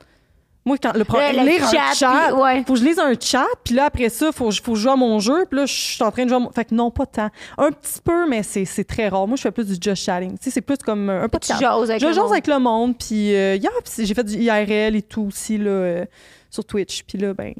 Moi, 0.65 0.77
quand 0.77 0.93
le 0.93 1.05
pro- 1.05 1.17
Là, 1.17 1.31
le 1.31 1.39
lire 1.49 1.63
un 1.65 1.71
chat, 1.71 1.93
chat, 1.95 2.23
puis- 2.27 2.41
ouais. 2.41 2.63
faut 2.67 2.73
que 2.73 2.79
je 2.79 2.83
lise 2.85 2.99
un 2.99 3.13
chat, 3.19 3.45
puis 3.63 3.73
là, 3.75 3.85
après 3.85 4.09
ça, 4.09 4.31
faut, 4.31 4.49
que 4.49 4.51
je- 4.51 4.61
faut 4.61 4.73
que 4.73 4.77
je 4.77 4.83
joue 4.83 4.89
à 4.91 4.95
mon 4.97 5.17
jeu, 5.19 5.45
puis 5.49 5.57
là, 5.59 5.65
je 5.65 5.73
suis 5.73 6.03
en 6.03 6.11
train 6.11 6.25
de 6.25 6.29
jouer 6.29 6.35
à 6.35 6.39
mon... 6.39 6.51
Fait 6.51 6.65
que 6.65 6.75
non, 6.75 6.91
pas 6.91 7.05
tant. 7.05 7.29
Un 7.57 7.71
petit 7.71 7.99
peu, 8.03 8.27
mais 8.27 8.43
c'est 8.43 8.65
c'est 8.65 8.83
très 8.83 9.07
rare. 9.07 9.25
Moi, 9.25 9.37
je 9.37 9.41
fais 9.41 9.51
plus 9.51 9.65
du 9.65 9.77
just 9.81 10.03
chatting. 10.03 10.31
Tu 10.37 10.43
sais, 10.43 10.51
c'est 10.51 10.61
plus 10.61 10.77
comme 10.77 11.09
euh, 11.09 11.21
un 11.21 11.25
Tu 11.25 11.29
podcast. 11.29 11.59
jases 11.61 11.89
avec 11.89 12.01
Je 12.01 12.07
le 12.07 12.11
jase 12.13 12.23
monde. 12.23 12.31
avec 12.33 12.47
le 12.47 12.59
monde, 12.59 12.97
puis 12.97 13.33
euh, 13.33 13.55
yeah, 13.55 13.71
puis 13.83 14.05
j'ai 14.05 14.13
fait 14.13 14.23
du 14.23 14.35
IRL 14.37 14.95
et 14.95 15.01
tout 15.01 15.23
aussi, 15.23 15.57
là, 15.57 15.71
euh, 15.71 16.05
sur 16.51 16.65
Twitch. 16.65 17.03
Puis 17.03 17.17
là, 17.17 17.33
ben, 17.33 17.53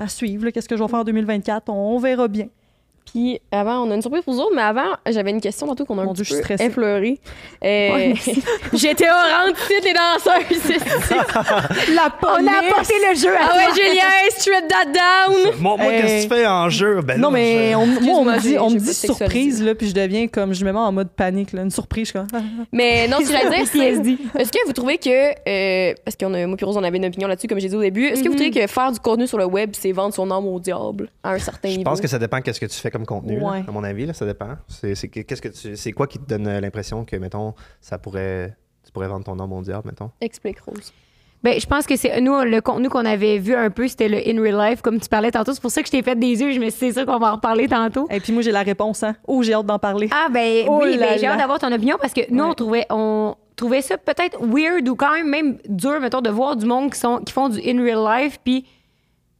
à 0.00 0.06
suivre, 0.08 0.44
là, 0.44 0.52
qu'est-ce 0.52 0.68
que 0.68 0.76
je 0.76 0.82
vais 0.82 0.88
faire 0.88 1.00
en 1.00 1.04
2024, 1.04 1.68
on, 1.70 1.96
on 1.96 1.98
verra 1.98 2.28
bien. 2.28 2.46
Puis 3.10 3.40
avant, 3.50 3.86
on 3.86 3.90
a 3.90 3.94
une 3.94 4.00
surprise 4.02 4.22
pour 4.24 4.32
vous 4.34 4.40
autres, 4.40 4.54
mais 4.54 4.62
avant, 4.62 4.92
j'avais 5.10 5.30
une 5.30 5.40
question 5.40 5.66
tantôt 5.66 5.84
qu'on 5.84 5.98
a 5.98 6.02
un 6.02 6.12
petit 6.12 6.24
je 6.24 6.34
peu 6.40 6.54
effleurée. 6.62 7.18
Euh, 7.64 7.90
Ouais, 7.92 8.14
J'étais 8.72 9.06
orange, 9.08 9.54
tu 9.68 9.80
les. 9.84 9.92
La 11.94 12.12
On 12.22 12.46
a 12.46 12.58
apporté 12.68 12.94
le 13.10 13.16
jeu 13.18 13.34
à 13.34 13.40
Ah 13.50 13.56
ouais. 13.56 13.74
Julien, 13.74 14.30
strip 14.30 14.68
that 14.68 14.86
down! 14.92 15.52
Moi, 15.60 15.76
qu'est-ce 15.78 16.26
que 16.26 16.28
tu 16.34 16.34
fais 16.40 16.46
en 16.46 16.68
jeu? 16.68 17.00
Ben 17.02 17.20
Non, 17.20 17.30
mais 17.30 17.72
je- 17.72 17.76
on, 17.76 17.86
moi, 17.86 18.18
on 18.18 18.24
me 18.24 18.38
dit, 18.40 18.58
on 18.58 18.70
me 18.70 18.78
surprise, 18.78 19.62
là, 19.62 19.74
puis 19.74 19.88
je 19.88 19.94
deviens 19.94 20.26
comme, 20.28 20.52
je 20.54 20.64
me 20.64 20.72
mets 20.72 20.78
en 20.78 20.92
mode 20.92 21.10
panique, 21.10 21.52
là. 21.52 21.62
Une 21.62 21.70
surprise, 21.70 22.10
je 22.14 22.18
ah, 22.18 22.38
Mais 22.72 23.08
non, 23.08 23.18
ce 23.18 23.24
que 23.26 23.32
j'allais 23.32 23.58
dire, 23.58 23.66
c'est. 23.72 24.40
Est-ce 24.40 24.52
que 24.52 24.66
vous 24.66 24.72
trouvez 24.72 24.98
que. 24.98 25.10
euh, 25.10 25.94
parce 26.04 26.16
qu'on 26.16 26.32
a, 26.34 26.46
moi 26.46 26.56
et 26.60 26.64
Rose, 26.64 26.76
on 26.76 26.82
avait 26.84 26.96
une 26.98 27.06
opinion 27.06 27.28
là-dessus, 27.28 27.46
comme 27.48 27.58
j'ai 27.60 27.68
dit 27.68 27.76
au 27.76 27.82
début. 27.82 28.06
Est-ce 28.06 28.22
que 28.22 28.28
vous 28.28 28.34
trouvez 28.36 28.50
que 28.50 28.66
faire 28.66 28.92
du 28.92 29.00
contenu 29.00 29.26
sur 29.26 29.38
le 29.38 29.44
web, 29.46 29.70
c'est 29.78 29.92
vendre 29.92 30.14
son 30.14 30.30
âme 30.30 30.46
au 30.46 30.58
diable 30.60 31.10
à 31.22 31.32
un 31.32 31.38
certain 31.38 31.68
Je 31.68 31.76
niveau? 31.78 31.90
pense 31.90 32.00
que 32.00 32.08
ça 32.08 32.18
dépend 32.18 32.40
qu'est-ce 32.40 32.60
que 32.60 32.66
tu 32.66 32.78
fais 32.78 32.90
comme 32.92 33.06
contenu, 33.06 33.40
là, 33.40 33.64
à 33.66 33.70
mon 33.72 33.82
avis, 33.84 34.06
là, 34.06 34.12
ça 34.12 34.26
dépend. 34.26 34.50
C'est 34.68 34.94
c'est 34.94 35.08
que- 35.08 35.20
qu'est-ce 35.20 35.42
que 35.42 35.48
tu, 35.48 35.76
c'est 35.76 35.92
quoi 35.92 36.06
qui 36.06 36.18
te 36.18 36.28
donne 36.28 36.46
euh, 36.46 36.60
l'impression 36.60 37.04
que, 37.04 37.16
mettons, 37.16 37.54
ça 37.80 37.98
pourrait, 37.98 38.56
tu 38.84 38.92
pourrais 38.92 39.08
vendre 39.08 39.24
ton 39.24 39.34
nom 39.34 39.50
au 39.58 39.62
diable, 39.62 39.88
mettons? 39.88 40.10
Explique, 40.20 40.60
Rose. 40.60 40.92
Ben, 41.42 41.58
je 41.58 41.66
pense 41.66 41.86
que 41.88 41.96
c'est 41.96 42.20
nous 42.20 42.40
le 42.42 42.60
contenu 42.60 42.88
qu'on 42.88 43.04
avait 43.04 43.38
vu 43.38 43.56
un 43.56 43.68
peu, 43.70 43.88
c'était 43.88 44.08
le 44.08 44.18
in 44.18 44.40
real 44.40 44.56
life 44.70 44.80
comme 44.80 45.00
tu 45.00 45.08
parlais 45.08 45.32
tantôt. 45.32 45.52
C'est 45.52 45.60
pour 45.60 45.72
ça 45.72 45.80
que 45.82 45.88
je 45.88 45.90
t'ai 45.90 46.00
fait 46.02 46.14
des 46.14 46.40
yeux. 46.40 46.52
Je 46.52 46.60
me 46.60 46.70
suis 46.70 46.86
dit, 46.86 46.92
c'est 46.92 47.00
sûr 47.00 47.04
qu'on 47.06 47.18
va 47.18 47.32
en 47.32 47.34
reparler 47.34 47.66
tantôt. 47.66 48.06
Et 48.12 48.20
puis 48.20 48.32
moi, 48.32 48.42
j'ai 48.42 48.52
la 48.52 48.62
réponse, 48.62 49.02
hein. 49.02 49.16
Oh, 49.26 49.42
j'ai 49.42 49.52
hâte 49.54 49.66
d'en 49.66 49.80
parler. 49.80 50.08
Ah 50.12 50.28
ben 50.32 50.64
Oh 50.68 50.78
oui, 50.84 50.96
là 50.96 51.08
ben, 51.08 51.18
j'ai 51.18 51.26
hâte 51.26 51.38
d'avoir 51.38 51.58
ton 51.58 51.72
opinion 51.72 51.96
parce 52.00 52.12
que 52.12 52.20
nous 52.30 52.44
Ouais. 52.44 52.50
on 52.50 52.54
trouvait 52.54 52.86
on 52.90 53.34
trouvait 53.56 53.82
ça 53.82 53.98
peut-être 53.98 54.38
weird 54.40 54.88
ou 54.88 54.94
quand 54.94 55.12
même 55.14 55.28
même 55.28 55.58
dur 55.68 55.98
mettons 56.00 56.20
de 56.20 56.30
voir 56.30 56.54
du 56.54 56.64
monde 56.64 56.92
qui 56.92 56.98
sont 57.00 57.18
qui 57.18 57.32
font 57.32 57.48
du 57.48 57.58
in 57.68 57.82
real 57.82 58.04
life 58.22 58.38
puis 58.44 58.64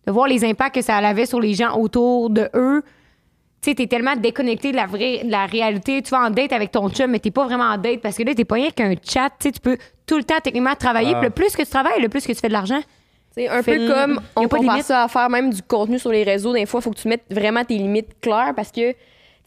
de 0.07 0.11
voir 0.13 0.27
les 0.27 0.45
impacts 0.45 0.75
que 0.75 0.83
ça 0.83 0.97
avait 0.97 1.25
sur 1.27 1.39
les 1.41 1.55
gens 1.55 1.77
autour 1.79 2.31
de 2.31 2.51
eux. 2.55 2.83
Tu 3.63 3.71
sais, 3.71 3.75
t'es 3.77 3.87
tellement 3.87 4.17
déconnecté 4.17 4.73
de 4.73 4.77
la 4.77 4.87
vraie 4.87 5.23
de 5.25 5.31
la 5.31 5.47
réalité. 5.47 6.03
Tu 6.03 6.11
vas 6.11 6.23
en 6.27 6.31
date 6.31 6.53
avec 6.53 6.73
ton 6.73 6.91
chum, 6.91 7.11
mais 7.13 7.21
t'es 7.21 7.31
pas 7.31 7.45
vraiment 7.45 7.65
en 7.71 7.79
date 7.79 8.01
parce 8.01 8.17
que 8.17 8.25
là, 8.25 8.35
t'es 8.35 8.45
pas 8.45 8.57
rien 8.57 8.71
qu'un 8.71 8.95
chat. 9.09 9.31
Tu 9.31 9.45
sais, 9.49 9.53
tu 9.53 9.61
peux 9.61 9.79
tout 10.05 10.17
le 10.17 10.25
temps 10.25 10.41
techniquement 10.43 10.75
travailler. 10.75 11.13
Ah. 11.15 11.19
Puis 11.21 11.27
le 11.29 11.31
plus 11.31 11.55
que 11.55 11.63
tu 11.63 11.71
travailles, 11.71 12.01
le 12.03 12.09
plus 12.09 12.27
que 12.27 12.33
tu 12.33 12.39
fais 12.41 12.49
de 12.49 12.53
l'argent. 12.53 12.81
C'est 13.35 13.49
un 13.49 13.63
Fait- 13.63 13.79
peu 13.79 13.89
comme 13.89 14.21
on 14.37 14.49
pas 14.49 14.57
de 14.59 14.61
compare 14.63 14.75
limite. 14.75 14.87
ça 14.87 15.05
à 15.05 15.09
faire 15.09 15.31
même 15.31 15.51
du 15.53 15.63
contenu 15.63 15.99
sur 15.99 16.11
les 16.11 16.25
réseaux. 16.25 16.53
Des 16.53 16.67
fois, 16.67 16.81
il 16.81 16.83
faut 16.83 16.91
que 16.91 16.99
tu 16.99 17.09
mettes 17.09 17.25
vraiment 17.31 17.65
tes 17.65 17.79
limites 17.79 18.21
claires 18.21 18.53
parce 18.57 18.71
que, 18.73 18.95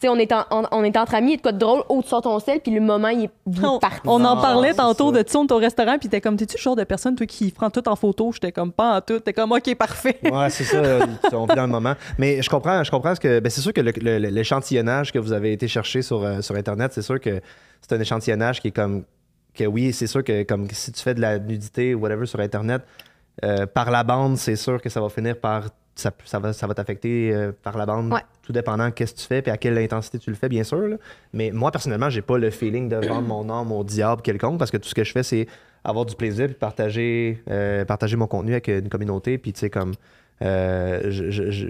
sais, 0.00 0.08
on 0.08 0.16
est, 0.16 0.30
en- 0.32 0.44
on, 0.50 0.64
on 0.72 0.84
est 0.84 0.96
entre 0.96 1.14
amis, 1.14 1.28
il 1.28 1.30
y 1.30 1.34
a 1.34 1.36
de 1.38 1.42
quoi 1.42 1.52
de 1.52 1.58
drôle, 1.58 1.82
haut 1.88 2.02
tu 2.02 2.08
sors 2.08 2.20
ton 2.22 2.38
sel, 2.38 2.60
puis 2.60 2.72
le 2.72 2.80
moment, 2.80 3.08
il 3.08 3.24
est, 3.24 3.30
il 3.46 3.62
est 3.62 3.66
On, 3.66 3.78
parti. 3.78 4.00
on 4.04 4.24
en 4.24 4.36
parlait 4.40 4.74
tantôt 4.74 5.10
de 5.12 5.20
était 5.20 5.36
au 5.52 5.56
restaurant, 5.56 5.98
puis 5.98 6.08
t'es 6.08 6.20
comme, 6.20 6.36
t'es-tu 6.36 6.56
le 6.56 6.60
genre 6.62 6.76
de 6.76 6.84
personne, 6.84 7.14
toi, 7.16 7.26
qui 7.26 7.50
prend 7.50 7.70
tout 7.70 7.88
en 7.88 7.96
photo? 7.96 8.30
J'étais 8.32 8.52
comme, 8.52 8.72
pas 8.72 8.96
en 8.96 9.00
tout. 9.00 9.20
T'es 9.20 9.32
comme, 9.32 9.52
OK, 9.52 9.74
parfait. 9.76 10.18
Ouais, 10.22 10.50
c'est 10.50 10.64
ça, 10.64 10.82
on 11.32 11.46
vit 11.46 11.54
dans 11.54 11.62
le 11.66 11.72
moment. 11.72 11.94
Mais 12.18 12.42
je 12.42 12.50
comprends, 12.50 12.82
je 12.84 12.90
comprends 12.90 13.14
ce 13.14 13.20
que. 13.20 13.40
Ben, 13.40 13.48
c'est 13.50 13.60
sûr 13.60 13.72
que 13.72 13.80
le- 13.80 13.92
le- 14.00 14.18
le- 14.18 14.28
l'échantillonnage 14.28 15.12
que 15.12 15.18
vous 15.18 15.32
avez 15.32 15.52
été 15.52 15.68
chercher 15.68 16.02
sur, 16.02 16.22
euh, 16.22 16.40
sur 16.42 16.54
Internet, 16.56 16.92
c'est 16.92 17.02
sûr 17.02 17.20
que 17.20 17.40
c'est 17.80 17.94
un 17.96 18.00
échantillonnage 18.00 18.60
qui 18.60 18.68
est 18.68 18.72
comme. 18.72 19.04
Que 19.54 19.64
oui, 19.64 19.92
c'est 19.94 20.06
sûr 20.06 20.22
que 20.22 20.42
comme 20.42 20.68
si 20.70 20.92
tu 20.92 21.02
fais 21.02 21.14
de 21.14 21.20
la 21.22 21.38
nudité 21.38 21.94
ou 21.94 22.00
whatever 22.00 22.26
sur 22.26 22.40
Internet, 22.40 22.82
euh, 23.44 23.64
par 23.66 23.90
la 23.90 24.04
bande, 24.04 24.36
c'est 24.36 24.56
sûr 24.56 24.82
que 24.82 24.88
ça 24.90 25.00
va 25.00 25.08
finir 25.08 25.38
par. 25.40 25.64
Ça, 25.98 26.12
ça 26.26 26.38
va, 26.38 26.52
ça 26.52 26.66
va 26.66 26.74
t'affecter 26.74 27.32
euh, 27.34 27.52
par 27.62 27.76
la 27.78 27.86
bande, 27.86 28.12
Ouais. 28.12 28.20
tout 28.42 28.52
dépendant 28.52 28.90
qu'est-ce 28.90 29.14
que 29.14 29.18
tu 29.20 29.26
fais 29.26 29.42
et 29.46 29.50
à 29.50 29.56
quelle 29.56 29.78
intensité 29.78 30.18
tu 30.18 30.28
le 30.30 30.36
fais, 30.36 30.48
bien 30.50 30.62
sûr. 30.62 30.78
là. 30.86 30.96
Mais 31.32 31.50
moi, 31.50 31.70
personnellement, 31.70 32.10
j'ai 32.10 32.20
pas 32.22 32.36
le 32.36 32.50
feeling 32.50 32.88
de 32.90 32.96
vendre 32.96 33.26
mon 33.26 33.48
âme 33.48 33.72
au 33.72 33.82
diable 33.82 34.20
quelconque 34.22 34.58
parce 34.58 34.70
que 34.70 34.76
tout 34.76 34.88
ce 34.88 34.94
que 34.94 35.04
je 35.04 35.12
fais, 35.12 35.22
c'est 35.22 35.46
avoir 35.84 36.04
du 36.04 36.14
plaisir 36.14 36.46
puis 36.46 36.54
partager, 36.54 37.42
euh, 37.50 37.84
partager 37.86 38.16
mon 38.16 38.26
contenu 38.26 38.52
avec 38.52 38.68
une 38.68 38.88
communauté. 38.90 39.38
Puis, 39.38 39.52
tu 39.54 39.60
sais, 39.60 39.70
comme. 39.70 39.94
euh, 40.42 41.10
je, 41.10 41.30
je- 41.30 41.68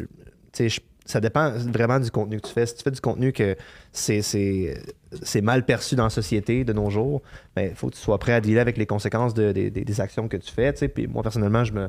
ça 1.05 1.21
dépend 1.21 1.51
vraiment 1.51 2.01
du 2.01 2.11
contenu 2.11 2.41
que 2.41 2.49
tu 2.49 2.53
fais. 2.53 2.67
Si 2.67 2.75
tu 2.75 2.83
fais 2.83 2.91
du 2.91 3.01
contenu 3.01 3.33
que 3.33 3.55
c'est, 3.93 4.23
c'est, 4.23 4.75
c'est 5.23 5.41
mal 5.41 5.65
perçu 5.65 5.95
dans 5.95 6.03
la 6.05 6.11
société 6.11 6.65
de 6.65 6.73
nos 6.73 6.91
jours, 6.91 7.23
il 7.57 7.75
faut 7.77 7.89
que 7.91 7.95
tu 7.95 8.01
sois 8.01 8.19
prêt 8.19 8.33
à 8.33 8.41
dealer 8.41 8.59
avec 8.61 8.77
les 8.77 8.87
conséquences 8.87 9.33
de- 9.35 9.53
des- 9.53 10.01
actions 10.01 10.27
que 10.27 10.37
tu 10.37 10.51
fais. 10.51 10.73
Puis 10.73 11.07
moi, 11.07 11.23
personnellement, 11.23 11.63
je 11.63 11.73
me 11.75 11.89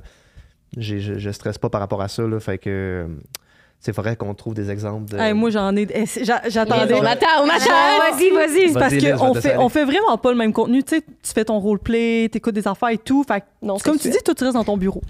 je, 0.75 0.97
je 1.19 1.29
stresse 1.31 1.57
pas 1.57 1.69
par 1.69 1.81
rapport 1.81 2.01
à 2.01 2.07
ça. 2.07 2.23
Là, 2.23 2.39
fait 2.39 2.57
que 2.57 3.05
il 3.85 3.93
faudrait 3.93 4.15
qu'on 4.15 4.33
trouve 4.33 4.53
des 4.55 4.69
exemples. 4.71 5.11
De... 5.11 5.17
Hey, 5.19 5.33
moi, 5.33 5.49
j'en 5.51 5.73
ai. 5.75 5.87
eh, 5.93 6.05
c'est- 6.07 6.25
j'a- 6.25 6.41
J'attendais. 6.49 6.95
On 6.95 7.03
attend, 7.05 7.27
on 7.43 7.47
attend! 7.47 7.69
vas-y, 8.11 8.31
vas-y. 8.31 8.67
C'est 8.69 8.73
parce 8.73 8.93
qu'on 9.17 9.33
fait, 9.35 9.55
on 9.57 9.69
fait 9.69 9.85
vraiment 9.85 10.17
pas 10.17 10.31
le 10.31 10.37
même 10.37 10.51
contenu. 10.51 10.83
Tu 10.83 10.95
sais, 10.95 11.01
tu 11.01 11.31
fais 11.33 11.45
ton 11.45 11.59
roleplay, 11.59 12.27
t'écoutes 12.29 12.55
des 12.55 12.67
affaires 12.67 12.89
et 12.89 12.97
tout. 12.97 13.23
Fait 13.25 13.41
que, 13.41 13.45
Non, 13.61 13.77
comme 13.77 13.97
tu 13.97 14.09
dis, 14.09 14.17
toi, 14.25 14.33
tu 14.33 14.43
restes 14.43 14.55
dans 14.55 14.63
ton 14.63 14.77
bureau. 14.77 15.01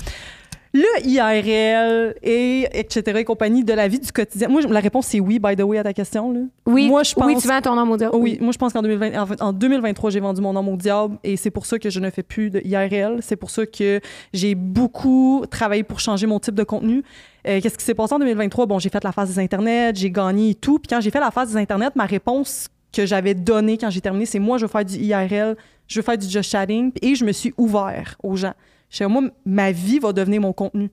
Le 0.77 1.07
IRL 1.07 2.15
et 2.21 2.67
etc. 2.71 3.17
et 3.17 3.23
compagnie 3.23 3.63
de 3.63 3.73
la 3.73 3.87
vie 3.87 3.99
du 3.99 4.11
quotidien. 4.11 4.47
Moi, 4.47 4.61
la 4.61 4.79
réponse, 4.79 5.07
c'est 5.07 5.19
oui, 5.19 5.39
by 5.39 5.55
the 5.55 5.63
way, 5.63 5.79
à 5.79 5.83
ta 5.83 5.93
question. 5.93 6.31
Là. 6.31 6.41
Oui, 6.67 6.87
Moi, 6.87 7.01
je 7.03 7.15
pense. 7.15 7.25
oui, 7.25 7.35
tu 7.41 7.47
vends 7.47 7.61
ton 7.61 7.75
nom 7.75 7.91
au 7.91 7.97
diable. 7.97 8.15
Oui, 8.15 8.37
moi 8.39 8.51
je 8.51 8.57
pense 8.59 8.73
qu'en 8.73 8.81
2020, 8.83 9.19
en, 9.19 9.25
fait, 9.25 9.41
en 9.41 9.53
2023, 9.53 10.11
j'ai 10.11 10.19
vendu 10.19 10.39
mon 10.41 10.53
nom 10.53 10.73
au 10.73 10.77
diable 10.77 11.17
et 11.23 11.35
c'est 11.35 11.49
pour 11.49 11.65
ça 11.65 11.79
que 11.79 11.89
je 11.89 11.99
ne 11.99 12.09
fais 12.11 12.21
plus 12.21 12.51
de 12.51 12.61
IRL. 12.63 13.19
C'est 13.21 13.35
pour 13.37 13.49
ça 13.49 13.65
que 13.65 13.99
j'ai 14.33 14.53
beaucoup 14.53 15.45
travaillé 15.49 15.83
pour 15.83 15.99
changer 15.99 16.27
mon 16.27 16.39
type 16.39 16.55
de 16.55 16.63
contenu. 16.63 17.03
Euh, 17.47 17.59
Qu'est-ce 17.61 17.77
qui 17.77 17.85
s'est 17.85 17.95
passé 17.95 18.13
en 18.13 18.19
2023? 18.19 18.67
Bon, 18.67 18.77
j'ai 18.77 18.89
fait 18.89 19.03
la 19.03 19.11
phase 19.11 19.29
des 19.29 19.39
internets, 19.39 19.95
j'ai 19.95 20.11
gagné 20.11 20.51
et 20.51 20.55
tout. 20.55 20.77
Puis 20.77 20.87
quand 20.89 21.01
j'ai 21.01 21.09
fait 21.11 21.19
la 21.19 21.31
phase 21.31 21.53
des 21.53 21.57
internets, 21.57 21.89
ma 21.95 22.05
réponse 22.05 22.67
que 22.93 23.05
j'avais 23.05 23.33
donnée 23.33 23.77
quand 23.77 23.89
j'ai 23.89 24.01
terminé, 24.01 24.25
c'est 24.25 24.39
moi, 24.39 24.57
je 24.57 24.65
veux 24.65 24.71
faire 24.71 24.85
du 24.85 24.95
IRL, 24.95 25.55
je 25.87 25.99
veux 25.99 26.03
faire 26.03 26.17
du 26.17 26.27
just 26.29 26.51
chatting 26.51 26.91
et 27.01 27.15
je 27.15 27.25
me 27.25 27.31
suis 27.31 27.53
ouvert 27.57 28.15
aux 28.21 28.35
gens. 28.35 28.53
Je 28.89 28.97
sais, 28.97 29.07
moi, 29.07 29.23
ma 29.45 29.71
vie 29.71 29.99
va 29.99 30.13
devenir 30.13 30.41
mon 30.41 30.53
contenu. 30.53 30.89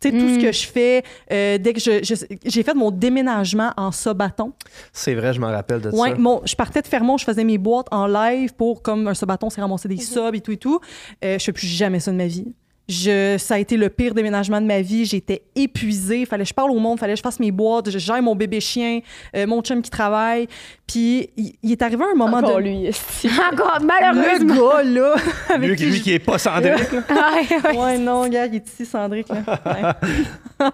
Tu 0.00 0.10
sais, 0.10 0.18
tout 0.18 0.24
Mm. 0.24 0.34
ce 0.34 0.44
que 0.46 0.52
je 0.52 0.66
fais, 0.66 1.04
euh, 1.30 1.58
dès 1.58 1.72
que 1.72 1.78
je, 1.80 2.02
je- 2.02 2.36
j'ai 2.44 2.62
fait 2.64 2.74
mon 2.74 2.90
déménagement 2.90 3.72
en 3.76 3.92
sabaton. 3.92 4.52
C'est 4.92 5.14
vrai, 5.14 5.32
je 5.32 5.40
m'en 5.40 5.46
rappelle 5.50 5.80
de 5.80 5.90
Ouais, 5.90 6.10
ça. 6.10 6.16
mon, 6.16 6.40
je 6.44 6.56
partais 6.56 6.82
de 6.82 6.88
Fermont, 6.88 7.16
je 7.18 7.24
faisais 7.24 7.44
mes 7.44 7.56
boîtes 7.58 7.86
en 7.92 8.08
live 8.08 8.52
pour, 8.54 8.82
comme 8.82 9.06
un 9.06 9.14
sabaton, 9.14 9.48
c'est 9.48 9.60
ramasser 9.60 9.86
des 9.88 9.98
subs 9.98 10.34
et 10.34 10.40
tout 10.40 10.50
et 10.52 10.56
tout. 10.56 10.80
Euh, 11.24 11.38
je 11.38 11.44
fais 11.44 11.52
plus 11.52 11.68
jamais 11.68 12.00
ça 12.00 12.10
de 12.10 12.16
ma 12.16 12.26
vie. 12.26 12.52
Je, 12.88 13.36
ça 13.38 13.54
a 13.54 13.58
été 13.58 13.76
le 13.76 13.88
pire 13.88 14.12
déménagement 14.12 14.60
de 14.60 14.66
ma 14.66 14.80
vie. 14.82 15.04
J'étais 15.04 15.42
épuisée. 15.54 16.26
Fallait 16.26 16.42
que 16.42 16.48
je 16.48 16.54
parle 16.54 16.70
au 16.72 16.78
monde, 16.78 16.98
fallait 16.98 17.12
que 17.14 17.18
je 17.18 17.22
fasse 17.22 17.38
mes 17.40 17.50
boîtes. 17.52 17.88
Je 17.90 17.98
gère 17.98 18.20
mon 18.22 18.34
bébé 18.34 18.60
chien, 18.60 19.00
euh, 19.36 19.46
mon 19.46 19.62
chum 19.62 19.80
qui 19.82 19.88
travaille. 19.90 20.48
Puis 20.86 21.30
il, 21.36 21.54
il 21.62 21.72
est 21.72 21.80
arrivé 21.80 22.02
un 22.04 22.14
moment 22.16 22.38
Encore 22.38 22.56
de. 22.58 22.62
lui, 22.62 22.86
esti. 22.86 23.28
Encore, 23.52 23.78
Le 23.80 23.86
malheureusement. 23.86 24.54
gars, 24.70 24.82
là. 24.82 25.14
avec 25.54 25.68
Lui, 25.70 25.76
qui 25.76 25.84
lui 25.86 25.92
je- 25.98 26.02
qui 26.02 26.12
est 26.12 26.18
pas 26.18 26.38
Cendric. 26.38 26.74
Ouais, 26.92 27.70
ouais. 27.70 27.78
Ouais, 27.78 27.98
non, 27.98 28.26
gars, 28.28 28.46
il 28.46 28.56
est 28.56 28.68
ici, 28.68 28.84
Cendric. 28.84 29.28
Là. 29.28 29.42
Ouais. 29.64 29.82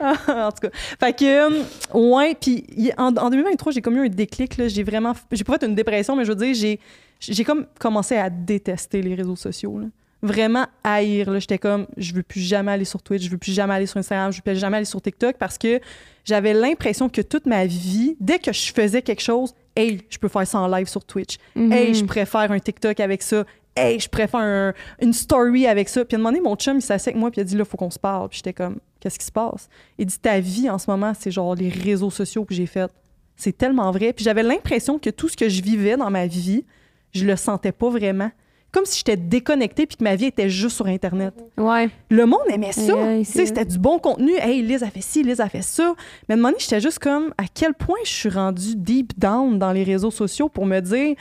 en 0.00 0.50
tout 0.52 0.60
cas. 0.62 0.68
Fait 1.00 1.12
que, 1.16 1.24
euh, 1.24 1.62
ouais, 1.94 2.34
puis 2.40 2.64
il- 2.76 2.92
en, 2.98 3.14
en 3.16 3.30
2023, 3.30 3.72
j'ai 3.72 3.80
comme 3.80 3.96
eu 3.96 4.06
un 4.06 4.08
déclic. 4.08 4.54
J'ai 4.66 4.82
vraiment. 4.82 5.14
J'ai 5.32 5.44
pas 5.44 5.58
fait 5.58 5.66
une 5.66 5.74
dépression, 5.74 6.16
mais 6.16 6.24
je 6.24 6.30
veux 6.30 6.36
dire, 6.36 6.54
j'ai, 6.54 6.80
j'ai 7.20 7.44
comme 7.44 7.66
commencé 7.78 8.16
à 8.16 8.30
détester 8.30 9.02
les 9.02 9.14
réseaux 9.14 9.36
sociaux. 9.36 9.78
là. 9.78 9.86
Vraiment 10.22 10.66
haïr. 10.82 11.30
là. 11.30 11.38
J'étais 11.38 11.58
comme, 11.58 11.86
je 11.96 12.12
veux 12.12 12.22
plus 12.24 12.40
jamais 12.40 12.72
aller 12.72 12.84
sur 12.84 13.02
Twitch, 13.02 13.22
je 13.22 13.30
veux 13.30 13.38
plus 13.38 13.52
jamais 13.52 13.74
aller 13.74 13.86
sur 13.86 13.98
Instagram, 13.98 14.32
je 14.32 14.38
veux 14.38 14.42
plus 14.42 14.58
jamais 14.58 14.78
aller 14.78 14.86
sur 14.86 15.00
TikTok 15.00 15.36
parce 15.38 15.58
que 15.58 15.80
j'avais 16.24 16.52
l'impression 16.54 17.08
que 17.08 17.20
toute 17.22 17.46
ma 17.46 17.66
vie, 17.66 18.16
dès 18.20 18.38
que 18.38 18.52
je 18.52 18.72
faisais 18.72 19.00
quelque 19.02 19.22
chose, 19.22 19.54
hey, 19.76 20.00
je 20.10 20.18
peux 20.18 20.28
faire 20.28 20.46
ça 20.46 20.58
en 20.60 20.66
live 20.66 20.88
sur 20.88 21.04
Twitch. 21.04 21.36
Mhm. 21.54 21.72
Hey, 21.72 21.94
je 21.94 22.04
préfère 22.04 22.50
un 22.50 22.58
TikTok 22.58 22.98
avec 23.00 23.22
ça. 23.22 23.44
Hey, 23.76 24.00
je 24.00 24.08
préfère 24.08 24.40
un- 24.40 24.74
une 25.00 25.12
story 25.12 25.68
avec 25.68 25.88
ça. 25.88 26.04
Puis 26.04 26.16
à 26.16 26.18
un 26.18 26.22
moment 26.22 26.30
donné, 26.32 26.40
mon 26.42 26.56
chum, 26.56 26.78
il 26.78 26.82
s'assied 26.82 27.10
avec 27.10 27.20
moi, 27.20 27.30
puis 27.30 27.38
il 27.40 27.42
a 27.42 27.44
dit, 27.44 27.56
là, 27.56 27.64
faut 27.64 27.76
qu'on 27.76 27.90
se 27.92 27.98
parle. 28.00 28.28
Puis 28.28 28.38
j'étais 28.38 28.52
comme, 28.52 28.78
qu'est-ce 28.98 29.20
qui 29.20 29.24
se 29.26 29.30
passe? 29.30 29.68
Il 29.98 30.06
dit, 30.06 30.18
ta 30.18 30.40
vie 30.40 30.68
en 30.68 30.78
ce 30.78 30.90
moment, 30.90 31.12
c'est 31.16 31.30
genre 31.30 31.54
les 31.54 31.68
réseaux 31.68 32.10
sociaux 32.10 32.44
que 32.44 32.54
j'ai 32.54 32.66
fait. 32.66 32.90
C'est 33.36 33.56
tellement 33.56 33.92
vrai. 33.92 34.12
Puis 34.12 34.24
j'avais 34.24 34.42
l'impression 34.42 34.98
que 34.98 35.10
tout 35.10 35.28
ce 35.28 35.36
que 35.36 35.48
je 35.48 35.62
vivais 35.62 35.96
dans 35.96 36.10
ma 36.10 36.26
vie, 36.26 36.64
je 37.12 37.24
le 37.24 37.36
sentais 37.36 37.72
pas 37.72 37.90
vraiment. 37.90 38.30
Comme 38.70 38.84
si 38.84 38.98
j'étais 38.98 39.16
déconnectée 39.16 39.86
puis 39.86 39.96
que 39.96 40.04
ma 40.04 40.14
vie 40.14 40.26
était 40.26 40.50
juste 40.50 40.76
sur 40.76 40.86
Internet. 40.86 41.32
Ouais. 41.56 41.88
Le 42.10 42.26
monde 42.26 42.42
aimait 42.50 42.72
ça. 42.72 42.94
Ouais, 42.94 43.24
c'était 43.24 43.64
du 43.64 43.78
bon 43.78 43.98
contenu. 43.98 44.32
Hey, 44.36 44.60
Liz 44.62 44.82
a 44.82 44.90
fait 44.90 45.00
ci, 45.00 45.22
Liz 45.22 45.40
a 45.40 45.48
fait 45.48 45.62
ça. 45.62 45.94
Mais 46.28 46.34
à 46.34 46.36
un 46.36 46.36
moment 46.36 46.48
donné, 46.50 46.60
j'étais 46.60 46.80
juste 46.80 46.98
comme 46.98 47.32
à 47.38 47.44
quel 47.52 47.72
point 47.72 47.96
je 48.04 48.10
suis 48.10 48.28
rendue 48.28 48.76
deep 48.76 49.18
down 49.18 49.58
dans 49.58 49.72
les 49.72 49.84
réseaux 49.84 50.10
sociaux 50.10 50.50
pour 50.50 50.66
me 50.66 50.80
dire 50.80 51.16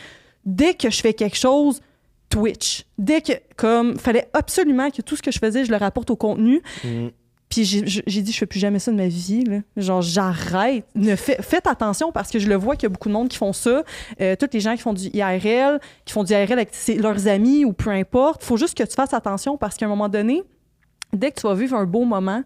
dès 0.46 0.74
que 0.74 0.90
je 0.90 1.00
fais 1.00 1.14
quelque 1.14 1.38
chose, 1.38 1.82
Twitch. 2.30 2.86
Dès 2.98 3.22
que, 3.22 3.34
comme, 3.56 3.98
fallait 3.98 4.28
absolument 4.34 4.90
que 4.90 5.02
tout 5.02 5.16
ce 5.16 5.22
que 5.22 5.32
je 5.32 5.40
faisais, 5.40 5.64
je 5.64 5.72
le 5.72 5.78
rapporte 5.78 6.10
au 6.10 6.18
contenu. 6.18 6.62
Mm. 6.84 7.08
Puis 7.50 7.64
j'ai 7.64 8.22
dit, 8.22 8.32
je 8.34 8.38
fais 8.38 8.46
plus 8.46 8.60
jamais 8.60 8.80
ça 8.80 8.92
de 8.92 8.98
ma 8.98 9.08
vie. 9.08 9.44
Là. 9.46 9.60
Genre, 9.78 10.02
j'arrête. 10.02 10.86
Ne 10.96 11.16
fait- 11.16 11.42
faites 11.42 11.66
attention 11.66 12.12
parce 12.12 12.30
que 12.30 12.40
je 12.40 12.48
le 12.50 12.56
vois 12.56 12.76
qu'il 12.76 12.84
y 12.84 12.86
a 12.88 12.90
beaucoup 12.90 13.08
de 13.08 13.14
monde 13.14 13.30
qui 13.30 13.38
font 13.38 13.54
ça. 13.54 13.84
Euh, 14.20 14.36
tous 14.38 14.50
les 14.52 14.60
gens 14.60 14.76
qui 14.76 14.82
font 14.82 14.94
du 14.94 15.08
IRL, 15.14 15.80
qui 16.04 16.12
font 16.14 16.24
du 16.24 16.34
IRL 16.34 16.52
avec 16.54 16.72
leurs 16.98 17.28
amis 17.28 17.64
ou 17.64 17.72
peu 17.72 17.90
importe. 17.92 18.44
faut 18.44 18.58
juste 18.58 18.78
que 18.78 18.84
tu 18.84 18.94
fasses 18.94 19.14
attention 19.14 19.56
parce 19.58 19.78
qu'à 19.78 19.86
un 19.86 19.90
moment 19.90 20.10
donné, 20.10 20.44
dès 21.14 21.32
que 21.32 21.40
tu 21.40 21.48
vas 21.48 21.54
vivre 21.54 21.78
un 21.78 21.86
beau 21.86 22.04
moment, 22.04 22.44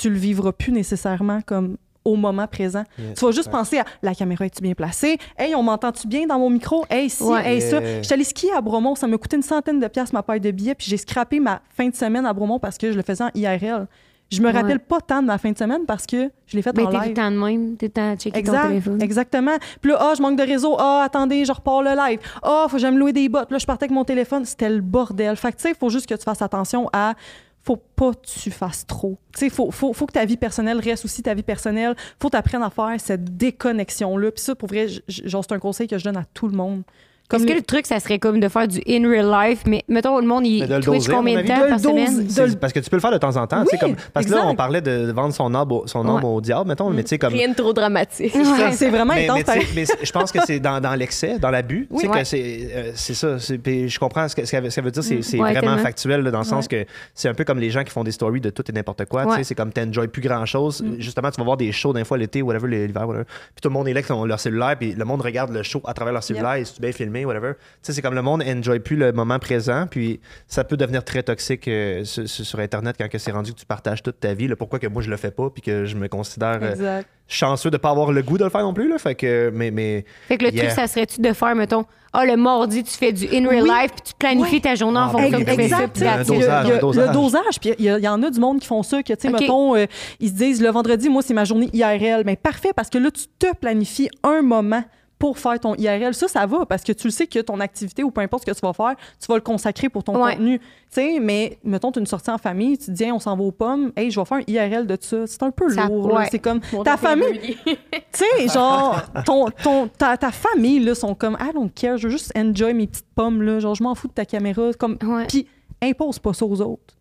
tu 0.00 0.10
le 0.10 0.16
vivras 0.16 0.52
plus 0.52 0.72
nécessairement 0.72 1.40
comme 1.42 1.76
au 2.04 2.14
moment 2.14 2.46
présent. 2.46 2.84
Tu 3.16 3.24
vas 3.24 3.32
juste 3.32 3.50
penser 3.50 3.78
à 3.80 3.84
la 4.00 4.14
caméra 4.14 4.46
est-tu 4.46 4.62
bien 4.62 4.74
placée? 4.74 5.18
Hey, 5.36 5.56
on 5.56 5.64
m'entend-tu 5.64 6.06
bien 6.06 6.24
dans 6.28 6.38
mon 6.38 6.50
micro? 6.50 6.84
Hey, 6.88 7.10
si, 7.10 7.24
Ouais. 7.24 7.54
hey, 7.54 7.60
ça. 7.60 7.80
Yeah. 7.80 7.98
Je 7.98 8.02
suis 8.04 8.14
allée 8.14 8.22
skier 8.22 8.52
à 8.52 8.60
Bromont, 8.60 8.94
ça 8.94 9.08
m'a 9.08 9.18
coûté 9.18 9.34
une 9.36 9.42
centaine 9.42 9.80
de 9.80 9.88
piastres 9.88 10.14
ma 10.14 10.22
paille 10.22 10.38
de 10.40 10.52
billets, 10.52 10.76
puis 10.76 10.86
j'ai 10.88 10.98
scrappé 10.98 11.40
ma 11.40 11.62
fin 11.76 11.88
de 11.88 11.94
semaine 11.96 12.24
à 12.24 12.32
Bromont 12.32 12.60
parce 12.60 12.78
que 12.78 12.92
je 12.92 12.96
le 12.96 13.02
faisais 13.02 13.24
en 13.24 13.30
IRL. 13.34 13.88
Je 14.30 14.40
me 14.42 14.46
Ouais. 14.46 14.52
rappelle 14.52 14.80
pas 14.80 15.00
tant 15.00 15.22
de 15.22 15.26
ma 15.28 15.38
fin 15.38 15.52
de 15.52 15.56
semaine 15.58 15.86
parce 15.86 16.04
que 16.04 16.30
je 16.46 16.56
l'ai 16.56 16.62
faite 16.62 16.76
en 16.78 16.90
live. 16.90 17.12
temps 17.14 17.30
de 17.30 17.36
même, 17.36 17.76
t'es 17.76 17.88
temps 17.88 18.10
à 18.12 18.16
checker 18.16 18.32
ton 18.32 18.38
Exact, 18.52 18.68
téléphone. 18.68 19.00
exactement. 19.02 19.56
Puis 19.80 19.90
là, 19.92 19.98
ah, 20.00 20.12
je 20.16 20.22
manque 20.22 20.36
de 20.36 20.42
réseau. 20.42 20.74
Ah, 20.80 21.02
attendez, 21.04 21.44
je 21.44 21.52
repars 21.52 21.82
le 21.82 21.90
live. 21.96 22.18
Ah, 22.42 22.66
faut 22.68 22.76
que 22.76 22.82
j'aille 22.82 22.92
me 22.92 22.98
louer 22.98 23.12
des 23.12 23.28
bottes. 23.28 23.50
Là, 23.52 23.58
je 23.58 23.66
partais 23.66 23.84
avec 23.84 23.92
mon 23.94 24.04
téléphone. 24.04 24.44
C'était 24.44 24.68
le 24.68 24.80
bordel. 24.80 25.36
Fait 25.36 25.52
que, 25.52 25.56
tu 25.58 25.62
sais, 25.62 25.68
il 25.70 25.74
faut 25.76 25.90
juste 25.90 26.06
que 26.08 26.14
tu 26.14 26.24
fasses 26.24 26.42
attention 26.42 26.88
à. 26.92 27.14
Faut 27.62 27.76
pas 27.76 28.12
que 28.12 28.26
tu 28.26 28.50
fasses 28.50 28.86
trop. 28.86 29.18
Tu 29.32 29.40
sais, 29.40 29.48
faut, 29.48 29.70
faut, 29.72 29.92
faut 29.92 30.06
que 30.06 30.12
ta 30.12 30.24
vie 30.24 30.36
personnelle 30.36 30.78
reste 30.80 31.04
aussi 31.04 31.22
ta 31.22 31.34
vie 31.34 31.42
personnelle. 31.42 31.94
Faut 32.20 32.28
t'apprendre 32.28 32.64
à 32.64 32.70
faire 32.70 32.94
cette 33.00 33.36
déconnexion-là. 33.36 34.30
Puis 34.32 34.42
ça, 34.42 34.54
pour 34.54 34.68
vrai, 34.68 34.86
genre, 35.08 35.44
c'est 35.48 35.54
un 35.54 35.58
conseil 35.58 35.86
que 35.88 35.98
je 35.98 36.04
donne 36.04 36.16
à 36.16 36.24
tout 36.32 36.46
le 36.48 36.56
monde. 36.56 36.82
Comme 37.28 37.42
Est-ce 37.42 37.48
que 37.52 37.56
le 37.56 37.62
truc, 37.62 37.86
ça 37.86 37.98
serait 38.00 38.18
comme 38.18 38.38
de 38.40 38.48
faire 38.48 38.68
du 38.68 38.80
in 38.88 39.08
real 39.08 39.30
life, 39.48 39.62
mais 39.66 39.84
mettons, 39.88 40.18
le 40.20 40.26
monde, 40.26 40.46
il 40.46 40.60
Mais 40.60 40.68
de 40.68 40.74
le 40.76 40.80
Twitch 40.80 41.04
doser, 41.06 41.12
combien 41.12 41.42
de 41.42 41.46
temps 41.48 41.68
par 41.68 41.80
semaine? 41.80 42.26
De 42.26 42.54
Parce 42.56 42.72
que 42.72 42.78
tu 42.80 42.88
peux 42.90 42.96
le 42.96 43.00
faire 43.00 43.10
de 43.12 43.18
temps 43.18 43.36
en 43.36 43.46
temps. 43.46 43.64
Oui, 43.70 43.78
comme, 43.78 43.96
parce 44.12 44.26
que 44.26 44.32
là, 44.32 44.46
on 44.46 44.54
parlait 44.54 44.80
de 44.80 45.10
vendre 45.12 45.34
son 45.34 45.52
âme, 45.54 45.72
au- 45.72 45.86
son 45.86 46.06
âme 46.08 46.16
Ouais. 46.16 46.30
au 46.30 46.40
diable, 46.40 46.68
mettons, 46.68 46.88
mais 46.90 47.02
tu 47.02 47.10
sais, 47.10 47.18
comme. 47.18 47.32
Rien 47.32 47.48
de 47.48 47.54
trop 47.54 47.72
dramatique. 47.72 48.32
Ouais. 48.56 48.72
C'est 48.72 48.90
vraiment 48.90 49.14
Mais, 49.14 49.28
intense. 49.28 49.54
mais 49.74 49.84
je 50.02 50.12
pense 50.12 50.30
que 50.32 50.38
c'est 50.46 50.60
dans, 50.60 50.80
dans 50.80 50.94
l'excès, 50.94 51.38
dans 51.38 51.50
l'abus. 51.50 51.86
Oui. 51.90 52.02
Tu 52.02 52.06
sais 52.06 52.12
Ouais. 52.12 52.18
que 52.20 52.24
c'est 52.24 52.68
euh, 52.74 52.90
c'est 52.94 53.14
ça. 53.14 53.38
c'est- 53.38 53.58
puis 53.58 53.88
je 53.88 53.98
comprends 53.98 54.28
ce 54.28 54.36
que, 54.36 54.44
ce 54.44 54.50
qu'elle 54.52 54.62
veut- 54.84 54.90
dire. 54.90 55.02
C'est 55.02 55.22
c'est 55.22 55.38
Ouais, 55.38 55.50
vraiment 55.52 55.60
tellement. 55.72 55.78
factuel 55.82 56.20
là, 56.22 56.30
dans 56.30 56.38
le 56.38 56.44
sens 56.44 56.68
que 56.68 56.84
c'est 57.14 57.28
un 57.28 57.34
peu 57.34 57.44
comme 57.44 57.58
les 57.58 57.70
gens 57.70 57.82
qui 57.84 57.90
font 57.90 58.04
des 58.04 58.12
stories 58.12 58.40
de 58.40 58.50
tout 58.50 58.62
et 58.68 58.72
n'importe 58.72 59.04
quoi. 59.06 59.24
C'est 59.42 59.54
comme 59.54 59.72
t'enjoys 59.72 60.08
plus 60.08 60.22
grand 60.22 60.44
chose. 60.46 60.82
Mm. 60.82 60.94
Justement, 61.00 61.30
tu 61.30 61.38
vas 61.38 61.44
voir 61.44 61.56
des 61.56 61.72
shows 61.72 61.92
d'un 61.92 62.04
fois 62.04 62.18
l'été, 62.18 62.42
whatever, 62.42 62.68
l'hiver, 62.68 63.06
whatever. 63.08 63.24
Puis 63.24 63.60
tout 63.62 63.68
le 63.68 63.72
monde 63.74 63.88
est 63.88 63.92
là 63.94 64.00
avec 64.06 64.08
leur 64.28 64.40
cellulaire, 64.40 64.76
puis 64.78 64.92
le 64.94 65.04
monde 65.04 65.20
regarde 65.22 65.50
le 65.52 65.62
show 65.62 65.80
à 65.86 65.94
travers 65.94 66.12
leur 66.12 66.22
cellulaire. 66.22 66.54
Et 66.54 66.64
c'est 66.64 66.80
bien 66.80 66.92
filmé, 66.92 67.15
whatever. 67.24 67.52
Tu 67.54 67.60
sais, 67.82 67.92
c'est 67.94 68.02
comme 68.02 68.14
le 68.14 68.22
monde 68.22 68.42
enjoy 68.46 68.80
plus 68.80 68.96
le 68.96 69.12
moment 69.12 69.38
présent, 69.38 69.86
puis 69.90 70.20
ça 70.46 70.64
peut 70.64 70.76
devenir 70.76 71.04
très 71.04 71.22
toxique 71.22 71.66
euh, 71.68 72.04
sur, 72.04 72.28
sur- 72.28 72.58
Internet 72.60 72.96
quand 72.98 73.08
que 73.08 73.18
c'est 73.18 73.32
rendu 73.32 73.52
que 73.52 73.58
tu 73.58 73.66
partages 73.66 74.02
toute 74.02 74.20
ta 74.20 74.34
vie. 74.34 74.48
là. 74.48 74.56
pourquoi 74.56 74.78
que 74.78 74.86
moi 74.86 75.02
je 75.02 75.10
le 75.10 75.16
fais 75.16 75.30
pas, 75.30 75.50
puis 75.50 75.62
que 75.62 75.84
je 75.84 75.96
me 75.96 76.08
considère 76.08 76.58
euh, 76.62 76.70
Exact. 76.72 77.08
chanceux 77.28 77.70
de 77.70 77.76
pas 77.76 77.90
avoir 77.90 78.12
le 78.12 78.22
goût 78.22 78.38
de 78.38 78.44
le 78.44 78.50
faire 78.50 78.62
non 78.62 78.74
plus. 78.74 78.88
Là. 78.88 78.98
Fait 78.98 79.14
que, 79.14 79.50
mais, 79.54 79.70
mais 79.70 80.04
Fait 80.28 80.36
que 80.38 80.44
le 80.44 80.50
Yeah. 80.52 80.64
truc, 80.66 80.74
ça 80.76 80.86
serait-tu 80.86 81.20
de 81.20 81.32
faire, 81.32 81.54
mettons, 81.54 81.84
ah, 82.12 82.24
le 82.24 82.36
mardi, 82.36 82.82
tu 82.82 82.92
fais 82.96 83.12
du 83.12 83.26
in 83.26 83.46
real 83.46 83.62
Oui. 83.64 83.68
life, 83.68 83.90
puis 83.92 84.02
tu 84.06 84.12
planifies 84.18 84.54
Ouais. 84.54 84.60
ta 84.60 84.74
journée 84.74 84.98
en 84.98 85.02
Ah, 85.02 85.10
fonction 85.10 85.30
ben 85.30 85.44
de 85.44 85.50
oui, 85.50 85.56
tes 85.56 85.56
ben 85.56 85.66
oui. 85.66 85.72
Un 85.74 85.78
that's 85.86 86.28
it. 86.28 86.34
dosage. 86.34 86.68
Le 87.08 87.12
dosage, 87.12 87.60
puis 87.60 87.74
il 87.78 87.84
y, 87.84 87.88
y 87.88 88.08
en 88.08 88.22
a 88.22 88.30
du 88.30 88.40
monde 88.40 88.58
qui 88.60 88.66
font 88.66 88.82
ça, 88.82 89.02
que, 89.02 89.12
tu 89.12 89.20
sais, 89.20 89.28
OK. 89.28 89.40
mettons, 89.40 89.76
euh, 89.76 89.84
ils 90.20 90.30
se 90.30 90.34
disent, 90.34 90.62
le 90.62 90.70
vendredi, 90.70 91.10
moi, 91.10 91.20
c'est 91.22 91.34
ma 91.34 91.44
journée 91.44 91.68
IRL. 91.74 92.22
Mais 92.24 92.36
parfait, 92.36 92.70
parce 92.74 92.88
que 92.88 92.96
là, 92.98 93.10
tu 93.10 93.24
te 93.38 93.54
planifies 93.54 94.08
un 94.22 94.40
moment 94.40 94.82
pour 95.18 95.38
faire 95.38 95.58
ton 95.58 95.74
IRL. 95.76 96.12
Ça, 96.14 96.28
ça 96.28 96.44
va, 96.46 96.66
parce 96.66 96.82
que 96.82 96.92
tu 96.92 97.06
le 97.06 97.10
sais 97.10 97.26
que 97.26 97.38
ton 97.38 97.58
activité 97.60 98.02
ou 98.04 98.10
peu 98.10 98.20
importe 98.20 98.44
ce 98.46 98.52
que 98.52 98.56
tu 98.58 98.60
vas 98.66 98.72
faire, 98.74 98.94
tu 99.20 99.26
vas 99.28 99.36
le 99.36 99.40
consacrer 99.40 99.88
pour 99.88 100.04
ton 100.04 100.22
Ouais. 100.22 100.32
contenu. 100.32 100.58
Tu 100.58 100.64
sais, 100.90 101.18
mais 101.20 101.58
mettons, 101.64 101.90
tu 101.90 101.98
as 101.98 102.00
une 102.00 102.06
sortie 102.06 102.30
en 102.30 102.38
famille, 102.38 102.76
tu 102.76 102.86
te 102.86 102.90
dis, 102.90 103.04
Hey, 103.04 103.12
on 103.12 103.18
s'en 103.18 103.36
va 103.36 103.42
aux 103.42 103.50
pommes, 103.52 103.92
hey, 103.96 104.10
je 104.10 104.20
vais 104.20 104.26
faire 104.26 104.38
un 104.38 104.42
IRL 104.46 104.86
de 104.86 104.96
ça. 105.00 105.26
C'est 105.26 105.42
un 105.42 105.50
peu 105.50 105.68
Ça- 105.70 105.86
lourd. 105.86 106.12
ouais. 106.12 106.28
C'est 106.30 106.38
comme 106.38 106.60
ta 106.84 106.96
famille, 106.96 107.56
tu 107.64 107.76
sais, 108.12 108.48
genre, 108.48 109.00
ton, 109.24 109.46
ton, 109.62 109.88
ta, 109.88 110.16
ta 110.16 110.30
famille, 110.30 110.80
là, 110.80 110.94
sont 110.94 111.14
comme, 111.14 111.36
I 111.40 111.52
don't 111.54 111.70
care, 111.74 111.96
je 111.96 112.08
veux 112.08 112.12
juste 112.12 112.32
enjoy 112.36 112.74
mes 112.74 112.86
petites 112.86 113.06
pommes, 113.14 113.40
là. 113.42 113.58
Genre, 113.58 113.74
je 113.74 113.82
m'en 113.82 113.94
fous 113.94 114.08
de 114.08 114.12
ta 114.12 114.24
caméra. 114.26 114.70
Comme, 114.78 114.98
Ouais. 115.02 115.26
puis, 115.26 115.46
impose 115.82 116.18
pas 116.18 116.32
ça 116.34 116.44
aux 116.46 116.60
autres. 116.60 116.94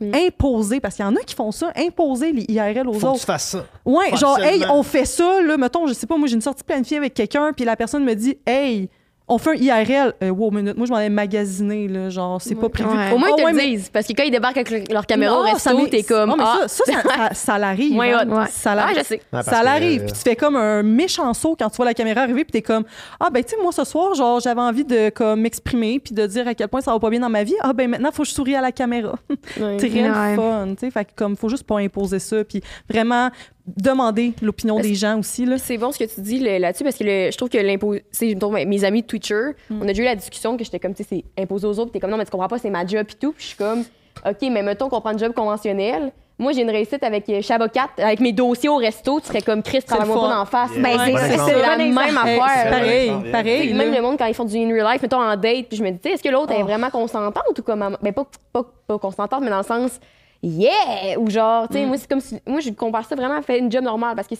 Mm. 0.00 0.14
Imposer, 0.14 0.80
parce 0.80 0.96
qu'il 0.96 1.04
y 1.04 1.08
en 1.08 1.16
a 1.16 1.20
qui 1.20 1.34
font 1.34 1.50
ça, 1.52 1.72
imposer 1.76 2.32
les 2.32 2.44
IRL 2.48 2.88
aux 2.88 2.92
faut 2.92 2.98
que 2.98 3.00
tu 3.00 3.06
autres. 3.06 3.24
fasses 3.24 3.48
ça. 3.48 3.66
Ouais, 3.84 4.16
genre, 4.16 4.38
hey, 4.38 4.64
on 4.70 4.82
fait 4.82 5.04
ça, 5.04 5.40
là, 5.42 5.56
mettons, 5.56 5.86
je 5.86 5.92
sais 5.92 6.06
pas, 6.06 6.16
moi, 6.16 6.28
j'ai 6.28 6.34
une 6.34 6.40
sortie 6.40 6.64
planifiée 6.64 6.98
avec 6.98 7.14
quelqu'un, 7.14 7.52
puis 7.52 7.64
la 7.64 7.76
personne 7.76 8.04
me 8.04 8.14
dit, 8.14 8.38
hey, 8.46 8.88
on 9.28 9.38
fait 9.38 9.50
un 9.50 9.54
IRL. 9.54 10.14
Euh, 10.22 10.30
wow, 10.30 10.50
minute, 10.50 10.76
moi, 10.76 10.86
je 10.86 10.92
m'en 10.92 10.98
ai 11.00 11.08
magasiné, 11.08 11.88
là, 11.88 12.10
genre, 12.10 12.40
c'est 12.40 12.54
pas 12.54 12.68
prévu. 12.68 12.88
Ouais. 12.90 13.12
Au 13.12 13.18
moins, 13.18 13.28
Ah 13.32 13.34
ils 13.38 13.42
te 13.44 13.48
le 13.50 13.56
mais- 13.56 13.66
disent. 13.76 13.88
Parce 13.90 14.06
que 14.06 14.12
quand 14.14 14.22
ils 14.24 14.30
débarquent 14.30 14.58
avec 14.58 14.70
le- 14.70 14.92
leur 14.92 15.06
caméra 15.06 15.38
au 15.38 15.44
Non, 15.44 15.56
ça 15.56 15.70
resto, 15.72 15.86
t'es 15.88 16.02
comme. 16.02 16.30
Non, 16.30 16.36
mais 16.36 16.44
ah, 16.46 16.60
ça, 16.66 16.84
ça, 16.84 16.92
ça, 17.02 17.34
ça, 17.34 17.58
l'arrive. 17.58 17.92
Moins 17.92 18.18
hein. 18.18 18.26
hot. 18.28 18.34
Ouais. 18.34 18.46
Ça 18.50 18.72
ah, 18.72 18.74
l'arrive. 18.74 18.98
je 18.98 19.02
sais. 19.04 19.20
Ça 19.42 19.62
l'arrive, 19.62 20.04
puis 20.04 20.12
tu 20.12 20.18
fais 20.20 20.36
comme 20.36 20.56
un 20.56 20.82
méchant 20.82 21.32
saut 21.34 21.56
quand 21.58 21.68
tu 21.70 21.76
vois 21.76 21.86
la 21.86 21.94
caméra 21.94 22.22
arriver, 22.22 22.44
puis 22.44 22.52
t'es 22.52 22.62
comme 22.62 22.84
ah 23.20 23.28
ben 23.30 23.42
tu 23.44 23.50
sais 23.50 23.56
moi 23.62 23.72
ce 23.72 23.84
soir 23.84 24.14
genre 24.14 24.40
j'avais 24.40 24.60
envie 24.60 24.84
de 24.84 25.10
comme 25.10 25.40
m'exprimer 25.40 26.00
puis 26.00 26.14
de 26.14 26.26
dire 26.26 26.46
à 26.48 26.54
quel 26.54 26.68
point 26.68 26.80
ça 26.80 26.92
va 26.92 26.98
pas 26.98 27.10
bien 27.10 27.20
dans 27.20 27.28
ma 27.28 27.44
vie. 27.44 27.54
Ah 27.60 27.72
ben 27.72 27.88
maintenant 27.88 28.10
faut 28.12 28.22
que 28.22 28.28
je 28.28 28.34
souris 28.34 28.54
à 28.56 28.60
la 28.60 28.72
caméra. 28.72 29.14
Ouais. 29.60 29.76
Très 29.76 29.88
Ouais. 29.88 30.36
fun, 30.36 30.68
tu 30.70 30.86
sais, 30.86 30.90
fait 30.90 31.04
que 31.04 31.10
comme 31.16 31.36
faut 31.36 31.48
juste 31.48 31.64
pas 31.64 31.78
imposer 31.78 32.18
ça 32.18 32.44
puis 32.44 32.62
vraiment 32.88 33.30
demander 33.76 34.32
l'opinion 34.42 34.80
des 34.80 34.94
gens 34.94 35.18
aussi 35.18 35.44
là. 35.44 35.58
C'est 35.58 35.76
bon 35.78 35.92
ce 35.92 35.98
que 35.98 36.04
tu 36.04 36.20
dis 36.20 36.38
là-dessus 36.38 36.84
parce 36.84 36.96
que 36.96 37.04
le- 37.04 37.30
je 37.30 37.36
trouve 37.36 37.48
que 37.48 37.58
l'impôt. 37.58 37.94
c'est, 38.10 38.26
mettons, 38.26 38.50
Mes 38.50 38.84
amis 38.84 39.02
de 39.02 39.06
Twitcher, 39.06 39.50
Mm. 39.70 39.78
on 39.80 39.82
a 39.82 39.86
déjà 39.86 40.02
eu 40.02 40.06
la 40.06 40.16
discussion 40.16 40.56
que 40.56 40.64
j'étais 40.64 40.78
comme, 40.78 40.94
tu 40.94 41.02
sais, 41.04 41.08
c'est 41.36 41.42
imposé 41.42 41.66
aux 41.66 41.78
autres. 41.78 41.90
Puis 41.90 41.92
t'es 41.92 42.00
comme, 42.00 42.10
non, 42.10 42.16
mais 42.16 42.24
tu 42.24 42.30
comprends 42.30 42.48
pas, 42.48 42.58
c'est 42.58 42.70
ma 42.70 42.86
job 42.86 43.06
et 43.10 43.14
tout. 43.14 43.32
Puis 43.32 43.42
je 43.42 43.46
suis 43.48 43.56
comme, 43.56 43.84
OK, 44.26 44.36
mais 44.50 44.62
mettons 44.62 44.88
qu'on 44.88 45.00
prend 45.00 45.10
un 45.10 45.18
job 45.18 45.32
conventionnel. 45.32 46.12
Moi, 46.40 46.52
j'ai 46.52 46.62
une 46.62 46.70
réussite 46.70 47.02
avec 47.02 47.28
euh, 47.30 47.42
Shabocat, 47.42 47.88
avec 47.98 48.20
mes 48.20 48.32
dossiers 48.32 48.68
au 48.68 48.76
resto. 48.76 49.18
Tu 49.18 49.26
serais 49.26 49.42
comme, 49.42 49.60
Chris, 49.60 49.82
travaille-moi 49.82 50.14
le 50.14 50.22
pas 50.22 50.34
d'en 50.36 50.44
face. 50.44 50.70
Yeah. 50.72 50.82
Ben, 50.82 50.98
Ouais. 51.14 51.20
c'est, 51.46 51.60
la 51.60 51.76
même 51.76 51.98
affaire. 51.98 52.70
pareil, 52.70 53.12
pareil. 53.32 53.74
Même 53.74 53.92
le 53.92 54.00
monde, 54.00 54.16
quand 54.18 54.26
ils 54.26 54.34
font 54.34 54.44
du 54.44 54.56
in 54.56 54.68
real 54.72 54.86
life, 54.92 55.02
mettons 55.02 55.20
en 55.20 55.36
date, 55.36 55.66
puis 55.68 55.76
je 55.76 55.82
me 55.82 55.90
dis, 55.90 55.98
est-ce 56.08 56.22
que 56.22 56.28
l'autre 56.28 56.52
est 56.52 56.62
Oh. 56.62 56.66
vraiment 56.66 56.90
consentante 56.90 57.58
ou 57.58 57.62
comme. 57.62 57.96
Ben, 58.00 58.12
pas, 58.12 58.24
pas, 58.52 58.62
pas 58.86 58.98
consentante, 58.98 59.40
mais 59.42 59.50
dans 59.50 59.58
le 59.58 59.64
sens, 59.64 59.98
yeah! 60.42 61.18
Ou 61.18 61.28
genre, 61.30 61.68
tu 61.68 61.74
sais, 61.74 61.84
Mm. 61.84 61.88
moi, 61.88 61.96
c'est 61.98 62.08
comme 62.08 62.20
si. 62.20 62.38
Moi, 62.46 62.60
je 62.60 62.70
compare 62.70 63.04
ça 63.06 63.14
vraiment 63.16 63.38
à 63.38 63.42
faire 63.42 63.56
une 63.58 63.70
job 63.70 63.82
normale 63.84 64.14
parce 64.16 64.28
que 64.28 64.34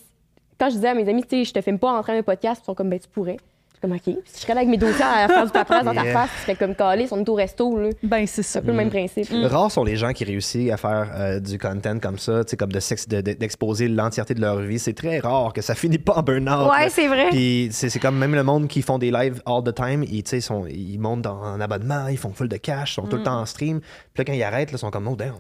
quand 0.59 0.69
je 0.71 0.75
disais 0.77 0.89
à 0.89 0.95
mes 0.95 1.09
amis, 1.09 1.23
tu 1.23 1.29
sais, 1.31 1.45
je 1.45 1.53
te 1.53 1.61
filme 1.61 1.79
pas 1.79 1.93
en 1.93 2.03
train 2.03 2.15
d'un 2.15 2.23
podcast, 2.23 2.61
ils 2.63 2.67
sont 2.67 2.75
comme, 2.75 2.91
ben, 2.91 2.99
tu 2.99 3.09
pourrais. 3.09 3.37
Je 3.81 3.87
suis 3.89 4.11
comme, 4.11 4.17
OK. 4.17 4.23
Si 4.27 4.35
je 4.35 4.41
serais 4.41 4.55
là 4.55 4.61
avec 4.63 4.71
mes 4.71 4.77
dossiers 4.77 5.05
à 5.05 5.29
faire 5.29 5.47
du 5.47 5.53
paperasse 5.53 5.85
dans 5.85 5.95
ta 5.95 6.03
Yeah. 6.03 6.13
face, 6.13 6.31
tu 6.39 6.41
serais 6.43 6.57
comme 6.57 6.75
calé, 6.75 7.07
on 7.13 7.21
est 7.21 7.29
au 7.29 7.35
resto, 7.35 7.79
là. 7.79 7.91
Ben 8.03 8.27
c'est 8.27 8.43
C'est 8.43 8.43
ça. 8.43 8.59
un 8.59 8.63
peu 8.63 8.69
le 8.69 8.75
même 8.77 8.91
principe. 8.91 9.29
Rares 9.45 9.71
sont 9.71 9.85
les 9.85 9.95
gens 9.95 10.13
qui 10.13 10.25
réussissent 10.25 10.73
à 10.73 10.77
faire 10.77 11.13
euh, 11.15 11.39
du 11.39 11.59
content 11.59 11.97
comme 12.01 12.19
ça, 12.19 12.43
tu 12.45 12.51
sais, 12.51 12.57
comme 12.57 12.73
de 12.73 12.81
de- 12.81 13.21
de- 13.21 13.33
d'exposer 13.35 13.87
l'entièreté 13.87 14.35
de 14.35 14.41
leur 14.41 14.57
vie. 14.59 14.81
C'est 14.81 14.95
très 14.95 15.21
rare 15.21 15.53
que 15.53 15.63
ça 15.63 15.75
finit 15.77 15.99
pas 15.99 16.15
en 16.15 16.23
burn-out. 16.25 16.73
Ouais, 16.73 16.87
là. 16.87 16.89
c'est 16.91 17.07
vrai. 17.07 17.29
Puis 17.31 17.69
c'est 17.71 17.89
c'est 17.89 18.01
comme 18.01 18.19
même 18.19 18.35
le 18.35 18.43
monde 18.43 18.67
qui 18.67 18.83
font 18.83 18.99
des 18.99 19.13
lives 19.13 19.41
all 19.47 19.63
the 19.63 19.73
time, 19.73 20.03
ils, 20.03 20.25
tu 20.25 20.31
sais, 20.31 20.41
sont, 20.41 20.67
ils 20.67 20.99
montent 20.99 21.23
dans- 21.23 21.41
en 21.41 21.61
abonnement, 21.61 22.09
ils 22.09 22.19
font 22.19 22.33
full 22.33 22.49
de 22.49 22.57
cash, 22.57 22.91
ils 22.91 22.95
sont 22.95 23.07
tout 23.07 23.17
le 23.19 23.23
temps 23.23 23.39
en 23.39 23.47
stream. 23.47 23.79
Puis 23.81 23.89
là, 24.19 24.25
quand 24.25 24.33
ils 24.33 24.43
arrêtent, 24.43 24.73
là, 24.73 24.77
ils 24.77 24.81
sont 24.81 24.91
comme, 24.91 25.07
oh 25.07 25.15
damn. 25.15 25.35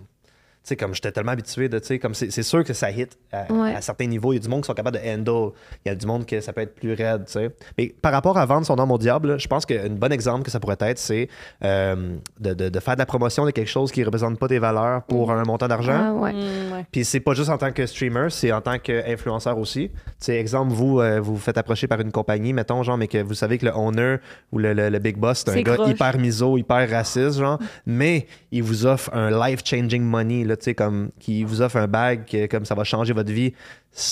Tu 0.68 0.74
sais, 0.74 0.76
comme 0.76 0.94
j'étais 0.94 1.10
tellement 1.12 1.32
habitué 1.32 1.70
de, 1.70 1.78
tu 1.78 1.86
sais, 1.86 1.98
comme 1.98 2.12
c'est 2.12 2.30
c'est 2.30 2.42
sûr 2.42 2.62
que 2.62 2.74
ça 2.74 2.90
hit 2.90 3.16
à, 3.32 3.50
Ouais. 3.50 3.74
à 3.74 3.80
certains 3.80 4.04
niveaux. 4.04 4.34
Il 4.34 4.36
y 4.36 4.38
a 4.38 4.42
du 4.42 4.48
monde 4.50 4.60
qui 4.60 4.66
sont 4.66 4.74
capables 4.74 4.98
de 4.98 5.08
handle. 5.08 5.52
Il 5.86 5.88
y 5.88 5.90
a 5.90 5.94
du 5.94 6.04
monde 6.06 6.26
que 6.26 6.42
ça 6.42 6.52
peut 6.52 6.60
être 6.60 6.74
plus 6.74 6.92
raide, 6.92 7.24
tu 7.24 7.32
sais. 7.32 7.50
Mais 7.78 7.94
par 8.02 8.12
rapport 8.12 8.36
à 8.36 8.44
vendre 8.44 8.66
son 8.66 8.78
âme 8.78 8.90
au 8.90 8.98
diable, 8.98 9.40
je 9.40 9.48
pense 9.48 9.64
qu'un 9.64 9.88
bon 9.88 10.12
exemple 10.12 10.42
que 10.44 10.50
ça 10.50 10.60
pourrait 10.60 10.76
être, 10.80 10.98
c'est 10.98 11.28
euh, 11.64 12.16
de, 12.38 12.52
de- 12.52 12.68
de 12.68 12.80
faire 12.80 12.94
de 12.96 12.98
la 12.98 13.06
promotion 13.06 13.46
de 13.46 13.50
quelque 13.50 13.66
chose 13.70 13.90
qui 13.90 14.00
ne 14.00 14.04
représente 14.04 14.38
pas 14.38 14.46
tes 14.46 14.58
valeurs 14.58 15.04
pour 15.04 15.32
un 15.32 15.42
montant 15.44 15.68
d'argent. 15.68 15.98
Ah, 15.98 16.12
ouais. 16.12 16.34
Mm, 16.34 16.72
ouais. 16.74 16.86
Puis 16.92 17.06
c'est 17.06 17.20
pas 17.20 17.32
juste 17.32 17.48
en 17.48 17.56
tant 17.56 17.72
que 17.72 17.86
streamer, 17.86 18.26
c'est 18.28 18.52
en 18.52 18.60
tant 18.60 18.78
qu'influenceur 18.78 19.56
aussi. 19.58 19.88
Tu 19.88 19.96
sais, 20.18 20.36
exemple, 20.36 20.74
vous, 20.74 21.00
euh, 21.00 21.18
vous 21.18 21.34
vous 21.36 21.40
faites 21.40 21.56
approcher 21.56 21.86
par 21.86 22.00
une 22.00 22.12
compagnie, 22.12 22.52
mettons, 22.52 22.82
genre, 22.82 22.98
mais 22.98 23.08
que 23.08 23.22
vous 23.22 23.32
savez 23.34 23.56
que 23.56 23.64
le 23.64 23.72
owner 23.74 24.16
ou 24.52 24.58
le, 24.58 24.74
le- 24.74 24.90
le 24.90 24.98
big 24.98 25.16
boss, 25.16 25.44
c'est 25.46 25.58
un 25.58 25.62
gars 25.62 25.76
hyper 25.86 26.18
miso, 26.18 26.58
hyper 26.58 26.90
raciste, 26.90 27.38
genre, 27.38 27.58
mais 27.86 28.26
il 28.52 28.62
vous 28.62 28.84
offre 28.84 29.08
un 29.14 29.30
life-changing 29.30 30.02
money, 30.02 30.44
là, 30.44 30.56
sais, 30.64 30.74
comme, 30.74 31.11
qui 31.18 31.44
vous 31.44 31.62
offre 31.62 31.76
un 31.76 31.86
bag, 31.86 32.24
que, 32.26 32.46
comme 32.46 32.64
ça 32.64 32.74
va 32.74 32.84
changer 32.84 33.12
votre 33.12 33.32
vie. 33.32 33.52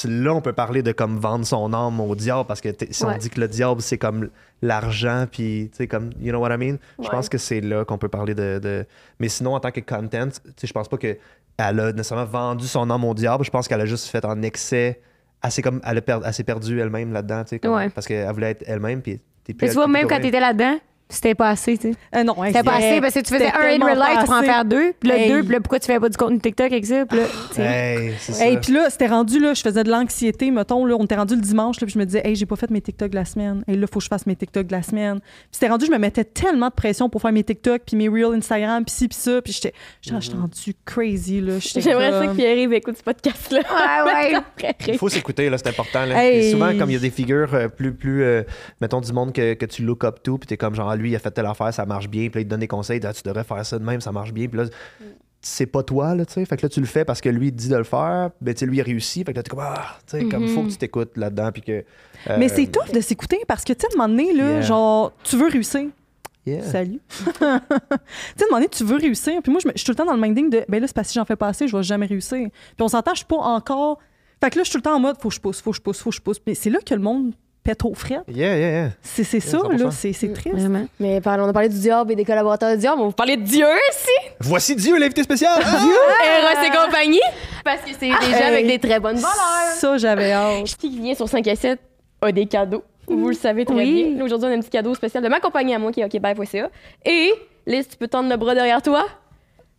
Là, 0.04 0.34
on 0.34 0.40
peut 0.40 0.52
parler 0.52 0.82
de 0.82 0.92
comme 0.92 1.18
vendre 1.18 1.46
son 1.46 1.72
âme 1.72 2.00
au 2.00 2.14
diable, 2.16 2.46
parce 2.48 2.60
que 2.60 2.68
si 2.90 3.04
on 3.04 3.16
dit 3.16 3.30
que 3.30 3.40
le 3.40 3.48
diable, 3.48 3.80
c'est 3.82 3.98
comme 3.98 4.30
l'argent, 4.62 5.26
puis, 5.30 5.68
tu 5.70 5.76
sais, 5.78 5.86
comme, 5.86 6.10
you 6.20 6.30
know 6.30 6.40
what 6.40 6.54
I 6.54 6.58
mean? 6.58 6.76
Je 7.02 7.08
pense 7.08 7.28
que 7.28 7.38
c'est 7.38 7.60
là 7.60 7.84
qu'on 7.84 7.98
peut 7.98 8.08
parler 8.08 8.34
de, 8.34 8.58
de- 8.62 8.86
Mais 9.20 9.28
sinon, 9.28 9.54
en 9.54 9.60
tant 9.60 9.70
que 9.70 9.80
content, 9.80 10.28
tu 10.28 10.40
sais, 10.56 10.66
je 10.66 10.72
pense 10.72 10.88
pas 10.88 10.96
que 10.96 11.16
elle 11.58 11.80
a 11.80 11.92
nécessairement 11.92 12.24
vendu 12.26 12.66
son 12.66 12.90
âme 12.90 13.04
au 13.04 13.14
diable. 13.14 13.44
Je 13.44 13.50
pense 13.50 13.66
qu'elle 13.68 13.80
a 13.80 13.86
juste 13.86 14.06
fait 14.08 14.24
en 14.24 14.42
excès. 14.42 15.00
assez 15.42 15.62
comme 15.62 15.80
elle 15.84 15.98
a 15.98 16.00
per- 16.00 16.20
elle 16.24 16.32
s'est 16.34 16.42
perdue 16.44 16.80
elle-même 16.80 17.12
là-dedans, 17.12 17.44
tu 17.44 17.50
sais, 17.50 17.58
comme- 17.60 17.74
Ouais. 17.74 17.88
parce 17.90 18.06
qu'elle 18.06 18.28
voulait 18.32 18.50
être 18.52 18.64
elle-même. 18.66 19.00
Puis 19.02 19.20
t'es 19.44 19.52
plus 19.54 19.66
Mais 19.66 19.68
tu 19.70 19.74
vois, 19.74 19.86
même 19.86 20.08
quand 20.08 20.18
t'étais 20.20 20.40
là-dedans, 20.40 20.78
c'était 21.08 21.34
pas 21.34 21.50
assez, 21.50 21.78
tu 21.78 21.92
sais. 21.92 21.98
Euh, 22.16 22.24
non, 22.24 22.34
C'était 22.46 22.62
pas 22.64 22.74
assez 22.76 23.00
parce 23.00 23.14
que 23.14 23.20
tu 23.20 23.32
faisais 23.32 23.46
un 23.52 23.80
in 23.80 23.84
real 23.84 23.96
life, 23.98 24.24
pourrais 24.24 24.38
en 24.38 24.42
faire 24.42 24.64
deux, 24.64 24.92
puis 24.98 25.08
là, 25.08 25.16
Hey. 25.18 25.28
deux, 25.30 25.42
puis 25.44 25.52
là, 25.52 25.60
pourquoi 25.60 25.78
tu 25.78 25.86
fais 25.86 26.00
pas 26.00 26.08
du 26.08 26.16
contenu 26.16 26.40
TikTok 26.40 26.66
avec 26.72 26.84
ça? 26.84 27.06
Puis 27.06 27.18
là, 27.18 27.24
tu 27.50 27.54
sais. 27.54 27.62
Hey, 27.62 28.12
c'est 28.18 28.32
ça. 28.32 28.44
Hey, 28.46 28.58
puis 28.58 28.72
là, 28.72 28.90
c'était 28.90 29.06
rendu, 29.06 29.38
là, 29.38 29.54
je 29.54 29.60
faisais 29.62 29.84
de 29.84 29.90
l'anxiété, 29.90 30.50
mettons, 30.50 30.84
là, 30.84 30.96
on 30.98 31.04
était 31.04 31.14
rendu 31.14 31.36
le 31.36 31.40
dimanche, 31.40 31.80
là, 31.80 31.86
puis 31.86 31.94
je 31.94 31.98
me 31.98 32.04
disais, 32.04 32.22
hey, 32.24 32.34
j'ai 32.34 32.46
pas 32.46 32.56
fait 32.56 32.70
mes 32.70 32.80
TikTok 32.80 33.10
de 33.10 33.14
la 33.14 33.24
semaine. 33.24 33.62
Et 33.68 33.76
là, 33.76 33.86
faut 33.86 33.98
que 34.00 34.04
je 34.04 34.08
fasse 34.08 34.26
mes 34.26 34.34
TikTok 34.36 34.66
de 34.66 34.72
la 34.72 34.82
semaine. 34.82 35.20
Puis 35.20 35.30
c'était 35.52 35.68
rendu, 35.68 35.86
je 35.86 35.90
me 35.92 35.98
mettais 35.98 36.24
tellement 36.24 36.68
de 36.68 36.74
pression 36.74 37.08
pour 37.08 37.20
faire 37.22 37.32
mes 37.32 37.44
TikTok, 37.44 37.82
puis 37.86 37.96
mes 37.96 38.08
Reels 38.08 38.34
Instagram, 38.36 38.84
puis 38.84 38.94
ci, 38.94 39.08
puis 39.08 39.16
ça, 39.18 39.40
puis 39.42 39.52
j'étais, 39.52 39.72
j'étais 40.02 40.20
j'étais 40.20 40.36
rendu 40.36 40.74
crazy, 40.84 41.40
là. 41.40 41.54
J'aimerais 41.60 42.10
ça 42.10 42.18
comme- 42.20 42.30
que 42.32 42.36
Pierre-Yves 42.36 42.72
écoute 42.72 42.96
ce 42.98 43.02
podcast-là. 43.04 43.60
Ouais, 43.60 44.34
ouais. 44.34 44.74
Il 44.88 44.98
faut 44.98 45.08
s'écouter, 45.08 45.48
là, 45.50 45.56
c'est 45.58 45.68
important. 45.68 46.04
Là. 46.04 46.24
Hey. 46.24 46.40
Puis 46.40 46.50
souvent, 46.52 46.76
comme 46.76 46.90
il 46.90 46.94
y 46.94 46.96
a 46.96 47.00
des 47.00 47.10
figures 47.10 47.54
euh, 47.54 47.68
plus, 47.68 47.92
plus 47.92 48.24
euh, 48.24 48.42
mettons, 48.80 49.00
du 49.00 49.12
monde 49.12 49.32
que, 49.32 49.54
que 49.54 49.66
tu 49.66 49.82
look 49.82 50.02
up 50.04 50.22
to, 50.22 50.38
puis 50.38 50.46
t'es 50.48 50.56
comme 50.56 50.74
genre, 50.74 50.95
lui, 50.96 51.10
il 51.10 51.16
a 51.16 51.18
fait 51.18 51.30
telle 51.30 51.46
affaire, 51.46 51.72
ça 51.72 51.86
marche 51.86 52.08
bien, 52.08 52.28
puis 52.28 52.38
là, 52.38 52.40
il 52.42 52.44
te 52.44 52.50
donne 52.50 52.60
des 52.60 52.68
conseils, 52.68 53.00
Ah, 53.04 53.12
tu 53.12 53.22
devrais 53.22 53.44
faire 53.44 53.64
ça 53.64 53.78
de 53.78 53.84
même, 53.84 54.00
ça 54.00 54.12
marche 54.12 54.32
bien, 54.32 54.48
puis 54.48 54.58
là, 54.58 54.64
c'est 55.40 55.66
pas 55.66 55.82
toi, 55.84 56.14
là, 56.16 56.26
tu 56.26 56.32
sais. 56.32 56.44
Fait 56.44 56.56
que 56.56 56.62
là, 56.62 56.68
tu 56.68 56.80
le 56.80 56.86
fais 56.86 57.04
parce 57.04 57.20
que 57.20 57.28
lui, 57.28 57.48
il 57.48 57.52
te 57.52 57.56
dit 57.58 57.68
de 57.68 57.76
le 57.76 57.84
faire, 57.84 58.30
ben, 58.40 58.52
tu 58.54 58.60
sais, 58.60 58.66
lui, 58.66 58.78
il 58.78 58.80
a 58.80 58.84
réussi, 58.84 59.22
fait 59.22 59.32
que 59.32 59.36
là, 59.38 59.42
t'es 59.44 59.50
comme, 59.50 59.60
ah, 59.62 59.96
tu 60.10 60.18
sais, 60.18 60.24
comme, 60.28 60.48
faut 60.48 60.62
que 60.64 60.70
tu 60.70 60.76
t'écoutes 60.76 61.16
là-dedans, 61.16 61.52
puis 61.52 61.62
que. 61.62 61.72
euh, 62.30 62.36
Mais 62.38 62.48
c'est 62.48 62.66
tough 62.66 62.92
de 62.92 63.00
s'écouter 63.00 63.38
parce 63.46 63.62
que, 63.64 63.72
tu 63.72 63.80
sais, 63.80 63.86
à 63.86 63.94
un 64.02 64.06
moment 64.06 64.16
donné, 64.16 64.32
là, 64.32 64.44
Yeah. 64.54 64.60
genre, 64.62 65.12
tu 65.22 65.36
veux 65.36 65.48
réussir. 65.48 65.86
Yeah. 66.46 66.62
Salut. 66.62 67.00
tu 67.08 67.24
sais, 67.24 67.44
à 67.44 67.54
un 67.56 67.60
moment 68.50 68.56
donné, 68.58 68.68
tu 68.68 68.84
veux 68.84 68.96
réussir. 68.96 69.40
Puis 69.42 69.50
moi, 69.52 69.60
je 69.64 69.70
suis 69.76 69.84
tout 69.84 69.90
le 69.92 69.96
temps 69.96 70.04
dans 70.06 70.14
le 70.14 70.20
minding 70.20 70.48
de, 70.50 70.64
ben 70.68 70.80
là, 70.80 70.86
c'est 70.86 70.94
parce 70.94 71.08
que 71.08 71.12
si 71.12 71.18
j'en 71.18 71.24
fais 71.24 71.34
pas 71.36 71.48
assez, 71.48 71.66
je 71.68 71.76
vais 71.76 71.82
jamais 71.82 72.06
réussir. 72.06 72.38
Puis 72.50 72.82
on 72.82 72.88
s'entend, 72.88 73.12
je 73.12 73.18
suis 73.18 73.26
pas 73.26 73.36
encore. 73.36 73.98
Fait 74.40 74.50
que 74.50 74.56
là, 74.58 74.62
je 74.64 74.70
suis 74.70 74.72
tout 74.72 74.78
le 74.78 74.82
temps 74.82 74.94
en 74.96 75.00
mode, 75.00 75.16
faut 75.20 75.28
que 75.28 75.34
je 75.34 75.40
pousse, 75.40 75.60
faut 75.60 75.70
que 75.72 75.76
je 75.76 75.82
pousse, 75.82 75.98
faut 76.00 76.10
que 76.10 76.16
je 76.16 76.20
pousse. 76.22 76.40
Mais 76.46 76.54
c'est 76.54 76.70
là 76.70 76.78
que 76.84 76.94
le 76.94 77.00
monde 77.00 77.32
pète 77.66 77.84
au 77.84 77.92
frais. 77.94 78.20
Yeah, 78.28 78.56
yeah, 78.56 78.70
yeah. 78.70 78.88
C'est 79.02 79.24
c'est 79.24 79.40
ça, 79.40 79.58
100%. 79.58 79.76
là. 79.84 79.90
C'est 79.90 80.12
c'est 80.12 80.32
triste. 80.32 80.56
Vraiment. 80.56 80.86
Mais 81.00 81.20
on 81.26 81.48
a 81.48 81.52
parlé 81.52 81.68
du 81.68 81.78
diable 81.78 82.12
et 82.12 82.14
des 82.16 82.24
collaborateurs 82.24 82.70
du 82.72 82.78
diable, 82.78 82.96
on 82.98 83.02
va 83.02 83.08
vous 83.08 83.12
parler 83.12 83.36
de 83.36 83.42
Dieu 83.42 83.66
aussi! 83.66 84.30
Voici 84.40 84.76
Dieu, 84.76 84.96
l'invité 84.98 85.22
spécial. 85.24 85.60
Ah! 85.62 85.80
Eros 85.82 86.64
et 86.64 86.70
compagnie! 86.86 87.20
Parce 87.64 87.80
que 87.82 87.90
c'est 87.90 88.06
des 88.06 88.10
gens 88.12 88.38
Hey. 88.38 88.42
avec 88.44 88.66
des 88.66 88.78
très 88.78 89.00
bonnes 89.00 89.16
valeurs. 89.16 89.72
Ça, 89.74 89.98
j'avais 89.98 90.32
hâte. 90.32 90.64
Qui 90.78 90.98
vient 91.00 91.14
sur 91.14 91.28
5 91.28 91.46
à 91.48 91.56
7 91.56 91.78
a 92.22 92.32
des 92.32 92.46
cadeaux. 92.46 92.84
Vous 93.08 93.28
le 93.28 93.34
savez 93.34 93.64
très 93.64 93.74
Oui. 93.74 94.04
bien. 94.04 94.18
Là, 94.18 94.24
Aujourd'hui, 94.24 94.48
on 94.48 94.52
a 94.52 94.56
un 94.56 94.60
petit 94.60 94.70
cadeau 94.70 94.94
spécial 94.94 95.22
de 95.22 95.28
ma 95.28 95.40
compagnie 95.40 95.74
à 95.74 95.78
moi 95.78 95.92
qui 95.92 96.00
est 96.00 96.04
okbye.ca. 96.04 96.70
Et, 97.04 97.32
Liz, 97.66 97.86
tu 97.88 97.96
peux 97.96 98.08
tendre 98.08 98.28
le 98.30 98.36
bras 98.36 98.54
derrière 98.54 98.80
toi? 98.82 99.04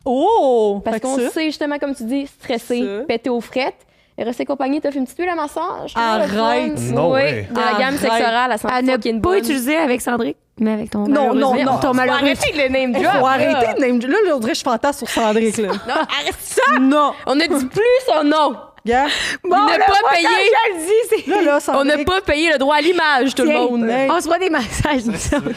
Oh! 0.05 0.81
Parce 0.83 0.95
Fait 0.97 1.01
que 1.01 1.07
qu'on 1.07 1.17
ça- 1.17 1.29
sait 1.31 1.45
justement, 1.45 1.77
comme 1.79 1.95
tu 1.95 2.03
dis, 2.03 2.27
stressé, 2.27 2.81
Ça. 2.81 3.03
pété 3.07 3.29
aux 3.29 3.41
frettes. 3.41 3.85
Et 4.19 4.45
compagnie 4.45 4.81
t'offre 4.81 4.97
une 4.97 5.03
petite 5.05 5.19
huile 5.19 5.29
à 5.29 5.35
massage. 5.35 5.93
Arrête. 5.95 6.79
No 6.91 7.07
oui, 7.07 7.21
way. 7.21 7.47
de 7.51 7.55
la 7.55 7.71
gamme 7.77 7.95
Arrête. 7.95 7.99
sexorale 7.99 8.51
à 8.51 8.57
100 8.57 8.67
À 8.69 8.81
ne 8.81 8.97
pas 8.97 9.11
bonne. 9.13 9.37
utiliser 9.37 9.77
avec 9.77 10.01
Cendric, 10.01 10.37
mais 10.59 10.73
avec 10.73 10.89
ton 10.89 11.07
Non, 11.07 11.33
non, 11.35 11.53
non. 11.55 11.77
Ton 11.77 11.89
Faut 11.89 11.93
malheureux. 11.93 12.17
arrêter 12.17 12.51
avec 12.53 12.67
le 12.71 12.73
name 12.79 12.91
drop. 12.93 13.05
Faut 13.05 13.25
là. 13.25 13.31
arrêter 13.31 13.73
de 13.75 13.79
name. 13.85 13.99
Là, 14.01 14.17
là, 14.25 14.35
on 14.35 14.39
dirait 14.39 14.53
que 14.53 14.57
je 14.57 14.63
fantasme 14.63 15.05
sur 15.05 15.09
Cendric, 15.09 15.57
là. 15.57 15.67
Non, 15.87 15.93
arrête 15.93 16.35
ça! 16.39 16.79
non! 16.79 17.13
On 17.27 17.35
ne 17.35 17.41
dit 17.43 17.65
plus 17.65 17.81
son 18.07 18.23
nom. 18.23 18.55
Gars, 18.85 19.05
Il 19.43 19.49
n'a 19.49 19.57
là, 19.77 19.85
pas 19.85 20.09
payé. 20.15 20.27
le 20.69 21.17
dis, 21.17 21.29
là, 21.29 21.41
là, 21.41 21.59
On 21.77 21.83
n'a 21.83 21.97
pas 22.05 22.21
payé 22.21 22.51
le 22.53 22.57
droit 22.57 22.77
à 22.77 22.81
l'image, 22.81 23.35
tout 23.35 23.43
le 23.43 23.51
monde. 23.51 23.83
Hey. 23.89 24.09
On 24.09 24.19
se 24.21 24.27
voit 24.27 24.39
des 24.39 24.49
massages, 24.49 25.01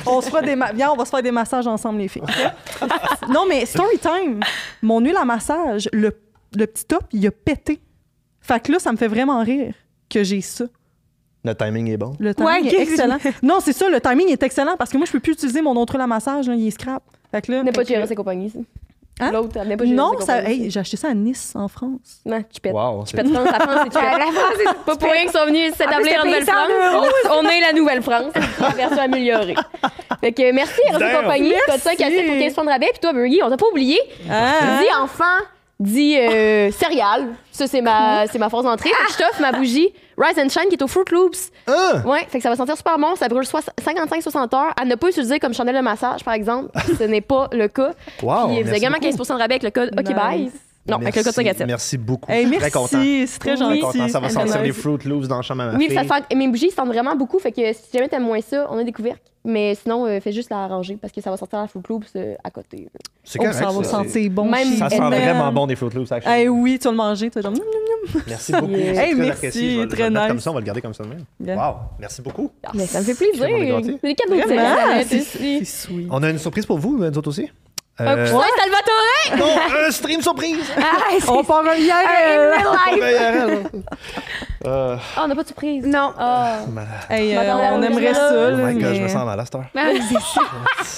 on 0.04 0.20
se 0.20 0.28
fera 0.28 0.42
des 0.42 0.56
ma- 0.56 0.72
Viens, 0.72 0.90
on 0.90 0.96
va 0.96 1.04
se 1.04 1.11
faire 1.11 1.22
des 1.22 1.30
massages 1.30 1.66
ensemble, 1.68 2.00
les 2.00 2.08
filles. 2.08 2.22
Non, 3.28 3.44
mais 3.48 3.64
story 3.66 3.98
time. 3.98 4.40
Mon 4.82 4.98
huile 5.00 5.16
à 5.16 5.24
massage, 5.24 5.88
le, 5.92 6.11
le 6.56 6.66
petit 6.66 6.84
top, 6.86 7.04
il 7.12 7.24
a 7.26 7.30
pété. 7.30 7.78
Fait 8.41 8.61
que 8.62 8.72
là, 8.72 8.78
ça 8.78 8.91
me 8.93 8.97
fait 8.97 9.09
vraiment 9.09 9.41
rire 9.43 9.74
que 10.09 10.22
j'ai 10.24 10.41
ça. 10.41 10.64
Le 11.45 11.55
timing 11.55 11.88
est 11.91 11.97
bon. 11.97 12.12
Le 12.18 12.34
timing 12.34 12.51
Ouais, 12.64 12.68
est 12.68 12.80
excellent. 12.80 13.18
Non, 13.43 13.59
c'est 13.61 13.72
ça, 13.72 13.88
le 13.88 14.01
timing 14.01 14.28
est 14.30 14.43
excellent 14.43 14.76
parce 14.76 14.91
que 14.91 14.97
moi, 14.99 15.07
je 15.07 15.12
peux 15.12 15.20
plus 15.20 15.32
utiliser 15.32 15.62
mon 15.62 15.74
autre 15.76 15.99
à 15.99 16.07
massage, 16.07 16.49
là, 16.49 16.55
il 16.55 16.66
est 16.66 16.70
scrap. 16.70 17.03
Fait 17.30 17.41
que 17.43 17.53
là, 17.53 17.62
N'est 17.62 17.72
pas 17.72 17.80
fait 17.80 17.84
que- 17.84 17.88
chez 17.95 18.01
Eros 18.01 18.11
et 18.11 18.14
compagnie, 18.14 18.51
ça. 18.51 18.59
Hein? 19.22 19.32
L'autre, 19.32 19.59
elle 19.61 19.68
n'est 19.68 19.76
pas 19.76 19.84
Non, 19.84 20.12
ça, 20.20 20.38
compagnie, 20.38 20.64
hey, 20.64 20.70
j'ai 20.70 20.80
acheté 20.80 20.97
ça 20.97 21.09
à 21.09 21.14
Nice, 21.14 21.53
en 21.55 21.68
France. 21.68 22.22
Non, 22.24 22.43
tu 22.51 22.59
pètes. 22.61 22.72
Wow. 22.72 23.05
Tu 23.07 23.14
pètes 23.16 23.28
France, 23.30 23.49
la 23.53 23.61
France, 23.61 23.80
c'est 23.84 23.91
tu 23.99 24.05
La 24.05 24.16
pètes. 24.16 24.34
France, 24.34 24.53
c'est 24.57 24.84
Pas 24.84 24.97
pour 24.97 25.11
rien 25.11 25.22
qu'ils 25.22 25.30
sont 25.30 25.47
venus 25.47 25.74
s'établir 25.74 26.12
t'as 26.14 26.20
en 26.20 26.22
payé 26.22 26.34
100 26.45 26.53
Nouvelle-France. 26.53 27.09
On 27.32 27.43
est 27.49 27.61
la 27.61 27.72
Nouvelle-France, 27.74 28.32
la 28.61 28.68
version 28.70 28.99
améliorée. 29.03 29.55
Fait 30.20 30.32
que 30.32 30.53
merci, 30.53 30.80
Damn. 30.99 31.22
compagnie. 31.22 31.53
T'as 31.66 31.78
5 31.78 32.01
à 32.01 32.09
7 32.11 32.26
pour 32.26 32.38
15 32.38 32.55
points 32.55 32.64
de 32.64 32.70
rabais. 32.70 32.88
Puis 32.93 33.01
toi, 33.01 33.12
Burgie, 33.12 33.41
on 33.45 33.51
t'a 33.51 33.57
pas 33.59 33.66
oublié. 33.70 33.99
Ah, 34.30 34.78
Dis 34.80 34.88
enfant, 35.03 35.24
dis 35.80 36.16
euh, 36.16 36.70
céréales. 36.72 37.28
Ça, 37.50 37.66
c'est 37.66 37.80
ma, 37.80 38.26
c'est 38.28 38.38
ma 38.38 38.48
force 38.48 38.64
d'entrée. 38.64 38.90
Fait 38.90 39.04
que 39.06 39.12
je 39.12 39.18
t'offre 39.18 39.40
ma 39.40 39.50
bougie 39.52 39.88
Rise 40.16 40.38
and 40.38 40.48
Shine 40.50 40.68
qui 40.68 40.74
est 40.76 40.82
au 40.82 40.86
Fruit 40.86 41.04
Loops. 41.10 41.50
Ah! 41.66 42.02
Ouais, 42.06 42.26
fait 42.28 42.38
que 42.38 42.42
ça 42.42 42.50
va 42.50 42.56
sentir 42.56 42.76
super 42.76 42.98
bon. 42.98 43.16
Ça 43.16 43.26
brûle 43.28 43.44
soix- 43.46 43.60
55-60 43.82 44.54
heures. 44.54 44.72
À 44.80 44.84
ne 44.84 44.94
pas 44.94 45.08
utiliser 45.08 45.40
comme 45.40 45.52
chandelle 45.54 45.76
de 45.76 45.80
massage, 45.80 46.22
par 46.22 46.34
exemple. 46.34 46.68
Ce 46.98 47.04
n'est 47.04 47.20
pas 47.20 47.48
le 47.52 47.66
cas. 47.68 47.92
Wow. 48.22 48.48
Puis 48.48 48.62
vous 48.62 48.68
avez 48.68 48.76
également 48.78 48.98
beaucoup. 48.98 49.16
15 49.16 49.28
de 49.28 49.32
rabais 49.32 49.54
avec 49.54 49.62
le 49.62 49.70
code 49.70 49.94
Bye. 49.94 50.50
Non, 50.88 50.96
avec 50.96 51.14
le 51.14 51.22
code 51.22 51.32
5 51.32 51.46
à 51.46 51.54
7. 51.54 51.66
Merci 51.66 51.98
beaucoup. 51.98 52.30
Hey, 52.32 52.44
Je 52.46 52.48
suis 52.50 52.58
Très 52.58 52.70
content. 52.70 52.96
merci, 52.96 53.26
c'est 53.26 53.38
très 53.38 53.50
Oui. 53.52 53.56
Très 53.58 53.64
gentil. 53.80 53.80
content. 53.98 54.08
Ça 54.08 54.18
va 54.20 54.26
Ah, 54.26 54.30
sentir 54.30 54.56
nice. 54.56 54.64
les 54.64 54.72
Fruit 54.72 54.98
Loops 55.04 55.28
dans 55.28 55.36
la 55.36 55.42
chambre 55.42 55.62
à 55.62 55.66
ma 55.72 55.78
Oui, 55.78 55.86
fille. 55.88 55.94
ça 55.96 56.02
sent, 56.04 56.24
et 56.30 56.34
mes 56.34 56.48
bougies 56.48 56.70
sentent 56.70 56.88
vraiment 56.88 57.14
beaucoup. 57.14 57.38
Fait 57.38 57.52
que 57.52 57.72
si 57.72 57.82
jamais 57.92 58.08
t'aimes 58.08 58.24
moins 58.24 58.40
ça, 58.40 58.66
on 58.70 58.78
a 58.78 58.82
des 58.84 58.92
couvercles. 58.92 59.20
Mais 59.44 59.74
sinon, 59.74 60.04
euh, 60.06 60.20
fais 60.20 60.32
juste 60.32 60.50
la 60.50 60.66
ranger 60.66 60.98
parce 61.00 61.12
que 61.14 61.20
ça 61.22 61.30
va 61.30 61.36
sortir 61.36 61.60
la 61.60 61.66
Fruit 61.66 61.82
Loops 61.88 62.08
euh, 62.16 62.34
à 62.44 62.50
côté. 62.50 62.88
C'est 63.24 63.38
Oh, 63.38 63.44
correct. 63.44 63.58
ça 63.58 63.70
va 63.70 63.84
sentir 63.84 64.30
bon. 64.30 64.44
Même- 64.50 64.76
Ça 64.76 64.88
sent 64.90 64.98
vraiment 64.98 65.52
bon 65.52 65.66
des 65.66 65.76
Fruit 65.76 65.90
Loops, 65.94 66.12
actually. 66.12 66.34
Hey, 66.42 66.48
oui, 66.48 66.78
tu 66.78 66.84
vas 66.86 66.90
le 66.90 66.96
manger. 66.96 67.30
Tu 67.30 67.40
vas 67.40 67.50
dire, 67.50 67.62
Merci 68.26 68.52
beaucoup. 68.52 68.68
Yeah. 68.70 69.04
Hey, 69.04 69.12
très 69.12 69.14
merci, 69.14 69.30
apprécié. 69.30 69.60
Je 69.62 69.66
vais- 69.66 69.72
je 69.74 69.80
vais 69.80 69.86
très 69.88 70.10
le 70.10 70.18
nice. 70.18 70.28
comme 70.28 70.40
ça, 70.40 70.50
on 70.50 70.54
va 70.54 70.60
le 70.60 70.66
garder 70.66 70.80
comme 70.82 70.94
ça 70.94 71.04
même. 71.04 71.56
Wow. 71.56 71.74
Merci 71.98 72.22
beaucoup. 72.22 72.50
Mais 72.74 72.86
ça 72.86 73.00
me 73.00 73.04
fait 73.04 73.14
plaisir. 73.14 73.46
C'est 73.82 74.02
des 74.02 74.14
cadeaux 74.14 75.04
c'est 75.06 75.64
sweet. 75.64 76.08
On 76.10 76.22
a 76.22 76.30
une 76.30 76.38
surprise 76.38 76.66
pour 76.66 76.78
vous, 76.78 76.98
nous 76.98 77.04
autres 77.06 77.28
aussi? 77.28 77.48
Un 78.01 78.16
Euh, 78.18 78.24
coussin 78.24 78.46
Salvatore! 78.57 79.38
non, 79.38 79.86
un 79.86 79.90
stream 79.90 80.22
surprise! 80.22 80.64
Ah, 80.78 80.82
On 81.28 81.44
part 81.44 81.61
un 81.66 81.70
Un 81.70 81.76
IRL. 81.76 82.53
live. 82.96 83.82
Euh, 84.66 84.96
Ah, 85.16 85.22
on 85.24 85.28
n'a 85.28 85.34
pas 85.34 85.42
de 85.42 85.46
surprise. 85.48 85.86
Non. 85.86 86.12
Hey, 87.09 87.32
euh, 87.32 87.36
Madame 87.36 87.59
on 87.74 87.78
la 87.78 87.86
aimerait 87.86 88.14
ça, 88.14 88.30
Oh 88.53 88.57
my 88.57 88.74
god, 88.74 88.94
je 88.94 89.03
me 89.03 89.09
sens 89.09 89.24
mal 89.24 89.38
à 89.40 89.44
cette 89.44 89.55
heure. 89.55 89.64
Ça. 89.74 90.40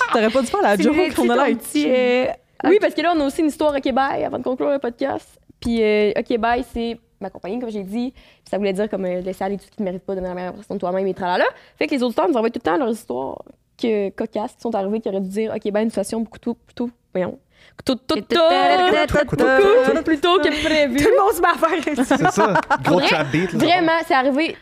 t'aurais 0.13 0.31
pas 0.31 0.41
dû 0.41 0.47
faire 0.47 0.63
la 0.63 0.77
joke 0.77 0.95
qu'on 1.15 1.29
a 1.31 1.35
ton 1.35 1.35
là. 1.35 1.47
euh, 1.87 2.27
Oui, 2.65 2.79
parce 2.81 2.95
que 2.95 3.03
là, 3.03 3.13
on 3.17 3.21
a 3.21 3.25
aussi 3.27 3.41
une 3.41 3.49
histoire 3.49 3.75
OK 3.75 3.93
Bye 3.93 4.25
avant 4.25 4.39
de 4.39 4.45
conclure 4.45 4.71
le 4.71 4.79
podcast. 4.79 5.29
Puis 5.61 5.83
euh, 5.83 6.13
OK 6.17 6.39
Bye, 6.39 6.65
c'est 6.73 6.99
ma 7.21 7.31
compagnie, 7.31 7.61
comme 7.61 7.71
j'ai 7.71 7.85
dit. 7.85 8.13
Puis 8.13 8.51
ça 8.51 8.59
voulait 8.59 8.73
dire 8.73 8.89
comme 8.89 9.05
euh, 9.05 9.21
laisser 9.21 9.45
aller 9.45 9.57
tout 9.59 9.65
ce 9.65 9.71
qui 9.71 9.81
ne 9.83 9.85
mérite 9.87 10.05
pas 10.05 10.15
de 10.17 10.21
la 10.21 10.35
meilleure 10.35 10.51
impression 10.51 10.75
de 10.75 10.81
toi-même 10.81 11.07
et 11.07 11.15
tralala. 11.15 11.45
Fait 11.79 11.87
que 11.87 11.95
les 11.95 12.03
auditeurs 12.03 12.29
nous 12.29 12.35
envoient 12.37 12.51
tout 12.51 12.61
le 12.65 12.69
temps 12.71 12.77
leurs 12.77 12.91
histoires 12.93 13.39
que, 13.83 14.11
cocasses 14.11 14.53
qui 14.55 14.61
sont 14.61 14.75
arrivées, 14.75 15.01
qui 15.01 15.09
auraient 15.09 15.21
dû 15.21 15.29
dire 15.29 15.53
OK 15.55 15.71
Bye, 15.73 15.83
une 15.85 15.91
situation 15.91 16.21
beaucoup 16.21 16.39
trop. 16.39 16.55
Plutôt, 16.55 16.91
voyons. 17.13 17.39
Tout, 17.85 17.95
tout, 17.95 18.15
tout, 18.17 18.23
tout, 18.23 20.03
plutôt 20.05 20.39
que 20.39 20.65
prévu. 20.65 20.97
Tout 20.97 21.09
le 21.09 21.23
monde 21.23 21.33
se 21.33 21.41
met 21.41 21.49
à 21.49 21.55
faire. 21.55 22.05
C'est 22.07 22.31
ça. 22.31 22.55
Gros 22.85 23.01
trap 23.01 23.31
beat. 23.31 23.53
Vraiment, 23.55 23.93
c'est 24.07 24.15
arrivé. 24.15 24.57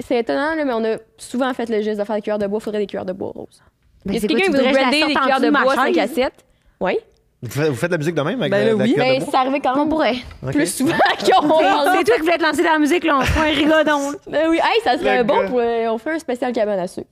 C'est 0.00 0.18
étonnant, 0.18 0.54
mais 0.56 0.72
on 0.72 0.84
a 0.84 0.96
souvent 1.16 1.52
fait 1.54 1.68
le 1.70 1.80
geste 1.80 1.98
de 2.00 2.04
faire 2.04 2.16
des 2.16 2.22
cuillères 2.22 2.38
de 2.38 2.46
bois. 2.46 2.60
faudrait 2.60 2.80
des 2.80 2.86
cuillères 2.86 3.04
de 3.06 3.12
bois 3.12 3.32
roses. 3.34 3.62
Ben, 4.04 4.14
Est-ce 4.14 4.22
c'est 4.22 4.28
que 4.28 4.34
quelqu'un 4.34 4.52
la 4.62 4.72
brander 4.72 5.02
des 5.06 5.14
cuillères 5.14 5.40
de 5.40 5.50
bois 5.50 5.64
ma 5.64 5.74
5 5.74 5.96
à 5.98 6.06
chaise? 6.06 6.14
7? 6.14 6.32
Oui. 6.80 6.98
Vous 7.42 7.74
faites, 7.74 7.90
de 7.90 7.94
la 7.94 7.98
musique 7.98 8.14
de 8.14 8.22
même 8.22 8.40
avec 8.40 8.50
Ben 8.50 8.58
la, 8.58 8.64
la 8.72 8.74
oui. 8.74 8.94
Mais 8.96 9.18
bois? 9.20 9.30
ça 9.30 9.40
arrivait 9.40 9.60
quand 9.60 9.72
On 9.74 9.78
même 9.80 9.88
pourrait. 9.88 10.16
Ok. 10.42 10.52
plus 10.52 10.74
souvent 10.74 10.94
qu'on 11.18 11.48
pense. 11.48 11.88
C'est 11.96 12.04
toi 12.04 12.14
qui 12.16 12.20
voulais 12.22 12.38
te 12.38 12.42
lancer 12.42 12.62
dans 12.64 12.72
la 12.72 12.78
musique, 12.78 13.04
là. 13.04 13.18
On 13.18 13.22
fait 13.22 13.40
un 13.40 13.54
rigodon. 13.54 14.12
Ben 14.28 14.48
oui, 14.48 14.56
hey, 14.58 14.80
ça 14.84 14.98
serait 14.98 15.18
Le 15.18 15.24
bon 15.24 15.46
pour. 15.48 15.60
euh, 15.60 15.86
on 15.88 15.98
fait 15.98 16.12
un 16.12 16.18
spécial 16.18 16.52
cabane 16.52 16.78
à 16.78 16.86
sucre. 16.86 17.06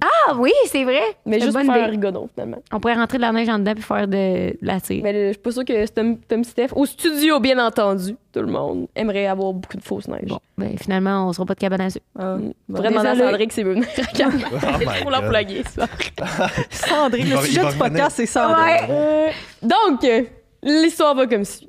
Ah 0.00 0.34
oui, 0.38 0.52
c'est 0.66 0.84
vrai. 0.84 1.00
Mais 1.26 1.38
C'est 1.38 1.46
juste 1.46 1.56
pour 1.56 1.64
faire 1.66 1.74
un 1.74 1.78
idée. 1.84 1.90
rigodon, 1.90 2.28
finalement. 2.32 2.58
On 2.72 2.80
pourrait 2.80 2.94
rentrer 2.94 3.18
de 3.18 3.22
la 3.22 3.32
neige 3.32 3.48
en 3.48 3.58
dedans 3.58 3.74
puis 3.74 3.82
faire 3.82 4.06
de, 4.08 4.12
de 4.52 4.56
la 4.62 4.80
tire. 4.80 5.02
Mais 5.02 5.14
euh, 5.14 5.26
je 5.28 5.32
suis 5.32 5.40
pas 5.42 5.50
sûre 5.52 5.64
que 5.64 5.86
Tom, 5.90 6.18
Tom 6.18 6.44
Steph, 6.44 6.68
au 6.74 6.86
studio, 6.86 7.40
bien 7.40 7.58
entendu, 7.64 8.16
tout 8.32 8.40
le 8.40 8.46
monde 8.46 8.88
aimerait 8.94 9.26
avoir 9.26 9.52
beaucoup 9.52 9.76
de 9.76 9.82
fausses 9.82 10.08
neiges. 10.08 10.28
Bon, 10.28 10.38
ben 10.56 10.76
finalement, 10.78 11.28
on 11.28 11.32
sera 11.32 11.44
pas 11.46 11.54
de 11.54 11.60
cabane 11.60 11.80
à 11.82 11.90
sucre. 11.90 12.04
Ah, 12.18 12.36
Mm. 12.36 12.52
bon. 12.68 12.76
Faudrait 12.76 12.90
demander 12.90 13.08
à 13.08 13.12
Désolée. 13.12 13.30
Sandrine 13.30 13.50
s'il 13.50 13.64
veut 13.64 13.72
venir 13.74 13.88
à 13.98 14.16
cabane. 14.16 14.40
Oh 14.52 14.78
my 14.80 15.02
pour 15.02 15.10
la 15.10 15.20
God. 15.20 15.30
plugger, 15.30 15.62
ça. 15.64 15.86
Sandrine, 16.70 17.26
Il 17.26 17.30
le 17.30 17.36
va- 17.36 17.42
il 17.42 17.46
sujet 17.46 17.60
va 17.60 17.66
du 17.72 17.74
revenir. 17.78 17.90
podcast, 17.92 18.16
c'est 18.16 18.26
Sandrine. 18.26 18.86
Euh, 18.90 19.28
donc, 19.62 20.04
euh, 20.04 20.22
l'histoire 20.62 21.14
va 21.14 21.26
comme 21.26 21.44
suit. 21.44 21.68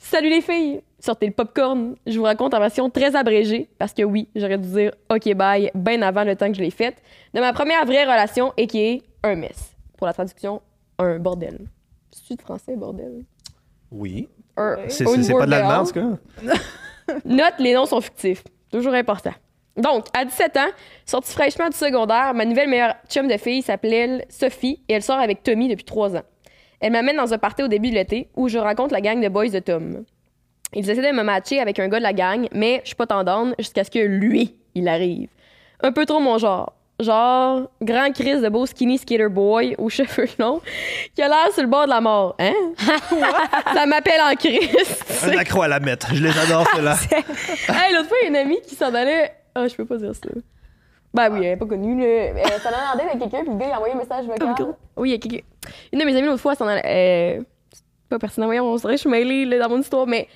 Salut 0.00 0.30
les 0.30 0.40
filles, 0.40 0.80
sortez 1.00 1.26
le 1.26 1.32
popcorn. 1.32 1.96
Je 2.06 2.18
vous 2.18 2.24
raconte 2.24 2.54
en 2.54 2.60
version 2.60 2.88
très 2.90 3.16
abrégée, 3.16 3.68
parce 3.78 3.92
que 3.92 4.02
oui, 4.02 4.28
j'aurais 4.36 4.58
dû 4.58 4.68
dire 4.68 4.92
OK 5.10 5.32
bye 5.34 5.70
bien 5.74 6.02
avant 6.02 6.24
le 6.24 6.36
temps 6.36 6.48
que 6.48 6.54
je 6.56 6.62
l'ai 6.62 6.70
faite, 6.70 7.02
de 7.34 7.40
ma 7.40 7.52
première 7.52 7.84
vraie 7.86 8.04
relation 8.04 8.52
et 8.56 8.66
qui 8.66 8.80
est 8.80 9.02
un 9.22 9.34
mess. 9.34 9.74
Pour 9.98 10.06
la 10.06 10.12
traduction, 10.12 10.62
un 10.98 11.18
bordel. 11.18 11.58
C'est-tu 12.12 12.34
de 12.36 12.42
français, 12.42 12.76
bordel? 12.76 13.24
Oui. 13.90 14.28
Un- 14.56 14.76
C'est 14.88 15.06
un 15.06 15.14
c'est- 15.14 15.22
c'est 15.24 15.32
pas 15.34 15.46
de 15.46 15.50
l'allemand, 15.50 15.78
en 15.80 15.84
tout 15.84 15.92
cas? 15.92 16.06
Note, 17.24 17.54
les 17.58 17.74
noms 17.74 17.86
sont 17.86 18.00
fictifs. 18.00 18.44
Toujours 18.70 18.94
important. 18.94 19.32
Donc, 19.76 20.06
à 20.14 20.24
17 20.24 20.56
ans, 20.58 20.68
sortie 21.06 21.32
fraîchement 21.32 21.68
du 21.68 21.76
secondaire, 21.76 22.34
ma 22.34 22.44
nouvelle 22.44 22.68
meilleure 22.68 22.94
chum 23.08 23.26
de 23.28 23.36
fille 23.36 23.62
s'appelait 23.62 24.26
Sophie 24.28 24.82
et 24.88 24.94
elle 24.94 25.02
sort 25.02 25.18
avec 25.18 25.42
Tommy 25.42 25.68
depuis 25.68 25.84
trois 25.84 26.14
ans. 26.16 26.22
Elle 26.80 26.92
m'amène 26.92 27.16
dans 27.16 27.32
un 27.32 27.38
party 27.38 27.62
au 27.62 27.68
début 27.68 27.90
de 27.90 27.94
l'été 27.94 28.28
où 28.36 28.48
je 28.48 28.58
rencontre 28.58 28.92
la 28.92 29.00
gang 29.00 29.20
de 29.22 29.28
boys 29.28 29.48
de 29.48 29.58
Tom. 29.58 30.04
Ils 30.72 30.88
essaient 30.88 31.02
de 31.12 31.16
me 31.16 31.22
matcher 31.22 31.60
avec 31.60 31.78
un 31.78 31.88
gars 31.88 31.98
de 31.98 32.04
la 32.04 32.12
gang, 32.12 32.48
mais 32.52 32.80
je 32.84 32.88
suis 32.88 32.96
pas 32.96 33.06
tendance 33.06 33.54
jusqu'à 33.58 33.84
ce 33.84 33.90
que 33.90 33.98
lui, 33.98 34.54
il 34.74 34.88
arrive. 34.88 35.28
Un 35.82 35.92
peu 35.92 36.06
trop 36.06 36.20
mon 36.20 36.38
genre. 36.38 36.74
Genre, 37.00 37.70
grand 37.80 38.12
Chris 38.12 38.42
de 38.42 38.48
beau 38.50 38.66
skinny 38.66 38.98
skater 38.98 39.28
boy 39.30 39.74
aux 39.78 39.88
cheveux 39.88 40.28
longs 40.38 40.60
qui 41.14 41.22
a 41.22 41.28
l'air 41.28 41.50
sur 41.52 41.62
le 41.62 41.68
bord 41.68 41.86
de 41.86 41.90
la 41.90 42.00
mort. 42.02 42.36
Hein? 42.38 42.52
Ça 43.72 43.86
m'appelle 43.86 44.20
en 44.20 44.38
sais. 44.38 45.32
Un 45.32 45.38
accro 45.38 45.62
à 45.62 45.68
la 45.68 45.80
mettre. 45.80 46.14
Je 46.14 46.22
les 46.22 46.38
adore, 46.38 46.66
ceux-là. 46.76 46.96
Hey, 47.68 47.94
l'autre 47.94 48.08
fois, 48.08 48.18
il 48.20 48.24
y 48.24 48.26
a 48.26 48.28
une 48.28 48.36
amie 48.36 48.60
qui 48.60 48.74
s'en 48.74 48.92
allait. 48.94 49.32
Ah, 49.54 49.66
je 49.66 49.74
peux 49.74 49.86
pas 49.86 49.96
dire 49.96 50.14
ça. 50.14 50.28
Ben 51.14 51.32
oui, 51.32 51.38
elle 51.38 51.52
est 51.52 51.56
pas 51.56 51.66
connue. 51.66 52.04
Elle 52.04 52.36
s'en 52.60 52.68
allait 52.68 53.08
avec 53.08 53.18
quelqu'un, 53.18 53.40
puis 53.44 53.52
le 53.52 53.58
gars, 53.58 53.66
il 53.66 53.72
a 53.72 53.76
envoyé 53.76 53.94
un 53.94 53.98
message 53.98 54.26
vocal. 54.26 54.66
Oui, 54.96 55.08
il 55.08 55.12
y 55.12 55.14
a 55.14 55.18
quelqu'un. 55.18 55.46
Une 55.92 56.00
de 56.00 56.04
mes 56.04 56.16
amies, 56.16 56.26
l'autre 56.26 56.42
fois, 56.42 56.52
elle 56.52 56.58
s'en 56.58 56.66
allait. 56.66 57.38
Euh... 57.38 57.42
Pas 58.10 58.18
pertinent, 58.18 58.46
voyons, 58.46 58.64
on 58.66 58.76
serait, 58.76 58.94
je 58.94 59.02
suis 59.02 59.08
mêlée, 59.08 59.44
là, 59.46 59.58
dans 59.60 59.70
mon 59.70 59.80
histoire, 59.80 60.06
mais. 60.06 60.28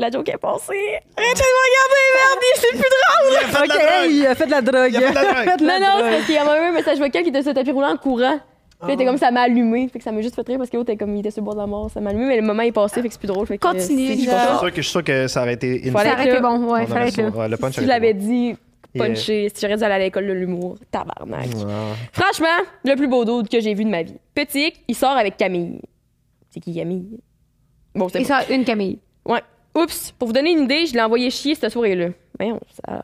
La 0.00 0.10
joke 0.10 0.28
est 0.28 0.38
passée. 0.38 0.74
Arrêtez 1.16 1.42
de 1.42 1.48
me 1.56 1.62
regarder, 1.66 2.04
merde, 2.14 2.44
c'est 2.54 2.70
plus 2.70 2.78
drôle! 2.78 3.32
Il 3.32 3.36
a 3.36 3.48
fait 3.48 3.66
de 3.66 3.68
la 3.68 3.82
drogue. 3.82 4.12
il 4.12 4.26
a 4.26 4.34
fait 4.34 4.46
de 4.46 4.50
la 4.52 4.62
drogue. 4.62 4.90
Il 4.92 4.96
a 4.96 5.00
fait 5.00 5.10
de 5.10 5.14
la 5.14 5.22
drogue. 5.56 5.60
Non, 5.60 5.80
non, 5.80 6.04
c'est 6.04 6.10
parce 6.14 6.24
qu'il 6.26 6.34
y 6.34 6.38
a 6.38 6.42
envoyé 6.42 6.60
un 6.62 6.72
message 6.72 6.98
vocal 7.00 7.22
qui 7.24 7.28
était 7.30 7.42
sur 7.42 7.50
le 7.50 7.54
tapis 7.56 7.72
roulant 7.72 7.92
en 7.94 7.96
courant. 7.96 8.38
Puis 8.80 8.86
là, 8.86 8.92
il 8.92 8.92
était 8.94 9.04
comme 9.04 9.18
ça 9.18 9.32
m'a 9.32 9.40
allumé. 9.40 9.88
Fait 9.88 9.98
que 9.98 10.04
ça 10.04 10.12
m'a 10.12 10.20
juste 10.20 10.36
fait 10.36 10.46
rire 10.46 10.58
parce 10.58 10.70
que 10.70 10.76
l'autre 10.76 10.90
était 10.92 10.96
comme 11.04 11.16
il 11.16 11.18
était 11.20 11.32
sur 11.32 11.40
le 11.40 11.46
bord 11.46 11.54
de 11.56 11.60
la 11.60 11.66
mort. 11.66 11.90
Ça 11.90 12.00
m'a 12.00 12.10
allumé, 12.10 12.26
mais 12.26 12.36
le 12.36 12.46
moment 12.46 12.62
est 12.62 12.70
passé, 12.70 13.02
fait 13.02 13.08
que 13.08 13.14
c'est 13.14 13.18
plus 13.18 13.26
drôle. 13.26 13.44
Fait 13.48 13.58
que, 13.58 13.66
Continue, 13.66 14.04
euh, 14.04 14.08
c'est- 14.08 14.14
Je 14.14 14.20
suis 14.20 14.28
sûr 14.30 14.70
que, 14.70 14.76
je 14.76 14.82
suis 14.82 14.90
sûr 14.92 15.02
que 15.04 15.26
ça 15.26 15.42
aurait 15.42 15.54
été... 15.54 15.82
Ça 15.90 15.98
aurait 15.98 16.28
été 16.28 16.40
bon, 16.40 16.72
ouais, 16.72 16.86
fallait 16.86 17.00
aurait 17.00 17.08
être. 17.08 17.36
Ouais, 17.36 17.48
le 17.48 17.56
punch 17.56 17.74
Si 17.74 17.80
je 17.80 17.86
l'avais 17.88 18.14
dit 18.14 18.54
punché. 18.96 19.48
Si 19.52 19.60
j'aurais 19.62 19.76
dû 19.78 19.82
aller 19.82 19.94
à 19.94 19.98
l'école 19.98 20.28
de 20.28 20.32
l'humour, 20.32 20.76
tabarnak. 20.92 21.48
Ah. 21.68 21.94
Franchement, 22.12 22.46
le 22.84 22.94
plus 22.94 23.08
beau 23.08 23.24
dude 23.24 23.48
que 23.50 23.58
j'ai 23.58 23.74
vu 23.74 23.84
de 23.84 23.90
ma 23.90 24.04
vie. 24.04 24.14
Petit, 24.32 24.72
il 24.86 24.94
sort 24.94 25.16
avec 25.16 25.36
Camille. 25.36 25.80
C'est 26.50 26.60
qui 26.60 26.74
Camille? 26.74 27.20
Bon, 27.94 28.08
c'est 28.08 28.20
Et 28.22 28.24
ça, 28.24 28.40
une 28.50 28.64
Camille. 28.64 28.98
Ouais. 29.24 29.42
Oups, 29.74 30.12
pour 30.12 30.28
vous 30.28 30.34
donner 30.34 30.52
une 30.52 30.64
idée, 30.64 30.86
je 30.86 30.94
l'ai 30.94 31.02
envoyé 31.02 31.30
chier 31.30 31.54
cette 31.54 31.72
soirée-là. 31.72 32.08
Voyons, 32.38 32.60
ça. 32.84 33.02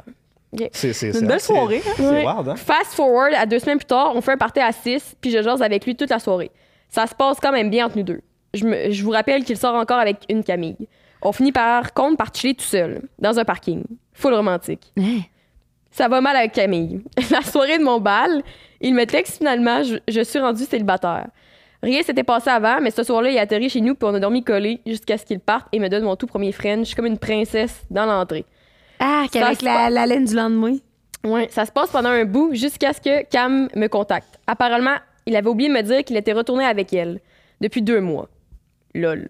C'est 0.73 1.09
une 1.11 1.21
belle 1.27 1.33
assez- 1.33 1.47
soirée. 1.53 1.83
hein? 1.85 1.93
C'est 1.97 2.09
Ouais. 2.09 2.25
wild, 2.27 2.49
hein? 2.49 2.57
Fast 2.57 2.93
forward, 2.95 3.33
à 3.35 3.45
deux 3.45 3.59
semaines 3.59 3.79
plus 3.79 3.87
tard, 3.87 4.13
on 4.15 4.21
fait 4.21 4.33
un 4.33 4.37
party 4.37 4.61
à 4.61 4.71
6, 4.73 5.17
puis 5.21 5.31
je 5.31 5.43
jase 5.43 5.63
avec 5.63 5.85
lui 5.85 5.97
toute 5.97 6.11
la 6.11 6.19
soirée. 6.21 6.51
Ça 6.89 7.07
se 7.09 7.15
passe 7.15 7.39
quand 7.41 7.51
même 7.53 7.71
bien 7.71 7.87
entre 7.87 7.97
nous 7.99 8.05
deux. 8.05 8.21
Je, 8.55 8.65
me- 8.65 8.91
je 8.91 9.03
vous 9.05 9.11
rappelle 9.11 9.43
qu'il 9.45 9.57
sort 9.57 9.75
encore 9.75 9.99
avec 9.99 10.19
une 10.29 10.45
Camille. 10.45 10.77
On 11.23 11.33
finit 11.33 11.51
par 11.53 11.93
contre 11.93 12.17
par 12.19 12.33
chiller 12.33 12.55
tout 12.55 12.65
seul, 12.65 13.03
dans 13.19 13.37
un 13.39 13.45
parking. 13.45 13.83
Full 14.13 14.33
romantique. 14.35 14.93
Hein? 14.97 15.21
Ça 15.91 16.07
va 16.09 16.21
mal 16.21 16.37
avec 16.37 16.53
Camille. 16.53 17.03
La 17.33 17.43
soirée 17.43 17.79
de 17.79 17.85
mon 17.85 17.99
bal, 18.01 18.43
il 18.81 18.95
me 18.95 19.05
texte 19.07 19.39
finalement, 19.39 19.83
je, 19.83 19.97
je 20.07 20.21
suis 20.21 20.39
rendue 20.39 20.65
célibataire. 20.65 21.27
Rien 21.85 22.03
s'était 22.03 22.25
passé 22.25 22.49
avant, 22.49 22.81
mais 22.81 22.91
ce 22.91 23.03
soir-là, 23.03 23.31
il 23.31 23.37
a 23.37 23.43
atterri 23.43 23.69
chez 23.69 23.83
nous, 23.83 23.95
puis 23.95 24.09
on 24.11 24.15
a 24.15 24.19
dormi 24.19 24.43
collé 24.43 24.81
jusqu'à 24.87 25.19
ce 25.19 25.27
qu'il 25.27 25.39
parte 25.39 25.69
et 25.71 25.79
me 25.79 25.89
donne 25.89 26.05
mon 26.05 26.17
tout 26.17 26.27
premier 26.27 26.51
French, 26.51 26.95
comme 26.95 27.05
une 27.05 27.19
princesse 27.19 27.85
dans 27.91 28.07
l'entrée. 28.07 28.47
Ah, 28.99 29.27
qu'avec 29.31 29.61
la, 29.61 29.91
la 29.91 30.07
laine 30.07 30.25
du 30.25 30.35
lendemain. 30.35 30.77
Ouais, 31.25 31.49
ça 31.51 31.67
se 31.67 31.73
passe 31.73 31.91
pendant 31.91 32.09
un 32.09 32.25
bout 32.25 32.55
jusqu'à 32.55 32.95
ce 32.95 33.01
que 33.01 33.25
Cam 33.25 33.69
me 33.75 33.87
contacte. 33.89 34.41
Apparemment, 34.47 34.97
il 35.27 35.37
avait 35.37 35.49
oublié 35.49 35.69
de 35.69 35.75
me 35.75 35.83
dire 35.83 36.05
qu'il 36.05 36.17
était 36.17 36.33
retourné 36.33 36.65
avec 36.65 36.93
elle 36.95 37.21
depuis 37.61 37.83
deux 37.83 38.01
mois. 38.01 38.29
Lol. 38.95 39.29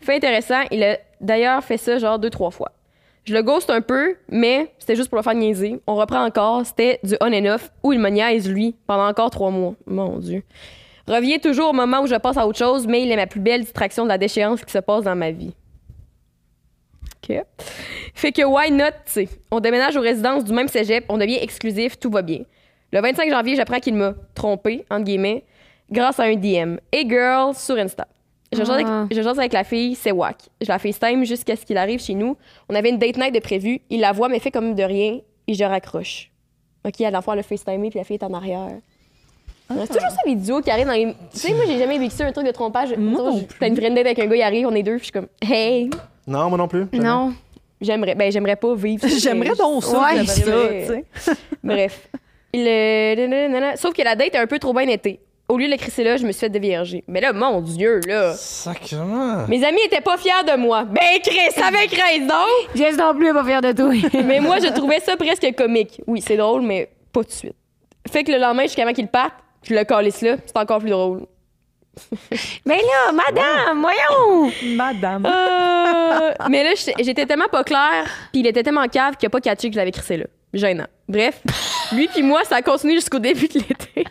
Fait 0.00 0.16
intéressant, 0.16 0.62
il 0.70 0.82
a 0.82 0.98
d'ailleurs 1.20 1.62
fait 1.62 1.76
ça 1.76 1.98
genre 1.98 2.18
deux, 2.18 2.30
trois 2.30 2.50
fois. 2.50 2.72
Je 3.24 3.34
le 3.34 3.42
ghost 3.42 3.70
un 3.70 3.80
peu, 3.80 4.16
mais 4.28 4.72
c'était 4.78 4.96
juste 4.96 5.08
pour 5.08 5.18
le 5.18 5.22
faire 5.22 5.34
niaiser. 5.34 5.80
On 5.86 5.94
reprend 5.94 6.24
encore, 6.24 6.66
c'était 6.66 6.98
du 7.04 7.14
on 7.20 7.32
and 7.32 7.46
off 7.46 7.70
où 7.84 7.92
il 7.92 8.00
me 8.00 8.08
niaise, 8.08 8.48
lui, 8.50 8.74
pendant 8.88 9.06
encore 9.06 9.30
trois 9.30 9.50
mois. 9.50 9.74
Mon 9.86 10.18
Dieu. 10.18 10.42
Revient 11.08 11.40
toujours 11.40 11.70
au 11.70 11.72
moment 11.72 12.00
où 12.02 12.06
je 12.06 12.14
passe 12.14 12.36
à 12.36 12.46
autre 12.46 12.58
chose, 12.58 12.86
mais 12.86 13.02
il 13.02 13.10
est 13.10 13.16
ma 13.16 13.26
plus 13.26 13.40
belle 13.40 13.62
distraction 13.62 14.04
de 14.04 14.08
la 14.08 14.18
déchéance 14.18 14.64
qui 14.64 14.70
se 14.72 14.78
passe 14.78 15.04
dans 15.04 15.16
ma 15.16 15.30
vie. 15.30 15.52
OK. 17.28 17.36
Fait 18.14 18.32
que 18.32 18.42
why 18.42 18.70
not, 18.70 18.90
tu 19.06 19.12
sais? 19.12 19.28
On 19.50 19.60
déménage 19.60 19.96
aux 19.96 20.00
résidences 20.00 20.44
du 20.44 20.52
même 20.52 20.68
cégep, 20.68 21.04
on 21.08 21.18
devient 21.18 21.38
exclusif, 21.40 21.98
tout 21.98 22.10
va 22.10 22.22
bien. 22.22 22.40
Le 22.92 23.00
25 23.00 23.30
janvier, 23.30 23.56
j'apprends 23.56 23.78
qu'il 23.80 23.94
m'a 23.94 24.14
trompé, 24.34 24.84
entre 24.90 25.04
guillemets, 25.04 25.44
grâce 25.90 26.20
à 26.20 26.24
un 26.24 26.34
DM. 26.34 26.76
Hey 26.92 27.08
girl, 27.08 27.54
sur 27.54 27.76
Insta. 27.76 28.06
Je 28.52 28.60
Ah. 28.60 29.06
jase 29.10 29.38
avec 29.38 29.52
la 29.54 29.64
fille, 29.64 29.94
c'est 29.94 30.12
wack. 30.12 30.36
Je 30.60 30.68
la 30.68 30.78
FaceTime 30.78 31.24
jusqu'à 31.24 31.56
ce 31.56 31.64
qu'il 31.64 31.78
arrive 31.78 32.00
chez 32.00 32.12
nous. 32.14 32.36
On 32.68 32.74
avait 32.74 32.90
une 32.90 32.98
date 32.98 33.16
night 33.16 33.34
de 33.34 33.40
prévu. 33.40 33.80
Il 33.88 34.00
la 34.00 34.12
voit, 34.12 34.28
mais 34.28 34.40
fait 34.40 34.50
comme 34.50 34.74
de 34.74 34.82
rien, 34.82 35.20
et 35.46 35.54
je 35.54 35.64
raccroche. 35.64 36.30
OK, 36.84 37.00
à 37.00 37.10
la 37.10 37.22
fois 37.22 37.34
le 37.34 37.40
FaceTimer, 37.42 37.88
puis 37.88 37.98
la 37.98 38.04
fille 38.04 38.16
est 38.16 38.24
en 38.24 38.34
arrière. 38.34 38.72
C'est 39.80 39.94
toujours 39.94 40.10
ça, 40.10 40.16
les 40.26 40.34
duos 40.36 40.60
qui 40.60 40.70
arrivent 40.70 40.86
dans 40.86 40.92
les. 40.92 41.14
Tu 41.32 41.38
sais, 41.38 41.52
moi, 41.52 41.64
j'ai 41.66 41.78
jamais 41.78 41.98
vécu 41.98 42.14
ça, 42.14 42.24
un 42.24 42.32
truc 42.32 42.46
de 42.46 42.52
trompage. 42.52 42.94
Moi 42.96 43.22
non 43.22 43.42
plus. 43.42 43.58
T'as 43.58 43.68
une 43.68 43.74
vraie 43.74 43.90
date 43.90 44.06
avec 44.06 44.18
un 44.18 44.26
gars, 44.26 44.36
il 44.36 44.42
arrive, 44.42 44.66
on 44.66 44.74
est 44.74 44.82
deux, 44.82 44.96
puis 44.96 45.00
je 45.00 45.04
suis 45.04 45.12
comme, 45.12 45.28
hey, 45.42 45.90
Non, 46.26 46.48
moi 46.48 46.58
non 46.58 46.68
plus. 46.68 46.86
jamais. 46.92 47.04
Non. 47.04 47.32
j'aimerais, 47.80 48.14
ben, 48.14 48.30
j'aimerais 48.30 48.56
pas 48.56 48.74
vivre 48.74 49.06
ça. 49.08 49.16
J'aimerais 49.18 49.56
donc 49.56 49.82
ça, 49.84 50.00
Ouais, 50.00 50.24
ça, 50.26 50.42
tu 50.42 50.86
sais. 50.86 51.04
Bref. 51.62 52.08
Nanana. 52.54 53.76
Sauf 53.76 53.94
que 53.94 54.02
la 54.02 54.14
date 54.14 54.34
est 54.34 54.38
un 54.38 54.46
peu 54.46 54.58
trop 54.58 54.72
bien 54.72 54.88
été. 54.88 55.20
Au 55.48 55.58
lieu 55.58 55.66
de 55.66 55.70
l'écrire 55.72 56.04
là, 56.06 56.16
je 56.16 56.24
me 56.24 56.32
suis 56.32 56.40
fait 56.40 56.48
dévierger. 56.48 57.04
Mais 57.08 57.20
là, 57.20 57.32
mon 57.32 57.60
Dieu, 57.60 58.00
là. 58.06 58.32
Sacrement. 58.34 59.46
Mes 59.48 59.62
amis 59.64 59.80
étaient 59.84 60.00
pas 60.00 60.16
fiers 60.16 60.30
de 60.46 60.56
moi. 60.56 60.84
Ben, 60.84 61.20
Chris, 61.22 61.60
avec 61.62 61.90
raison! 61.90 62.46
Jess 62.74 62.96
non 62.96 63.14
plus, 63.14 63.26
elle 63.26 63.34
va 63.34 63.44
faire 63.44 63.60
de 63.60 63.72
toi. 63.72 63.92
mais 64.24 64.40
moi, 64.40 64.58
je 64.60 64.68
trouvais 64.68 65.00
ça 65.00 65.16
presque 65.16 65.54
comique. 65.56 66.00
Oui, 66.06 66.22
c'est 66.26 66.36
drôle, 66.36 66.62
mais 66.62 66.88
pas 67.12 67.20
tout 67.20 67.26
de 67.26 67.32
suite. 67.32 67.56
Fait 68.10 68.24
que 68.24 68.32
le 68.32 68.38
lendemain, 68.38 68.62
jusqu'à 68.62 68.82
avant 68.82 68.92
qu'il 68.92 69.08
parte, 69.08 69.34
je 69.62 69.74
le 69.74 69.84
calisse 69.84 70.20
là, 70.22 70.36
c'est 70.44 70.56
encore 70.56 70.80
plus 70.80 70.90
drôle. 70.90 71.26
Mais 72.64 72.78
là, 72.78 73.12
madame, 73.12 73.80
voyons! 73.80 74.52
Madame. 74.76 75.26
Euh, 75.26 76.32
mais 76.48 76.64
là, 76.64 76.70
j'étais 76.74 77.04
j'étais 77.04 77.26
tellement 77.26 77.48
pas 77.48 77.64
claire, 77.64 78.04
puis 78.32 78.40
il 78.40 78.46
était 78.46 78.62
tellement 78.62 78.88
cave 78.88 79.16
qu'il 79.16 79.26
a 79.26 79.30
pas 79.30 79.40
catché 79.40 79.68
que 79.68 79.74
je 79.74 79.78
l'avais 79.78 79.90
crissé 79.90 80.16
là. 80.16 80.24
Gênant. 80.54 80.86
Bref, 81.08 81.40
lui 81.92 82.08
puis 82.08 82.22
moi, 82.22 82.44
ça 82.44 82.56
a 82.56 82.62
continué 82.62 82.94
jusqu'au 82.94 83.18
début 83.18 83.48
de 83.48 83.54
l'été. 83.54 84.04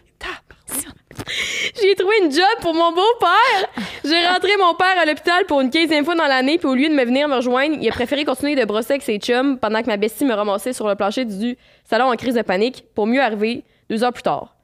J'ai 1.81 1.95
trouvé 1.95 2.15
une 2.23 2.31
job 2.31 2.43
pour 2.61 2.73
mon 2.73 2.91
beau-père. 2.91 3.85
J'ai 4.03 4.27
rentré 4.27 4.51
mon 4.57 4.73
père 4.73 4.97
à 4.99 5.05
l'hôpital 5.05 5.45
pour 5.45 5.61
une 5.61 5.69
quinzième 5.69 6.03
fois 6.03 6.15
dans 6.15 6.27
l'année, 6.27 6.57
puis 6.57 6.67
au 6.67 6.75
lieu 6.75 6.89
de 6.89 6.93
me 6.93 7.05
venir 7.05 7.27
me 7.27 7.35
rejoindre, 7.35 7.77
il 7.79 7.87
a 7.87 7.91
préféré 7.91 8.25
continuer 8.25 8.55
de 8.55 8.65
brosser 8.65 8.93
avec 8.93 9.03
ses 9.03 9.17
chums 9.17 9.57
pendant 9.57 9.81
que 9.81 9.87
ma 9.87 9.97
bestie 9.97 10.25
me 10.25 10.33
ramassait 10.33 10.73
sur 10.73 10.87
le 10.87 10.95
plancher 10.95 11.25
du 11.25 11.57
salon 11.89 12.11
en 12.11 12.15
crise 12.15 12.35
de 12.35 12.41
panique 12.41 12.85
pour 12.95 13.07
mieux 13.07 13.21
arriver 13.21 13.63
deux 13.89 14.03
heures 14.03 14.13
plus 14.13 14.23
tard. 14.23 14.55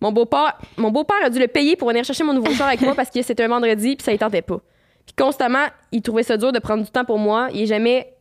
Mon 0.00 0.12
beau-père 0.12 0.58
beau-père 0.78 1.24
a 1.24 1.30
dû 1.30 1.38
le 1.38 1.48
payer 1.48 1.76
pour 1.76 1.88
venir 1.88 2.04
chercher 2.04 2.24
mon 2.24 2.32
nouveau 2.32 2.52
char 2.52 2.68
avec 2.68 2.80
moi 2.80 2.94
parce 2.94 3.10
que 3.10 3.22
c'était 3.22 3.44
un 3.44 3.48
vendredi, 3.48 3.96
puis 3.96 4.04
ça 4.04 4.12
ne 4.12 4.16
tentait 4.16 4.42
pas. 4.42 4.60
Puis 5.06 5.14
constamment, 5.16 5.66
il 5.92 6.02
trouvait 6.02 6.22
ça 6.22 6.36
dur 6.36 6.52
de 6.52 6.58
prendre 6.58 6.84
du 6.84 6.90
temps 6.90 7.04
pour 7.04 7.18
moi. 7.18 7.48
Il 7.52 7.66
jamais 7.66 8.14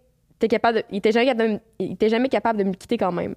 jamais 2.10 2.30
capable 2.30 2.60
de 2.60 2.64
me 2.64 2.74
quitter 2.74 2.98
quand 2.98 3.12
même. 3.12 3.36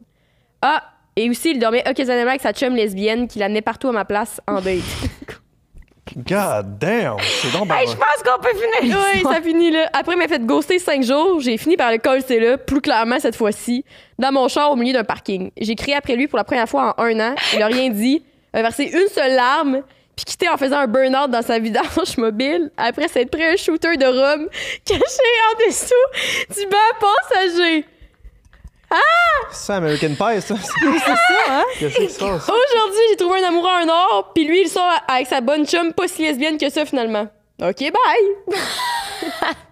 Ah, 0.61 0.83
et 1.17 1.29
aussi 1.29 1.51
il 1.51 1.59
dormait 1.59 1.89
occasionnellement 1.89 2.31
avec 2.31 2.41
sa 2.41 2.53
chum 2.53 2.75
lesbienne 2.75 3.29
qui 3.29 3.39
l'amenait 3.39 3.63
partout 3.63 3.89
à 3.89 3.93
ma 3.93 4.05
place 4.05 4.41
en 4.47 4.61
date. 4.61 4.79
God 6.17 6.79
damn. 6.79 7.17
C'est 7.21 7.53
donc 7.53 7.71
Hey, 7.73 7.87
je 7.87 7.95
pense 7.95 8.23
qu'on 8.25 8.41
peut 8.43 8.51
finir. 8.57 8.99
oui, 9.15 9.23
ça 9.23 9.41
finit 9.41 9.71
là. 9.71 9.89
Après, 9.93 10.15
il 10.15 10.19
m'a 10.19 10.29
fait 10.29 10.45
ghoster 10.45 10.79
cinq 10.79 11.03
jours. 11.03 11.41
J'ai 11.41 11.57
fini 11.57 11.77
par 11.77 11.91
le 11.93 11.99
coller 11.99 12.41
là, 12.41 12.59
plus 12.59 12.81
clairement 12.81 13.19
cette 13.21 13.37
fois-ci, 13.37 13.85
dans 14.19 14.33
mon 14.33 14.49
char 14.49 14.73
au 14.73 14.77
milieu 14.77 14.93
d'un 14.93 15.05
parking. 15.05 15.51
J'ai 15.61 15.75
crié 15.77 15.97
après 15.97 16.17
lui 16.17 16.27
pour 16.27 16.37
la 16.39 16.45
première 16.45 16.69
fois 16.69 16.95
en 16.99 17.05
un 17.05 17.21
an. 17.21 17.35
Il 17.55 17.63
a 17.63 17.67
rien 17.67 17.89
dit. 17.89 18.23
Il 18.53 18.59
a 18.59 18.63
versé 18.63 18.85
une 18.85 19.09
seule 19.09 19.35
larme, 19.35 19.83
puis 20.17 20.25
quitté 20.27 20.49
en 20.49 20.57
faisant 20.59 20.79
un 20.79 20.87
burn-out 20.87 21.31
dans 21.31 21.41
sa 21.41 21.59
vidange 21.59 21.87
mobile. 22.19 22.71
Après 22.77 23.09
s'être 23.09 23.31
pris 23.31 23.45
un 23.45 23.57
shooter 23.57 23.97
de 23.97 24.05
rhum 24.05 24.49
caché 24.85 25.01
en 25.01 25.67
dessous 25.69 26.55
du 26.61 26.67
banc 26.67 27.09
passager. 27.31 27.87
C'est 29.51 29.73
American 29.73 30.09
Pie, 30.09 30.41
ça. 30.41 30.55
C'est 30.63 30.99
ça, 30.99 31.17
hein? 31.51 31.65
Qu'est-ce 31.79 31.97
qui 31.97 32.09
se 32.09 32.19
passe? 32.19 32.49
Aujourd'hui, 32.49 33.01
j'ai 33.11 33.17
trouvé 33.17 33.41
un 33.43 33.49
amoureux 33.49 33.71
un 33.71 33.89
or, 33.89 34.33
puis 34.35 34.47
lui, 34.47 34.63
il 34.63 34.69
sort 34.69 34.91
avec 35.09 35.27
sa 35.27 35.41
bonne 35.41 35.67
chum 35.67 35.93
pas 35.93 36.09
si 36.09 36.23
lesbienne 36.23 36.59
que 36.59 36.71
ça 36.71 36.85
finalement. 36.85 37.29
OK, 37.61 37.81
bye! 37.81 38.57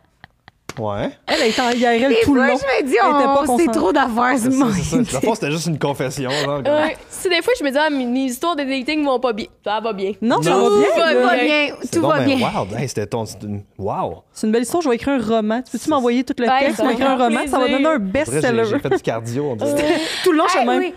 Ouais. 0.81 1.11
Elle 1.27 1.43
est 1.43 1.61
en 1.61 1.71
IRL 1.71 2.15
tout 2.25 2.35
le 2.35 2.47
long. 2.47 2.57
je 2.57 2.85
me 2.85 2.89
dis, 2.89 2.97
Elle 3.03 3.11
était 3.11 3.25
pas 3.25 3.45
on, 3.47 3.59
c'est 3.59 3.67
trop 3.67 3.93
d'affaires, 3.93 4.39
ce 4.39 4.51
ça. 4.51 4.97
La 5.13 5.21
fois, 5.21 5.35
c'était 5.35 5.51
juste 5.51 5.67
une 5.67 5.79
confession. 5.79 6.31
Genre, 6.31 6.61
Ouais. 6.61 6.97
Si 7.09 7.29
des 7.29 7.43
fois, 7.43 7.53
je 7.59 7.65
me 7.65 7.71
dis, 7.71 7.79
ah, 7.79 7.91
mes, 7.91 8.05
histoires 8.21 8.57
de 8.57 8.63
dating 8.63 9.05
vont 9.05 9.21
pas 9.21 9.33
bien. 9.33 9.47
Ça 9.65 9.81
va 9.81 9.93
bien. 9.93 10.13
Non, 10.23 10.41
ça 10.41 10.51
va 10.51 10.69
bien. 10.69 10.89
Tout 10.89 11.21
va 11.21 11.35
bien. 11.35 11.69
tout 11.93 12.01
va 12.01 12.19
ben 12.19 12.25
bien. 12.25 12.79
Hey, 12.79 12.89
c'était 12.89 13.07
ton. 13.07 13.25
Wow. 13.79 14.23
C'est 14.33 14.47
une 14.47 14.53
belle 14.53 14.63
histoire. 14.63 14.83
Je 14.83 14.89
vais 14.89 14.95
écrire 14.95 15.15
un 15.15 15.37
roman. 15.37 15.63
Tu 15.63 15.73
peux-tu 15.73 15.91
m'envoyer 15.91 16.25
tout 16.25 16.35
le 16.39 16.47
texte? 16.47 16.77
ça 16.77 16.83
Je 16.83 16.89
vais 16.89 16.89
va 16.89 16.93
écrire 16.93 17.11
un 17.11 17.25
roman. 17.25 17.41
Ça 17.47 17.59
va 17.59 17.69
donner 17.69 17.87
un 17.87 17.99
best-seller. 17.99 18.65
J'ai 18.65 18.79
fait 18.79 18.91
du 18.91 19.03
cardio. 19.03 19.57
Tout 20.25 20.33
le 20.33 20.39
long, 20.39 20.45
je 20.47 20.59
suis 20.59 20.67
même. 20.67 20.93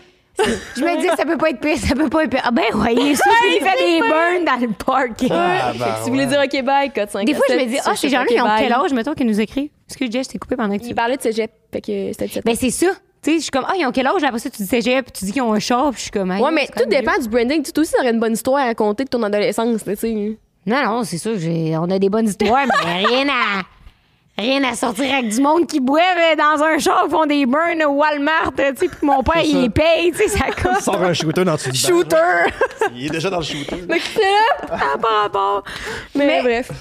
Je 0.75 0.81
me 0.83 1.01
dis, 1.01 1.07
ça 1.15 1.25
peut 1.25 1.37
pas 1.37 1.49
être 1.51 1.59
pire, 1.59 1.77
ça 1.77 1.93
peut 1.95 2.09
pas 2.09 2.23
être 2.23 2.31
pire. 2.31 2.41
Ah 2.43 2.51
ben, 2.51 2.63
voyez, 2.73 3.15
ça, 3.15 3.23
puis 3.41 3.57
il 3.59 3.63
fait 3.63 3.77
des 3.77 3.99
burns 3.99 4.45
dans 4.45 4.67
le 4.67 4.73
parking. 4.73 5.29
Ah, 5.31 5.71
ben, 5.73 5.79
que 5.79 5.83
si 5.97 6.01
vous 6.01 6.07
voulez 6.09 6.25
ouais. 6.25 6.47
dire 6.47 6.59
OK, 6.61 6.65
bye, 6.65 6.91
code 6.91 7.09
5 7.09 7.25
Des 7.25 7.33
fois, 7.35 7.45
je 7.49 7.53
me 7.55 7.65
dis, 7.65 7.77
ah, 7.85 7.95
ces 7.95 8.09
gens-là, 8.09 8.25
ils 8.29 8.41
ont 8.41 8.47
quel 8.57 8.73
âge, 8.73 8.93
mettons, 8.93 9.13
qu'ils 9.13 9.27
nous 9.27 9.39
écrivent? 9.39 9.69
Que 9.99 10.11
Jess, 10.11 10.27
t'es 10.27 10.39
coupé 10.39 10.55
pendant 10.55 10.75
que 10.75 10.81
tu. 10.81 10.89
Il 10.89 10.95
parlait 10.95 11.17
de 11.17 11.21
cégep. 11.21 11.51
Fait 11.71 11.81
que 11.81 12.11
c'était 12.11 12.25
17 12.25 12.45
Ben, 12.45 12.55
c'est 12.55 12.71
ça. 12.71 12.87
Tu 13.21 13.29
sais, 13.29 13.37
je 13.37 13.41
suis 13.43 13.51
comme, 13.51 13.65
ah, 13.67 13.73
ils 13.77 13.85
ont 13.85 13.91
quel 13.91 14.07
âge? 14.07 14.23
Après 14.23 14.39
ça, 14.39 14.49
tu 14.49 14.57
dis 14.63 14.67
cégep, 14.67 15.05
puis 15.05 15.11
tu 15.13 15.25
dis 15.25 15.31
qu'ils 15.31 15.41
ont 15.43 15.53
un 15.53 15.59
char, 15.59 15.91
puis 15.91 15.97
je 15.97 16.01
suis 16.03 16.11
comme, 16.11 16.31
hey, 16.31 16.41
Ouais, 16.41 16.51
mais 16.51 16.67
tout 16.75 16.85
dépend 16.89 17.17
du 17.21 17.29
branding. 17.29 17.61
Tu 17.61 17.79
aussi, 17.79 17.93
t'aurais 17.93 18.09
une 18.11 18.19
bonne 18.19 18.33
histoire 18.33 18.61
à 18.61 18.65
raconter 18.65 19.03
de 19.03 19.09
ton 19.09 19.21
adolescence, 19.21 19.83
tu 19.83 19.95
sais. 19.95 20.37
Non, 20.65 20.83
non, 20.83 21.03
c'est 21.03 21.17
sûr, 21.19 21.37
j'ai- 21.37 21.77
on 21.77 21.89
a 21.91 21.99
des 21.99 22.09
bonnes 22.09 22.27
histoires, 22.27 22.65
mais 22.85 23.05
rien 23.05 23.27
à. 23.29 23.61
Rien 24.37 24.63
à 24.63 24.73
sortir 24.73 25.13
avec 25.13 25.29
du 25.29 25.39
monde 25.41 25.67
qui 25.67 25.79
boivent 25.79 26.01
euh, 26.17 26.35
dans 26.35 26.63
un 26.63 26.79
char, 26.79 27.07
font 27.07 27.27
des 27.27 27.45
burns 27.45 27.83
au 27.85 27.91
Walmart, 27.91 28.51
tu 28.57 28.63
sais, 28.63 28.73
puis 28.73 28.89
mon 29.03 29.21
père, 29.21 29.43
il 29.45 29.61
les 29.61 29.69
paye, 29.69 30.11
tu 30.11 30.17
sais, 30.17 30.27
ça 30.27 30.45
Il 30.47 30.55
coûte. 30.55 30.81
sort 30.81 31.01
un 31.03 31.13
shooter 31.13 31.45
dans 31.45 31.51
le 31.53 32.03
banc. 32.03 32.51
Il 32.95 33.05
est 33.05 33.09
déjà 33.11 33.29
dans 33.29 33.37
le 33.37 33.43
shooter. 33.43 33.83
Mais 33.87 33.99
c'est 33.99 34.21
là! 34.21 34.77
Par 34.97 35.21
rapport. 35.23 35.63
Mais, 36.15 36.25
Mais- 36.25 36.41
bref. 36.41 36.71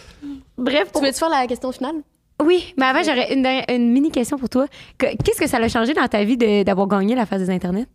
Bref, 0.57 0.93
Tu 0.95 1.03
veux-tu 1.03 1.19
faire 1.19 1.29
la 1.29 1.47
question 1.47 1.73
finale? 1.73 1.97
Oui, 2.43 2.73
mais 2.79 2.87
avant, 2.87 3.03
j'aurais 3.03 3.35
une, 3.35 3.91
mini 3.93 4.11
question 4.11 4.39
pour 4.39 4.49
toi. 4.49 4.67
Que- 4.97 5.15
Qu'est-ce 5.23 5.39
que 5.41 5.47
ça 5.47 5.59
a 5.59 5.69
changé 5.69 5.93
dans 5.93 6.07
ta 6.09 6.25
vie 6.25 6.37
d'avoir 6.65 6.87
gagné 6.89 7.15
la 7.15 7.27
phase 7.27 7.43
des 7.47 7.51
Internet? 7.53 7.87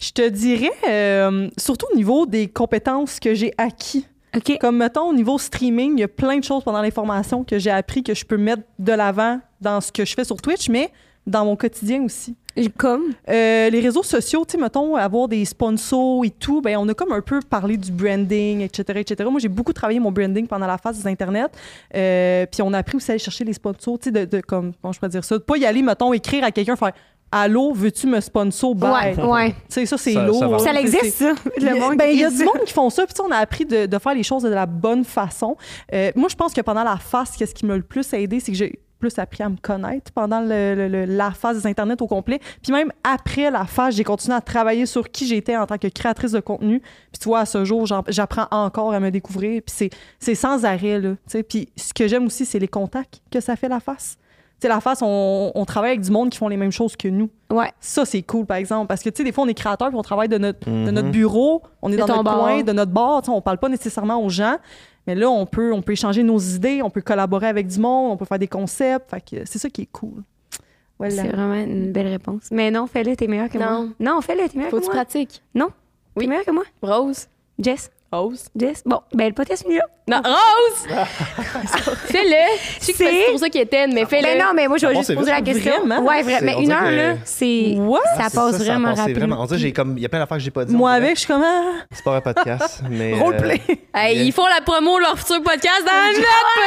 Je 0.00 0.10
te 0.10 0.28
dirais, 0.28 0.70
euh, 0.88 1.48
surtout 1.56 1.86
au 1.92 1.96
niveau 1.96 2.26
des 2.26 2.48
compétences 2.48 3.20
que 3.20 3.34
j'ai 3.34 3.52
acquis. 3.56 4.06
Comme, 4.60 4.76
mettons, 4.76 5.08
au 5.08 5.12
niveau 5.12 5.38
streaming, 5.38 5.94
il 5.96 6.00
y 6.00 6.04
a 6.04 6.08
plein 6.08 6.38
de 6.38 6.44
choses 6.44 6.62
pendant 6.62 6.82
les 6.82 6.90
formations 6.90 7.42
que 7.44 7.58
j'ai 7.58 7.70
appris 7.70 8.02
que 8.02 8.14
je 8.14 8.24
peux 8.24 8.36
mettre 8.36 8.62
de 8.78 8.92
l'avant 8.92 9.40
dans 9.60 9.80
ce 9.80 9.90
que 9.90 10.04
je 10.04 10.14
fais 10.14 10.24
sur 10.24 10.36
Twitch, 10.40 10.68
mais 10.68 10.90
dans 11.26 11.44
mon 11.44 11.56
quotidien 11.56 12.02
aussi. 12.02 12.34
Comme? 12.76 13.12
Euh, 13.28 13.70
les 13.70 13.80
réseaux 13.80 14.02
sociaux, 14.02 14.44
tu 14.46 14.52
sais, 14.52 14.58
mettons, 14.58 14.96
avoir 14.96 15.28
des 15.28 15.44
sponsors 15.44 16.24
et 16.24 16.30
tout, 16.30 16.60
ben 16.60 16.76
on 16.78 16.88
a 16.88 16.94
comme 16.94 17.12
un 17.12 17.20
peu 17.20 17.40
parlé 17.40 17.76
du 17.76 17.90
branding, 17.92 18.60
etc., 18.60 19.00
etc. 19.00 19.28
Moi, 19.30 19.40
j'ai 19.40 19.48
beaucoup 19.48 19.72
travaillé 19.72 20.00
mon 20.00 20.10
branding 20.10 20.46
pendant 20.46 20.66
la 20.66 20.76
phase 20.76 20.98
des 21.02 21.06
Internet. 21.08 21.50
Euh, 21.94 22.46
puis 22.50 22.62
on 22.62 22.72
a 22.72 22.78
appris 22.78 22.96
aussi 22.96 23.10
à 23.10 23.12
aller 23.12 23.18
chercher 23.18 23.44
les 23.44 23.52
sponsors, 23.52 23.98
tu 23.98 24.04
sais, 24.06 24.10
de, 24.10 24.24
de- 24.24 24.40
comme, 24.42 24.72
comment 24.80 24.92
je 24.92 24.98
pourrais 24.98 25.10
dire 25.10 25.24
ça, 25.24 25.36
de 25.38 25.42
pas 25.42 25.56
y 25.56 25.64
aller, 25.64 25.82
mettons, 25.82 26.12
écrire 26.12 26.44
à 26.44 26.50
quelqu'un, 26.50 26.76
faire 26.76 26.92
Allô, 27.32 27.72
veux-tu 27.72 28.06
me 28.06 28.20
sponsor? 28.20 28.74
Bye. 28.74 29.14
Ouais, 29.16 29.24
ouais. 29.24 29.50
Tu 29.50 29.56
sais, 29.68 29.86
ça, 29.86 29.96
c'est 29.96 30.14
Ça- 30.14 30.26
lourd. 30.26 30.40
ça. 30.60 30.64
Ça 30.66 30.72
C'est- 30.74 30.80
existe, 30.80 31.18
ça, 31.18 31.34
le 31.58 31.78
monde 31.80 31.96
ben, 31.96 32.08
il 32.10 32.18
y 32.20 32.24
a 32.24 32.30
du 32.30 32.44
monde 32.44 32.60
qui 32.66 32.72
font 32.72 32.90
ça. 32.90 33.04
Puis 33.06 33.14
tu 33.14 33.22
sais, 33.22 33.28
on 33.28 33.32
a 33.32 33.36
appris 33.38 33.64
de, 33.64 33.86
de 33.86 33.98
faire 33.98 34.14
les 34.14 34.22
choses 34.24 34.42
de 34.42 34.48
la 34.48 34.66
bonne 34.66 35.04
façon. 35.04 35.56
Euh, 35.94 36.10
moi, 36.16 36.28
je 36.28 36.34
pense 36.36 36.52
que 36.52 36.60
pendant 36.60 36.82
la 36.84 36.96
phase, 36.96 37.32
qu'est-ce 37.36 37.54
qui 37.54 37.66
m'a 37.66 37.76
le 37.76 37.82
plus 37.82 38.12
aidé, 38.14 38.40
c'est 38.40 38.50
que 38.52 38.58
j'ai 38.58 38.80
plus 38.98 39.18
appris 39.18 39.42
à 39.42 39.48
me 39.48 39.56
connaître 39.56 40.12
pendant 40.12 40.40
le- 40.42 40.74
le- 40.74 40.88
le- 40.88 41.04
la 41.06 41.30
phase 41.30 41.62
des 41.62 41.66
Internet 41.70 42.02
au 42.02 42.06
complet. 42.06 42.38
Puis 42.62 42.70
même 42.72 42.92
après 43.02 43.50
la 43.50 43.64
phase, 43.64 43.94
j'ai 43.94 44.04
continué 44.04 44.36
à 44.36 44.42
travailler 44.42 44.84
sur 44.84 45.08
qui 45.10 45.26
j'étais 45.26 45.56
en 45.56 45.64
tant 45.66 45.78
que 45.78 45.86
créatrice 45.88 46.32
de 46.32 46.40
contenu. 46.40 46.80
Puis 46.80 47.18
tu 47.22 47.28
vois, 47.28 47.38
à 47.40 47.46
ce 47.46 47.64
jour, 47.64 47.86
j'apprends 48.08 48.46
encore 48.50 48.92
à 48.92 49.00
me 49.00 49.10
découvrir. 49.10 49.62
Puis 49.64 49.74
c'est- 49.74 49.90
c'est 50.18 50.34
sans 50.34 50.64
arrêt, 50.66 51.00
là. 51.00 51.10
tu 51.12 51.16
sais. 51.28 51.42
Puis 51.42 51.68
ce 51.76 51.94
que 51.94 52.08
j'aime 52.08 52.26
aussi, 52.26 52.44
c'est 52.44 52.58
les 52.58 52.68
contacts 52.68 53.22
que 53.30 53.40
ça 53.40 53.56
fait 53.56 53.68
la 53.68 53.80
face. 53.80 54.18
Tu 54.60 54.66
sais, 54.66 54.68
la 54.68 54.80
face, 54.80 55.00
on, 55.02 55.52
on 55.54 55.64
travaille 55.64 55.90
avec 55.92 56.02
du 56.02 56.10
monde 56.10 56.28
qui 56.28 56.36
font 56.38 56.48
les 56.48 56.58
mêmes 56.58 56.70
choses 56.70 56.94
que 56.94 57.08
nous. 57.08 57.30
Ouais. 57.50 57.72
Ça, 57.80 58.04
c'est 58.04 58.20
cool, 58.22 58.44
par 58.44 58.58
exemple. 58.58 58.88
Parce 58.88 59.02
que, 59.02 59.08
tu 59.08 59.16
sais, 59.18 59.24
des 59.24 59.32
fois, 59.32 59.44
on 59.44 59.48
est 59.48 59.54
créateur 59.54 59.88
puis 59.88 59.96
on 59.96 60.02
travaille 60.02 60.28
de 60.28 60.36
notre, 60.38 60.68
de 60.68 60.70
Mhm. 60.70 60.90
notre 60.90 61.10
bureau, 61.10 61.62
on 61.80 61.90
est 61.90 61.96
De 61.96 62.00
dans 62.00 62.06
notre 62.08 62.22
bar. 62.24 62.38
coin, 62.40 62.62
de 62.62 62.72
notre 62.72 62.92
bar. 62.92 63.22
Tu 63.22 63.26
sais, 63.26 63.32
on 63.32 63.40
parle 63.40 63.56
pas 63.58 63.70
nécessairement 63.70 64.22
aux 64.22 64.28
gens. 64.28 64.56
Mais 65.06 65.14
là, 65.14 65.30
on 65.30 65.46
peut, 65.46 65.72
on 65.72 65.80
peut 65.80 65.92
échanger 65.92 66.22
nos 66.22 66.38
idées, 66.38 66.82
on 66.82 66.90
peut 66.90 67.00
collaborer 67.00 67.46
avec 67.46 67.66
du 67.68 67.78
monde, 67.80 68.12
on 68.12 68.16
peut 68.18 68.26
faire 68.26 68.38
des 68.38 68.48
concepts. 68.48 69.10
Fait 69.10 69.20
que 69.22 69.44
c'est 69.46 69.58
ça 69.58 69.70
qui 69.70 69.82
est 69.82 69.88
cool. 69.90 70.22
Voilà. 70.98 71.14
C'est 71.22 71.28
vraiment 71.28 71.54
une 71.54 71.90
belle 71.92 72.08
réponse. 72.08 72.48
Mais 72.50 72.70
non, 72.70 72.86
fais-le, 72.86 73.16
t'es 73.16 73.26
meilleur 73.26 73.48
que 73.48 73.56
moi. 73.56 73.66
Non. 73.70 73.92
Non, 73.98 74.20
fais-le, 74.20 74.46
t'es 74.46 74.58
meilleur 74.58 74.70
Faut 74.70 74.76
que 74.76 74.82
que 74.82 74.86
tu 74.90 74.94
moi. 74.94 75.02
pratiques. 75.04 75.42
Non. 75.54 75.68
T'es 75.68 75.72
Oui. 76.16 76.26
meilleur 76.26 76.44
que 76.44 76.50
moi. 76.50 76.64
Rose. 76.82 77.28
Jess. 77.58 77.90
Rose. 78.12 78.48
Jess. 78.54 78.82
Bon, 78.84 79.00
ben 79.14 79.28
le 79.28 79.32
podcast 79.34 79.64
est 79.70 79.76
là. 79.78 79.84
Non, 80.10 80.22
Rose! 80.24 80.96
fais-le! 82.06 82.58
Je 82.80 82.84
sais 82.84 82.92
que 82.92 82.98
C'est- 82.98 83.30
pour 83.30 83.38
ça 83.38 83.48
qu'il 83.48 83.60
était, 83.60 83.86
mais 83.86 84.04
fais-le. 84.06 84.24
Ben 84.24 84.38
non, 84.38 84.52
mais 84.54 84.66
moi, 84.66 84.76
je 84.78 84.86
vais 84.86 84.92
Ah 84.94 84.98
juste 84.98 85.14
poser 85.14 85.30
la 85.30 85.40
question. 85.40 85.78
Vraiment? 85.86 86.00
Ouais, 86.06 86.22
vrai. 86.22 86.36
C'est- 86.40 86.44
Mais 86.44 86.54
une 86.62 86.72
heure, 86.72 86.80
que- 86.84 86.94
là, 86.96 87.14
c'est. 87.24 87.74
What? 87.78 88.00
Ça 88.16 88.22
passe 88.24 88.32
ça 88.32 88.58
vraiment 88.58 88.88
rapidement. 88.94 89.14
Vraiment. 89.20 89.42
On 89.42 89.46
dirait, 89.46 89.58
j'ai 89.60 89.72
comme, 89.72 89.96
il 89.96 90.02
y 90.02 90.06
a 90.06 90.08
plein 90.08 90.18
d'affaires 90.18 90.38
que 90.38 90.42
j'ai 90.42 90.50
pas 90.50 90.64
dit. 90.64 90.74
Moi 90.74 90.90
avec, 90.92 91.14
je 91.14 91.20
suis 91.20 91.26
comme 91.28 91.42
ah, 91.44 91.72
C'est 91.92 92.02
pas 92.04 92.16
un 92.16 92.20
podcast, 92.20 92.82
mais. 92.90 93.12
euh, 93.14 93.16
roleplay. 93.22 93.60
Ils 94.12 94.32
font 94.32 94.46
la 94.46 94.60
promo 94.64 94.96
de 94.98 95.02
leur 95.02 95.18
futur 95.18 95.42
podcast 95.42 95.82
dans 95.86 95.92
notre 96.08 96.20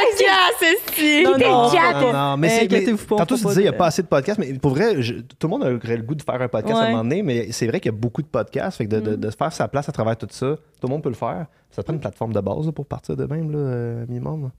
podcast, 0.08 0.76
c'est 0.96 1.22
Non, 1.22 2.12
non. 2.12 2.36
mais 2.36 2.48
c'est. 2.48 2.70
mais 2.70 2.94
pas, 2.96 3.16
Tantôt, 3.16 3.36
tu 3.36 3.44
disais, 3.46 3.60
il 3.60 3.64
n'y 3.64 3.68
a 3.68 3.72
pas 3.72 3.86
assez 3.86 4.02
de 4.02 4.06
podcasts, 4.08 4.38
mais 4.38 4.52
pour 4.54 4.70
vrai, 4.74 4.94
tout 4.94 5.46
le 5.46 5.48
monde 5.48 5.62
aurait 5.62 5.96
le 5.96 6.02
goût 6.02 6.14
de 6.14 6.22
faire 6.22 6.40
un 6.40 6.48
podcast 6.48 6.76
à 6.78 6.84
un 6.84 6.90
moment 6.90 7.02
donné, 7.04 7.22
mais 7.22 7.48
c'est 7.52 7.66
vrai 7.66 7.80
qu'il 7.80 7.92
y 7.92 7.94
a 7.94 7.98
beaucoup 7.98 8.22
de 8.22 8.26
podcasts. 8.28 8.78
Fait 8.78 8.86
que 8.86 8.90
de, 8.94 9.00
de- 9.00 9.16
de 9.16 9.30
se 9.30 9.36
faire 9.36 9.52
sa 9.52 9.68
place 9.68 9.88
à 9.88 9.92
travers 9.92 10.16
tout 10.16 10.26
ça, 10.30 10.46
tout 10.46 10.86
le 10.86 10.88
monde 10.88 11.02
peut 11.02 11.08
le 11.10 11.14
faire. 11.14 11.46
Ça 11.74 11.82
te 11.82 11.86
prend 11.86 11.94
une 11.94 12.00
plateforme 12.00 12.32
de 12.32 12.40
base 12.40 12.66
là, 12.66 12.72
pour 12.72 12.86
partir 12.86 13.16
de 13.16 13.24
même, 13.26 13.50
là, 13.50 13.58
euh, 13.58 14.06
minimum? 14.08 14.50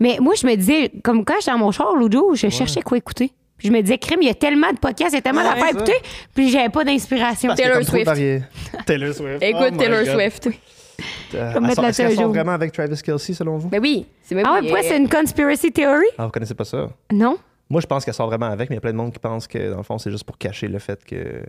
Mais 0.00 0.18
moi, 0.20 0.34
je 0.34 0.46
me 0.46 0.54
disais, 0.54 0.90
comme 1.02 1.24
quand 1.24 1.34
j'étais 1.40 1.52
dans 1.52 1.58
mon 1.58 1.70
char 1.70 1.94
l'autre 1.94 2.16
jour, 2.16 2.34
je 2.34 2.48
cherchais 2.48 2.82
quoi 2.82 2.98
écouter. 2.98 3.32
Puis 3.56 3.68
je 3.68 3.72
me 3.72 3.80
disais, 3.80 3.96
crème, 3.98 4.20
il 4.22 4.26
y 4.28 4.30
a 4.30 4.34
tellement 4.34 4.72
de 4.72 4.78
podcasts, 4.78 5.12
il 5.12 5.16
y 5.16 5.18
a 5.18 5.22
tellement 5.22 5.40
Ouais, 5.42 5.48
d'affaires 5.48 5.66
à 5.66 5.70
écouter. 5.70 5.94
Puis 6.34 6.50
j'avais 6.50 6.68
pas 6.68 6.82
d'inspiration. 6.84 7.54
Taylor 7.56 7.82
Swift. 7.84 8.06
varié- 8.06 8.42
Taylor 8.86 9.14
Swift. 9.14 9.42
Écoute 9.42 9.70
Oh 9.74 9.76
Taylor 9.78 10.04
God. 10.04 10.14
Swift. 10.14 10.48
Euh, 11.34 11.52
Comme 11.52 11.62
mettre 11.64 11.76
sort- 11.76 11.82
la 11.84 11.88
Est-ce 11.90 11.96
qu'elle 11.98 12.06
télé 12.08 12.16
sort 12.16 12.24
jaune. 12.24 12.32
vraiment 12.34 12.52
avec 12.52 12.72
Travis 12.72 13.00
Kelsey, 13.02 13.34
selon 13.34 13.56
vous? 13.58 13.68
Ben 13.68 13.80
oui, 13.80 14.06
c'est 14.22 14.34
même 14.34 14.44
Ah 14.46 14.54
ouais, 14.54 14.60
oui, 14.60 14.66
pourquoi 14.68 14.82
c'est 14.88 14.96
une 14.98 15.08
conspiracy 15.08 15.72
theory? 15.72 16.04
Ah, 16.18 16.26
vous 16.26 16.30
connaissez 16.32 16.54
pas 16.54 16.64
ça? 16.64 16.90
Non? 17.12 17.38
Moi, 17.70 17.80
je 17.80 17.86
pense 17.86 18.04
qu'elle 18.04 18.14
sort 18.14 18.26
vraiment 18.26 18.46
avec, 18.46 18.68
mais 18.68 18.74
il 18.74 18.76
y 18.76 18.78
a 18.78 18.80
plein 18.82 18.92
de 18.92 18.96
monde 18.98 19.12
qui 19.12 19.18
pense 19.18 19.46
que, 19.46 19.70
dans 19.70 19.78
le 19.78 19.82
fond, 19.84 19.96
c'est 19.98 20.10
juste 20.10 20.24
pour 20.24 20.36
cacher 20.36 20.68
le 20.68 20.78
fait 20.78 21.02
que 21.04 21.42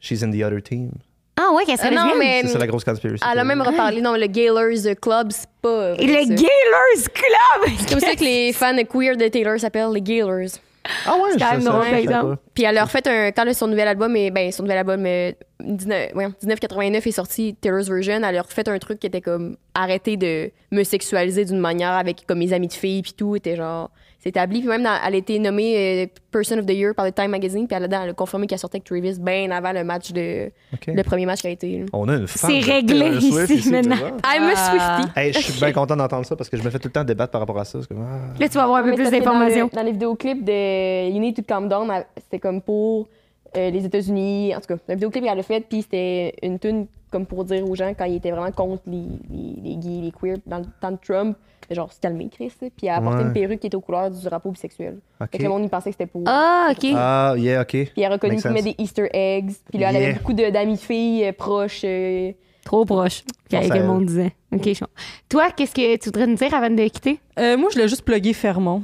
she's 0.00 0.22
in 0.22 0.30
the 0.30 0.42
other 0.42 0.62
team. 0.62 0.90
Ah 1.36 1.50
ouais, 1.54 1.64
qu'elle 1.64 1.94
non, 1.94 2.14
mais 2.18 2.42
C'est 2.46 2.58
la 2.58 2.66
grosse 2.66 2.84
conspiracy. 2.84 3.22
elle 3.30 3.38
a 3.38 3.44
même 3.44 3.62
reparlé 3.62 4.00
dans 4.00 4.16
le 4.16 4.26
Gaylors 4.26 4.96
Club, 5.00 5.32
c'est 5.32 5.48
pas. 5.62 5.94
Et 5.98 6.06
le. 6.06 6.24
Gaylors 6.26 7.12
Club! 7.14 7.74
C'est 7.78 7.88
comme 7.90 8.00
ça 8.00 8.14
que 8.14 8.24
les 8.24 8.52
fans 8.52 8.76
queer 8.84 9.16
de 9.16 9.28
Taylor 9.28 9.58
s'appellent 9.58 9.92
les 9.92 10.02
Gaylors. 10.02 10.58
Ah 11.06 11.16
ouais, 11.16 11.30
C'est 11.32 11.38
quand 11.38 11.52
même 11.52 11.64
drôle, 11.64 11.86
exemple. 11.94 12.36
Puis 12.54 12.64
elle 12.64 12.76
a 12.76 12.84
refait 12.84 13.06
un. 13.06 13.30
Quand 13.30 13.50
son 13.54 13.68
nouvel 13.68 13.88
album, 13.88 14.14
est, 14.16 14.30
ben, 14.30 14.50
son 14.50 14.64
nouvel 14.64 14.78
album, 14.78 15.04
euh, 15.06 15.32
19, 15.60 16.10
voyons, 16.12 16.34
1989 16.42 17.06
est 17.06 17.12
sorti, 17.12 17.56
Taylor's 17.60 17.88
Version, 17.88 18.22
elle 18.22 18.36
a 18.36 18.42
refait 18.42 18.68
un 18.68 18.78
truc 18.78 18.98
qui 18.98 19.06
était 19.06 19.20
comme 19.20 19.56
arrêter 19.74 20.16
de 20.16 20.50
me 20.70 20.82
sexualiser 20.82 21.44
d'une 21.44 21.60
manière 21.60 21.92
avec 21.92 22.26
comme 22.26 22.38
mes 22.38 22.52
amis 22.52 22.68
de 22.68 22.72
filles, 22.72 23.02
puis 23.02 23.12
tout, 23.12 23.36
était 23.36 23.56
genre. 23.56 23.90
C'est 24.22 24.28
établi. 24.28 24.60
Puis 24.60 24.68
même, 24.68 24.84
dans- 24.84 24.96
elle 25.04 25.14
a 25.14 25.16
été 25.16 25.36
nommée 25.40 26.04
euh, 26.04 26.06
Person 26.30 26.58
of 26.58 26.66
the 26.66 26.70
Year 26.70 26.94
par 26.94 27.04
le 27.04 27.10
Time 27.10 27.28
Magazine, 27.32 27.66
puis 27.66 27.76
elle 27.76 27.92
a, 27.92 28.02
elle 28.04 28.10
a 28.10 28.12
confirmé 28.12 28.46
qu'elle 28.46 28.58
sortait 28.60 28.76
avec 28.76 28.84
Travis 28.84 29.18
bien 29.18 29.50
avant 29.50 29.72
le 29.72 29.82
match 29.82 30.12
de. 30.12 30.50
Le 30.86 31.02
premier 31.02 31.26
match 31.26 31.40
qui 31.40 31.48
a 31.48 31.50
été. 31.50 31.78
là. 31.80 31.84
On 31.92 32.08
a 32.08 32.14
une 32.14 32.28
fan 32.28 32.50
C'est 32.50 32.60
réglé 32.72 33.20
Swift 33.20 33.50
ici, 33.50 33.70
maintenant. 33.70 33.96
I'm 33.96 34.44
a 34.44 34.52
Ah. 34.56 35.00
Swiftie. 35.02 35.18
Hey, 35.18 35.32
je 35.32 35.38
suis 35.40 35.60
bien 35.60 35.72
content 35.72 35.96
d'entendre 35.96 36.24
ça 36.24 36.36
parce 36.36 36.48
que 36.48 36.56
je 36.56 36.62
me 36.62 36.70
fais 36.70 36.78
tout 36.78 36.86
le 36.88 36.92
temps 36.92 37.02
débattre 37.04 37.32
par 37.32 37.40
rapport 37.40 37.58
à 37.58 37.64
ça. 37.64 37.80
C'est 37.80 37.88
comme, 37.88 38.06
ah. 38.08 38.32
Là, 38.38 38.48
tu 38.48 38.54
vas 38.54 38.62
avoir 38.62 38.78
un 38.78 38.84
peu 38.84 38.94
plus 38.94 39.10
d'informations. 39.10 39.66
Dans, 39.66 39.70
le- 39.72 39.76
dans 39.76 39.86
les 39.86 39.92
vidéoclips 39.92 40.44
de 40.44 41.10
You 41.10 41.18
Need 41.18 41.34
to 41.36 41.42
Calm 41.42 41.68
Down, 41.68 41.90
c'était 42.16 42.38
comme 42.38 42.62
pour 42.62 43.08
euh, 43.56 43.70
les 43.70 43.84
États-Unis. 43.84 44.54
En 44.54 44.60
tout 44.60 44.68
cas, 44.68 44.76
le 44.88 44.94
vidéoclip 44.94 45.24
qu'elle 45.24 45.38
a 45.38 45.42
fait, 45.42 45.60
puis 45.68 45.82
c'était 45.82 46.34
une 46.44 46.58
tune 46.60 46.86
comme 47.12 47.26
pour 47.26 47.44
dire 47.44 47.68
aux 47.68 47.74
gens 47.76 47.92
quand 47.96 48.04
ils 48.06 48.16
étaient 48.16 48.30
vraiment 48.32 48.50
contre 48.50 48.82
les, 48.86 49.04
les, 49.30 49.54
les 49.70 49.76
gays, 49.76 50.00
les 50.02 50.10
queers 50.12 50.38
dans 50.46 50.58
le 50.58 50.64
temps 50.80 50.90
de 50.90 50.98
Trump, 51.06 51.36
de 51.70 51.74
genre 51.74 51.92
se 51.92 52.00
calmer, 52.00 52.28
Chris. 52.32 52.50
Puis 52.58 52.70
elle 52.82 52.88
a 52.90 52.96
apporté 52.96 53.18
Ouais. 53.18 53.22
une 53.24 53.32
perruque 53.32 53.60
qui 53.60 53.66
était 53.68 53.76
aux 53.76 53.80
couleurs 53.80 54.10
du 54.10 54.20
drapeau 54.24 54.50
bisexuel. 54.50 54.98
Ok. 55.20 55.28
Fait 55.30 55.38
que 55.38 55.42
le 55.44 55.48
monde, 55.48 55.62
il 55.62 55.68
pensait 55.70 55.90
que 55.90 55.94
c'était 55.98 56.06
pour. 56.10 56.22
Ah, 56.26 56.68
OK. 56.72 56.86
Ah, 56.96 57.34
yeah, 57.36 57.60
ok. 57.62 57.68
Puis 57.68 57.90
elle 57.98 58.04
a 58.06 58.10
reconnu 58.10 58.36
qu'il 58.36 58.50
met 58.50 58.62
des 58.62 58.74
Easter 58.78 59.08
eggs. 59.12 59.52
Puis 59.70 59.78
là, 59.78 59.90
elle 59.90 59.94
Yeah. 59.96 60.04
avait 60.08 60.18
beaucoup 60.18 60.32
de- 60.32 60.50
d'amis 60.50 60.76
filles 60.78 61.26
euh, 61.26 61.32
proches. 61.32 61.82
euh, 61.84 62.32
Trop 62.64 62.84
proche. 62.84 63.22
Pense 63.50 63.66
Que 63.68 63.72
à 63.72 63.76
le 63.76 63.84
monde 63.84 64.06
disait. 64.06 64.32
OK, 64.52 64.62
je. 64.72 64.84
Toi, 65.28 65.50
qu'est-ce 65.50 65.74
que 65.74 65.96
tu 65.96 66.06
voudrais 66.06 66.26
nous 66.26 66.36
dire 66.36 66.54
avant 66.54 66.70
de 66.70 66.88
quitter? 66.88 67.18
Euh, 67.38 67.56
moi, 67.56 67.70
je 67.72 67.78
l'ai 67.78 67.88
juste 67.88 68.02
plugué 68.02 68.32
Fermont. 68.32 68.82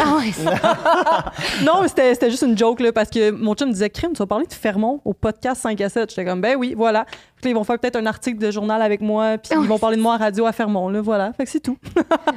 Ah 0.00 0.16
ouais, 0.18 0.30
ça. 0.30 0.54
Non, 1.64 1.82
mais 1.82 1.88
c'était 1.88 2.14
c'était 2.14 2.30
juste 2.30 2.42
une 2.44 2.56
joke, 2.56 2.78
là, 2.80 2.92
parce 2.92 3.10
que 3.10 3.30
mon 3.32 3.54
chum 3.54 3.68
me 3.68 3.72
disait 3.72 3.90
Crime, 3.90 4.12
tu 4.12 4.18
vas 4.18 4.26
parler 4.26 4.46
de 4.46 4.52
Fermont 4.52 5.00
au 5.04 5.12
podcast 5.12 5.60
5 5.62 5.80
à 5.80 5.88
7. 5.88 6.10
J'étais 6.10 6.24
comme, 6.24 6.40
ben 6.40 6.56
oui, 6.56 6.74
voilà. 6.76 7.04
Puis 7.40 7.44
là, 7.44 7.50
ils 7.50 7.54
vont 7.54 7.64
faire 7.64 7.78
peut-être 7.78 7.96
un 7.96 8.06
article 8.06 8.38
de 8.38 8.50
journal 8.50 8.82
avec 8.82 9.00
moi, 9.00 9.38
puis 9.38 9.52
ils 9.60 9.68
vont 9.68 9.78
parler 9.78 9.96
de 9.96 10.02
moi 10.02 10.14
à 10.14 10.16
radio 10.18 10.46
à 10.46 10.52
Fermont, 10.52 10.88
là, 10.88 11.00
voilà. 11.00 11.32
Fait 11.34 11.44
que 11.44 11.50
c'est 11.50 11.60
tout. 11.60 11.76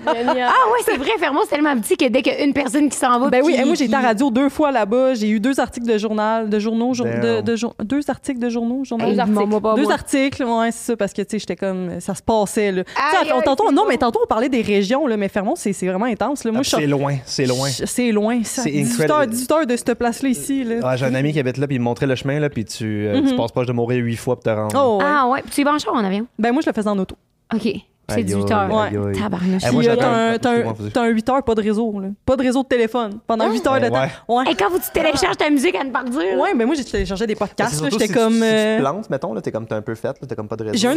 Ah 0.08 0.12
ouais, 0.14 0.80
c'est 0.86 0.98
vrai, 0.98 1.12
Fermont, 1.20 1.40
c'est 1.44 1.56
tellement 1.56 1.76
petit 1.80 1.98
que 1.98 2.08
dès 2.08 2.22
qu'une 2.22 2.54
personne 2.54 2.90
qui 2.90 2.98
s'en 2.98 3.20
va. 3.20 3.30
Ben 3.30 3.42
oui, 3.44 3.56
et 3.60 3.66
moi, 3.66 3.76
j'ai 3.76 3.86
été 3.86 3.96
à 3.96 4.00
radio 4.02 4.30
deux 4.32 4.50
fois 4.50 4.72
là-bas. 4.72 5.14
J'ai 5.16 5.30
eu 5.30 5.40
deux 5.40 5.60
articles 5.60 5.88
de 5.88 5.98
journal, 5.98 6.50
de 6.50 6.60
journaux, 6.60 6.94
jour- 6.94 7.06
de, 7.06 7.42
deux 7.84 8.10
articles 8.10 8.40
de 8.40 8.50
journaux, 8.50 8.84
journal. 8.84 9.10
Hey, 9.12 9.20
articles. 9.20 9.60
pas, 9.62 9.76
Deux 9.76 9.84
moi. 9.84 9.94
articles, 9.94 10.44
ouais, 10.44 10.72
c'est 10.72 10.92
ça, 10.92 10.98
parce 10.98 11.14
que, 11.14 11.22
tu 11.22 11.30
sais, 11.32 11.40
j'étais 11.40 11.56
comme, 11.56 12.00
ça 12.00 12.16
se 12.16 12.22
passait, 12.22 12.72
là. 12.72 12.84
Aïe, 12.96 13.30
on- 13.34 13.38
aïe, 13.40 13.44
tantôt, 13.46 13.72
non, 13.72 13.84
mais 13.88 13.98
tantôt, 13.98 14.20
on 14.24 14.28
parlait 14.28 14.50
des 14.50 14.62
régions, 14.62 15.08
là, 15.08 15.18
mais 15.18 15.28
Fermont, 15.30 15.56
c'est 15.56 15.72
vraiment 15.86 16.06
intense, 16.06 16.44
là. 16.44 16.52
Moi, 16.52 16.62
Ah, 16.64 16.78
c'est 16.80 16.88
loin, 16.88 17.16
c'est 17.26 17.46
loin. 17.46 17.70
C'est 17.70 18.12
loin, 18.12 18.44
ça. 18.44 18.64
C'est 18.64 18.72
18 18.72 19.02
heures, 19.10 19.18
incredible. 19.18 19.34
18 19.36 19.52
heures 19.52 19.66
de 19.68 19.76
cette 19.76 19.94
place-là 19.96 20.30
ici, 20.30 20.64
là. 20.64 20.76
Ah, 20.84 20.96
J'ai 20.96 21.06
un 21.06 21.16
ami 21.16 21.34
qui 21.34 21.40
habite 21.40 21.58
là, 21.58 21.68
puis 21.68 21.76
il 21.78 21.80
me 21.80 21.84
montrait 21.86 22.08
le 22.08 22.16
chemin, 22.16 22.40
là, 22.40 22.50
puis 22.50 22.66
tu, 22.66 23.08
euh, 23.08 23.22
tu 23.28 23.36
passes 23.36 23.52
proche 23.52 23.68
de 23.68 23.74
mourir 23.74 24.04
huit 24.04 24.16
fois 24.16 24.36
pour 24.36 24.44
te 24.44 24.50
rendre. 24.50 24.76
Oh, 24.76 24.91
ouais. 24.98 25.04
Ah 25.06 25.28
ouais, 25.28 25.42
puis 25.42 25.52
tu 25.52 25.62
y 25.62 25.64
vas 25.64 25.74
en 25.74 25.80
char 25.80 25.94
en 25.94 26.04
avion? 26.04 26.26
Ben, 26.40 26.52
moi, 26.52 26.62
je 26.64 26.70
le 26.70 26.74
faisais 26.74 26.90
en 26.90 26.98
auto. 27.00 27.16
OK. 27.54 27.68
C'est 28.10 28.18
Aïe, 28.18 28.24
18 28.26 28.42
aïe, 28.44 28.52
heures. 28.52 28.78
aïe. 28.82 29.18
Tabarnouche. 29.18 29.62
Eh, 29.66 29.70
Puis, 29.78 29.88
euh, 29.88 29.96
t'as 29.96 30.10
un- 30.10 30.38
t'as 30.38 30.50
Excuse-moi, 30.52 30.72
un, 30.72 30.74
vas-y. 30.84 30.92
t'as 30.92 31.02
un 31.04 31.08
8 31.08 31.30
heures, 31.30 31.44
pas 31.44 31.56
de 31.56 31.62
réseau, 31.62 31.98
là. 32.02 32.08
Pas 32.26 32.36
de 32.36 32.42
réseau 32.44 32.62
de 32.64 32.68
téléphone. 32.68 33.20
Pendant 33.26 33.50
8 33.50 33.66
heures 33.66 33.76
de 33.76 33.90
Ben, 33.90 33.90
temps. 34.28 34.36
Ouais. 34.36 34.52
Et 34.52 34.56
quand 34.56 34.70
vous 34.70 34.80
tu 34.80 34.92
télécharges 34.92 35.38
ta 35.38 35.50
musique 35.50 35.76
à 35.76 35.84
ne 35.86 35.92
pas 35.92 36.04
dire? 36.04 36.38
Ouais, 36.38 36.54
mais 36.54 36.66
moi, 36.66 36.76
j'ai 36.76 36.84
téléchargé 36.84 37.26
des 37.26 37.36
Ben, 37.36 37.40
podcasts, 37.48 37.82
J'étais 37.90 38.08
si 38.08 38.14
comme. 38.14 38.34
Tu, 38.34 38.40
si 38.40 38.40
tu 38.42 38.46
euh, 38.46 38.78
te 38.78 38.82
plantes, 38.82 39.10
mettons, 39.10 39.34
là, 39.34 39.40
t'es 39.42 39.52
comme 39.54 39.66
t'es 39.66 39.76
un 39.76 39.82
peu 39.82 39.96
faite, 39.96 40.18
là, 40.22 40.28
t'as 40.28 40.36
comme 40.36 40.50
pas 40.50 40.58
de 40.58 40.64
réseau. 40.66 40.78
J'ai 40.78 40.88
un, 40.90 40.92
un 40.92 40.96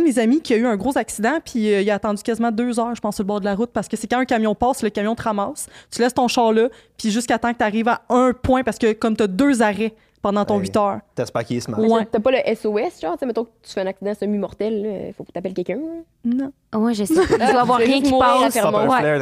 de 0.00 0.04
mes 0.04 0.18
amis 0.18 0.40
qui 0.40 0.54
a 0.54 0.56
eu 0.56 0.66
un 0.66 0.76
gros 0.76 0.96
accident, 0.96 1.38
puis 1.44 1.70
euh, 1.70 1.82
il 1.82 1.90
a 1.90 1.94
attendu 1.96 2.22
quasiment 2.22 2.50
deux 2.50 2.80
heures, 2.80 2.94
je 2.94 3.00
pense, 3.02 3.16
sur 3.16 3.24
le 3.24 3.28
bord 3.28 3.40
de 3.40 3.44
la 3.44 3.54
route, 3.54 3.70
parce 3.70 3.88
que 3.88 3.98
c'est 3.98 4.06
quand 4.06 4.18
un 4.20 4.24
camion 4.24 4.54
passe, 4.54 4.82
le 4.82 4.88
camion 4.88 5.14
te 5.14 5.22
ramasse, 5.24 5.66
tu 5.90 6.00
laisses 6.00 6.14
ton 6.14 6.28
char 6.28 6.52
là, 6.54 6.68
puis 6.96 7.10
jusqu'à 7.10 7.38
temps 7.38 7.52
que 7.52 7.58
tu 7.58 7.64
arrives 7.64 7.88
à 7.88 8.00
un 8.08 8.32
point, 8.32 8.62
parce 8.62 8.78
que 8.78 8.94
comme 8.94 9.16
tu 9.16 9.24
as 9.24 9.26
deux 9.26 9.60
arrêts 9.60 9.94
pendant 10.22 10.44
ton 10.44 10.56
Hey. 10.56 10.62
8 10.62 10.76
heures. 10.76 10.98
T'espères 11.14 11.44
qu'il 11.44 11.56
est 11.56 11.60
smart. 11.60 11.78
Ouais. 11.80 12.06
T'as 12.10 12.20
pas 12.20 12.30
le 12.30 12.38
SOS, 12.54 13.00
genre, 13.00 13.12
tu 13.14 13.18
sais, 13.20 13.26
mettons 13.26 13.44
que 13.44 13.50
tu 13.62 13.72
fais 13.72 13.80
un 13.82 13.86
accident 13.86 14.12
semi-mortel, 14.14 14.82
là, 14.82 15.12
faut 15.16 15.24
que 15.24 15.32
t'appelles 15.32 15.54
quelqu'un. 15.54 15.78
Non. 16.24 16.52
Ouais, 16.74 16.92
je 16.94 17.04
sais. 17.04 17.14
Il 17.14 17.36
doit 17.36 17.38
y 17.38 17.42
avoir 17.42 17.78
Tu 17.78 17.84
vas 17.86 17.92
rien 17.92 18.02
qui 18.02 18.10
passe. 18.10 18.58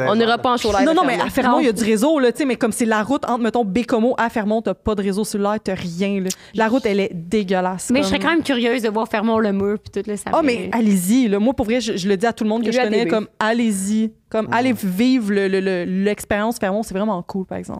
On 0.09 0.15
n'ira 0.15 0.37
pas 0.37 0.53
en 0.53 0.57
show 0.57 0.71
live. 0.71 0.85
Non, 0.85 0.93
non, 0.93 1.03
mais 1.05 1.19
à 1.19 1.29
Fermont, 1.29 1.59
il 1.59 1.65
y 1.65 1.69
a 1.69 1.71
du 1.73 1.83
réseau, 1.83 2.19
là, 2.19 2.31
tu 2.31 2.39
sais, 2.39 2.45
mais 2.45 2.55
comme 2.55 2.71
c'est 2.71 2.85
la 2.85 3.03
route 3.03 3.25
entre, 3.25 3.39
mettons, 3.43 3.63
Bécomo 3.63 4.15
à 4.17 4.29
Fermont, 4.29 4.61
t'as 4.61 4.73
pas 4.73 4.95
de 4.95 5.03
réseau 5.03 5.23
cellulaire, 5.23 5.57
t'as 5.63 5.75
rien, 5.75 6.21
là. 6.21 6.29
La 6.55 6.67
route, 6.67 6.85
elle 6.85 6.99
est 6.99 7.11
dégueulasse. 7.13 7.89
Mais 7.91 8.01
je 8.03 8.07
serais 8.07 8.19
quand 8.19 8.29
même 8.31 8.43
curieuse 8.43 8.81
de 8.81 8.89
voir 8.89 9.07
Fermont 9.07 9.39
le 9.39 9.51
mur 9.53 9.77
puis 9.79 9.91
tout 10.01 10.09
là, 10.09 10.17
ça 10.17 10.31
Ah, 10.33 10.41
me- 10.41 10.47
mais 10.47 10.69
allez-y. 10.71 11.27
là. 11.27 11.39
Moi, 11.39 11.53
pour 11.53 11.65
vrai, 11.65 11.79
je, 11.81 11.95
je 11.95 12.07
le 12.09 12.17
dis 12.17 12.25
à 12.25 12.33
tout 12.33 12.43
le 12.43 12.49
monde 12.49 12.63
que 12.63 12.67
Il 12.67 12.73
je 12.73 12.81
connais, 12.81 13.07
comme 13.07 13.27
allez-y. 13.39 14.11
Comme 14.29 14.49
allez 14.51 14.73
vivre 14.73 15.31
le- 15.31 15.47
le- 15.47 15.61
le- 15.61 15.85
l'expérience 15.85 16.57
Fermont, 16.57 16.83
c'est 16.83 16.93
vraiment 16.93 17.21
cool, 17.23 17.45
par 17.45 17.57
exemple. 17.57 17.79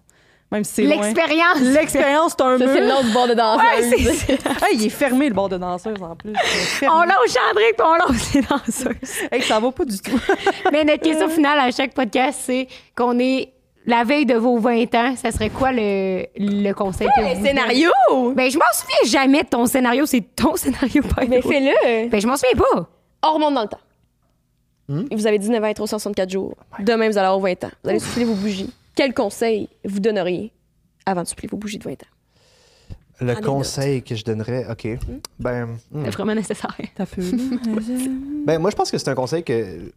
Même 0.51 0.63
si 0.63 0.73
c'est 0.75 0.83
loin. 0.83 0.95
L'expérience. 1.03 1.59
L'expérience, 1.59 2.33
c'est 2.37 2.43
un 2.45 2.57
Ça, 2.57 2.65
mur. 2.65 2.73
c'est 2.73 2.81
le 2.81 2.87
nom 2.87 3.01
du 3.03 3.11
bord 3.11 3.27
de 3.27 3.33
danseuse. 3.33 3.65
Ouais, 3.91 4.13
c'est 4.13 4.73
il 4.73 4.85
est 4.85 4.89
fermé, 4.89 5.27
le 5.27 5.35
bord 5.35 5.49
de 5.49 5.57
danseuse, 5.57 6.01
en 6.01 6.15
plus. 6.15 6.31
On 6.83 7.01
lâche 7.01 7.35
André 7.51 7.73
puis 7.77 7.85
on 7.85 7.95
lâche 7.95 8.33
les 8.33 8.41
danseuses. 8.41 9.27
Hey, 9.31 9.41
ça 9.41 9.59
va 9.59 9.71
pas 9.71 9.83
du 9.83 9.99
tout. 9.99 10.17
Mais 10.71 10.85
notre 10.85 11.03
question 11.03 11.27
finale 11.27 11.59
à 11.59 11.69
chaque 11.71 11.93
podcast, 11.93 12.39
c'est 12.45 12.67
qu'on 12.95 13.19
est 13.19 13.51
la 13.85 14.03
veille 14.05 14.25
de 14.25 14.35
vos 14.35 14.57
20 14.57 14.95
ans. 14.95 15.15
Ça 15.17 15.31
serait 15.31 15.49
quoi 15.49 15.71
le, 15.73 16.25
le 16.37 16.71
conseil 16.73 17.07
que 17.15 17.21
vous 17.35 17.45
Scénario! 17.45 17.91
Ben, 18.33 18.49
je 18.49 18.57
m'en 18.57 18.65
souviens 18.73 19.19
jamais 19.19 19.43
de 19.43 19.47
ton 19.49 19.65
scénario. 19.65 20.05
C'est 20.05 20.23
ton 20.35 20.55
scénario, 20.55 21.01
pas 21.03 21.25
Mais 21.27 21.41
fais-le! 21.41 22.07
Ben, 22.09 22.21
je 22.21 22.27
m'en 22.27 22.37
souviens 22.37 22.57
pas. 22.57 22.89
On 23.23 23.33
remonte 23.33 23.53
dans 23.53 23.63
le 23.63 23.67
temps. 23.67 25.05
Et 25.11 25.15
Vous 25.17 25.27
avez 25.27 25.39
19 25.39 25.61
ans 25.61 25.67
et 25.67 25.73
364 25.73 26.29
jours. 26.29 26.55
Demain, 26.79 27.09
vous 27.09 27.17
allez 27.17 27.27
avoir 27.27 27.41
20 27.41 27.65
ans. 27.65 27.71
Vous 27.83 27.89
allez 27.89 27.99
souffler 27.99 28.23
vos 28.23 28.33
bougies. 28.35 28.73
Quel 28.97 29.13
conseil 29.13 29.69
vous 29.85 29.99
donneriez 29.99 30.51
avant 31.05 31.21
de 31.21 31.27
souffler 31.27 31.47
vos 31.47 31.55
bougies 31.55 31.77
de 31.77 31.83
20 31.83 31.91
ans? 31.91 32.07
Le 33.21 33.35
conseil 33.35 34.01
que 34.01 34.15
je 34.15 34.25
donnerais, 34.25 34.65
OK. 34.69 34.87
Ben, 35.39 35.77
hmm. 35.91 36.05
C'est 36.05 36.11
vraiment 36.13 36.33
nécessaire. 36.33 36.75
Ben, 38.45 38.59
moi, 38.59 38.71
je 38.71 38.75
pense 38.75 38.89
que 38.89 38.97
c'est 38.97 39.09
un 39.09 39.15
conseil 39.15 39.43
que. 39.43 39.91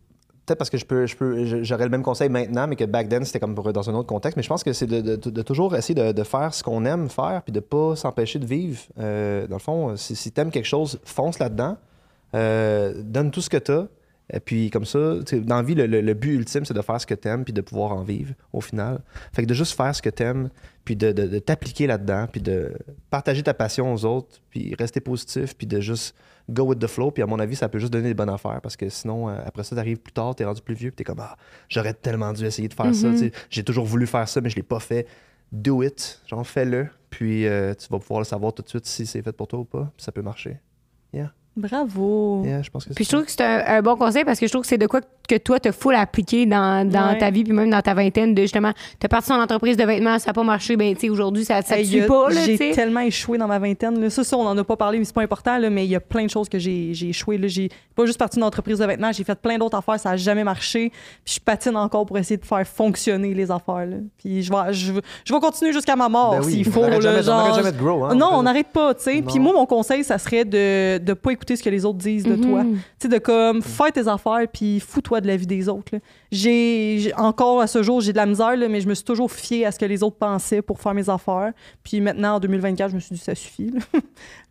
Peut-être 0.44 0.58
parce 0.58 0.68
que 0.70 0.76
je 0.78 0.84
peux, 0.84 1.06
je 1.06 1.16
peux, 1.16 1.62
j'aurais 1.64 1.84
le 1.84 1.90
même 1.90 2.02
conseil 2.02 2.28
maintenant, 2.28 2.66
mais 2.66 2.76
que 2.76 2.84
back 2.84 3.08
then, 3.08 3.24
c'était 3.24 3.40
comme 3.40 3.54
pour- 3.54 3.72
dans 3.72 3.88
un 3.88 3.94
autre 3.94 4.08
contexte. 4.08 4.36
Mais 4.36 4.42
je 4.42 4.48
pense 4.48 4.62
que 4.64 4.72
c'est 4.74 4.86
de, 4.86 5.00
de- 5.00 5.30
de 5.30 5.42
toujours 5.42 5.74
essayer 5.76 5.94
de, 5.94 6.12
de 6.12 6.22
faire 6.22 6.52
ce 6.52 6.62
qu'on 6.62 6.84
aime 6.84 7.08
faire, 7.08 7.42
puis 7.42 7.52
de 7.52 7.60
pas 7.60 7.96
s'empêcher 7.96 8.38
de 8.38 8.46
vivre. 8.46 8.80
Euh, 8.98 9.46
dans 9.46 9.56
le 9.56 9.60
fond, 9.62 9.96
si, 9.96 10.14
si 10.16 10.30
t'aimes 10.32 10.50
quelque 10.50 10.66
chose, 10.66 10.98
fonce 11.04 11.38
là-dedans. 11.38 11.76
Euh, 12.34 12.92
donne 13.02 13.30
tout 13.30 13.40
ce 13.40 13.48
que 13.50 13.56
t'as. 13.56 13.84
Et 14.32 14.40
puis, 14.40 14.70
comme 14.70 14.84
ça, 14.84 15.16
dans 15.32 15.56
la 15.56 15.62
vie, 15.62 15.74
le, 15.74 15.86
le- 15.86 16.00
le 16.00 16.14
but 16.14 16.34
ultime, 16.34 16.64
c'est 16.64 16.74
de 16.74 16.82
faire 16.82 17.00
ce 17.00 17.06
que 17.06 17.14
t'aimes, 17.14 17.44
puis 17.44 17.52
de 17.52 17.60
pouvoir 17.60 17.92
en 17.92 18.02
vivre 18.02 18.32
au 18.52 18.60
final. 18.60 19.00
Fait 19.32 19.42
que 19.42 19.46
de 19.48 19.54
juste 19.54 19.76
faire 19.76 19.94
ce 19.94 20.00
que 20.02 20.10
t'aimes, 20.10 20.50
puis 20.84 20.94
de, 20.96 21.10
de- 21.12 21.26
de 21.26 21.38
t'appliquer 21.40 21.86
là-dedans, 21.86 22.26
puis 22.30 22.40
de 22.40 22.72
partager 23.10 23.42
ta 23.42 23.54
passion 23.54 23.92
aux 23.92 24.04
autres, 24.04 24.40
puis 24.50 24.74
rester 24.78 25.00
positif, 25.00 25.56
puis 25.56 25.66
de 25.66 25.80
juste 25.80 26.14
go 26.48 26.62
with 26.64 26.78
the 26.78 26.86
flow. 26.86 27.10
Puis 27.10 27.22
à 27.22 27.26
mon 27.26 27.38
avis, 27.40 27.56
ça 27.56 27.68
peut 27.68 27.78
juste 27.78 27.92
donner 27.92 28.08
des 28.08 28.14
bonnes 28.14 28.30
affaires 28.30 28.60
parce 28.60 28.76
que 28.76 28.88
sinon, 28.88 29.28
euh, 29.28 29.36
après 29.44 29.64
ça, 29.64 29.74
t'arrives 29.76 29.98
plus 29.98 30.12
tard, 30.12 30.34
t'es 30.34 30.44
rendu 30.44 30.62
plus 30.62 30.74
vieux, 30.74 30.90
puis 30.90 30.96
t'es 30.96 31.04
comme, 31.04 31.20
ah, 31.20 31.36
j'aurais 31.68 31.94
tellement 31.94 32.32
dû 32.32 32.44
essayer 32.44 32.68
de 32.68 32.74
faire 32.74 32.94
ça. 32.94 33.08
sais. 33.16 33.32
J'ai 33.50 33.64
toujours 33.64 33.84
voulu 33.84 34.06
faire 34.06 34.28
ça, 34.28 34.40
mais 34.40 34.50
je 34.50 34.56
l'ai 34.56 34.62
pas 34.62 34.80
fait. 34.80 35.06
Do 35.52 35.82
it, 35.82 36.20
genre 36.28 36.46
fais-le, 36.46 36.86
puis 37.10 37.46
euh, 37.48 37.74
tu 37.74 37.88
vas 37.88 37.98
pouvoir 37.98 38.20
le 38.20 38.24
savoir 38.24 38.52
tout 38.52 38.62
de 38.62 38.68
suite 38.68 38.86
si 38.86 39.06
c'est 39.06 39.22
fait 39.22 39.32
pour 39.32 39.48
toi 39.48 39.58
ou 39.58 39.64
pas, 39.64 39.92
puis 39.96 40.04
ça 40.04 40.12
peut 40.12 40.22
marcher. 40.22 40.58
Bravo. 41.60 42.42
Yeah, 42.44 42.62
je 42.62 42.70
pense 42.70 42.84
que 42.84 42.92
Puis 42.94 43.04
je 43.04 43.10
trouve 43.10 43.24
que 43.24 43.30
c'est 43.30 43.42
un, 43.44 43.62
un 43.66 43.82
bon 43.82 43.96
conseil 43.96 44.24
parce 44.24 44.38
que 44.40 44.46
je 44.46 44.50
trouve 44.52 44.62
que 44.62 44.68
c'est 44.68 44.78
de 44.78 44.86
quoi 44.86 45.00
que 45.28 45.36
toi, 45.38 45.60
te 45.60 45.70
full 45.70 45.94
appliquer 45.94 46.44
dans, 46.44 46.88
dans 46.88 47.10
Ouais. 47.10 47.18
ta 47.18 47.30
vie, 47.30 47.44
puis 47.44 47.52
même 47.52 47.70
dans 47.70 47.80
ta 47.80 47.94
vingtaine, 47.94 48.34
de 48.34 48.42
justement, 48.42 48.72
t'as 48.98 49.06
parti 49.06 49.28
ton 49.28 49.40
entreprise 49.40 49.76
de 49.76 49.84
vêtements, 49.84 50.18
ça 50.18 50.30
n'a 50.30 50.32
pas 50.32 50.42
marché, 50.42 50.76
ben, 50.76 50.92
tu 50.94 51.02
sais, 51.02 51.08
aujourd'hui, 51.08 51.44
ça, 51.44 51.62
ça 51.62 51.74
te 51.76 51.80
Hey, 51.80 51.86
suit 51.86 52.02
pas, 52.02 52.28
là, 52.30 52.40
tu 52.44 52.56
J'ai 52.56 52.70
tellement 52.72 53.00
échoué 53.00 53.38
dans 53.38 53.46
ma 53.46 53.60
vingtaine. 53.60 54.00
Là. 54.00 54.10
Ça, 54.10 54.24
ça, 54.24 54.36
on 54.36 54.44
en 54.46 54.58
a 54.58 54.64
pas 54.64 54.76
parlé, 54.76 54.98
mais 54.98 55.04
c'est 55.04 55.14
pas 55.14 55.22
important, 55.22 55.56
là, 55.56 55.70
mais 55.70 55.84
il 55.84 55.90
y 55.90 55.94
a 55.94 56.00
plein 56.00 56.24
de 56.24 56.30
choses 56.30 56.48
que 56.48 56.58
j'ai 56.58 56.94
j'ai 56.94 57.10
échoué. 57.10 57.38
Là. 57.38 57.46
J'ai 57.46 57.68
pas 57.94 58.06
juste 58.06 58.18
parti 58.18 58.38
d'une 58.38 58.44
entreprise 58.44 58.78
de 58.80 58.84
vêtements, 58.86 59.12
j'ai 59.12 59.22
fait 59.22 59.38
plein 59.40 59.56
d'autres 59.56 59.78
affaires, 59.78 60.00
ça 60.00 60.10
a 60.10 60.16
jamais 60.16 60.42
marché. 60.42 60.90
Puis 61.24 61.34
je 61.36 61.40
patine 61.40 61.76
encore 61.76 62.06
pour 62.06 62.18
essayer 62.18 62.36
de 62.36 62.44
faire 62.44 62.66
fonctionner 62.66 63.32
les 63.32 63.50
affaires. 63.52 63.86
Là. 63.86 63.96
Puis 64.18 64.42
je 64.42 64.50
vais, 64.50 64.72
je, 64.72 64.92
je 65.24 65.32
vais 65.32 65.40
continuer 65.40 65.72
jusqu'à 65.72 65.94
ma 65.94 66.08
mort 66.08 66.32
Ben 66.40 66.42
oui, 66.44 66.52
s'il 66.64 66.68
on 66.68 66.72
faut. 66.72 66.80
là, 66.88 67.00
jamais- 67.00 67.18
on 67.20 67.22
genre- 67.22 67.38
arrête 67.38 67.54
jamais 67.54 67.72
de 67.72 67.78
grow, 67.78 68.04
hein, 68.04 68.14
non, 68.16 68.26
en 68.26 68.30
fait. 68.30 68.36
on 68.36 68.42
n'arrête 68.42 68.68
pas, 68.72 68.94
tu 68.94 69.02
sais. 69.04 69.22
Puis 69.22 69.38
moi, 69.38 69.52
mon 69.52 69.66
conseil, 69.66 70.02
ça 70.02 70.18
serait 70.18 70.44
de 70.44 70.98
ne 71.06 71.14
pas 71.14 71.30
écouter 71.30 71.49
ce 71.56 71.62
que 71.62 71.70
les 71.70 71.84
autres 71.84 71.98
disent 71.98 72.24
de 72.24 72.36
toi. 72.36 72.64
Mhm. 72.64 72.76
Tu 72.76 72.82
sais, 72.98 73.08
de 73.08 73.18
comme, 73.18 73.62
faire 73.62 73.92
tes 73.92 74.08
affaires, 74.08 74.46
puis 74.52 74.80
fous-toi 74.80 75.20
de 75.20 75.26
la 75.26 75.36
vie 75.36 75.46
des 75.46 75.68
autres. 75.68 75.94
là. 75.94 76.00
J'ai, 76.32 77.12
encore 77.16 77.60
à 77.60 77.66
ce 77.66 77.82
jour, 77.82 78.00
j'ai 78.00 78.12
de 78.12 78.16
la 78.16 78.26
misère, 78.26 78.56
là, 78.56 78.68
mais 78.68 78.80
je 78.80 78.88
me 78.88 78.94
suis 78.94 79.04
toujours 79.04 79.30
fiée 79.30 79.66
à 79.66 79.72
ce 79.72 79.78
que 79.78 79.84
les 79.84 80.02
autres 80.02 80.16
pensaient 80.16 80.62
pour 80.62 80.80
faire 80.80 80.94
mes 80.94 81.08
affaires. 81.08 81.52
Puis 81.82 82.00
maintenant, 82.00 82.36
en 82.36 82.40
2024, 82.40 82.90
je 82.90 82.94
me 82.94 83.00
suis 83.00 83.14
dit, 83.14 83.20
ça 83.20 83.34
suffit. 83.34 83.70
là. 83.70 83.80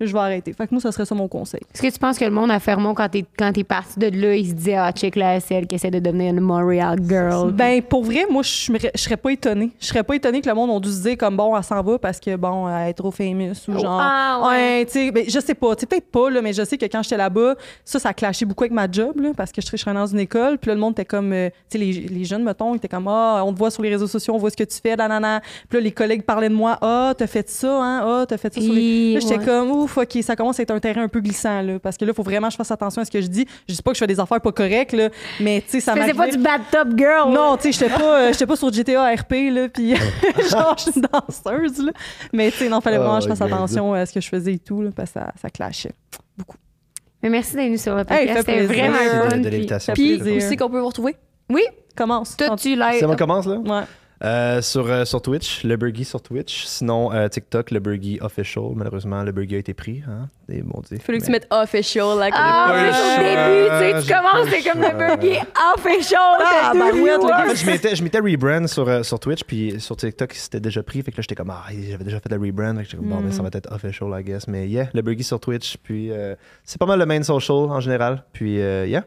je 0.01 0.11
vais 0.11 0.19
arrêter. 0.19 0.53
Fait 0.53 0.67
que 0.67 0.73
moi, 0.73 0.81
ça 0.81 0.91
serait 0.91 1.05
ça 1.05 1.15
mon 1.15 1.27
conseil. 1.27 1.61
Est-ce 1.73 1.81
que 1.81 1.87
tu 1.87 1.99
penses 1.99 2.17
que 2.17 2.25
le 2.25 2.31
monde 2.31 2.51
à 2.51 2.59
Fermont, 2.59 2.93
quand 2.93 3.07
t'es, 3.09 3.25
quand 3.37 3.51
t'es 3.53 3.63
parti 3.63 3.97
de 3.97 4.07
là, 4.07 4.35
il 4.35 4.49
se 4.49 4.53
disait, 4.53 4.75
ah, 4.75 4.91
check 4.91 5.15
là, 5.15 5.39
celle 5.39 5.67
qui 5.67 5.75
essaie 5.75 5.91
de 5.91 5.99
devenir 5.99 6.33
une 6.33 6.41
Montreal 6.41 6.99
girl? 7.07 7.51
Ben, 7.51 7.81
pour 7.81 8.03
vrai, 8.03 8.25
moi, 8.29 8.43
je 8.43 8.71
serais 8.95 9.17
pas 9.17 9.31
étonnée. 9.31 9.71
Je 9.79 9.85
serais 9.85 10.03
pas 10.03 10.15
étonnée 10.15 10.41
que 10.41 10.49
le 10.49 10.55
monde 10.55 10.83
ait 10.83 10.87
dû 10.87 10.93
se 10.93 11.01
dire, 11.01 11.17
comme, 11.17 11.37
bon, 11.37 11.55
elle 11.55 11.63
s'en 11.63 11.81
va 11.81 11.97
parce 11.97 12.19
que, 12.19 12.35
bon, 12.35 12.67
elle 12.67 12.89
est 12.89 12.93
trop 12.93 13.11
famous 13.11 13.53
ou 13.67 13.73
genre. 13.73 13.99
Ah, 14.01 14.41
ouais. 14.43 14.49
Ouais, 14.49 14.85
tu 14.85 14.91
sais, 14.93 15.11
ben, 15.11 15.23
je 15.27 15.39
sais 15.39 15.55
pas, 15.55 15.75
tu 15.75 15.85
peut-être 15.85 16.11
pas, 16.11 16.29
là, 16.29 16.41
mais 16.41 16.53
je 16.53 16.63
sais 16.63 16.77
que 16.77 16.85
quand 16.85 17.03
j'étais 17.03 17.17
là-bas, 17.17 17.55
ça, 17.85 17.99
ça 17.99 18.13
clashait 18.13 18.45
beaucoup 18.45 18.63
avec 18.63 18.73
ma 18.73 18.89
job, 18.91 19.19
là, 19.19 19.31
parce 19.35 19.51
que 19.51 19.61
je 19.61 19.67
serais 19.67 19.93
dans 19.93 20.07
une 20.07 20.19
école, 20.19 20.57
puis 20.57 20.69
là, 20.69 20.75
le 20.75 20.81
monde 20.81 20.93
était 20.93 21.05
comme, 21.05 21.31
euh, 21.33 21.49
les, 21.77 21.91
les 21.91 22.25
jeunes, 22.25 22.43
mettons, 22.43 22.73
ils 22.73 22.77
étaient 22.77 22.87
comme, 22.87 23.07
ah, 23.07 23.43
on 23.45 23.53
te 23.53 23.57
voit 23.59 23.69
sur 23.71 23.83
les 23.83 23.89
réseaux 23.89 24.07
sociaux, 24.07 24.33
on 24.33 24.37
voit 24.37 24.49
ce 24.49 24.57
que 24.57 24.63
tu 24.63 24.77
fais, 24.81 24.95
nanana. 24.95 25.41
Puis 25.69 25.77
là, 25.77 25.83
les 25.83 25.91
collègues 25.91 26.23
parlaient 26.23 26.49
de 26.49 26.53
moi, 26.55 26.77
ah, 26.81 27.13
t'as 27.17 27.27
fait 27.27 27.47
ça, 27.49 27.81
hein, 27.81 28.01
ah, 28.03 28.25
t'as 28.27 28.37
fait 28.37 28.53
ça 28.53 28.61
sur 28.61 28.73
les. 28.73 28.81
Et- 28.81 29.13
Là, 29.15 29.19
j'étais 29.19 29.37
ouais. 29.37 29.45
comme, 29.45 29.71
ouf, 29.71 29.97
OK, 29.97 30.17
ça 30.23 30.35
commence 30.35 30.59
à 30.59 30.63
être 30.63 30.71
un 30.71 30.79
terrain 30.79 31.03
un 31.03 31.07
peu 31.07 31.19
glissant, 31.19 31.61
là, 31.61 31.79
parce 31.79 31.97
que 31.97 32.05
là, 32.05 32.11
il 32.11 32.15
faut 32.15 32.23
vraiment 32.23 32.47
que 32.47 32.53
je 32.53 32.57
fasse 32.57 32.71
attention 32.71 33.01
à 33.01 33.05
ce 33.05 33.11
que 33.11 33.21
je 33.21 33.27
dis. 33.27 33.45
Je 33.67 33.73
dis 33.75 33.81
pas 33.81 33.91
que 33.91 33.95
je 33.95 33.99
fais 33.99 34.07
des 34.07 34.19
affaires 34.19 34.41
pas 34.41 34.51
correctes, 34.51 34.93
là, 34.93 35.09
mais, 35.39 35.61
tu 35.61 35.69
sais, 35.71 35.79
ça 35.79 35.93
Tu 35.93 36.01
faisais 36.01 36.13
pas 36.13 36.27
du 36.29 36.37
bad 36.37 36.61
top 36.71 36.87
girl. 36.97 37.31
non, 37.31 37.57
tu 37.57 37.71
sais, 37.71 37.71
j'étais 37.85 37.93
pas, 37.97 38.19
euh, 38.21 38.31
j'étais 38.31 38.45
pas 38.45 38.55
sur 38.55 38.71
GTA 38.73 39.13
RP, 39.15 39.33
là, 39.51 39.69
puis 39.69 39.95
genre, 40.49 40.75
je 40.77 40.83
suis 40.83 40.91
une 40.95 41.07
danseuse, 41.11 41.85
là. 41.85 41.91
Mais, 42.33 42.51
tu 42.51 42.57
sais, 42.57 42.69
non, 42.69 42.81
fallait 42.81 42.97
Oh 42.97 43.01
vraiment 43.01 43.17
que 43.19 43.23
je 43.25 43.29
fasse 43.29 43.41
attention 43.41 43.93
à 43.93 44.05
ce 44.05 44.13
que 44.13 44.21
je 44.21 44.29
faisais 44.29 44.53
et 44.53 44.59
tout, 44.59 44.81
là, 44.81 44.89
parce 44.95 45.11
que 45.11 45.19
ça, 45.19 45.31
ça 45.41 45.49
clashait. 45.49 45.91
Mais 47.21 47.29
merci 47.29 47.55
d'être 47.55 47.65
venu 47.65 47.77
sur 47.77 47.95
le 47.95 48.05
podcast. 48.05 48.37
C'était 48.37 48.65
vraiment 48.65 48.93
de- 48.93 49.29
fun. 49.29 49.37
de 49.39 49.49
puis- 49.93 50.17
plaisir. 50.19 50.37
aussi 50.37 50.55
qu'on 50.55 50.69
peut 50.69 50.79
vous 50.79 50.87
retrouver? 50.87 51.15
Oui, 51.49 51.63
Commence. 51.95 52.37
toi, 52.37 52.55
tu 52.55 52.75
l'as. 52.75 52.93
C'est 52.99 53.05
bon, 53.05 53.13
on 53.13 53.15
commence 53.15 53.45
là? 53.45 53.57
Ouais. 53.57 53.83
Euh, 54.21 54.61
sur, 54.61 54.85
euh, 54.85 55.05
sur 55.05 55.21
Twitch, 55.21 55.63
le 55.63 55.77
Burgie 55.77 56.03
sur 56.03 56.21
Twitch. 56.21 56.65
Sinon, 56.65 57.13
euh, 57.13 57.29
TikTok, 57.29 57.71
le 57.71 57.79
Burgie 57.79 58.19
official. 58.21 58.65
Malheureusement, 58.75 59.23
le 59.23 59.31
Burgie 59.31 59.55
a 59.55 59.59
été 59.59 59.73
pris. 59.73 60.03
Hein? 60.05 60.27
Des 60.49 60.61
bon 60.61 60.81
Dieu. 60.81 60.97
Il 60.97 61.01
fallait 61.01 61.19
que 61.19 61.23
tu 61.23 61.31
Mais- 61.31 61.37
mettes 61.39 61.47
official 61.49 62.17
là. 62.17 62.29
Ah, 62.33 62.73
mais 62.73 62.89
au 62.89 63.23
début, 63.23 63.69
tu 63.69 64.01
sais, 64.01 64.07
tu 64.07 64.13
commences, 64.13 64.49
c'est 64.49 64.69
comme 64.69 64.81
le 64.81 64.97
burger 65.15 65.39
official. 65.73 66.19
Ah, 66.39 66.71
bah 66.75 67.55
fait, 67.55 67.95
je 67.95 68.03
m'étais, 68.03 68.19
rebrand 68.19 68.67
sur, 68.67 68.89
euh, 68.89 69.03
sur 69.03 69.21
Twitch, 69.21 69.43
puis 69.45 69.79
sur 69.79 69.95
TikTok, 69.95 70.33
c'était 70.33 70.59
déjà 70.59 70.83
pris. 70.83 71.01
Fait 71.01 71.11
que 71.11 71.17
là, 71.17 71.21
j'étais 71.21 71.35
comme, 71.35 71.51
ah, 71.51 71.63
j'avais 71.89 72.03
déjà 72.03 72.19
fait 72.19 72.29
le 72.29 72.41
rebrand. 72.41 72.75
Fait 72.75 72.83
que 72.83 72.89
j'étais 72.89 72.97
comme, 72.97 73.07
bon, 73.07 73.21
ben, 73.21 73.31
ça 73.31 73.41
va 73.41 73.49
être 73.53 73.71
official, 73.71 74.09
I 74.19 74.23
guess. 74.23 74.49
Mais 74.49 74.67
yeah, 74.67 74.89
le 74.93 75.01
Burgie 75.01 75.23
sur 75.23 75.39
Twitch. 75.39 75.77
Puis 75.81 76.11
euh, 76.11 76.35
c'est 76.65 76.77
pas 76.77 76.85
mal 76.85 76.99
le 76.99 77.05
main 77.05 77.23
social 77.23 77.55
en 77.55 77.79
général. 77.79 78.25
Puis 78.33 78.59
euh, 78.59 78.85
yeah. 78.85 79.05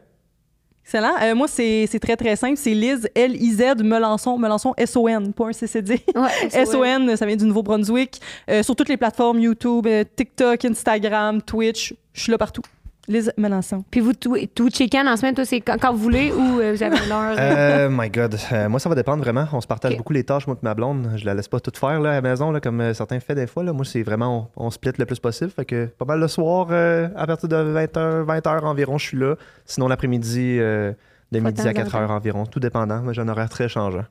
Excellent. 0.85 1.15
Euh, 1.21 1.33
moi, 1.33 1.47
c'est 1.47 1.99
très, 2.01 2.15
très 2.15 2.35
simple. 2.35 2.57
C'est 2.57 2.73
Liz, 2.73 3.09
L-I-Z, 3.15 3.83
Melançon, 3.83 4.37
Melançon, 4.37 4.73
S-O-N, 4.77 5.33
pas 5.33 5.47
un 5.47 5.53
CCD. 5.53 6.01
Ouais, 6.15 6.49
S-O-N, 6.51 7.15
ça 7.15 7.25
vient 7.25 7.35
du 7.35 7.45
Nouveau-Brunswick. 7.45 8.19
Euh, 8.49 8.63
sur 8.63 8.75
toutes 8.75 8.89
les 8.89 8.97
plateformes, 8.97 9.39
YouTube, 9.39 9.87
euh, 9.87 10.03
TikTok, 10.15 10.65
Instagram, 10.65 11.41
Twitch. 11.41 11.93
Je 12.13 12.21
suis 12.21 12.31
là 12.31 12.37
partout. 12.37 12.61
Liz 13.07 13.33
Melançon. 13.37 13.83
Puis 13.91 13.99
vous, 13.99 14.13
tout, 14.13 14.37
tout 14.55 14.69
check-in 14.69 15.05
en 15.11 15.17
semaine, 15.17 15.35
toi, 15.35 15.43
c'est 15.43 15.59
quand, 15.59 15.75
quand 15.79 15.91
vous 15.91 15.99
voulez 15.99 16.31
ou 16.31 16.59
euh, 16.59 16.73
vous 16.73 16.83
avez 16.83 16.95
l'heure? 17.07 17.35
Euh, 17.37 17.89
my 17.91 18.09
God. 18.09 18.37
Euh, 18.51 18.69
moi, 18.69 18.79
ça 18.79 18.87
va 18.87 18.95
dépendre 18.95 19.21
vraiment. 19.21 19.45
On 19.51 19.59
se 19.59 19.67
partage 19.67 19.97
beaucoup 19.97 20.13
les 20.13 20.23
tâches, 20.23 20.47
moi 20.47 20.55
et 20.55 20.65
ma 20.65 20.73
blonde. 20.73 21.11
Je 21.17 21.25
la 21.25 21.33
laisse 21.33 21.49
pas 21.49 21.59
toute 21.59 21.77
faire 21.77 21.99
là, 21.99 22.11
à 22.11 22.13
la 22.13 22.21
maison, 22.21 22.51
là, 22.51 22.61
comme 22.61 22.79
euh, 22.79 22.93
certains 22.93 23.19
fait 23.19 23.35
des 23.35 23.47
fois. 23.47 23.63
Là. 23.63 23.73
Moi, 23.73 23.83
c'est 23.83 24.03
vraiment, 24.03 24.49
on, 24.55 24.67
on 24.67 24.69
split 24.71 24.91
le 24.97 25.05
plus 25.05 25.19
possible. 25.19 25.51
Fait 25.51 25.65
que 25.65 25.85
pas 25.85 26.05
mal 26.05 26.19
le 26.19 26.27
soir, 26.29 26.67
euh, 26.71 27.09
à 27.15 27.27
partir 27.27 27.49
de 27.49 27.55
20h, 27.55 28.25
20h 28.25 28.61
environ, 28.63 28.97
je 28.97 29.05
suis 29.05 29.17
là. 29.17 29.35
Sinon, 29.65 29.89
l'après-midi, 29.89 30.57
euh, 30.59 30.93
de 31.33 31.39
midi 31.39 31.67
à 31.67 31.73
temps 31.73 31.81
en 31.81 31.83
4h 31.83 32.07
environ, 32.09 32.45
tout 32.45 32.59
dépendant. 32.61 33.01
Moi, 33.01 33.11
j'ai 33.11 33.21
un 33.21 33.27
horaire 33.27 33.49
très 33.49 33.67
changeant. 33.67 34.05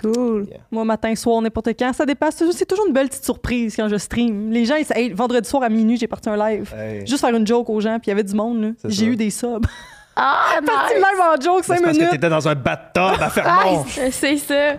Cool. 0.00 0.48
Moi, 0.72 0.84
matin, 0.84 1.14
soir, 1.14 1.40
n'importe 1.40 1.68
quand. 1.78 1.92
Ça 1.92 2.04
dépasse. 2.04 2.42
C'est 2.52 2.66
toujours 2.66 2.86
une 2.88 2.92
belle 2.92 3.08
petite 3.08 3.24
surprise 3.24 3.76
quand 3.76 3.88
je 3.88 3.96
stream. 3.96 4.50
Les 4.50 4.64
gens, 4.64 4.74
ils 4.74 4.86
hey, 4.94 5.12
vendredi 5.12 5.48
soir 5.48 5.62
à 5.62 5.68
minuit, 5.68 5.96
j'ai 5.96 6.08
parti 6.08 6.28
un 6.28 6.36
live. 6.36 6.74
Juste 7.06 7.20
faire 7.20 7.34
une 7.34 7.46
joke 7.46 7.70
aux 7.70 7.80
gens, 7.80 7.98
puis 8.00 8.06
il 8.06 8.10
y 8.10 8.12
avait 8.12 8.24
du 8.24 8.34
monde. 8.34 8.74
J'ai 8.84 9.06
eu 9.06 9.16
des 9.16 9.30
subs. 9.30 9.64
Ah, 10.16 10.60
Parti 10.64 10.94
nice. 10.94 11.02
live 11.02 11.20
en 11.20 11.40
joke, 11.40 11.64
C'est 11.64 11.74
5 11.74 11.82
parce 11.82 11.92
que 11.94 11.96
minutes. 11.98 12.10
t'étais 12.12 12.28
dans 12.28 12.46
un 12.46 12.54
bathtub 12.54 13.20
à 13.20 13.28
Fermont. 13.30 13.84
C'est 14.12 14.36
ça. 14.36 14.74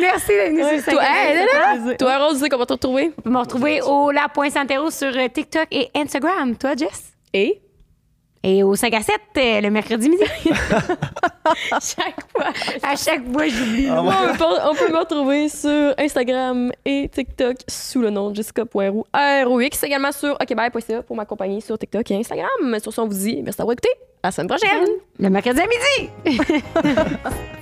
Merci 0.00 0.28
d'être 0.28 0.52
venu 0.54 0.80
sur 0.80 0.92
Toi, 0.94 1.02
hey, 1.04 1.34
là, 1.36 1.42
là. 1.44 1.74
plaisir. 1.76 1.96
Toi, 1.98 2.16
Rose, 2.16 2.32
tu 2.38 2.40
sais 2.44 2.48
qu'on 2.48 2.56
va 2.56 2.64
te 2.64 2.72
retrouver? 2.72 3.08
Vous 3.08 3.22
pouvez 3.22 3.30
me 3.34 3.38
retrouver 3.40 3.82
au 3.82 4.10
La.Santero 4.10 4.90
sur 4.90 5.08
euh, 5.14 5.28
TikTok 5.28 5.66
et 5.70 5.90
Instagram. 5.94 6.56
Toi, 6.56 6.70
Jess? 6.78 7.12
Et? 7.34 7.60
Et 8.42 8.62
au 8.62 8.74
5 8.74 8.94
à 8.94 9.02
7, 9.02 9.16
euh, 9.36 9.60
le 9.60 9.70
mercredi 9.70 10.08
midi. 10.08 10.24
chaque 10.44 12.20
fois. 12.32 12.46
à 12.82 12.96
chaque 12.96 13.30
fois, 13.30 13.48
j'oublie. 13.48 13.90
On, 13.90 14.34
peut, 14.34 14.44
on 14.64 14.74
peut 14.74 14.90
me 14.90 14.98
retrouver 14.98 15.48
sur 15.50 15.92
Instagram 15.98 16.72
et 16.86 17.10
TikTok 17.12 17.56
sous 17.68 18.00
le 18.00 18.08
nom 18.08 18.30
de 18.30 18.36
jessica.roux. 18.36 19.04
R-O-X, 19.14 19.82
également 19.84 20.12
sur 20.12 20.38
okbye.ca 20.40 21.02
pour 21.02 21.16
m'accompagner 21.16 21.60
sur 21.60 21.78
TikTok 21.78 22.10
et 22.10 22.16
Instagram. 22.16 22.48
Sur 22.82 22.94
ce, 22.94 23.00
on 23.02 23.08
vous 23.08 23.14
dit 23.14 23.42
merci 23.42 23.58
d'avoir 23.58 23.74
écouté. 23.74 23.90
À 24.22 24.28
la 24.28 24.32
semaine 24.32 24.48
prochaine. 24.48 24.88
Le 25.18 25.28
mercredi 25.28 25.60
à 25.60 25.66
midi. 25.66 26.38